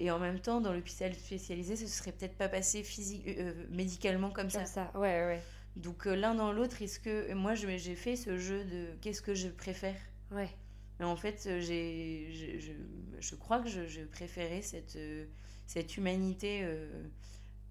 et 0.00 0.10
en 0.10 0.18
même 0.18 0.40
temps 0.40 0.60
dans 0.60 0.72
l'hôpital 0.72 1.14
spécialisé 1.14 1.76
ce 1.76 1.86
serait 1.86 2.12
peut-être 2.12 2.36
pas 2.36 2.48
passé 2.48 2.82
physique 2.82 3.26
euh, 3.28 3.66
médicalement 3.70 4.30
comme 4.30 4.50
ça 4.50 4.58
Comme 4.60 4.66
ça. 4.66 4.90
Ouais, 4.94 5.24
ouais, 5.26 5.42
donc 5.76 6.06
euh, 6.06 6.14
l'un 6.14 6.34
dans 6.34 6.52
l'autre, 6.52 6.82
est-ce 6.82 7.00
que 7.00 7.32
moi 7.34 7.54
j'ai 7.54 7.94
fait 7.94 8.16
ce 8.16 8.38
jeu 8.38 8.64
de 8.64 8.86
qu'est-ce 9.00 9.22
que 9.22 9.34
je 9.34 9.48
préfère? 9.48 9.96
Ouais. 10.30 10.50
Mais 10.98 11.04
en 11.04 11.16
fait, 11.16 11.44
euh, 11.46 11.60
j'ai, 11.60 12.28
je, 12.32 12.58
je, 12.58 12.72
je 13.20 13.34
crois 13.36 13.60
que 13.60 13.68
je, 13.68 13.86
je 13.86 14.02
préférais 14.02 14.62
cette, 14.62 14.96
euh, 14.96 15.26
cette 15.66 15.96
humanité 15.96 16.64
euh, 16.64 16.88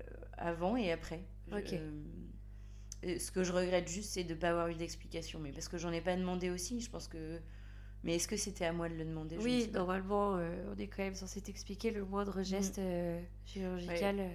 euh, 0.02 0.06
avant 0.38 0.78
et 0.78 0.92
après. 0.92 1.22
Ok. 1.52 1.74
euh, 1.74 1.92
euh, 3.06 3.20
ce 3.20 3.32
que 3.32 3.44
je 3.44 3.52
regrette 3.52 3.88
juste, 3.90 4.12
c'est 4.14 4.24
de 4.24 4.34
ne 4.34 4.40
pas 4.40 4.50
avoir 4.50 4.70
eu 4.70 4.76
d'explication. 4.76 5.40
Mais 5.40 5.52
parce 5.52 5.68
que 5.68 5.78
j'en 5.78 5.92
ai 5.92 6.02
pas 6.02 6.16
demandé 6.16 6.50
aussi, 6.50 6.80
je 6.82 6.90
pense 6.90 7.08
que. 7.08 7.40
Mais 8.04 8.16
est-ce 8.16 8.28
que 8.28 8.38
c'était 8.38 8.66
à 8.66 8.72
moi 8.74 8.90
de 8.90 8.96
le 8.96 9.06
demander? 9.06 9.38
Oui, 9.38 9.70
normalement, 9.74 10.38
euh, 10.38 10.74
on 10.74 10.78
est 10.80 10.88
quand 10.88 11.04
même 11.04 11.16
censé 11.16 11.42
t'expliquer 11.42 11.92
le 11.92 12.06
moindre 12.06 12.42
geste 12.44 12.80
euh, 12.80 13.22
chirurgical, 13.46 14.20
euh, 14.20 14.30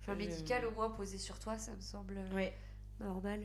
enfin 0.00 0.14
médical 0.14 0.66
au 0.66 0.72
moins 0.72 0.90
posé 0.90 1.16
sur 1.18 1.38
toi, 1.38 1.56
ça 1.58 1.74
me 1.74 1.80
semble 1.80 2.18
Ouais. 2.34 2.52
normal. 3.00 3.40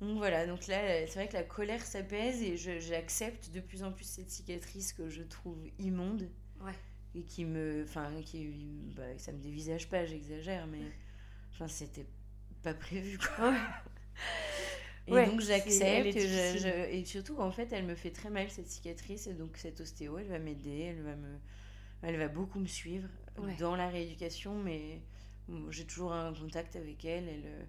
Donc 0.00 0.16
voilà, 0.16 0.46
donc 0.46 0.66
là, 0.66 1.06
c'est 1.06 1.14
vrai 1.14 1.28
que 1.28 1.34
la 1.34 1.44
colère 1.44 1.84
s'apaise 1.84 2.42
et 2.42 2.56
j'accepte 2.56 3.50
de 3.52 3.60
plus 3.60 3.84
en 3.84 3.92
plus 3.92 4.04
cette 4.04 4.30
cicatrice 4.30 4.92
que 4.92 5.08
je 5.08 5.22
trouve 5.22 5.64
immonde. 5.78 6.28
Ouais. 6.60 6.74
Et 7.14 7.22
qui 7.22 7.44
me. 7.44 7.84
Enfin, 7.86 8.10
qui. 8.24 8.48
Bah, 8.96 9.16
ça 9.18 9.30
me 9.30 9.38
dévisage 9.38 9.88
pas, 9.88 10.04
j'exagère, 10.04 10.66
mais. 10.66 10.80
Enfin, 11.52 11.68
c'était 11.68 12.06
pas 12.62 12.74
prévu, 12.74 13.18
quoi. 13.18 13.54
Et 15.08 15.12
Ouais, 15.12 15.26
donc 15.26 15.40
j'accepte. 15.40 16.06
et 16.06 16.12
je- 16.12 16.18
difficile. 16.18 16.60
je- 16.60 16.90
Et 16.94 17.04
surtout, 17.04 17.38
en 17.38 17.50
fait, 17.50 17.72
elle 17.72 17.84
me 17.84 17.94
fait 17.96 18.10
très 18.12 18.30
mal 18.30 18.48
cette 18.50 18.68
cicatrice. 18.68 19.26
Et 19.26 19.34
donc 19.34 19.56
cette 19.56 19.80
ostéo, 19.80 20.18
elle 20.18 20.28
va 20.28 20.38
m'aider, 20.38 20.78
elle 20.80 21.02
va 21.02 21.16
me. 21.16 21.38
Elle 22.02 22.16
va 22.18 22.28
beaucoup 22.28 22.58
me 22.60 22.66
suivre 22.66 23.08
Ouais. 23.38 23.54
dans 23.56 23.76
la 23.76 23.88
rééducation, 23.88 24.54
mais 24.58 25.00
j'ai 25.70 25.84
toujours 25.86 26.12
un 26.12 26.32
contact 26.34 26.76
avec 26.76 27.04
elle. 27.04 27.28
Elle, 27.28 27.66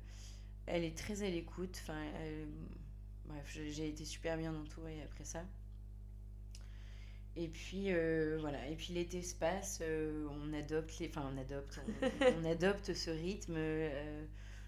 elle 0.67 0.83
est 0.83 0.97
très 0.97 1.23
à 1.23 1.29
l'écoute. 1.29 1.77
Enfin, 1.83 2.01
elle- 2.21 2.47
bref, 3.25 3.49
j'ai 3.53 3.71
j'ai 3.71 3.87
été 3.89 4.05
super 4.05 4.37
bien 4.37 4.53
entourée 4.55 5.01
après 5.03 5.23
ça. 5.25 5.43
Et 7.35 7.47
puis 7.47 7.85
euh, 7.91 8.37
voilà. 8.41 8.67
Et 8.69 8.75
puis 8.75 8.93
l'été 8.93 9.23
se 9.23 9.33
passe, 9.35 9.79
euh, 9.81 10.27
on 10.29 10.53
adopte 10.53 10.99
les, 10.99 11.09
enfin 11.09 11.31
on 11.33 11.37
adopte, 11.39 11.79
on, 11.87 11.91
on 12.45 12.45
adopte 12.45 12.93
ce 12.93 13.09
rythme 13.09 13.55
euh, 13.57 14.23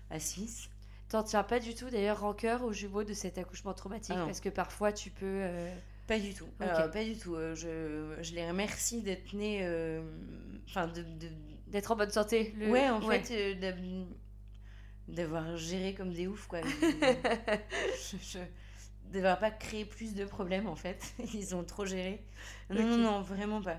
à 0.09 0.19
6. 0.19 0.69
T'en 1.10 1.23
tiens 1.23 1.44
pas 1.44 1.60
du 1.60 1.76
tout 1.76 1.90
d'ailleurs 1.90 2.19
rancœur 2.22 2.64
aux 2.64 2.73
jumeaux 2.73 3.03
de 3.03 3.14
cet 3.14 3.38
accouchement 3.38 3.73
traumatique 3.73 4.15
Ah 4.19 4.26
parce 4.26 4.40
que 4.40 4.49
parfois 4.49 4.91
tu 4.91 5.11
peux. 5.11 5.26
euh, 5.26 5.73
Pas 6.07 6.19
du 6.19 6.34
tout. 6.34 6.45
Ok. 6.45 6.61
Alors, 6.68 6.90
pas 6.91 7.03
du 7.03 7.15
tout. 7.18 7.36
Euh, 7.36 7.53
je, 7.56 8.22
je 8.23 8.34
les 8.34 8.48
remercie 8.48 9.02
d'être 9.02 9.34
nés. 9.34 9.60
euh, 9.64 10.02
Enfin, 10.68 10.88
de, 10.88 11.02
de- 11.03 11.30
d'être 11.68 11.91
en 11.91 11.95
bonne 11.95 12.10
santé. 12.10 12.53
le- 12.57 12.72
Ouais, 12.72 12.90
en 12.90 12.99
fait, 13.02 13.32
euh, 13.32 13.53
d'av- 13.60 14.06
d'avoir 15.07 15.56
géré 15.57 15.94
comme 15.94 16.11
des 16.11 16.26
oufs, 16.27 16.48
quoi. 16.48 16.61
je, 16.64 18.18
je- 18.22 18.40
d'avoir 19.11 19.38
pas 19.40 19.52
créé 19.52 19.86
plus 19.86 20.15
de 20.15 20.26
problèmes, 20.26 20.65
en 20.68 20.76
fait. 20.76 21.14
Ils 21.34 21.56
ont 21.56 21.64
trop 21.64 21.86
géré. 21.86 22.23
Non, 22.72 22.98
non, 22.98 23.22
vraiment 23.22 23.61
pas. 23.61 23.77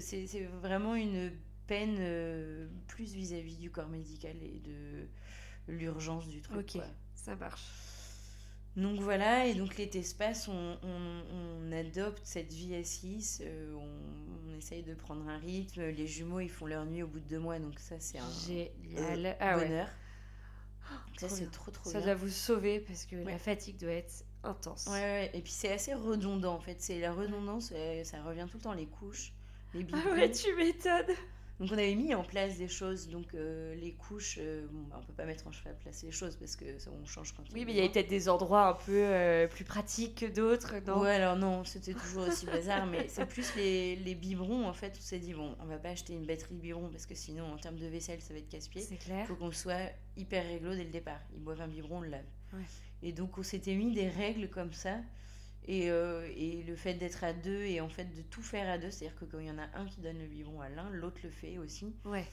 C'est 0.00 0.26
vraiment 0.60 0.94
une 0.96 1.30
peine 1.68 1.96
euh, 2.00 2.66
plus 2.88 3.14
vis-à-vis 3.14 3.56
du 3.56 3.70
corps 3.70 3.88
médical 3.88 4.34
et 4.42 4.58
de 4.58 5.06
l'urgence 5.70 6.26
du 6.28 6.40
truc, 6.42 6.58
Ok, 6.58 6.72
quoi. 6.72 6.84
ça 7.14 7.34
marche. 7.36 7.62
Donc 8.76 9.00
voilà, 9.00 9.46
et 9.46 9.54
donc 9.54 9.76
l'été 9.76 10.02
se 10.04 10.14
passe, 10.14 10.46
on, 10.46 10.78
on- 10.82 11.22
on 11.68 11.72
adopte 11.72 12.20
cette 12.24 12.52
vie 12.52 12.74
à 12.76 12.84
6, 12.84 13.42
on, 13.74 14.48
on 14.48 14.56
essaye 14.56 14.84
de 14.84 14.94
prendre 14.94 15.28
un 15.28 15.38
rythme, 15.38 15.82
les 15.82 16.06
jumeaux 16.06 16.38
ils 16.40 16.48
font 16.48 16.66
leur 16.66 16.86
nuit 16.86 17.02
au 17.02 17.08
bout 17.08 17.18
de 17.18 17.26
deux 17.28 17.40
mois, 17.40 17.58
donc 17.58 17.78
ça 17.80 17.96
c'est 17.98 18.18
un 18.18 18.30
Génial. 18.46 19.26
euh, 19.26 19.32
ah 19.40 19.56
ouais. 19.58 19.66
bonheur. 19.66 19.88
ça 21.18 21.26
trop 21.26 21.36
c'est 21.36 21.50
trop 21.50 21.70
trop 21.72 21.90
Ça 21.90 21.98
bien. 21.98 22.06
doit 22.06 22.14
vous 22.14 22.28
sauver 22.28 22.78
parce 22.80 23.06
que 23.06 23.16
Ouais. 23.16 23.32
la 23.32 23.38
fatigue 23.38 23.76
doit 23.76 23.90
être 23.90 24.24
intense. 24.44 24.86
Ouais, 24.86 24.92
ouais, 24.92 25.30
et 25.34 25.40
puis 25.40 25.52
c'est 25.52 25.72
assez 25.72 25.92
redondant 25.94 26.54
en 26.54 26.60
fait, 26.60 26.76
c'est 26.80 27.00
la 27.00 27.12
redondance, 27.12 27.72
euh, 27.74 28.04
ça 28.04 28.22
revient 28.22 28.46
tout 28.48 28.58
le 28.58 28.62
temps, 28.62 28.72
les 28.72 28.86
couches, 28.86 29.32
les. 29.74 29.84
Ah 29.92 30.10
ouais, 30.12 30.30
tu 30.30 30.54
m'étonnes. 30.54 31.16
Donc 31.60 31.68
on 31.72 31.74
avait 31.78 31.94
mis 31.94 32.14
en 32.14 32.24
place 32.24 32.56
des 32.56 32.68
choses, 32.68 33.08
donc 33.10 33.34
euh, 33.34 33.74
les 33.74 33.92
couches, 33.92 34.38
euh, 34.40 34.66
bon, 34.72 34.80
bah, 34.88 34.96
on 34.98 35.04
peut 35.04 35.12
pas 35.12 35.26
mettre 35.26 35.46
en 35.46 35.50
à 35.50 35.74
place 35.74 36.02
les 36.02 36.10
choses 36.10 36.34
parce 36.36 36.56
que 36.56 36.78
ça, 36.78 36.90
on 36.90 37.04
change 37.04 37.32
quand 37.34 37.42
Oui, 37.52 37.66
mais 37.66 37.72
il 37.72 37.76
y 37.76 37.78
avait 37.80 37.88
besoin. 37.88 37.92
peut-être 37.92 38.08
des 38.08 38.28
endroits 38.30 38.66
un 38.68 38.72
peu 38.72 38.92
euh, 39.04 39.46
plus 39.46 39.64
pratiques 39.64 40.14
que 40.20 40.24
d'autres, 40.26 40.76
Ouais, 40.98 41.10
alors 41.10 41.36
non, 41.36 41.62
c'était 41.64 41.92
toujours 41.92 42.26
aussi 42.26 42.46
bazar, 42.46 42.86
mais 42.86 43.08
c'est 43.08 43.26
plus 43.26 43.54
les, 43.56 43.96
les 43.96 44.14
biberons 44.14 44.66
en 44.66 44.72
fait. 44.72 44.94
On 44.98 45.02
s'est 45.02 45.18
dit, 45.18 45.34
bon, 45.34 45.54
on 45.60 45.66
va 45.66 45.76
pas 45.76 45.90
acheter 45.90 46.14
une 46.14 46.24
batterie 46.24 46.54
de 46.54 46.60
biberons 46.60 46.88
parce 46.88 47.04
que 47.04 47.14
sinon, 47.14 47.44
en 47.52 47.58
termes 47.58 47.76
de 47.76 47.86
vaisselle, 47.88 48.22
ça 48.22 48.32
va 48.32 48.38
être 48.38 48.48
casse-pied. 48.48 48.80
C'est 48.80 48.94
Il 48.94 48.98
clair. 48.98 49.26
faut 49.26 49.36
qu'on 49.36 49.52
soit 49.52 49.90
hyper 50.16 50.46
réglo 50.46 50.74
dès 50.74 50.84
le 50.84 50.90
départ. 50.90 51.20
Ils 51.34 51.42
boivent 51.42 51.60
un 51.60 51.68
biberon, 51.68 51.98
on 51.98 52.00
le 52.00 52.08
lave. 52.08 52.24
Ouais. 52.54 52.64
Et 53.02 53.12
donc, 53.12 53.36
on 53.36 53.42
s'était 53.42 53.74
mis 53.74 53.92
des 53.92 54.08
règles 54.08 54.48
comme 54.48 54.72
ça. 54.72 54.96
Et, 55.66 55.90
euh, 55.90 56.26
et 56.36 56.62
le 56.62 56.74
fait 56.74 56.94
d'être 56.94 57.22
à 57.22 57.32
deux 57.32 57.62
et 57.62 57.80
en 57.80 57.88
fait 57.88 58.06
de 58.16 58.22
tout 58.22 58.42
faire 58.42 58.68
à 58.68 58.78
deux, 58.78 58.90
c'est-à-dire 58.90 59.16
que 59.18 59.24
quand 59.24 59.38
il 59.38 59.46
y 59.46 59.50
en 59.50 59.58
a 59.58 59.68
un 59.74 59.86
qui 59.86 60.00
donne 60.00 60.18
le 60.18 60.26
biberon 60.26 60.60
à 60.60 60.68
l'un, 60.68 60.88
l'autre 60.90 61.20
le 61.22 61.30
fait 61.30 61.58
aussi. 61.58 61.94
Ouais, 62.04 62.26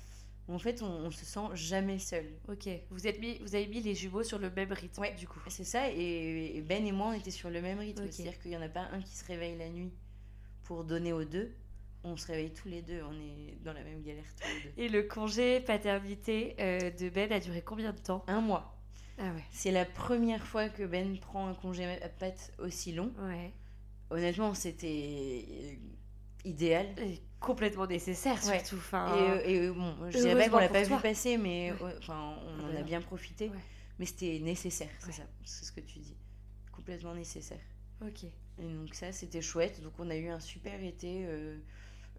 En 0.48 0.58
fait, 0.58 0.82
on, 0.82 0.86
on 0.88 1.12
se 1.12 1.26
sent 1.26 1.40
jamais 1.54 2.00
seul. 2.00 2.26
ok. 2.48 2.70
Vous, 2.90 3.06
êtes 3.06 3.20
mis, 3.20 3.38
vous 3.40 3.54
avez 3.54 3.68
mis 3.68 3.82
les 3.82 3.94
jumeaux 3.96 4.24
sur 4.24 4.40
le 4.40 4.50
même 4.50 4.72
rythme, 4.72 5.02
Ouais. 5.02 5.14
du 5.16 5.28
coup. 5.28 5.40
C'est 5.50 5.66
ça, 5.66 5.92
et, 5.92 6.58
et 6.58 6.62
Ben 6.62 6.86
et 6.86 6.92
moi, 6.92 7.08
on 7.10 7.14
était 7.14 7.32
sur 7.32 7.50
le 7.50 7.62
même 7.62 7.80
rythme. 7.80 8.10
C'est-à-dire 8.10 8.40
qu'il 8.40 8.52
n'y 8.52 8.58
en 8.58 8.62
a 8.62 8.70
pas 8.70 8.88
un 8.94 9.02
qui 9.02 9.16
se 9.16 9.26
réveille 9.26 9.58
la 9.58 9.70
nuit 9.70 9.92
pour 10.64 10.84
donner 10.86 11.12
aux 11.14 11.26
deux. 11.26 11.54
On 12.04 12.16
se 12.16 12.28
réveille 12.28 12.54
tous 12.54 12.70
les 12.70 12.82
deux, 12.82 13.02
on 13.04 13.14
est 13.20 13.58
dans 13.64 13.74
la 13.74 13.84
même 13.84 14.02
galère 14.02 14.24
tous 14.40 14.48
les 14.48 14.62
deux. 14.72 14.82
Et 14.82 14.88
le 14.88 15.04
congé 15.04 15.60
paternité 15.60 16.56
euh, 16.60 16.92
de 16.92 17.10
Ben 17.10 17.30
a 17.34 17.40
duré 17.42 17.62
combien 17.62 17.92
de 17.92 18.00
temps? 18.00 18.24
Un 18.28 18.40
mois. 18.40 18.77
Ah 19.20 19.32
ouais. 19.34 19.44
C'est 19.52 19.72
la 19.72 19.86
première 19.86 20.46
fois 20.46 20.70
que 20.70 20.84
Ben 20.84 21.18
prend 21.20 21.48
un 21.48 21.54
congé 21.56 21.86
à 21.86 22.10
pattes 22.10 22.54
aussi 22.60 22.92
long. 22.94 23.12
Ouais. 23.20 23.52
Honnêtement, 24.10 24.54
c'était 24.54 25.46
euh, 25.50 25.74
idéal. 26.46 26.86
Et 27.00 27.20
complètement 27.40 27.88
nécessaire, 27.88 28.40
Ouais. 28.46 28.60
surtout. 28.60 28.78
Enfin, 28.78 29.16
Et, 29.16 29.20
euh, 29.30 29.42
et, 29.46 29.68
euh, 29.68 29.74
bon, 29.74 29.96
je 30.10 30.18
dirais 30.20 30.36
pas 30.36 30.50
qu'on 30.50 30.60
l'a 30.60 30.70
pas 30.70 30.86
toi. 30.86 30.98
vu 30.98 31.02
passer, 31.02 31.38
mais 31.38 31.72
Ouais. 31.82 31.94
euh, 31.94 31.98
enfin, 32.00 32.36
on 32.46 32.60
Ah 32.60 32.64
en 32.70 32.74
bah 32.74 32.80
a 32.80 32.84
bien 32.84 33.02
profité. 33.02 33.50
Ouais. 33.50 33.58
Mais 34.00 34.06
c'était 34.06 34.40
nécessaire, 34.40 34.90
c'est 35.00 35.08
Ouais. 35.08 35.14
ça, 35.14 35.24
c'est 35.44 35.66
ce 35.66 35.72
que 35.72 35.82
tu 35.82 36.00
dis. 36.00 36.16
Complètement 36.72 37.16
nécessaire. 37.16 37.60
Ok. 38.06 38.24
Et 38.60 38.64
donc 38.64 38.94
ça, 38.94 39.12
c'était 39.12 39.42
chouette. 39.42 39.82
Donc 39.82 39.94
on 40.00 40.10
a 40.12 40.16
eu 40.16 40.30
un 40.30 40.40
super 40.40 40.84
été. 40.84 41.26
euh, 41.26 41.58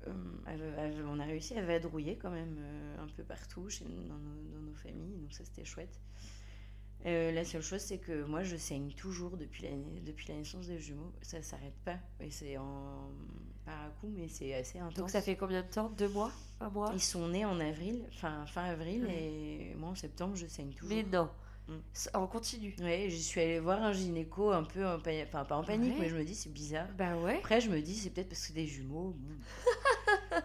euh, 0.07 1.03
on 1.09 1.19
a 1.21 1.25
réussi 1.25 1.55
à 1.59 1.63
vadrouiller 1.63 2.17
quand 2.17 2.31
même 2.31 2.57
euh, 2.59 3.03
un 3.03 3.07
peu 3.09 3.23
partout 3.25 3.69
chez, 3.69 3.85
dans, 3.85 4.19
nos, 4.19 4.43
dans 4.53 4.61
nos 4.63 4.75
familles. 4.75 5.17
Donc 5.21 5.33
ça, 5.33 5.45
c'était 5.45 5.65
chouette. 5.65 6.01
Euh, 7.07 7.31
la 7.33 7.45
seule 7.45 7.63
chose, 7.63 7.81
c'est 7.81 7.99
que 7.99 8.25
moi, 8.25 8.43
je 8.43 8.57
saigne 8.57 8.93
toujours 8.93 9.37
depuis 9.37 9.63
la, 9.63 9.71
depuis 10.05 10.27
la 10.29 10.35
naissance 10.35 10.67
des 10.67 10.79
jumeaux. 10.79 11.13
Ça 11.23 11.41
s'arrête 11.43 11.77
pas. 11.85 11.97
Et 12.21 12.31
c'est 12.31 12.57
en 12.59 13.11
par 13.65 13.83
à 13.85 13.89
coup, 14.01 14.09
mais 14.09 14.29
c'est 14.29 14.55
assez 14.55 14.79
intense. 14.79 14.95
Donc 14.95 15.11
ça 15.11 15.21
fait 15.23 15.37
combien 15.37 15.63
de 15.63 15.69
temps? 15.69 15.91
Deux 15.91 16.09
mois? 16.09 16.33
Un 16.61 16.71
mois? 16.71 16.91
Ils 16.95 17.01
sont 17.03 17.29
nés 17.29 17.45
en 17.45 17.61
avril, 17.61 18.03
fin, 18.11 18.47
fin 18.47 18.65
avril, 18.65 19.07
et 19.11 19.75
moi 19.77 19.91
en 19.91 19.95
septembre, 19.95 20.35
je 20.37 20.47
saigne 20.47 20.71
toujours. 20.73 20.97
Mais 20.97 21.03
non. 21.05 21.29
Mm. 21.69 21.73
C'est- 21.93 22.17
On 22.17 22.27
continue. 22.27 22.75
Ouais, 22.81 23.09
je 23.11 23.17
suis 23.17 23.41
allée 23.43 23.61
voir 23.61 23.83
un 23.83 23.93
gynéco 23.93 24.51
un 24.53 24.65
peu 24.65 24.87
en 24.89 24.99
panique, 24.99 25.27
enfin 25.29 25.45
pas 25.45 25.57
en 25.57 25.65
panique, 25.65 25.93
Ouais. 25.93 26.01
mais 26.01 26.09
je 26.09 26.17
me 26.17 26.25
dis 26.25 26.35
c'est 26.35 26.51
bizarre. 26.53 26.89
Bah 26.97 27.15
ouais. 27.19 27.37
Après, 27.37 27.61
je 27.61 27.69
me 27.71 27.81
dis 27.83 27.95
c'est 27.95 28.09
peut-être 28.11 28.31
parce 28.31 28.47
que 28.49 28.55
des 28.55 28.67
jumeaux. 28.67 29.15
bon. 29.19 29.35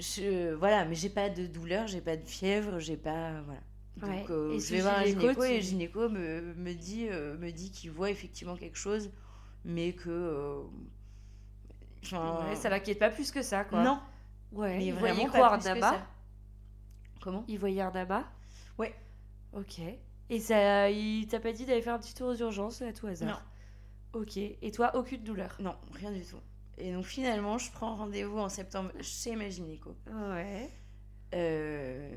je, 0.00 0.54
voilà, 0.54 0.84
mais 0.84 0.94
j'ai 0.96 1.10
pas 1.10 1.28
de 1.30 1.46
douleur, 1.46 1.86
j'ai 1.86 2.00
pas 2.00 2.16
de 2.16 2.26
fièvre, 2.26 2.78
j'ai 2.80 2.96
pas. 2.96 3.40
Voilà. 3.42 3.60
Donc 4.00 4.10
Ouais. 4.10 4.24
euh, 4.30 4.52
Et 4.54 4.60
je 4.60 4.74
vais 4.74 4.80
voir 4.80 4.98
un 4.98 5.04
gynéco, 5.04 5.42
et 5.44 5.56
le 5.56 5.60
gynéco 5.62 6.08
me, 6.08 6.54
me 6.54 6.72
dit, 6.74 7.08
euh, 7.10 7.36
me 7.38 7.50
dit 7.50 7.70
qu'il 7.70 7.90
voit 7.90 8.10
effectivement 8.10 8.56
quelque 8.56 8.76
chose, 8.78 9.10
mais 9.64 9.92
que. 9.92 10.08
euh, 10.10 10.62
enfin, 12.04 12.46
Ouais, 12.48 12.56
ça 12.56 12.68
l'inquiète 12.68 12.98
pas 12.98 13.10
plus 13.10 13.30
que 13.30 13.42
ça, 13.42 13.64
quoi. 13.64 13.82
Non, 13.82 14.00
Ouais. 14.52 14.78
mais 14.78 14.86
Il 14.86 14.92
vraiment 14.94 15.26
voyait 15.26 15.28
quoi, 15.30 15.60
ça. 15.60 16.06
Comment 17.20 17.44
Il 17.48 17.58
voyait 17.58 17.80
amas 17.82 18.24
Ouais. 18.78 18.94
Ok. 19.52 19.80
Et 20.30 20.40
ça, 20.40 20.90
il 20.90 21.26
t'a 21.26 21.40
pas 21.40 21.52
dit 21.52 21.64
d'aller 21.66 21.82
faire 21.82 21.94
un 21.94 21.98
petit 21.98 22.14
tour 22.14 22.28
aux 22.28 22.36
urgences 22.36 22.82
à 22.82 22.92
tout 22.92 23.06
hasard 23.06 23.42
Ok. 24.12 24.36
Et 24.36 24.70
toi, 24.72 24.94
aucune 24.96 25.22
douleur 25.24 25.56
Non, 25.60 25.74
rien 25.92 26.12
du 26.12 26.22
tout. 26.22 26.36
Et 26.76 26.92
donc 26.92 27.04
finalement, 27.04 27.58
je 27.58 27.70
prends 27.72 27.96
rendez-vous 27.96 28.38
en 28.38 28.48
septembre 28.48 28.90
chez 29.00 29.34
ma 29.36 29.48
gynéco. 29.50 29.96
Ouais. 30.06 30.70
Euh, 31.34 32.10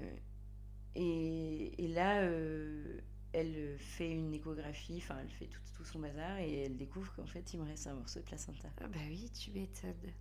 et, 0.95 1.83
et 1.83 1.87
là, 1.87 2.21
euh, 2.23 2.99
elle 3.33 3.77
fait 3.79 4.11
une 4.11 4.33
échographie, 4.33 4.97
enfin, 4.97 5.17
elle 5.21 5.29
fait 5.29 5.47
tout, 5.47 5.61
tout 5.75 5.85
son 5.85 5.99
bazar 5.99 6.37
et 6.39 6.63
elle 6.65 6.77
découvre 6.77 7.13
qu'en 7.15 7.25
fait, 7.27 7.53
il 7.53 7.59
me 7.61 7.65
reste 7.65 7.87
un 7.87 7.93
morceau 7.95 8.19
de 8.19 8.25
placenta. 8.25 8.69
Ah 8.81 8.87
bah 8.87 8.99
oui, 9.09 9.31
tu 9.37 9.51
m'étonnes. 9.51 10.13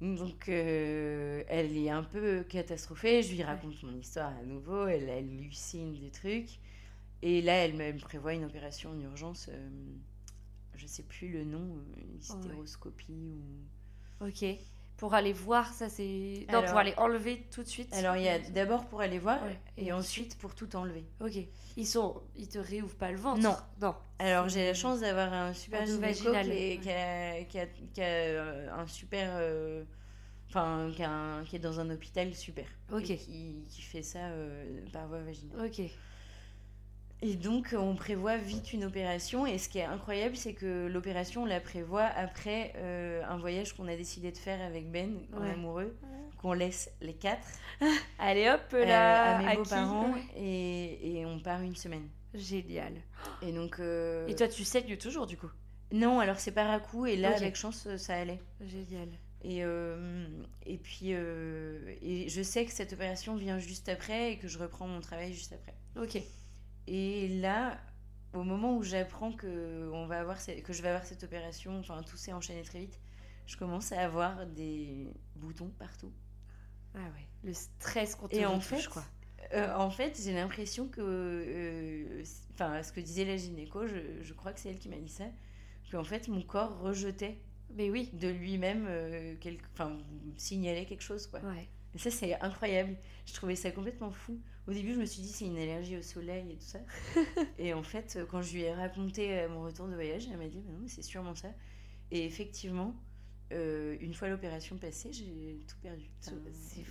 Donc, 0.00 0.48
euh, 0.48 1.42
elle 1.48 1.76
est 1.76 1.90
un 1.90 2.02
peu 2.02 2.44
catastrophée. 2.44 3.22
Je 3.22 3.32
lui 3.34 3.42
raconte 3.42 3.82
mon 3.82 3.96
histoire 3.96 4.36
à 4.36 4.42
nouveau. 4.42 4.86
Elle 4.86 5.08
hallucine 5.08 5.98
des 5.98 6.10
trucs. 6.10 6.60
Et 7.22 7.40
là, 7.42 7.54
elle 7.64 7.74
me 7.74 7.98
prévoit 7.98 8.34
une 8.34 8.44
opération 8.44 8.90
en 8.90 9.00
urgence. 9.00 9.48
euh, 9.50 9.70
je 10.74 10.86
sais 10.86 11.04
plus 11.04 11.28
le 11.28 11.44
nom, 11.44 11.78
euh, 11.78 12.00
une 12.02 12.16
hystéroscopie 12.18 13.32
ou. 13.40 14.26
Ok. 14.26 14.44
Pour 14.96 15.14
aller 15.14 15.32
voir, 15.32 15.72
ça 15.72 15.88
c'est. 15.88 16.46
Non, 16.50 16.58
Alors- 16.58 16.70
pour 16.70 16.78
aller 16.78 16.94
enlever 16.96 17.46
tout 17.50 17.62
de 17.62 17.68
suite. 17.68 17.92
Alors, 17.94 18.16
il 18.16 18.22
y 18.22 18.28
a 18.28 18.38
d'abord 18.38 18.86
pour 18.86 19.00
aller 19.00 19.18
voir 19.18 19.42
Ouais. 19.42 19.58
et 19.76 19.92
ensuite 19.92 20.38
pour 20.38 20.54
tout 20.54 20.76
enlever. 20.76 21.04
Ok. 21.20 21.32
Ils 21.76 21.86
sont. 21.86 22.22
Ils 22.36 22.48
te 22.48 22.58
réouvrent 22.58 22.94
pas 22.96 23.10
le 23.10 23.18
ventre 23.18 23.40
Non. 23.42 23.56
Non. 23.82 23.94
Alors 24.20 24.48
j'ai 24.48 24.66
la 24.66 24.74
chance 24.74 25.00
d'avoir 25.00 25.32
un 25.32 25.52
super 25.52 25.82
Endo 25.82 25.90
gynéco 25.94 26.32
vaginal. 26.32 26.46
qui, 26.46 26.52
est- 26.52 26.78
qui 26.80 26.90
a, 26.90 27.44
qui 27.44 27.58
a- 27.58 27.66
qui 27.92 28.00
a, 28.02 28.76
un 28.78 28.86
super... 28.86 29.30
euh, 29.34 29.84
Enfin, 30.50 30.92
qui, 30.94 31.02
a 31.02 31.10
un- 31.10 31.44
qui 31.44 31.56
est 31.56 31.58
dans 31.58 31.80
un 31.80 31.90
hôpital 31.90 32.32
super. 32.32 32.66
Ok. 32.92 33.10
Et 33.10 33.16
qui, 33.16 33.64
qui 33.68 33.82
fait 33.82 34.02
ça 34.04 34.20
euh, 34.20 34.80
par 34.92 35.08
voie 35.08 35.18
vaginale. 35.20 35.66
Ok. 35.66 35.80
Et 37.26 37.36
donc 37.36 37.74
on 37.76 37.94
prévoit 37.96 38.36
vite 38.36 38.72
une 38.74 38.84
opération. 38.84 39.46
Et 39.46 39.56
ce 39.58 39.68
qui 39.70 39.78
est 39.78 39.84
incroyable, 39.84 40.36
c'est 40.36 40.52
que 40.52 40.86
l'opération, 40.88 41.44
on 41.44 41.46
la 41.46 41.58
prévoit 41.60 42.04
après 42.04 42.74
euh, 42.76 43.22
un 43.26 43.38
voyage 43.38 43.72
qu'on 43.72 43.88
a 43.88 43.96
décidé 43.96 44.30
de 44.30 44.36
faire 44.36 44.60
avec 44.60 44.90
Ben, 44.90 45.16
en 45.34 45.40
Ouais. 45.40 45.50
amoureux, 45.50 45.96
qu'on 46.40 46.52
laisse 46.52 46.90
les 47.00 47.14
quatre 47.14 47.46
Allez 48.18 48.50
hop 48.50 48.60
euh, 48.74 48.84
là. 48.84 49.36
à 49.38 49.42
mes 49.42 49.56
beaux-parents. 49.56 50.14
Et, 50.36 51.18
et 51.20 51.26
on 51.26 51.40
part 51.40 51.62
une 51.62 51.76
semaine. 51.76 52.08
Génial. 52.34 52.92
Et 53.40 53.52
donc... 53.52 53.80
euh, 53.80 54.26
Et 54.28 54.34
toi, 54.34 54.46
tu 54.48 54.62
saignes 54.64 54.96
toujours 54.98 55.26
du 55.26 55.36
coup? 55.38 55.50
Non, 55.92 56.20
alors 56.20 56.38
c'est 56.40 56.52
par 56.52 56.70
à 56.70 56.78
coup. 56.80 57.06
Et 57.06 57.16
là, 57.16 57.34
avec 57.34 57.56
chance, 57.56 57.88
ça 57.96 58.16
allait. 58.16 58.40
Génial. 58.60 59.08
Et, 59.44 59.58
euh, 59.62 60.26
et 60.66 60.76
puis, 60.78 61.10
euh, 61.12 61.94
et 62.02 62.28
je 62.28 62.42
sais 62.42 62.64
que 62.66 62.72
cette 62.72 62.92
opération 62.92 63.36
vient 63.36 63.58
juste 63.58 63.88
après 63.88 64.32
et 64.32 64.38
que 64.38 64.48
je 64.48 64.58
reprends 64.58 64.88
mon 64.88 65.00
travail 65.00 65.32
juste 65.32 65.52
après. 65.54 65.74
Ok. 66.02 66.20
Et 66.86 67.28
là, 67.40 67.78
au 68.34 68.42
moment 68.42 68.76
où 68.76 68.82
j'apprends 68.82 69.32
que, 69.32 69.90
on 69.92 70.06
va 70.06 70.20
avoir, 70.20 70.38
que 70.44 70.72
je 70.72 70.82
vais 70.82 70.88
avoir 70.88 71.04
cette 71.04 71.24
opération, 71.24 71.78
enfin 71.78 72.02
tout 72.02 72.16
s'est 72.16 72.32
enchaîné 72.32 72.62
très 72.62 72.80
vite, 72.80 73.00
je 73.46 73.56
commence 73.56 73.92
à 73.92 74.00
avoir 74.00 74.46
des 74.46 75.08
boutons 75.36 75.70
partout. 75.78 76.12
Ah 76.94 76.98
ouais. 76.98 77.28
Le 77.42 77.52
stress 77.52 78.14
qu'on 78.14 78.28
te 78.28 78.36
Et 78.36 78.46
en 78.46 78.60
fait, 78.60 78.86
quoi. 78.88 79.04
Euh, 79.52 79.74
en 79.74 79.90
fait, 79.90 80.20
j'ai 80.22 80.32
l'impression 80.32 80.88
que, 80.88 81.00
euh, 81.00 82.22
enfin, 82.54 82.82
ce 82.82 82.92
que 82.92 83.00
disait 83.00 83.24
la 83.24 83.36
gynéco, 83.36 83.86
je, 83.86 84.22
je 84.22 84.32
crois 84.32 84.52
que 84.52 84.60
c'est 84.60 84.70
elle 84.70 84.78
qui 84.78 84.88
m'a 84.88 84.96
dit 84.96 85.08
ça, 85.08 85.24
qu'en 85.90 86.04
fait 86.04 86.28
mon 86.28 86.42
corps 86.42 86.80
rejetait 86.80 87.38
Mais 87.70 87.90
oui. 87.90 88.10
de 88.14 88.28
lui-même, 88.28 88.86
euh, 88.88 89.34
enfin, 89.74 89.98
signalait 90.36 90.86
quelque 90.86 91.02
chose, 91.02 91.26
quoi. 91.26 91.40
Ouais. 91.40 91.68
Et 91.94 91.98
ça, 91.98 92.10
c'est 92.10 92.40
incroyable. 92.40 92.96
Je 93.26 93.34
trouvais 93.34 93.54
ça 93.54 93.70
complètement 93.70 94.10
fou. 94.10 94.40
Au 94.66 94.72
début, 94.72 94.94
je 94.94 95.00
me 95.00 95.04
suis 95.04 95.20
dit, 95.22 95.28
c'est 95.28 95.44
une 95.46 95.58
allergie 95.58 95.96
au 95.98 96.02
soleil 96.02 96.52
et 96.52 96.56
tout 96.56 96.64
ça. 96.64 96.78
et 97.58 97.74
en 97.74 97.82
fait, 97.82 98.14
euh, 98.16 98.24
quand 98.26 98.40
je 98.42 98.54
lui 98.54 98.62
ai 98.62 98.72
raconté 98.72 99.38
euh, 99.38 99.48
mon 99.48 99.62
retour 99.62 99.86
de 99.88 99.94
voyage, 99.94 100.26
elle 100.30 100.38
m'a 100.38 100.48
dit, 100.48 100.62
mais 100.64 100.72
non, 100.72 100.78
mais 100.82 100.88
c'est 100.88 101.02
sûrement 101.02 101.34
ça. 101.34 101.48
Et 102.10 102.24
effectivement, 102.24 102.94
euh, 103.52 103.96
une 104.00 104.14
fois 104.14 104.28
l'opération 104.28 104.76
passée, 104.78 105.12
j'ai 105.12 105.60
tout 105.68 105.76
perdu. 105.82 106.04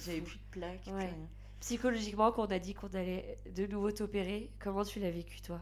J'avais 0.05 0.21
plus 0.21 0.37
de 0.37 0.43
plaques, 0.51 0.85
Ouais. 0.87 1.05
rien. 1.05 1.29
Psychologiquement, 1.61 2.31
quand 2.31 2.43
on 2.47 2.51
a 2.51 2.59
dit 2.59 2.73
qu'on 2.73 2.87
allait 2.89 3.39
de 3.55 3.65
nouveau 3.65 3.91
t'opérer, 3.91 4.51
comment 4.59 4.83
tu 4.83 4.99
l'as 4.99 5.11
vécu 5.11 5.41
toi? 5.41 5.61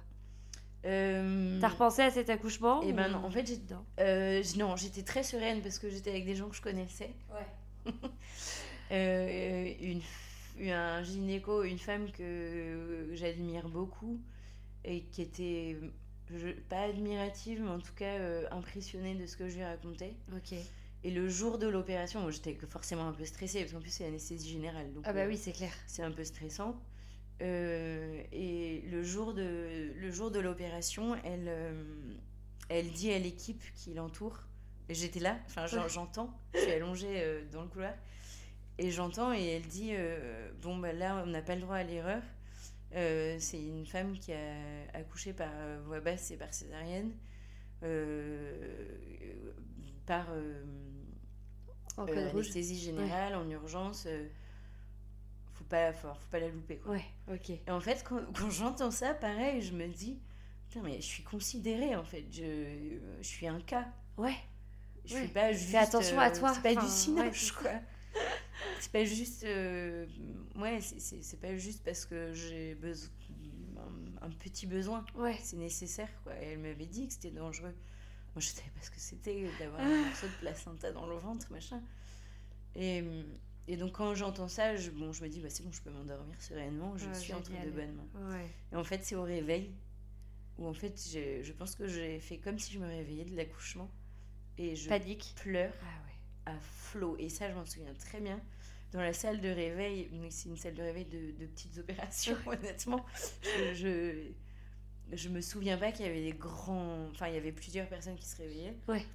Euh, 0.84 1.60
T'as 1.62 1.68
repensé 1.68 2.02
à 2.02 2.10
cet 2.10 2.32
accouchement 2.32 2.82
Eh 2.84 2.92
ben 2.92 3.08
non, 3.08 3.20
en 3.24 3.30
fait, 3.30 3.46
j'ai- 3.46 3.60
Non. 3.74 3.86
euh, 4.00 4.42
j- 4.42 4.58
non, 4.58 4.76
j'étais 4.76 5.04
très 5.04 5.22
sereine 5.22 5.62
parce 5.62 5.78
que 5.78 5.90
j'étais 5.92 6.10
avec 6.10 6.26
des 6.26 6.36
gens 6.36 6.50
que 6.50 6.56
je 6.56 6.62
connaissais. 6.62 7.12
Ouais. 7.32 7.94
Euh, 8.92 9.74
une, 9.80 10.02
f- 10.62 10.72
un 10.72 11.04
gynéco, 11.04 11.64
une 11.64 11.78
femme 11.80 12.12
que 12.12 13.10
j'admire 13.14 13.68
beaucoup 13.70 14.20
et 14.84 15.02
qui 15.04 15.22
était 15.22 15.78
je- 16.34 16.52
pas 16.70 16.84
admirative, 16.84 17.62
mais 17.62 17.70
en 17.70 17.80
tout 17.80 17.94
cas 17.94 18.18
euh, 18.20 18.46
impressionnée 18.52 19.16
de 19.16 19.26
ce 19.26 19.36
que 19.38 19.48
je 19.50 19.56
lui 19.58 19.64
racontais. 19.64 20.14
Ok. 20.36 20.54
Et 21.04 21.10
le 21.12 21.28
jour 21.30 21.58
de 21.58 21.68
l'opération, 21.68 22.30
j'étais 22.30 22.54
forcément 22.70 23.08
un 23.08 23.14
peu 23.14 23.26
stressée 23.26 23.62
parce 23.62 23.74
qu'en 23.74 23.80
plus 23.82 23.90
c'est 23.92 24.06
anesthésie 24.06 24.52
générale. 24.52 24.94
Donc, 24.94 25.04
Ah 25.08 25.14
bah 25.14 25.22
euh, 25.22 25.28
oui, 25.28 25.38
c'est 25.38 25.52
clair. 25.52 25.72
c'est 25.88 26.04
un 26.04 26.12
peu 26.12 26.24
stressant. 26.24 26.80
Euh, 27.42 28.22
et 28.32 28.84
le 28.92 29.02
jour 29.04 29.34
de, 29.34 29.92
le 29.96 30.12
jour 30.12 30.30
de 30.30 30.40
l'opération, 30.40 31.16
elle, 31.24 31.46
euh, 31.48 31.84
elle 32.70 32.92
dit 32.92 33.12
à 33.12 33.18
l'équipe 33.18 33.64
qui 33.76 33.94
l'entoure, 33.96 34.40
et 34.90 34.94
j'étais 34.94 35.20
là, 35.20 35.38
enfin 35.48 35.66
j'entends, 35.88 36.40
je 36.54 36.60
suis 36.60 36.72
allongée 36.72 37.44
dans 37.52 37.64
le 37.64 37.68
couloir, 37.68 37.94
et 38.86 38.92
j'entends, 38.92 39.34
et 39.34 39.46
elle 39.46 39.68
dit, 39.68 39.92
euh, 39.94 40.52
bon 40.62 40.78
bah 40.78 40.94
là 40.94 41.22
on 41.24 41.28
n'a 41.28 41.42
pas 41.42 41.56
le 41.56 41.62
droit 41.62 41.78
à 41.78 41.84
l'erreur, 41.84 42.22
Euh, 42.94 43.38
c'est 43.40 43.62
une 43.62 43.86
femme 43.86 44.18
qui 44.20 44.34
a 44.34 44.54
accouché 44.94 45.32
par 45.34 45.50
euh, 45.56 45.80
voie 45.86 46.02
basse 46.02 46.32
et 46.32 46.38
par 46.38 46.54
césarienne, 46.54 47.12
par 50.06 50.26
En 51.98 52.06
anesthésie 52.08 52.80
générale, 52.80 53.36
en 53.36 53.50
urgence. 53.50 54.08
faut, 55.54 55.64
pas, 55.66 55.94
faut, 55.94 56.08
faut 56.10 56.30
pas 56.32 56.40
la 56.40 56.50
louper. 56.50 56.78
Quoi. 56.78 56.94
Ouais, 56.94 57.06
ok. 57.32 57.50
Et 57.52 57.72
en 57.72 57.80
fait, 57.80 58.04
quand, 58.08 58.20
quand 58.38 58.50
j'entends 58.50 58.92
ça, 58.92 59.14
pareil, 59.14 59.62
je 59.62 59.74
me 59.74 59.88
dis, 59.88 60.20
putain, 60.70 60.84
mais 60.84 60.96
je 60.98 61.06
suis 61.06 61.24
considérée 61.24 61.96
en 61.96 62.04
fait. 62.04 62.26
Je, 62.32 62.98
je 63.22 63.28
suis 63.28 63.48
un 63.48 63.62
cas. 63.62 63.88
Ouais. 64.18 64.36
Je 65.06 65.16
Ouais. 65.16 65.22
suis 65.22 65.30
pas 65.30 65.48
Fais 65.48 65.54
juste. 65.56 65.76
attention 65.76 66.20
à 66.20 66.30
toi. 66.32 66.54
C'est 66.54 66.62
pas 66.62 66.72
Enfin, 66.72 66.84
du 66.86 66.92
cinoche, 66.92 67.52
ouais, 67.58 67.62
quoi. 67.62 67.72
C'est 68.80 68.92
pas 68.92 69.04
juste. 69.06 69.44
euh, 69.44 70.06
ouais, 70.56 70.80
c'est- 70.82 71.40
pas 71.40 71.56
juste 71.58 71.84
parce 71.84 72.06
que 72.06 72.34
j'ai 72.34 72.76
besoin. 72.76 73.10
Un, 74.22 74.26
un 74.28 74.30
petit 74.30 74.68
besoin. 74.68 75.04
Ouais. 75.16 75.36
C'est 75.42 75.58
nécessaire, 75.58 76.10
quoi. 76.24 76.34
Et 76.42 76.48
elle 76.54 76.60
m'avait 76.60 76.86
dit 76.86 77.08
que 77.08 77.14
c'était 77.14 77.32
dangereux. 77.32 77.74
Moi, 78.36 78.40
je 78.42 78.48
savais 78.48 78.70
pas 78.70 78.82
ce 78.82 78.92
que 78.92 79.00
c'était 79.00 79.48
d'avoir 79.60 79.82
un 79.82 80.06
morceau 80.06 80.28
de 80.28 80.34
placenta 80.40 80.92
dans 80.92 81.08
le 81.08 81.16
ventre, 81.16 81.52
machin. 81.52 81.82
Et, 82.76 83.04
et 83.68 83.76
donc, 83.78 83.94
quand 83.94 84.14
j'entends 84.16 84.48
ça, 84.48 84.76
je, 84.76 84.92
bon, 84.92 85.12
je 85.12 85.24
me 85.24 85.30
dis, 85.30 85.40
bah, 85.40 85.50
c'est 85.50 85.64
bon, 85.64 85.72
je 85.72 85.82
peux 85.82 85.90
m'endormir 85.90 86.40
sereinement, 86.42 86.96
je 86.98 87.08
Ah, 87.10 87.14
suis 87.14 87.34
entre 87.34 87.52
de 87.52 87.72
bonnes 87.72 87.96
mains. 87.96 88.32
Ouais. 88.38 88.46
Et 88.72 88.76
en 88.76 88.84
fait, 88.84 89.04
c'est 89.04 89.16
au 89.16 89.24
réveil 89.24 89.72
où, 90.58 90.68
en 90.68 90.74
fait, 90.74 90.94
je 91.12 91.52
pense 91.54 91.76
que 91.76 91.88
j'ai 91.88 92.20
fait 92.20 92.38
comme 92.38 92.60
si 92.60 92.72
je 92.74 92.80
me 92.80 92.86
réveillais 92.88 93.26
de 93.26 93.36
l'accouchement. 93.36 93.90
Et 94.58 94.76
je 94.76 94.88
Panique. 94.90 95.34
pleure 95.42 95.74
Ah 95.82 95.86
ouais. 96.06 96.11
À 96.46 96.54
flot. 96.60 97.16
Et 97.20 97.30
ça, 97.30 97.50
je 97.50 97.56
m'en 97.56 97.66
souviens 97.66 97.94
très 97.94 98.20
bien. 98.20 98.40
Dans 98.92 99.02
la 99.02 99.14
salle 99.14 99.40
de 99.42 99.50
réveil, 99.50 100.10
c'est 100.30 100.50
une 100.50 100.58
salle 100.58 100.74
de 100.76 100.82
réveil 100.82 101.06
de, 101.06 101.32
de 101.40 101.46
petites 101.46 101.78
opérations, 101.78 102.36
honnêtement. 102.46 103.06
Je, 103.44 103.74
je, 103.74 105.16
je 105.16 105.30
me 105.30 105.40
souviens 105.42 105.78
pas 105.78 105.92
qu'il 105.92 106.06
y 106.06 106.10
avait 106.10 106.22
des 106.24 106.34
grands. 106.38 107.08
Enfin, 107.12 107.28
il 107.30 107.36
y 107.36 107.38
avait 107.38 107.54
plusieurs 107.54 107.88
personnes 107.88 108.16
qui 108.18 108.26
se 108.28 108.38
réveillaient. 108.38 108.76
Ouais. 108.88 109.06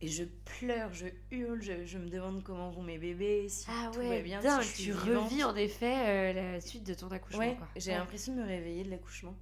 Et 0.00 0.08
je 0.08 0.24
pleure, 0.58 0.92
je 0.92 1.06
hurle, 1.30 1.62
je, 1.62 1.84
je 1.86 1.96
me 1.98 2.08
demande 2.08 2.42
comment 2.42 2.70
vont 2.70 2.82
mes 2.82 2.98
bébés, 2.98 3.48
si 3.48 3.64
Ah 3.70 3.90
tout 3.92 4.02
va 4.02 4.20
bien, 4.20 4.40
dingue, 4.42 4.62
si 4.62 4.68
je 4.68 4.74
suis 4.74 4.84
tu 4.84 4.92
vivante. 4.92 5.30
revis 5.30 5.44
en 5.44 5.56
effet 5.56 5.94
euh, 6.08 6.32
la 6.32 6.60
suite 6.60 6.84
de 6.84 6.92
ton 6.94 7.08
accouchement. 7.08 7.38
Ouais, 7.38 7.56
j'ai 7.76 7.92
Ouais. 7.92 7.98
l'impression 7.98 8.34
de 8.34 8.40
me 8.42 8.46
réveiller 8.46 8.84
de 8.84 8.90
l'accouchement. 8.90 9.34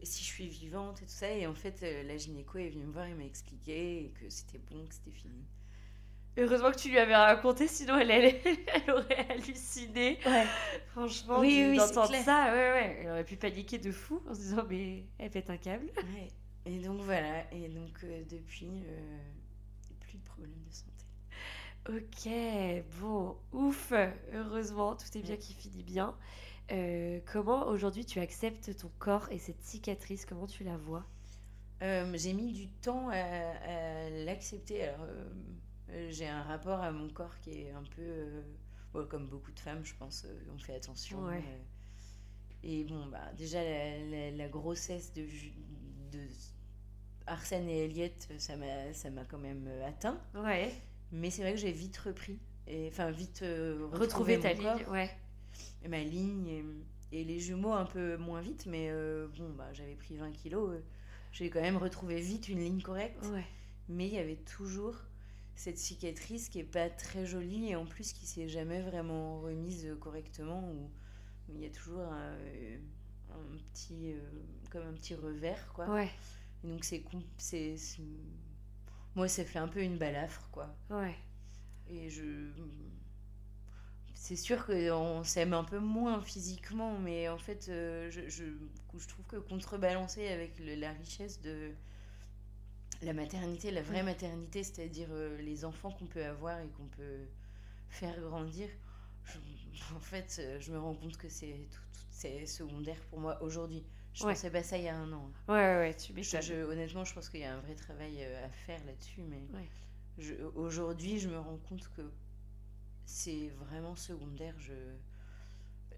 Et 0.00 0.06
si 0.06 0.22
je 0.24 0.28
suis 0.28 0.48
vivante 0.48 1.02
et 1.02 1.04
tout 1.06 1.12
ça. 1.12 1.30
Et 1.30 1.46
en 1.46 1.54
fait, 1.54 1.82
euh, 1.82 2.02
la 2.04 2.16
gynéco 2.16 2.58
est 2.58 2.70
venue 2.70 2.84
me 2.86 2.92
voir 2.92 3.06
et 3.06 3.14
m'a 3.14 3.24
expliqué 3.24 4.12
que 4.20 4.28
c'était 4.30 4.58
bon, 4.58 4.86
que 4.86 4.94
c'était 4.94 5.10
fini. 5.12 5.44
Heureusement 6.38 6.70
que 6.70 6.76
tu 6.78 6.88
lui 6.88 6.98
avais 6.98 7.16
raconté, 7.16 7.66
sinon 7.68 7.98
elle, 7.98 8.10
elle, 8.10 8.40
elle 8.44 8.90
aurait 8.94 9.26
halluciné. 9.30 10.18
Ouais. 10.24 10.46
Franchement, 10.92 11.40
Oui, 11.40 11.66
oui, 11.70 11.76
d'entendre 11.76 12.14
ça, 12.14 12.52
ouais, 12.52 12.70
ouais. 12.72 12.98
Elle 13.02 13.10
aurait 13.10 13.24
pu 13.24 13.36
paniquer 13.36 13.78
de 13.78 13.90
fou 13.90 14.22
en 14.28 14.34
se 14.34 14.40
disant, 14.40 14.64
mais 14.68 15.04
elle 15.18 15.30
pète 15.30 15.50
un 15.50 15.56
câble. 15.56 15.86
ouais. 15.96 16.28
Et 16.64 16.78
donc 16.78 17.00
voilà. 17.00 17.52
Et 17.52 17.68
donc 17.68 18.04
euh, 18.04 18.22
depuis, 18.30 18.82
euh, 18.86 19.18
plus 20.00 20.18
de 20.18 20.24
problème 20.24 20.52
de 20.68 20.72
santé. 20.72 20.92
Ok, 21.88 22.30
bon, 23.00 23.36
ouf, 23.52 23.92
heureusement, 24.34 24.94
tout 24.94 25.06
est 25.16 25.22
bien 25.22 25.34
Ouais. 25.34 25.38
qui 25.38 25.54
finit 25.54 25.82
bien. 25.82 26.14
Euh, 26.70 27.20
comment 27.32 27.66
aujourd'hui 27.68 28.04
tu 28.04 28.20
acceptes 28.20 28.76
ton 28.76 28.90
corps 28.98 29.26
et 29.30 29.38
cette 29.38 29.62
cicatrice, 29.62 30.26
comment 30.26 30.46
tu 30.46 30.64
la 30.64 30.76
vois? 30.76 31.06
Euh, 31.82 32.12
j'ai 32.14 32.34
mis 32.34 32.52
du 32.52 32.68
temps 32.68 33.08
à, 33.08 33.14
à 33.14 34.10
l'accepter. 34.10 34.84
Alors, 34.84 35.00
euh, 35.08 35.24
j'ai 36.10 36.28
un 36.28 36.42
rapport 36.42 36.80
à 36.80 36.90
mon 36.92 37.08
corps 37.08 37.38
qui 37.40 37.62
est 37.62 37.70
un 37.72 37.82
peu. 37.82 38.02
euh, 38.02 38.42
bon, 38.92 39.06
comme 39.06 39.26
beaucoup 39.28 39.52
de 39.52 39.60
femmes, 39.60 39.84
je 39.84 39.94
pense, 39.94 40.24
euh, 40.26 40.38
on 40.54 40.58
fait 40.58 40.74
attention. 40.74 41.24
Ouais. 41.24 41.42
euh, 41.46 41.58
et 42.62 42.84
bon, 42.84 43.06
bah, 43.06 43.32
déjà, 43.36 43.62
la, 43.62 43.98
la- 44.04 44.30
la 44.32 44.48
grossesse 44.48 45.12
de, 45.14 45.22
de 46.12 46.26
Arsène 47.26 47.68
et 47.68 47.84
Elliot, 47.84 48.08
ça 48.38 48.56
m'a 48.56 48.92
ça 48.94 49.10
m'a 49.10 49.24
quand 49.24 49.38
même 49.38 49.66
euh, 49.68 49.86
atteint. 49.86 50.20
Ouais, 50.34 50.72
Mais 51.12 51.30
c'est 51.30 51.42
vrai 51.42 51.52
que 51.52 51.58
j'ai 51.58 51.72
vite 51.72 51.96
repris. 51.98 52.38
Et, 52.66 52.88
enfin, 52.88 53.10
vite 53.10 53.42
euh, 53.42 53.86
retrouver 53.92 54.36
retrouvé 54.36 54.40
ta 54.40 54.54
mon 54.54 54.54
ligne, 54.54 54.84
corps 54.84 54.92
ouais. 54.92 55.10
et 55.82 55.88
ma 55.88 56.02
ligne 56.04 56.48
et, 56.48 56.64
et 57.12 57.24
les 57.24 57.40
jumeaux 57.40 57.72
un 57.72 57.86
peu 57.86 58.16
moins 58.18 58.40
vite 58.42 58.66
mais 58.66 58.88
euh, 58.90 59.26
bon 59.38 59.50
bah 59.50 59.72
j'avais 59.72 59.94
pris 59.96 60.16
20 60.16 60.32
kilos 60.32 60.70
euh, 60.72 60.80
j'ai 61.32 61.50
quand 61.50 61.60
même 61.62 61.78
retrouvé 61.78 62.20
vite 62.20 62.48
une 62.48 62.60
ligne 62.60 62.82
correcte 62.82 63.24
Ouais, 63.32 63.46
mais 63.88 64.06
il 64.08 64.14
y 64.14 64.18
avait 64.18 64.36
toujours 64.36 64.96
cette 65.58 65.78
cicatrice 65.78 66.50
qui 66.50 66.60
est 66.60 66.64
pas 66.64 66.90
très 66.90 67.26
jolie 67.26 67.70
et 67.70 67.76
en 67.76 67.86
plus 67.86 68.14
qui 68.14 68.26
s'est 68.26 68.48
jamais 68.48 68.82
vraiment 68.82 69.40
remise 69.42 69.96
correctement 70.00 70.70
ou 70.72 70.90
où 71.50 71.56
il 71.56 71.62
y 71.62 71.66
a 71.66 71.70
toujours 71.70 72.00
un, 72.02 72.32
euh, 72.38 72.78
un 73.30 73.58
petit 73.74 74.12
euh, 74.14 74.20
comme 74.70 74.86
un 74.86 74.94
petit 74.94 75.14
revers 75.16 75.72
quoi 75.74 75.92
ouais, 75.92 76.10
Et 76.64 76.68
donc 76.68 76.84
c'est 76.84 77.04
c'est 77.38 77.76
moi 79.14 79.28
ça 79.28 79.44
fait 79.44 79.58
un 79.58 79.68
peu 79.68 79.82
une 79.82 79.98
balafre 79.98 80.48
quoi 80.50 80.74
ouais. 80.90 81.16
et 81.88 82.08
je. 82.10 82.52
C'est 84.14 84.36
sûr 84.36 84.66
qu'on 84.66 85.22
s'aime 85.24 85.54
un 85.54 85.64
peu 85.64 85.78
moins 85.78 86.20
physiquement, 86.20 86.98
mais 86.98 87.28
en 87.28 87.38
fait, 87.38 87.68
euh, 87.68 88.10
je, 88.10 88.28
je, 88.28 88.44
je 88.98 89.08
trouve 89.08 89.24
que 89.26 89.36
contrebalancer 89.36 90.28
avec 90.28 90.58
le- 90.58 90.74
la 90.74 90.92
richesse 90.92 91.40
de 91.40 91.70
la 93.02 93.12
maternité, 93.12 93.70
la 93.70 93.82
vraie 93.82 94.02
Mm. 94.02 94.06
maternité, 94.06 94.62
c'est-à-dire 94.64 95.08
euh, 95.10 95.36
les 95.40 95.64
enfants 95.64 95.90
qu'on 95.90 96.06
peut 96.06 96.24
avoir 96.24 96.58
et 96.60 96.68
qu'on 96.70 96.86
peut 96.88 97.26
faire 97.88 98.18
grandir, 98.20 98.68
je- 99.24 99.38
en 99.96 100.00
fait, 100.00 100.36
euh, 100.40 100.58
je 100.60 100.72
me 100.72 100.78
rends 100.78 100.94
compte 100.94 101.16
que 101.16 101.28
c'est 101.28 101.68
tout, 101.70 101.80
tout- 101.92 102.00
c'est 102.10 102.46
secondaire 102.46 103.00
pour 103.10 103.20
moi 103.20 103.40
aujourd'hui. 103.42 103.84
Je 104.14 104.24
Ouais. 104.24 104.32
pensais 104.32 104.50
pas 104.50 104.62
ça 104.64 104.76
il 104.78 104.84
y 104.84 104.88
a 104.88 104.96
un 104.96 105.12
an. 105.12 105.30
Ouais, 105.48 105.54
ouais, 105.54 105.76
ouais, 105.76 105.94
tu 105.94 106.12
Je- 106.22 106.64
honnêtement, 106.64 107.04
je 107.04 107.14
pense 107.14 107.28
qu'il 107.28 107.40
y 107.40 107.44
a 107.44 107.54
un 107.54 107.60
vrai 107.60 107.74
travail 107.74 108.16
euh, 108.20 108.46
à 108.46 108.48
faire 108.50 108.84
là-dessus, 108.84 109.22
mais 109.22 109.42
Ouais. 109.54 110.38
aujourd'hui, 110.56 111.18
je 111.20 111.28
me 111.28 111.38
rends 111.38 111.58
compte 111.68 111.88
que 111.96 112.02
c'est 113.06 113.48
vraiment 113.60 113.94
secondaire. 113.96 114.54
Je 114.58 114.74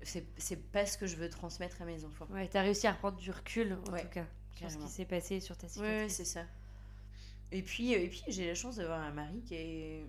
c'est 0.02 0.26
c'est 0.38 0.56
pas 0.70 0.86
ce 0.86 0.96
que 0.98 1.06
je 1.06 1.16
veux 1.16 1.28
transmettre 1.28 1.80
à 1.82 1.84
mes 1.84 2.04
enfants. 2.04 2.26
Ouais, 2.30 2.48
t'as 2.48 2.62
réussi 2.62 2.86
à 2.86 2.92
reprendre 2.92 3.18
du 3.18 3.30
recul, 3.30 3.74
en 3.74 3.82
tout 3.98 4.08
cas, 4.08 4.26
sur 4.56 4.70
ce 4.70 4.78
qui 4.78 4.88
s'est 4.88 5.04
passé 5.04 5.40
sur 5.40 5.56
ta 5.56 5.68
cicatrice. 5.68 6.02
ouais, 6.02 6.08
c'est 6.08 6.24
ça. 6.24 6.44
Et 7.52 7.62
puis, 7.62 7.94
euh, 7.94 7.98
et 8.00 8.08
puis 8.08 8.22
j'ai 8.28 8.46
la 8.46 8.54
chance 8.54 8.76
d'avoir 8.76 9.00
un 9.00 9.12
mari 9.12 9.42
qui 9.44 9.54
est 9.54 10.04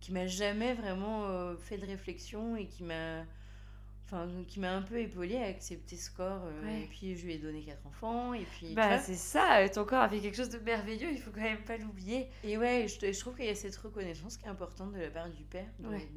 qui 0.00 0.12
m'a 0.12 0.26
jamais 0.26 0.74
vraiment 0.74 1.26
euh, 1.26 1.56
fait 1.56 1.78
de 1.78 1.86
réflexion 1.86 2.56
et 2.56 2.66
qui 2.66 2.82
m'a 2.82 3.24
enfin 4.04 4.28
qui 4.48 4.60
m'a 4.60 4.72
un 4.76 4.82
peu 4.82 4.98
épaulée 5.00 5.36
à 5.38 5.46
accepter 5.46 5.96
ce 5.96 6.10
corps. 6.10 6.44
euh, 6.44 6.64
Ouais. 6.64 6.82
Et 6.82 6.86
puis 6.86 7.16
je 7.16 7.24
lui 7.26 7.34
ai 7.34 7.38
donné 7.38 7.62
quatre 7.62 7.86
enfants 7.86 8.34
et 8.34 8.44
puis 8.44 8.74
Bah, 8.74 8.98
c'est 8.98 9.14
ça, 9.16 9.68
ton 9.68 9.84
corps 9.84 10.02
a 10.02 10.08
fait 10.08 10.20
quelque 10.20 10.36
chose 10.36 10.50
de 10.50 10.58
merveilleux, 10.58 11.10
il 11.12 11.18
faut 11.20 11.30
quand 11.30 11.40
même 11.42 11.64
pas 11.64 11.76
l'oublier. 11.76 12.28
Et 12.44 12.58
ouais, 12.58 12.86
je, 12.88 13.12
je 13.12 13.20
trouve 13.20 13.36
qu'il 13.36 13.46
y 13.46 13.48
a 13.48 13.54
cette 13.54 13.76
reconnaissance 13.76 14.36
qui 14.36 14.44
est 14.46 14.48
importante 14.48 14.92
de 14.92 15.00
la 15.00 15.10
part 15.10 15.30
du 15.30 15.44
père, 15.44 15.68
de, 15.78 15.88
Ouais. 15.88 16.08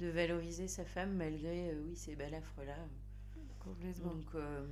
de 0.00 0.08
valoriser 0.08 0.68
sa 0.68 0.84
femme 0.84 1.14
malgré, 1.16 1.70
euh, 1.70 1.82
oui, 1.86 1.96
ces 1.96 2.16
balafres-là. 2.16 2.76
Complètement. 3.64 4.12
Donc, 4.14 4.34
euh, 4.34 4.66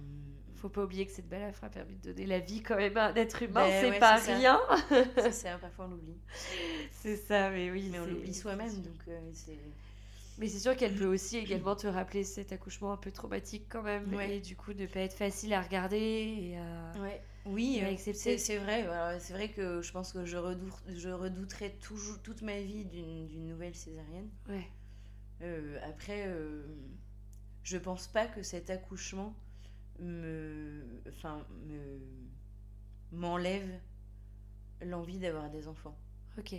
Faut 0.56 0.68
pas 0.68 0.82
oublier 0.84 1.06
que 1.06 1.12
cette 1.12 1.28
balafre 1.28 1.62
a 1.64 1.68
permis 1.70 1.94
de 1.96 2.10
donner 2.12 2.26
la 2.26 2.40
vie 2.40 2.62
quand 2.62 2.76
même 2.76 2.96
à 2.96 3.06
un 3.08 3.14
être 3.14 3.42
humain, 3.42 3.64
Ben 3.66 3.80
c'est 3.80 3.90
ouais, 3.90 3.98
pas 3.98 4.16
rien. 4.16 4.60
c'est 5.16 5.32
ça, 5.32 5.58
parfois 5.58 5.86
on 5.86 5.90
l'oublie. 5.90 6.16
c'est 6.92 7.16
ça, 7.16 7.50
mais 7.50 7.70
oui. 7.70 7.88
Mais 7.92 7.98
on 8.00 8.06
l'oublie 8.06 8.34
soi-même, 8.34 8.74
donc 8.82 9.00
euh. 9.08 9.20
Mais 10.38 10.48
c'est 10.48 10.58
sûr 10.58 10.76
qu'elle 10.76 10.94
peut 10.94 11.06
aussi 11.06 11.36
également 11.38 11.76
te 11.76 11.86
rappeler 11.86 12.24
cet 12.24 12.52
accouchement 12.52 12.92
un 12.92 12.96
peu 12.96 13.10
traumatique 13.10 13.66
quand 13.68 13.82
même, 13.82 14.12
Ouais. 14.14 14.36
et 14.36 14.40
du 14.40 14.56
coup 14.56 14.72
ne 14.72 14.86
pas 14.86 15.00
être 15.00 15.14
facile 15.14 15.52
à 15.54 15.60
regarder 15.62 15.98
et 15.98 16.58
à... 16.58 17.00
Ouais. 17.00 17.20
Oui, 17.46 17.80
euh, 17.82 17.90
accepter. 17.90 18.36
c'est 18.36 18.58
vrai. 18.58 18.86
C'est 19.18 19.32
vrai 19.32 19.48
que 19.48 19.80
je 19.80 19.92
pense 19.92 20.12
que 20.12 20.26
je, 20.26 20.36
redoute, 20.36 20.74
je 20.94 21.08
redouterai 21.08 21.70
toujours, 21.80 22.18
toute 22.22 22.42
ma 22.42 22.60
vie 22.60 22.84
d'une 22.84 23.46
nouvelle 23.46 23.74
césarienne. 23.74 24.28
Ouais, 24.48 24.66
Euh, 25.42 25.78
après, 25.88 26.26
je 27.62 27.78
pense 27.78 28.06
pas 28.08 28.26
que 28.26 28.42
cet 28.42 28.70
accouchement 28.70 29.34
me, 29.98 30.84
enfin, 31.08 31.46
me 31.66 32.00
m'enlève 33.12 33.68
l'envie 34.82 35.18
d'avoir 35.18 35.50
des 35.50 35.68
enfants. 35.68 35.96
ok. 36.38 36.54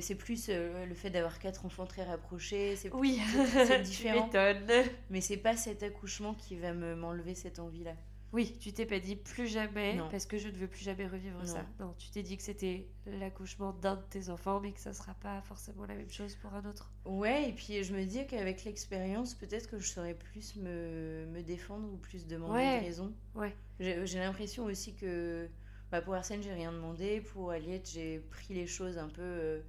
C'est 0.00 0.14
plus 0.14 0.46
euh, 0.50 0.84
le 0.86 0.94
fait 0.94 1.10
d'avoir 1.10 1.38
quatre 1.40 1.64
enfants 1.66 1.86
très 1.86 2.04
rapprochés. 2.04 2.76
C'est 2.76 2.92
Oui, 2.92 3.20
c'est 3.52 3.78
tu 3.82 3.88
différent. 3.88 4.26
m'étonnes. 4.26 4.66
Mais 5.10 5.20
c'est 5.20 5.38
pas 5.38 5.56
cet 5.56 5.82
accouchement 5.82 6.34
qui 6.34 6.56
va 6.56 6.72
me 6.72 6.94
m'enlever 6.94 7.34
cette 7.34 7.58
envie-là. 7.58 7.94
Oui, 8.32 8.56
tu 8.60 8.72
t'es 8.74 8.84
pas 8.84 9.00
dit 9.00 9.16
plus 9.16 9.46
jamais, 9.46 9.94
Non. 9.94 10.08
parce 10.10 10.26
que 10.26 10.36
je 10.36 10.48
ne 10.48 10.52
veux 10.52 10.66
plus 10.68 10.82
jamais 10.84 11.06
revivre 11.06 11.46
ça. 11.46 11.64
Non. 11.80 11.94
Tu 11.98 12.10
t'es 12.10 12.22
dit 12.22 12.36
que 12.36 12.42
c'était 12.42 12.86
l'accouchement 13.06 13.72
d'un 13.72 13.96
de 13.96 14.02
tes 14.02 14.28
enfants, 14.28 14.60
mais 14.60 14.72
que 14.72 14.80
ça 14.80 14.92
sera 14.92 15.14
pas 15.14 15.40
forcément 15.42 15.86
la 15.86 15.94
même 15.94 16.10
chose 16.10 16.34
pour 16.36 16.52
un 16.54 16.64
autre. 16.66 16.92
Ouais, 17.06 17.48
et 17.48 17.52
puis 17.54 17.82
je 17.82 17.94
me 17.94 18.04
dis 18.04 18.26
qu'avec 18.26 18.64
l'expérience, 18.64 19.34
peut-être 19.34 19.70
que 19.70 19.78
je 19.78 19.88
saurais 19.88 20.14
plus 20.14 20.56
me, 20.56 21.24
me 21.32 21.42
défendre 21.42 21.88
ou 21.90 21.96
plus 21.96 22.26
demander 22.26 22.52
Ouais. 22.54 22.80
de 22.80 22.84
raison. 22.84 23.14
Ouais. 23.34 23.54
J'ai 23.80 24.06
j'ai 24.06 24.18
l'impression 24.18 24.64
aussi 24.66 24.94
que 24.94 25.48
bah, 25.90 26.02
pour 26.02 26.12
Arsène, 26.14 26.42
j'ai 26.42 26.52
rien 26.52 26.70
demandé. 26.72 27.22
Pour 27.22 27.50
Aliette, 27.50 27.88
j'ai 27.90 28.18
pris 28.18 28.52
les 28.52 28.66
choses 28.66 28.98
un 28.98 29.08
peu. 29.08 29.22
euh, 29.22 29.60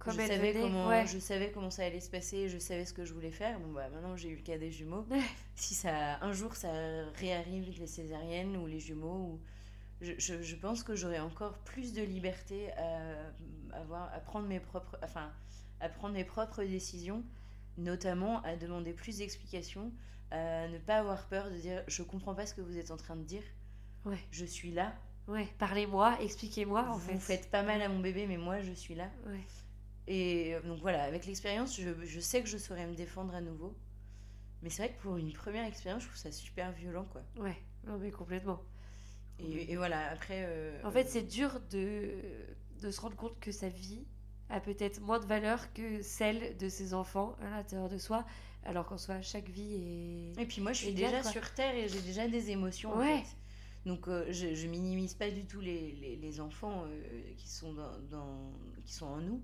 Comme 0.00 0.14
je, 0.14 0.26
savais 0.26 0.52
venait, 0.52 0.62
comment, 0.62 0.88
ouais. 0.88 1.06
je 1.06 1.18
savais 1.18 1.50
comment 1.52 1.70
ça 1.70 1.84
allait 1.84 2.00
se 2.00 2.10
passer, 2.10 2.48
je 2.48 2.58
savais 2.58 2.86
ce 2.86 2.92
que 2.94 3.04
je 3.04 3.12
voulais 3.12 3.30
faire. 3.30 3.60
Bon, 3.60 3.70
bah 3.72 3.88
maintenant 3.90 4.16
j'ai 4.16 4.30
eu 4.30 4.36
le 4.36 4.42
cas 4.42 4.56
des 4.58 4.70
jumeaux. 4.70 5.06
Si 5.54 5.74
ça, 5.74 6.18
un 6.22 6.32
jour 6.32 6.56
ça 6.56 6.70
réarrive 7.16 7.70
les 7.78 7.86
césariennes 7.86 8.56
ou 8.56 8.66
les 8.66 8.80
jumeaux, 8.80 9.32
ou, 9.34 9.40
je, 10.00 10.12
je, 10.16 10.40
je 10.42 10.56
pense 10.56 10.82
que 10.82 10.96
j'aurai 10.96 11.20
encore 11.20 11.58
plus 11.58 11.92
de 11.92 12.02
liberté 12.02 12.72
à, 12.72 13.76
avoir, 13.78 14.12
à, 14.14 14.20
prendre 14.20 14.48
mes 14.48 14.58
propres, 14.58 14.98
enfin, 15.04 15.30
à 15.80 15.90
prendre 15.90 16.14
mes 16.14 16.24
propres 16.24 16.64
décisions, 16.64 17.22
notamment 17.76 18.40
à 18.42 18.56
demander 18.56 18.94
plus 18.94 19.18
d'explications, 19.18 19.92
à 20.30 20.66
ne 20.68 20.78
pas 20.78 20.96
avoir 20.96 21.26
peur 21.28 21.50
de 21.50 21.56
dire 21.56 21.84
je 21.88 22.02
comprends 22.02 22.34
pas 22.34 22.46
ce 22.46 22.54
que 22.54 22.62
vous 22.62 22.78
êtes 22.78 22.90
en 22.90 22.96
train 22.96 23.16
de 23.16 23.24
dire, 23.24 23.42
Ouais, 24.06 24.18
je 24.30 24.46
suis 24.46 24.70
là. 24.70 24.94
ouais. 25.28 25.46
Parlez-moi, 25.58 26.16
expliquez-moi 26.22 26.84
vous 26.92 26.98
fait. 27.18 27.18
faites 27.36 27.50
pas 27.50 27.62
mal 27.62 27.82
à 27.82 27.88
mon 27.90 27.98
bébé, 28.00 28.26
mais 28.26 28.38
moi 28.38 28.62
je 28.62 28.72
suis 28.72 28.94
là. 28.94 29.10
Ouais. 29.26 29.44
Et 30.10 30.54
euh, 30.54 30.60
donc 30.62 30.80
voilà, 30.80 31.04
avec 31.04 31.24
l'expérience, 31.26 31.80
je, 31.80 31.90
je 32.04 32.20
sais 32.20 32.42
que 32.42 32.48
je 32.48 32.58
saurais 32.58 32.86
me 32.86 32.94
défendre 32.94 33.34
à 33.34 33.40
nouveau. 33.40 33.74
Mais 34.62 34.70
c'est 34.70 34.82
vrai 34.84 34.92
que 34.94 35.00
pour 35.02 35.16
une 35.16 35.32
première 35.32 35.64
expérience, 35.64 36.02
je 36.02 36.08
trouve 36.08 36.18
ça 36.20 36.32
super 36.32 36.72
violent, 36.72 37.06
quoi. 37.12 37.22
Ouais, 37.38 37.56
non 37.86 37.98
mais 37.98 38.10
complètement. 38.10 38.60
Et, 39.38 39.72
et 39.72 39.76
voilà, 39.76 40.10
après... 40.10 40.44
euh, 40.48 40.78
En 40.84 40.90
fait, 40.90 41.08
c'est 41.08 41.22
dur 41.22 41.60
de, 41.70 42.12
de 42.82 42.90
se 42.90 43.00
rendre 43.00 43.16
compte 43.16 43.38
que 43.40 43.52
sa 43.52 43.68
vie 43.68 44.04
a 44.50 44.60
peut-être 44.60 45.00
moins 45.00 45.20
de 45.20 45.26
valeur 45.26 45.72
que 45.72 46.02
celle 46.02 46.56
de 46.58 46.68
ses 46.68 46.92
enfants 46.92 47.36
à 47.40 47.50
l'intérieur 47.50 47.88
de 47.88 47.98
soi, 47.98 48.26
alors 48.64 48.86
qu'en 48.86 48.98
soi, 48.98 49.22
chaque 49.22 49.48
vie 49.48 49.74
est... 50.36 50.42
Et 50.42 50.46
puis 50.46 50.60
moi, 50.60 50.72
je 50.72 50.82
suis 50.82 50.94
déjà 50.94 51.22
sur 51.22 51.54
Terre 51.54 51.74
et 51.74 51.88
j'ai 51.88 52.02
déjà 52.02 52.28
des 52.28 52.50
émotions, 52.50 52.92
en 52.92 52.98
Ouais. 52.98 53.22
fait. 53.22 53.36
Donc 53.86 54.08
euh, 54.08 54.26
je, 54.30 54.54
je 54.54 54.66
minimise 54.66 55.14
pas 55.14 55.30
du 55.30 55.46
tout 55.46 55.60
les, 55.60 55.92
les, 55.92 56.16
les 56.16 56.40
enfants 56.40 56.84
euh, 56.86 57.32
qui, 57.38 57.48
sont 57.48 57.72
dans, 57.72 57.98
dans- 58.10 58.52
qui 58.84 58.92
sont 58.92 59.06
en 59.06 59.20
nous. 59.22 59.42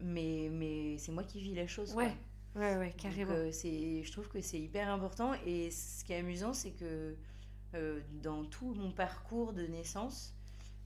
Mais, 0.00 0.48
mais 0.52 0.98
c'est 0.98 1.12
moi 1.12 1.24
qui 1.24 1.40
vis 1.40 1.54
la 1.54 1.66
chose, 1.66 1.94
quoi. 1.94 2.10
Ouais, 2.10 2.16
ouais, 2.54 2.76
ouais, 2.76 2.94
Donc, 3.04 3.18
carrément. 3.18 3.30
euh, 3.30 3.50
c'est, 3.52 4.02
je 4.04 4.12
trouve 4.12 4.28
que 4.28 4.40
c'est 4.40 4.60
hyper 4.60 4.90
important. 4.90 5.34
Et 5.46 5.70
ce 5.70 6.04
qui 6.04 6.12
est 6.12 6.18
amusant, 6.18 6.52
c'est 6.52 6.72
que 6.72 7.16
euh, 7.74 8.00
dans 8.22 8.44
tout 8.44 8.74
mon 8.74 8.92
parcours 8.92 9.52
de 9.54 9.66
naissance, 9.66 10.34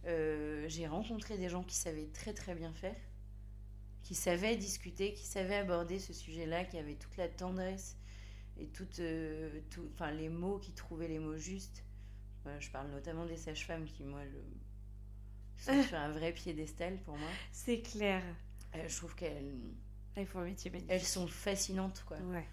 Euh, 0.07 0.67
j'ai 0.69 0.87
rencontré 0.89 1.39
des 1.39 1.49
gens 1.51 1.65
qui 1.65 1.77
savaient 1.77 2.09
très 2.15 2.35
très 2.35 2.55
bien 2.55 2.73
faire, 2.75 2.97
qui 4.03 4.15
savaient 4.15 4.57
discuter, 4.57 5.13
qui 5.15 5.25
savaient 5.27 5.57
aborder 5.57 5.99
ce 5.99 6.13
sujet-là, 6.13 6.65
qui 6.65 6.79
avaient 6.79 6.95
toute 6.97 7.17
la 7.17 7.29
tendresse 7.29 7.97
et 8.59 8.69
toutes, 8.69 9.01
tout, 9.71 9.89
enfin, 9.95 10.13
les 10.13 10.29
mots, 10.31 10.59
qui 10.59 10.73
trouvaient 10.73 11.09
les 11.09 11.19
mots 11.21 11.37
justes. 11.39 11.85
Je 12.61 12.71
parle 12.71 12.91
notamment 12.91 13.27
des 13.27 13.37
sages-femmes 13.39 13.87
qui, 13.87 14.05
moi, 14.05 14.25
le, 14.25 14.45
sont 15.57 15.79
sur 15.81 15.97
un 15.97 16.11
vrai 16.13 16.33
piédestal 16.35 17.01
pour 17.05 17.17
moi. 17.17 17.39
C'est 17.53 17.83
clair. 17.83 18.23
Euh, 18.75 18.89
je 18.89 18.97
trouve 18.97 19.15
qu'elles 19.15 19.59
Elles 20.15 20.27
font 20.27 20.41
un 20.41 20.45
métier 20.45 20.71
magnifique. 20.71 20.91
elles 20.93 21.03
sont 21.03 21.27
fascinantes, 21.27 22.05
quoi. 22.07 22.19
Ouais. 22.19 22.47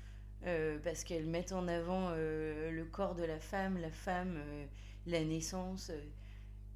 Euh, 0.45 0.79
parce 0.83 1.03
qu'elles 1.03 1.27
mettent 1.27 1.51
en 1.51 1.67
avant 1.67 2.09
euh, 2.11 2.71
le 2.71 2.85
corps 2.85 3.15
de 3.15 3.23
la 3.23 3.39
femme, 3.39 3.77
la 3.77 3.91
femme, 3.91 4.35
euh, 4.37 4.65
la 5.05 5.23
naissance, 5.23 5.91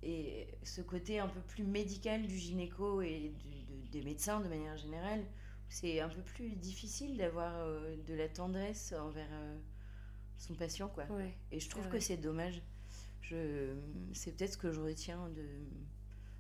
et 0.02 0.48
ce 0.64 0.82
côté 0.82 1.20
un 1.20 1.28
peu 1.30 1.40
plus 1.41 1.64
médical 1.64 2.26
du 2.28 2.38
gynéco 2.38 3.02
et 3.02 3.32
du- 3.40 3.64
de- 3.64 3.88
des 3.91 4.02
médecins 4.02 4.41
de 4.41 4.49
manière 4.49 4.76
générale. 4.78 5.24
C'est 5.70 6.02
un 6.02 6.10
peu 6.10 6.22
plus 6.22 6.49
difficile 6.56 7.18
d'avoir 7.18 7.65
de 8.06 8.14
la 8.14 8.28
tendresse 8.28 8.94
envers 8.94 9.30
son 10.38 10.53
patient, 10.56 10.88
quoi. 10.90 11.06
Ouais. 11.06 11.34
Et 11.52 11.60
je 11.60 11.70
trouve 11.70 11.88
que 11.88 11.99
c'est 11.99 12.18
dommage. 12.18 12.61
Je, 13.22 13.74
c'est 14.14 14.36
peut-être 14.36 14.53
ce 14.53 14.57
que 14.57 14.72
je 14.72 14.82
retiens 14.82 15.30
de, 15.30 15.45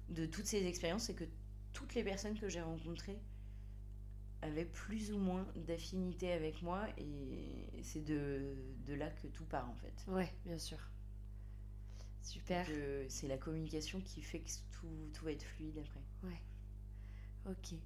de 0.09 0.25
toutes 0.25 0.45
ces 0.45 0.65
expériences, 0.67 1.03
c'est 1.05 1.15
que 1.15 1.23
toutes 1.73 1.95
les 1.95 2.03
personnes 2.03 2.37
que 2.39 2.47
j'ai 2.49 2.61
rencontrées 2.61 3.19
avaient 4.41 4.65
plus 4.65 5.11
ou 5.11 5.17
moins 5.17 5.45
d'affinité 5.55 6.31
avec 6.31 6.61
moi, 6.61 6.85
et 6.97 7.81
c'est 7.81 8.03
de, 8.03 8.55
de 8.85 8.93
là 8.93 9.09
que 9.09 9.27
tout 9.27 9.45
part 9.45 9.69
en 9.69 9.75
fait. 9.75 10.11
Ouais, 10.11 10.31
bien 10.45 10.57
sûr. 10.57 10.77
Super. 12.21 12.65
Que 12.67 13.05
c'est 13.09 13.27
la 13.27 13.37
communication 13.37 13.99
qui 14.01 14.21
fait 14.21 14.39
que 14.39 14.49
tout, 14.71 14.87
tout 15.13 15.25
va 15.25 15.31
être 15.31 15.43
fluide 15.43 15.77
après. 15.77 16.01
Ouais. 16.23 16.41
Ok. 17.51 17.77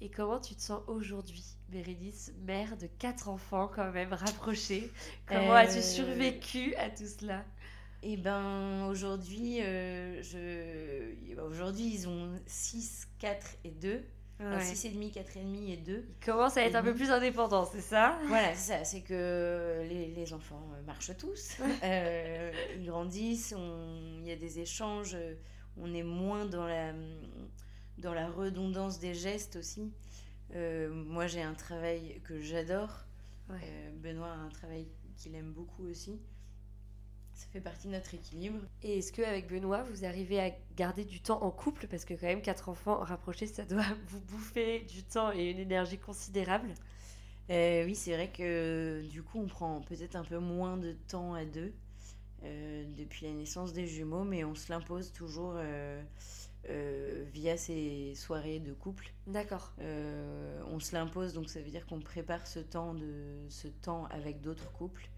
Et 0.00 0.10
comment 0.10 0.38
tu 0.40 0.54
te 0.54 0.60
sens 0.60 0.82
aujourd'hui, 0.86 1.44
Bérénice, 1.70 2.32
mère 2.46 2.76
de 2.76 2.86
quatre 2.86 3.28
enfants 3.28 3.68
quand 3.68 3.90
même 3.90 4.12
rapprochés? 4.12 4.90
Comment 5.26 5.54
as-tu 5.54 5.78
Euh, 5.78 5.82
survécu 5.82 6.74
à 6.76 6.88
tout 6.90 7.06
cela? 7.06 7.44
Et 8.02 8.16
ben 8.16 8.86
aujourd'hui, 8.86 9.60
euh, 9.60 10.22
je... 10.22 10.38
eh 11.30 11.34
ben, 11.34 11.42
aujourd'hui 11.42 11.84
ils 11.94 12.08
ont 12.08 12.30
6, 12.46 13.08
4 13.18 13.56
et 13.64 13.70
2. 13.70 14.04
Ouais. 14.40 14.60
6 14.64 14.84
et 14.84 14.90
demi, 14.90 15.10
4 15.10 15.36
et 15.36 15.40
demi 15.42 15.72
et 15.72 15.76
2. 15.78 16.06
Ils 16.08 16.24
commencent 16.24 16.56
à 16.56 16.62
être 16.62 16.76
un 16.76 16.82
peu 16.84 16.94
plus 16.94 17.10
indépendants, 17.10 17.64
c'est 17.64 17.80
ça? 17.80 18.16
Voilà, 18.28 18.54
c'est 18.54 18.72
ça, 18.72 18.84
c'est 18.84 19.00
que 19.00 19.82
les, 19.88 20.06
les 20.14 20.32
enfants 20.32 20.64
marchent 20.86 21.16
tous, 21.16 21.56
euh, 21.82 22.52
ils 22.78 22.86
grandissent, 22.86 23.52
on- 23.56 24.20
il 24.20 24.28
y 24.28 24.30
a 24.30 24.36
des 24.36 24.60
échanges, 24.60 25.14
euh, 25.16 25.34
on 25.76 25.92
est 25.92 26.04
moins 26.04 26.46
dans 26.46 26.68
la, 26.68 26.92
dans 27.98 28.14
la 28.14 28.28
redondance 28.30 29.00
des 29.00 29.12
gestes 29.14 29.56
aussi. 29.56 29.92
Euh, 30.54 30.88
moi 30.88 31.26
j'ai 31.26 31.42
un 31.42 31.54
travail 31.54 32.20
que 32.24 32.40
j'adore, 32.40 32.90
Ouais. 33.50 33.90
Benoît 33.96 34.28
a 34.28 34.36
un 34.36 34.50
travail 34.50 34.86
qu'il 35.16 35.34
aime 35.34 35.52
beaucoup 35.52 35.88
aussi. 35.88 36.20
Ça 37.38 37.46
fait 37.52 37.60
partie 37.60 37.86
de 37.86 37.92
notre 37.92 38.14
équilibre. 38.14 38.58
Et 38.82 38.98
est-ce 38.98 39.12
qu'avec 39.12 39.48
Benoît, 39.48 39.84
vous 39.84 40.04
arrivez 40.04 40.40
à 40.40 40.50
garder 40.76 41.04
du 41.04 41.20
temps 41.20 41.40
en 41.44 41.52
couple? 41.52 41.86
Parce 41.86 42.04
que 42.04 42.14
quand 42.14 42.26
même, 42.26 42.42
quatre 42.42 42.68
enfants 42.68 42.96
rapprochés, 42.96 43.46
ça 43.46 43.64
doit 43.64 43.86
vous 44.08 44.18
bouffer 44.22 44.80
du 44.80 45.04
temps 45.04 45.30
et 45.32 45.52
une 45.52 45.60
énergie 45.60 45.98
considérable. 45.98 46.74
Euh, 47.50 47.84
oui, 47.84 47.94
c'est 47.94 48.12
vrai 48.12 48.28
que 48.28 49.04
du 49.08 49.22
coup, 49.22 49.38
on 49.38 49.46
prend 49.46 49.80
peut-être 49.82 50.16
un 50.16 50.24
peu 50.24 50.38
moins 50.38 50.78
de 50.78 50.96
temps 51.06 51.34
à 51.34 51.44
deux 51.44 51.72
euh, 52.42 52.84
depuis 52.96 53.26
la 53.26 53.32
naissance 53.32 53.72
des 53.72 53.86
jumeaux, 53.86 54.24
mais 54.24 54.42
on 54.42 54.56
se 54.56 54.72
l'impose 54.72 55.12
toujours 55.12 55.54
euh, 55.58 56.02
via 57.32 57.56
ces 57.56 58.16
soirées 58.16 58.58
de 58.58 58.72
couple. 58.72 59.12
D'accord. 59.28 59.74
On 59.78 60.80
se 60.80 60.92
l'impose, 60.92 61.34
donc 61.34 61.48
ça 61.48 61.60
veut 61.60 61.70
dire 61.70 61.86
qu'on 61.86 62.00
prépare 62.00 62.48
ce 62.48 62.58
temps, 62.58 62.94
de, 62.94 63.46
ce 63.48 63.68
temps 63.68 64.06
avec 64.06 64.40
d'autres 64.40 64.72
couples 64.72 65.08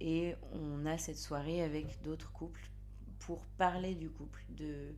et 0.00 0.34
on 0.52 0.86
a 0.86 0.98
cette 0.98 1.18
soirée 1.18 1.62
avec 1.62 2.02
d'autres 2.02 2.32
couples 2.32 2.70
pour 3.18 3.44
parler 3.58 3.94
du 3.94 4.10
couple, 4.10 4.44
de, 4.50 4.94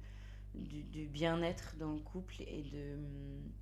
du, 0.55 0.83
du 0.83 1.07
bien-être 1.07 1.77
dans 1.79 1.93
le 1.93 2.01
couple 2.01 2.43
et 2.43 2.63
de 2.63 2.95
hum, 2.95 3.53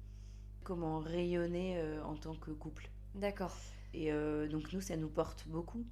comment 0.65 0.99
rayonner 0.99 1.79
euh, 1.79 2.03
en 2.05 2.17
tant 2.17 2.35
que 2.35 2.51
couple. 2.51 2.91
D'accord. 3.15 3.57
Et 3.95 4.13
euh, 4.13 4.49
donc 4.49 4.73
nous, 4.73 4.81
ça 4.81 4.97
nous 4.97 5.09
porte 5.09 5.47
beaucoup. 5.49 5.85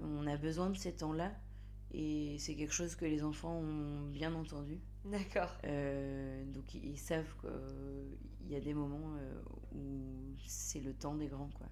On 0.00 0.26
a 0.26 0.36
besoin 0.36 0.70
de 0.70 0.76
ces 0.76 0.92
temps-là. 0.92 1.32
Et 1.90 2.36
c'est 2.38 2.54
quelque 2.54 2.74
chose 2.74 2.96
que 2.96 3.06
les 3.06 3.22
enfants 3.22 3.56
ont 3.56 4.08
bien 4.08 4.34
entendu. 4.34 4.78
D'accord. 5.04 5.56
Euh, 5.64 6.44
donc 6.52 6.74
ils, 6.74 6.98
savent 6.98 7.32
qu'il 7.40 8.50
y 8.50 8.56
a 8.56 8.60
des 8.60 8.74
moments 8.74 9.16
où 9.74 10.34
c'est 10.46 10.80
le 10.80 10.92
temps 10.92 11.14
des 11.14 11.28
grands. 11.28 11.50
Quoi. 11.54 11.68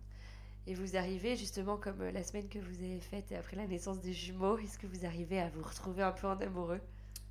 Et 0.66 0.74
vous 0.74 0.96
arrivez 0.96 1.36
justement 1.36 1.76
comme 1.76 2.00
euh, 2.00 2.10
la 2.10 2.24
semaine 2.24 2.48
que 2.48 2.58
vous 2.58 2.82
avez 2.82 2.98
faite 3.00 3.32
après 3.32 3.56
la 3.56 3.66
naissance 3.66 4.00
des 4.00 4.12
jumeaux, 4.12 4.58
est-ce 4.58 4.78
que 4.78 4.86
vous 4.86 5.06
arrivez 5.06 5.38
à 5.40 5.48
vous 5.48 5.62
retrouver 5.62 6.02
un 6.02 6.12
peu 6.12 6.26
en 6.26 6.36
amoureux? 6.38 6.80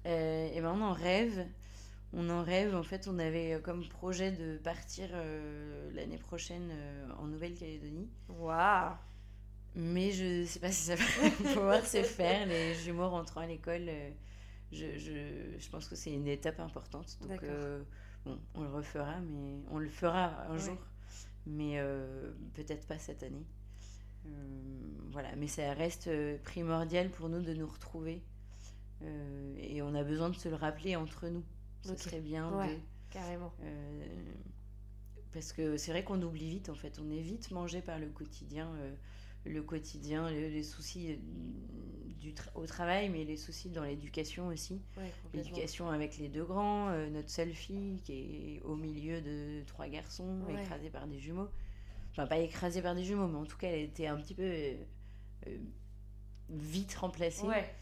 Euh, 0.06 0.50
et 0.54 0.62
ben 0.62 0.72
on 0.74 0.82
en 0.82 0.94
rêve. 0.94 1.46
On 2.14 2.30
en 2.30 2.44
rêve. 2.44 2.76
En 2.76 2.84
fait, 2.84 3.08
on 3.10 3.20
avait 3.20 3.56
euh, 3.56 3.60
comme 3.60 3.86
projet 3.90 4.32
de 4.32 4.58
partir 4.58 5.10
euh, 5.12 5.92
l'année 5.94 6.18
prochaine 6.18 6.70
euh, 6.72 7.08
en 7.20 7.26
Nouvelle-Calédonie. 7.28 8.10
Waouh 8.30 8.94
Mais 9.76 10.12
je 10.12 10.46
sais 10.46 10.60
pas 10.62 10.72
si 10.72 10.84
ça 10.86 10.96
va 10.96 11.04
pouvoir 11.54 11.86
se 11.86 12.04
faire. 12.04 12.46
Les 12.48 12.74
jumeaux 12.76 13.10
rentrant 13.10 13.42
à 13.42 13.48
l'école, 13.48 13.90
je, 14.72 14.98
je, 14.98 15.58
je 15.60 15.70
pense 15.70 15.90
que 15.90 15.96
c'est 15.96 16.14
une 16.14 16.28
étape 16.28 16.60
importante. 16.62 17.18
Donc, 17.22 17.42
bon, 18.26 18.40
on 18.54 18.62
le 18.62 18.70
refera, 18.70 19.20
mais 19.20 19.58
on 19.70 19.78
le 19.80 19.90
fera 19.90 20.46
un 20.48 20.54
Ouais. 20.54 20.60
jour. 20.60 20.78
Mais 21.48 21.78
euh, 21.80 22.32
peut-être 22.54 22.88
pas 22.88 22.98
cette 22.98 23.24
année. 23.24 23.46
Euh, 24.26 24.30
voilà, 25.12 25.36
mais 25.36 25.48
ça 25.48 25.74
reste 25.74 26.08
euh, 26.08 26.38
primordial 26.44 27.10
pour 27.10 27.30
nous 27.30 27.42
de 27.42 27.54
nous 27.54 27.68
retrouver. 27.68 28.24
Et 29.58 29.82
on 29.84 29.94
a 29.94 30.04
besoin 30.04 30.30
de 30.30 30.36
se 30.36 30.50
le 30.50 30.56
rappeler 30.56 30.96
entre 30.96 31.28
nous. 31.28 31.44
Ce 31.84 31.96
serait 31.96 32.22
bien 32.22 32.50
Ouais. 32.58 32.76
de. 32.76 32.80
Carrément. 33.12 33.54
Parce 35.32 35.54
que 35.54 35.78
c'est 35.78 35.92
vrai 35.92 36.04
qu'on 36.04 36.22
oublie 36.24 36.50
vite 36.50 36.70
en 36.70 36.76
fait, 36.76 36.98
on 37.00 37.10
est 37.12 37.22
vite 37.22 37.52
mangé 37.52 37.82
par 37.82 38.00
le 38.00 38.08
quotidien, 38.08 38.72
le 39.46 39.62
quotidien, 39.64 40.30
le- 40.30 40.48
les 40.50 40.64
soucis 40.64 41.14
euh, 41.14 41.16
du 42.20 42.34
tra- 42.34 42.50
au 42.56 42.66
travail, 42.66 43.10
mais 43.10 43.24
les 43.24 43.38
soucis 43.38 43.70
dans 43.70 43.84
l'éducation 43.84 44.48
aussi. 44.48 44.82
Ouais. 44.98 45.12
L'éducation 45.34 45.90
avec 45.90 46.18
les 46.18 46.28
deux 46.30 46.44
grands, 46.46 46.90
euh, 46.90 47.10
notre 47.10 47.30
seule 47.30 47.54
fille 47.54 48.02
qui 48.02 48.14
est 48.58 48.62
au 48.64 48.76
milieu 48.76 49.22
de 49.22 49.64
trois 49.68 49.88
garçons, 49.88 50.42
Ouais. 50.48 50.62
écrasée 50.64 50.90
par 50.90 51.08
des 51.08 51.20
jumeaux. 51.20 51.50
Enfin, 52.12 52.26
pas 52.28 52.38
écrasée 52.40 52.82
par 52.82 52.96
des 52.96 53.04
jumeaux, 53.04 53.28
mais 53.28 53.38
en 53.38 53.46
tout 53.46 53.58
cas, 53.58 53.68
elle 53.68 53.82
était 53.84 54.08
un 54.08 54.16
petit 54.18 54.34
peu 54.36 54.44
euh, 54.44 55.58
vite 56.50 56.96
remplacée. 56.96 57.46
Ouais. 57.46 57.74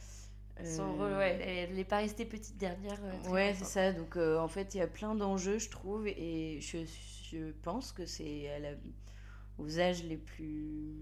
Son 0.63 0.93
rôle, 0.97 1.13
ouais, 1.13 1.39
elle 1.41 1.73
n'est 1.73 1.83
pas 1.83 1.97
restée 1.97 2.25
petite 2.25 2.57
dernière. 2.57 2.99
Ouais, 3.29 3.55
c'est 3.57 3.65
ça. 3.65 3.91
Donc, 3.91 4.17
en 4.17 4.47
fait, 4.47 4.75
il 4.75 4.77
y 4.77 4.81
a 4.81 4.87
plein 4.87 5.15
d'enjeux, 5.15 5.57
je 5.57 5.69
trouve, 5.69 6.05
et 6.07 6.59
je, 6.61 6.77
je 7.31 7.51
pense 7.63 7.91
que 7.91 8.05
c'est 8.05 8.49
aux 9.57 9.79
âges 9.79 10.03
les 10.03 10.17
plus. 10.17 10.93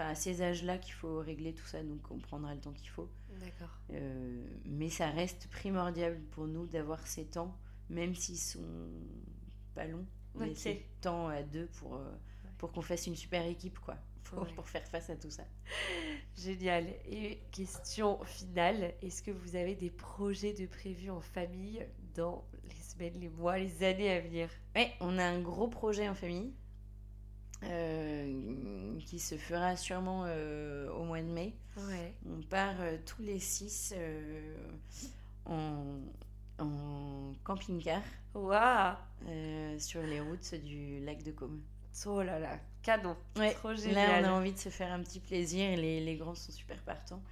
Enfin, 0.00 0.12
à 0.12 0.14
ces 0.14 0.40
âges-là 0.40 0.78
qu'il 0.78 0.94
faut 0.94 1.18
régler 1.18 1.52
tout 1.52 1.66
ça, 1.66 1.82
donc 1.82 2.10
on 2.10 2.16
prendra 2.18 2.54
le 2.54 2.60
temps 2.60 2.72
qu'il 2.72 2.88
faut. 2.88 3.10
D'accord. 3.38 3.76
Euh, 3.92 4.46
mais 4.64 4.88
ça 4.88 5.10
reste 5.10 5.48
primordial 5.50 6.18
pour 6.30 6.46
nous 6.46 6.66
d'avoir 6.66 7.06
ces 7.06 7.26
temps, 7.26 7.54
même 7.90 8.14
s'ils 8.14 8.38
sont 8.38 8.88
pas 9.74 9.84
longs, 9.86 10.06
mais 10.36 10.54
ces 10.54 10.86
temps 11.02 11.28
à 11.28 11.42
deux 11.42 11.66
pour, 11.66 11.96
euh, 11.96 12.10
pour 12.56 12.72
qu'on 12.72 12.80
fasse 12.80 13.08
une 13.08 13.14
super 13.16 13.44
équipe, 13.44 13.78
quoi, 13.78 13.98
pour, 14.24 14.42
Ouais. 14.44 14.52
pour 14.54 14.66
faire 14.66 14.86
face 14.88 15.10
à 15.10 15.16
tout 15.16 15.30
ça. 15.30 15.44
Génial. 16.34 16.86
Et 17.06 17.42
question 17.52 18.24
finale, 18.24 18.94
est-ce 19.02 19.22
que 19.22 19.30
vous 19.30 19.54
avez 19.54 19.74
des 19.74 19.90
projets 19.90 20.54
de 20.54 20.64
prévus 20.64 21.10
en 21.10 21.20
famille 21.20 21.84
dans 22.14 22.48
les 22.64 22.82
semaines, 22.82 23.20
les 23.20 23.28
mois, 23.28 23.58
les 23.58 23.82
années 23.82 24.10
à 24.12 24.20
venir? 24.20 24.48
Ouais, 24.74 24.92
on 25.00 25.18
a 25.18 25.24
un 25.24 25.40
gros 25.42 25.68
projet 25.68 26.08
en 26.08 26.14
famille 26.14 26.54
euh, 27.64 28.98
qui 29.06 29.18
se 29.18 29.36
fera 29.36 29.76
sûrement 29.76 30.24
euh, 30.26 30.90
au 30.92 31.04
mois 31.04 31.20
de 31.20 31.26
mai. 31.28 31.54
Ouais. 31.76 32.14
On 32.26 32.40
part 32.42 32.74
euh, 32.80 32.96
tous 33.06 33.22
les 33.22 33.38
six 33.38 33.94
en, 35.46 35.98
en 36.58 37.34
camping-car 37.44 38.02
Waouh 38.34 38.96
sur 39.78 40.02
les 40.02 40.20
routes 40.20 40.54
du 40.54 41.00
lac 41.00 41.22
de 41.22 41.32
Caume. 41.32 41.60
Oh 42.06 42.22
là 42.22 42.38
là, 42.38 42.58
canon. 42.82 43.16
Ouais, 43.36 43.52
Trop 43.52 43.70
Là, 43.70 43.76
génial. 43.76 44.24
on 44.24 44.28
a 44.28 44.32
envie 44.32 44.52
de 44.52 44.58
se 44.58 44.68
faire 44.68 44.92
un 44.92 45.00
petit 45.00 45.20
plaisir. 45.20 45.76
Les, 45.76 46.00
les 46.00 46.16
grands 46.16 46.34
sont 46.34 46.52
super 46.52 46.78
partants. 46.82 47.22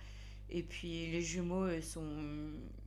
Et 0.50 0.62
puis 0.62 1.06
les 1.10 1.20
jumeaux 1.20 1.80
sont 1.80 2.08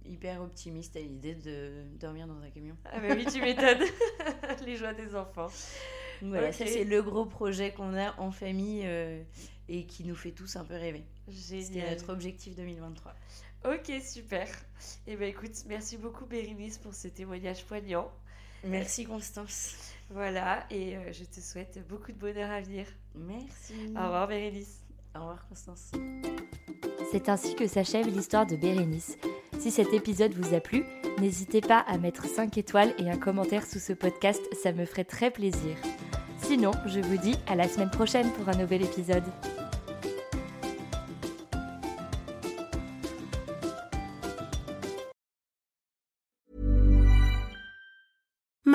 hyper 0.05 0.41
optimistes 0.41 0.95
à 0.95 0.99
l'idée 0.99 1.35
de 1.35 1.83
dormir 1.99 2.27
dans 2.27 2.41
un 2.41 2.49
camion. 2.49 2.75
Ah 2.85 2.99
bah 2.99 3.13
oui, 3.15 3.25
tu 3.25 3.41
m'étonnes. 3.41 3.83
les 4.65 4.75
joies 4.75 4.93
des 4.93 5.15
enfants. 5.15 5.49
Voilà, 6.21 6.51
ça 6.51 6.65
c'est 6.65 6.83
le 6.83 7.01
gros 7.01 7.25
projet 7.25 7.71
qu'on 7.71 7.95
a 7.95 8.19
en 8.19 8.31
famille 8.31 8.83
euh, 8.85 9.21
et 9.67 9.85
qui 9.85 10.03
nous 10.03 10.15
fait 10.15 10.31
tous 10.31 10.55
un 10.55 10.63
peu 10.63 10.75
rêver. 10.75 11.03
C'était 11.31 11.89
notre 11.89 12.11
objectif 12.11 12.55
2023. 12.55 13.13
Ok, 13.65 13.91
super. 14.01 14.47
Et 15.05 15.13
eh 15.13 15.15
ben 15.15 15.29
écoute, 15.29 15.53
merci 15.67 15.97
beaucoup 15.97 16.25
Bérénice 16.25 16.77
pour 16.77 16.93
ce 16.93 17.07
témoignage 17.07 17.63
poignant. 17.65 18.11
Merci 18.63 19.05
Constance. 19.05 19.93
Voilà, 20.09 20.65
et 20.69 20.97
euh, 20.97 21.11
je 21.13 21.23
te 21.23 21.39
souhaite 21.39 21.79
beaucoup 21.87 22.11
de 22.11 22.17
bonheur 22.17 22.49
à 22.51 22.61
venir. 22.61 22.85
Merci. 23.15 23.73
Au 23.95 24.03
revoir 24.03 24.27
Bérénice. 24.27 24.80
Au 25.15 25.19
revoir 25.19 25.45
Constance. 25.47 25.91
C'est 27.11 27.29
ainsi 27.29 27.55
que 27.55 27.67
s'achève 27.67 28.07
l'histoire 28.07 28.45
de 28.45 28.55
Bérénice. 28.55 29.17
Si 29.59 29.69
cet 29.69 29.93
épisode 29.93 30.33
vous 30.33 30.55
a 30.55 30.59
plu, 30.59 30.85
n'hésitez 31.19 31.61
pas 31.61 31.79
à 31.79 31.97
mettre 31.97 32.25
5 32.25 32.57
étoiles 32.57 32.93
et 32.97 33.09
un 33.09 33.17
commentaire 33.17 33.65
sous 33.65 33.79
ce 33.79 33.93
podcast, 33.93 34.41
ça 34.63 34.71
me 34.71 34.85
ferait 34.85 35.03
très 35.03 35.29
plaisir. 35.29 35.75
Sinon, 36.41 36.71
je 36.85 36.99
vous 36.99 37.17
dis 37.17 37.37
à 37.47 37.55
la 37.55 37.67
semaine 37.67 37.91
prochaine 37.91 38.31
pour 38.31 38.49
un 38.49 38.55
nouvel 38.55 38.83
épisode. 38.83 39.23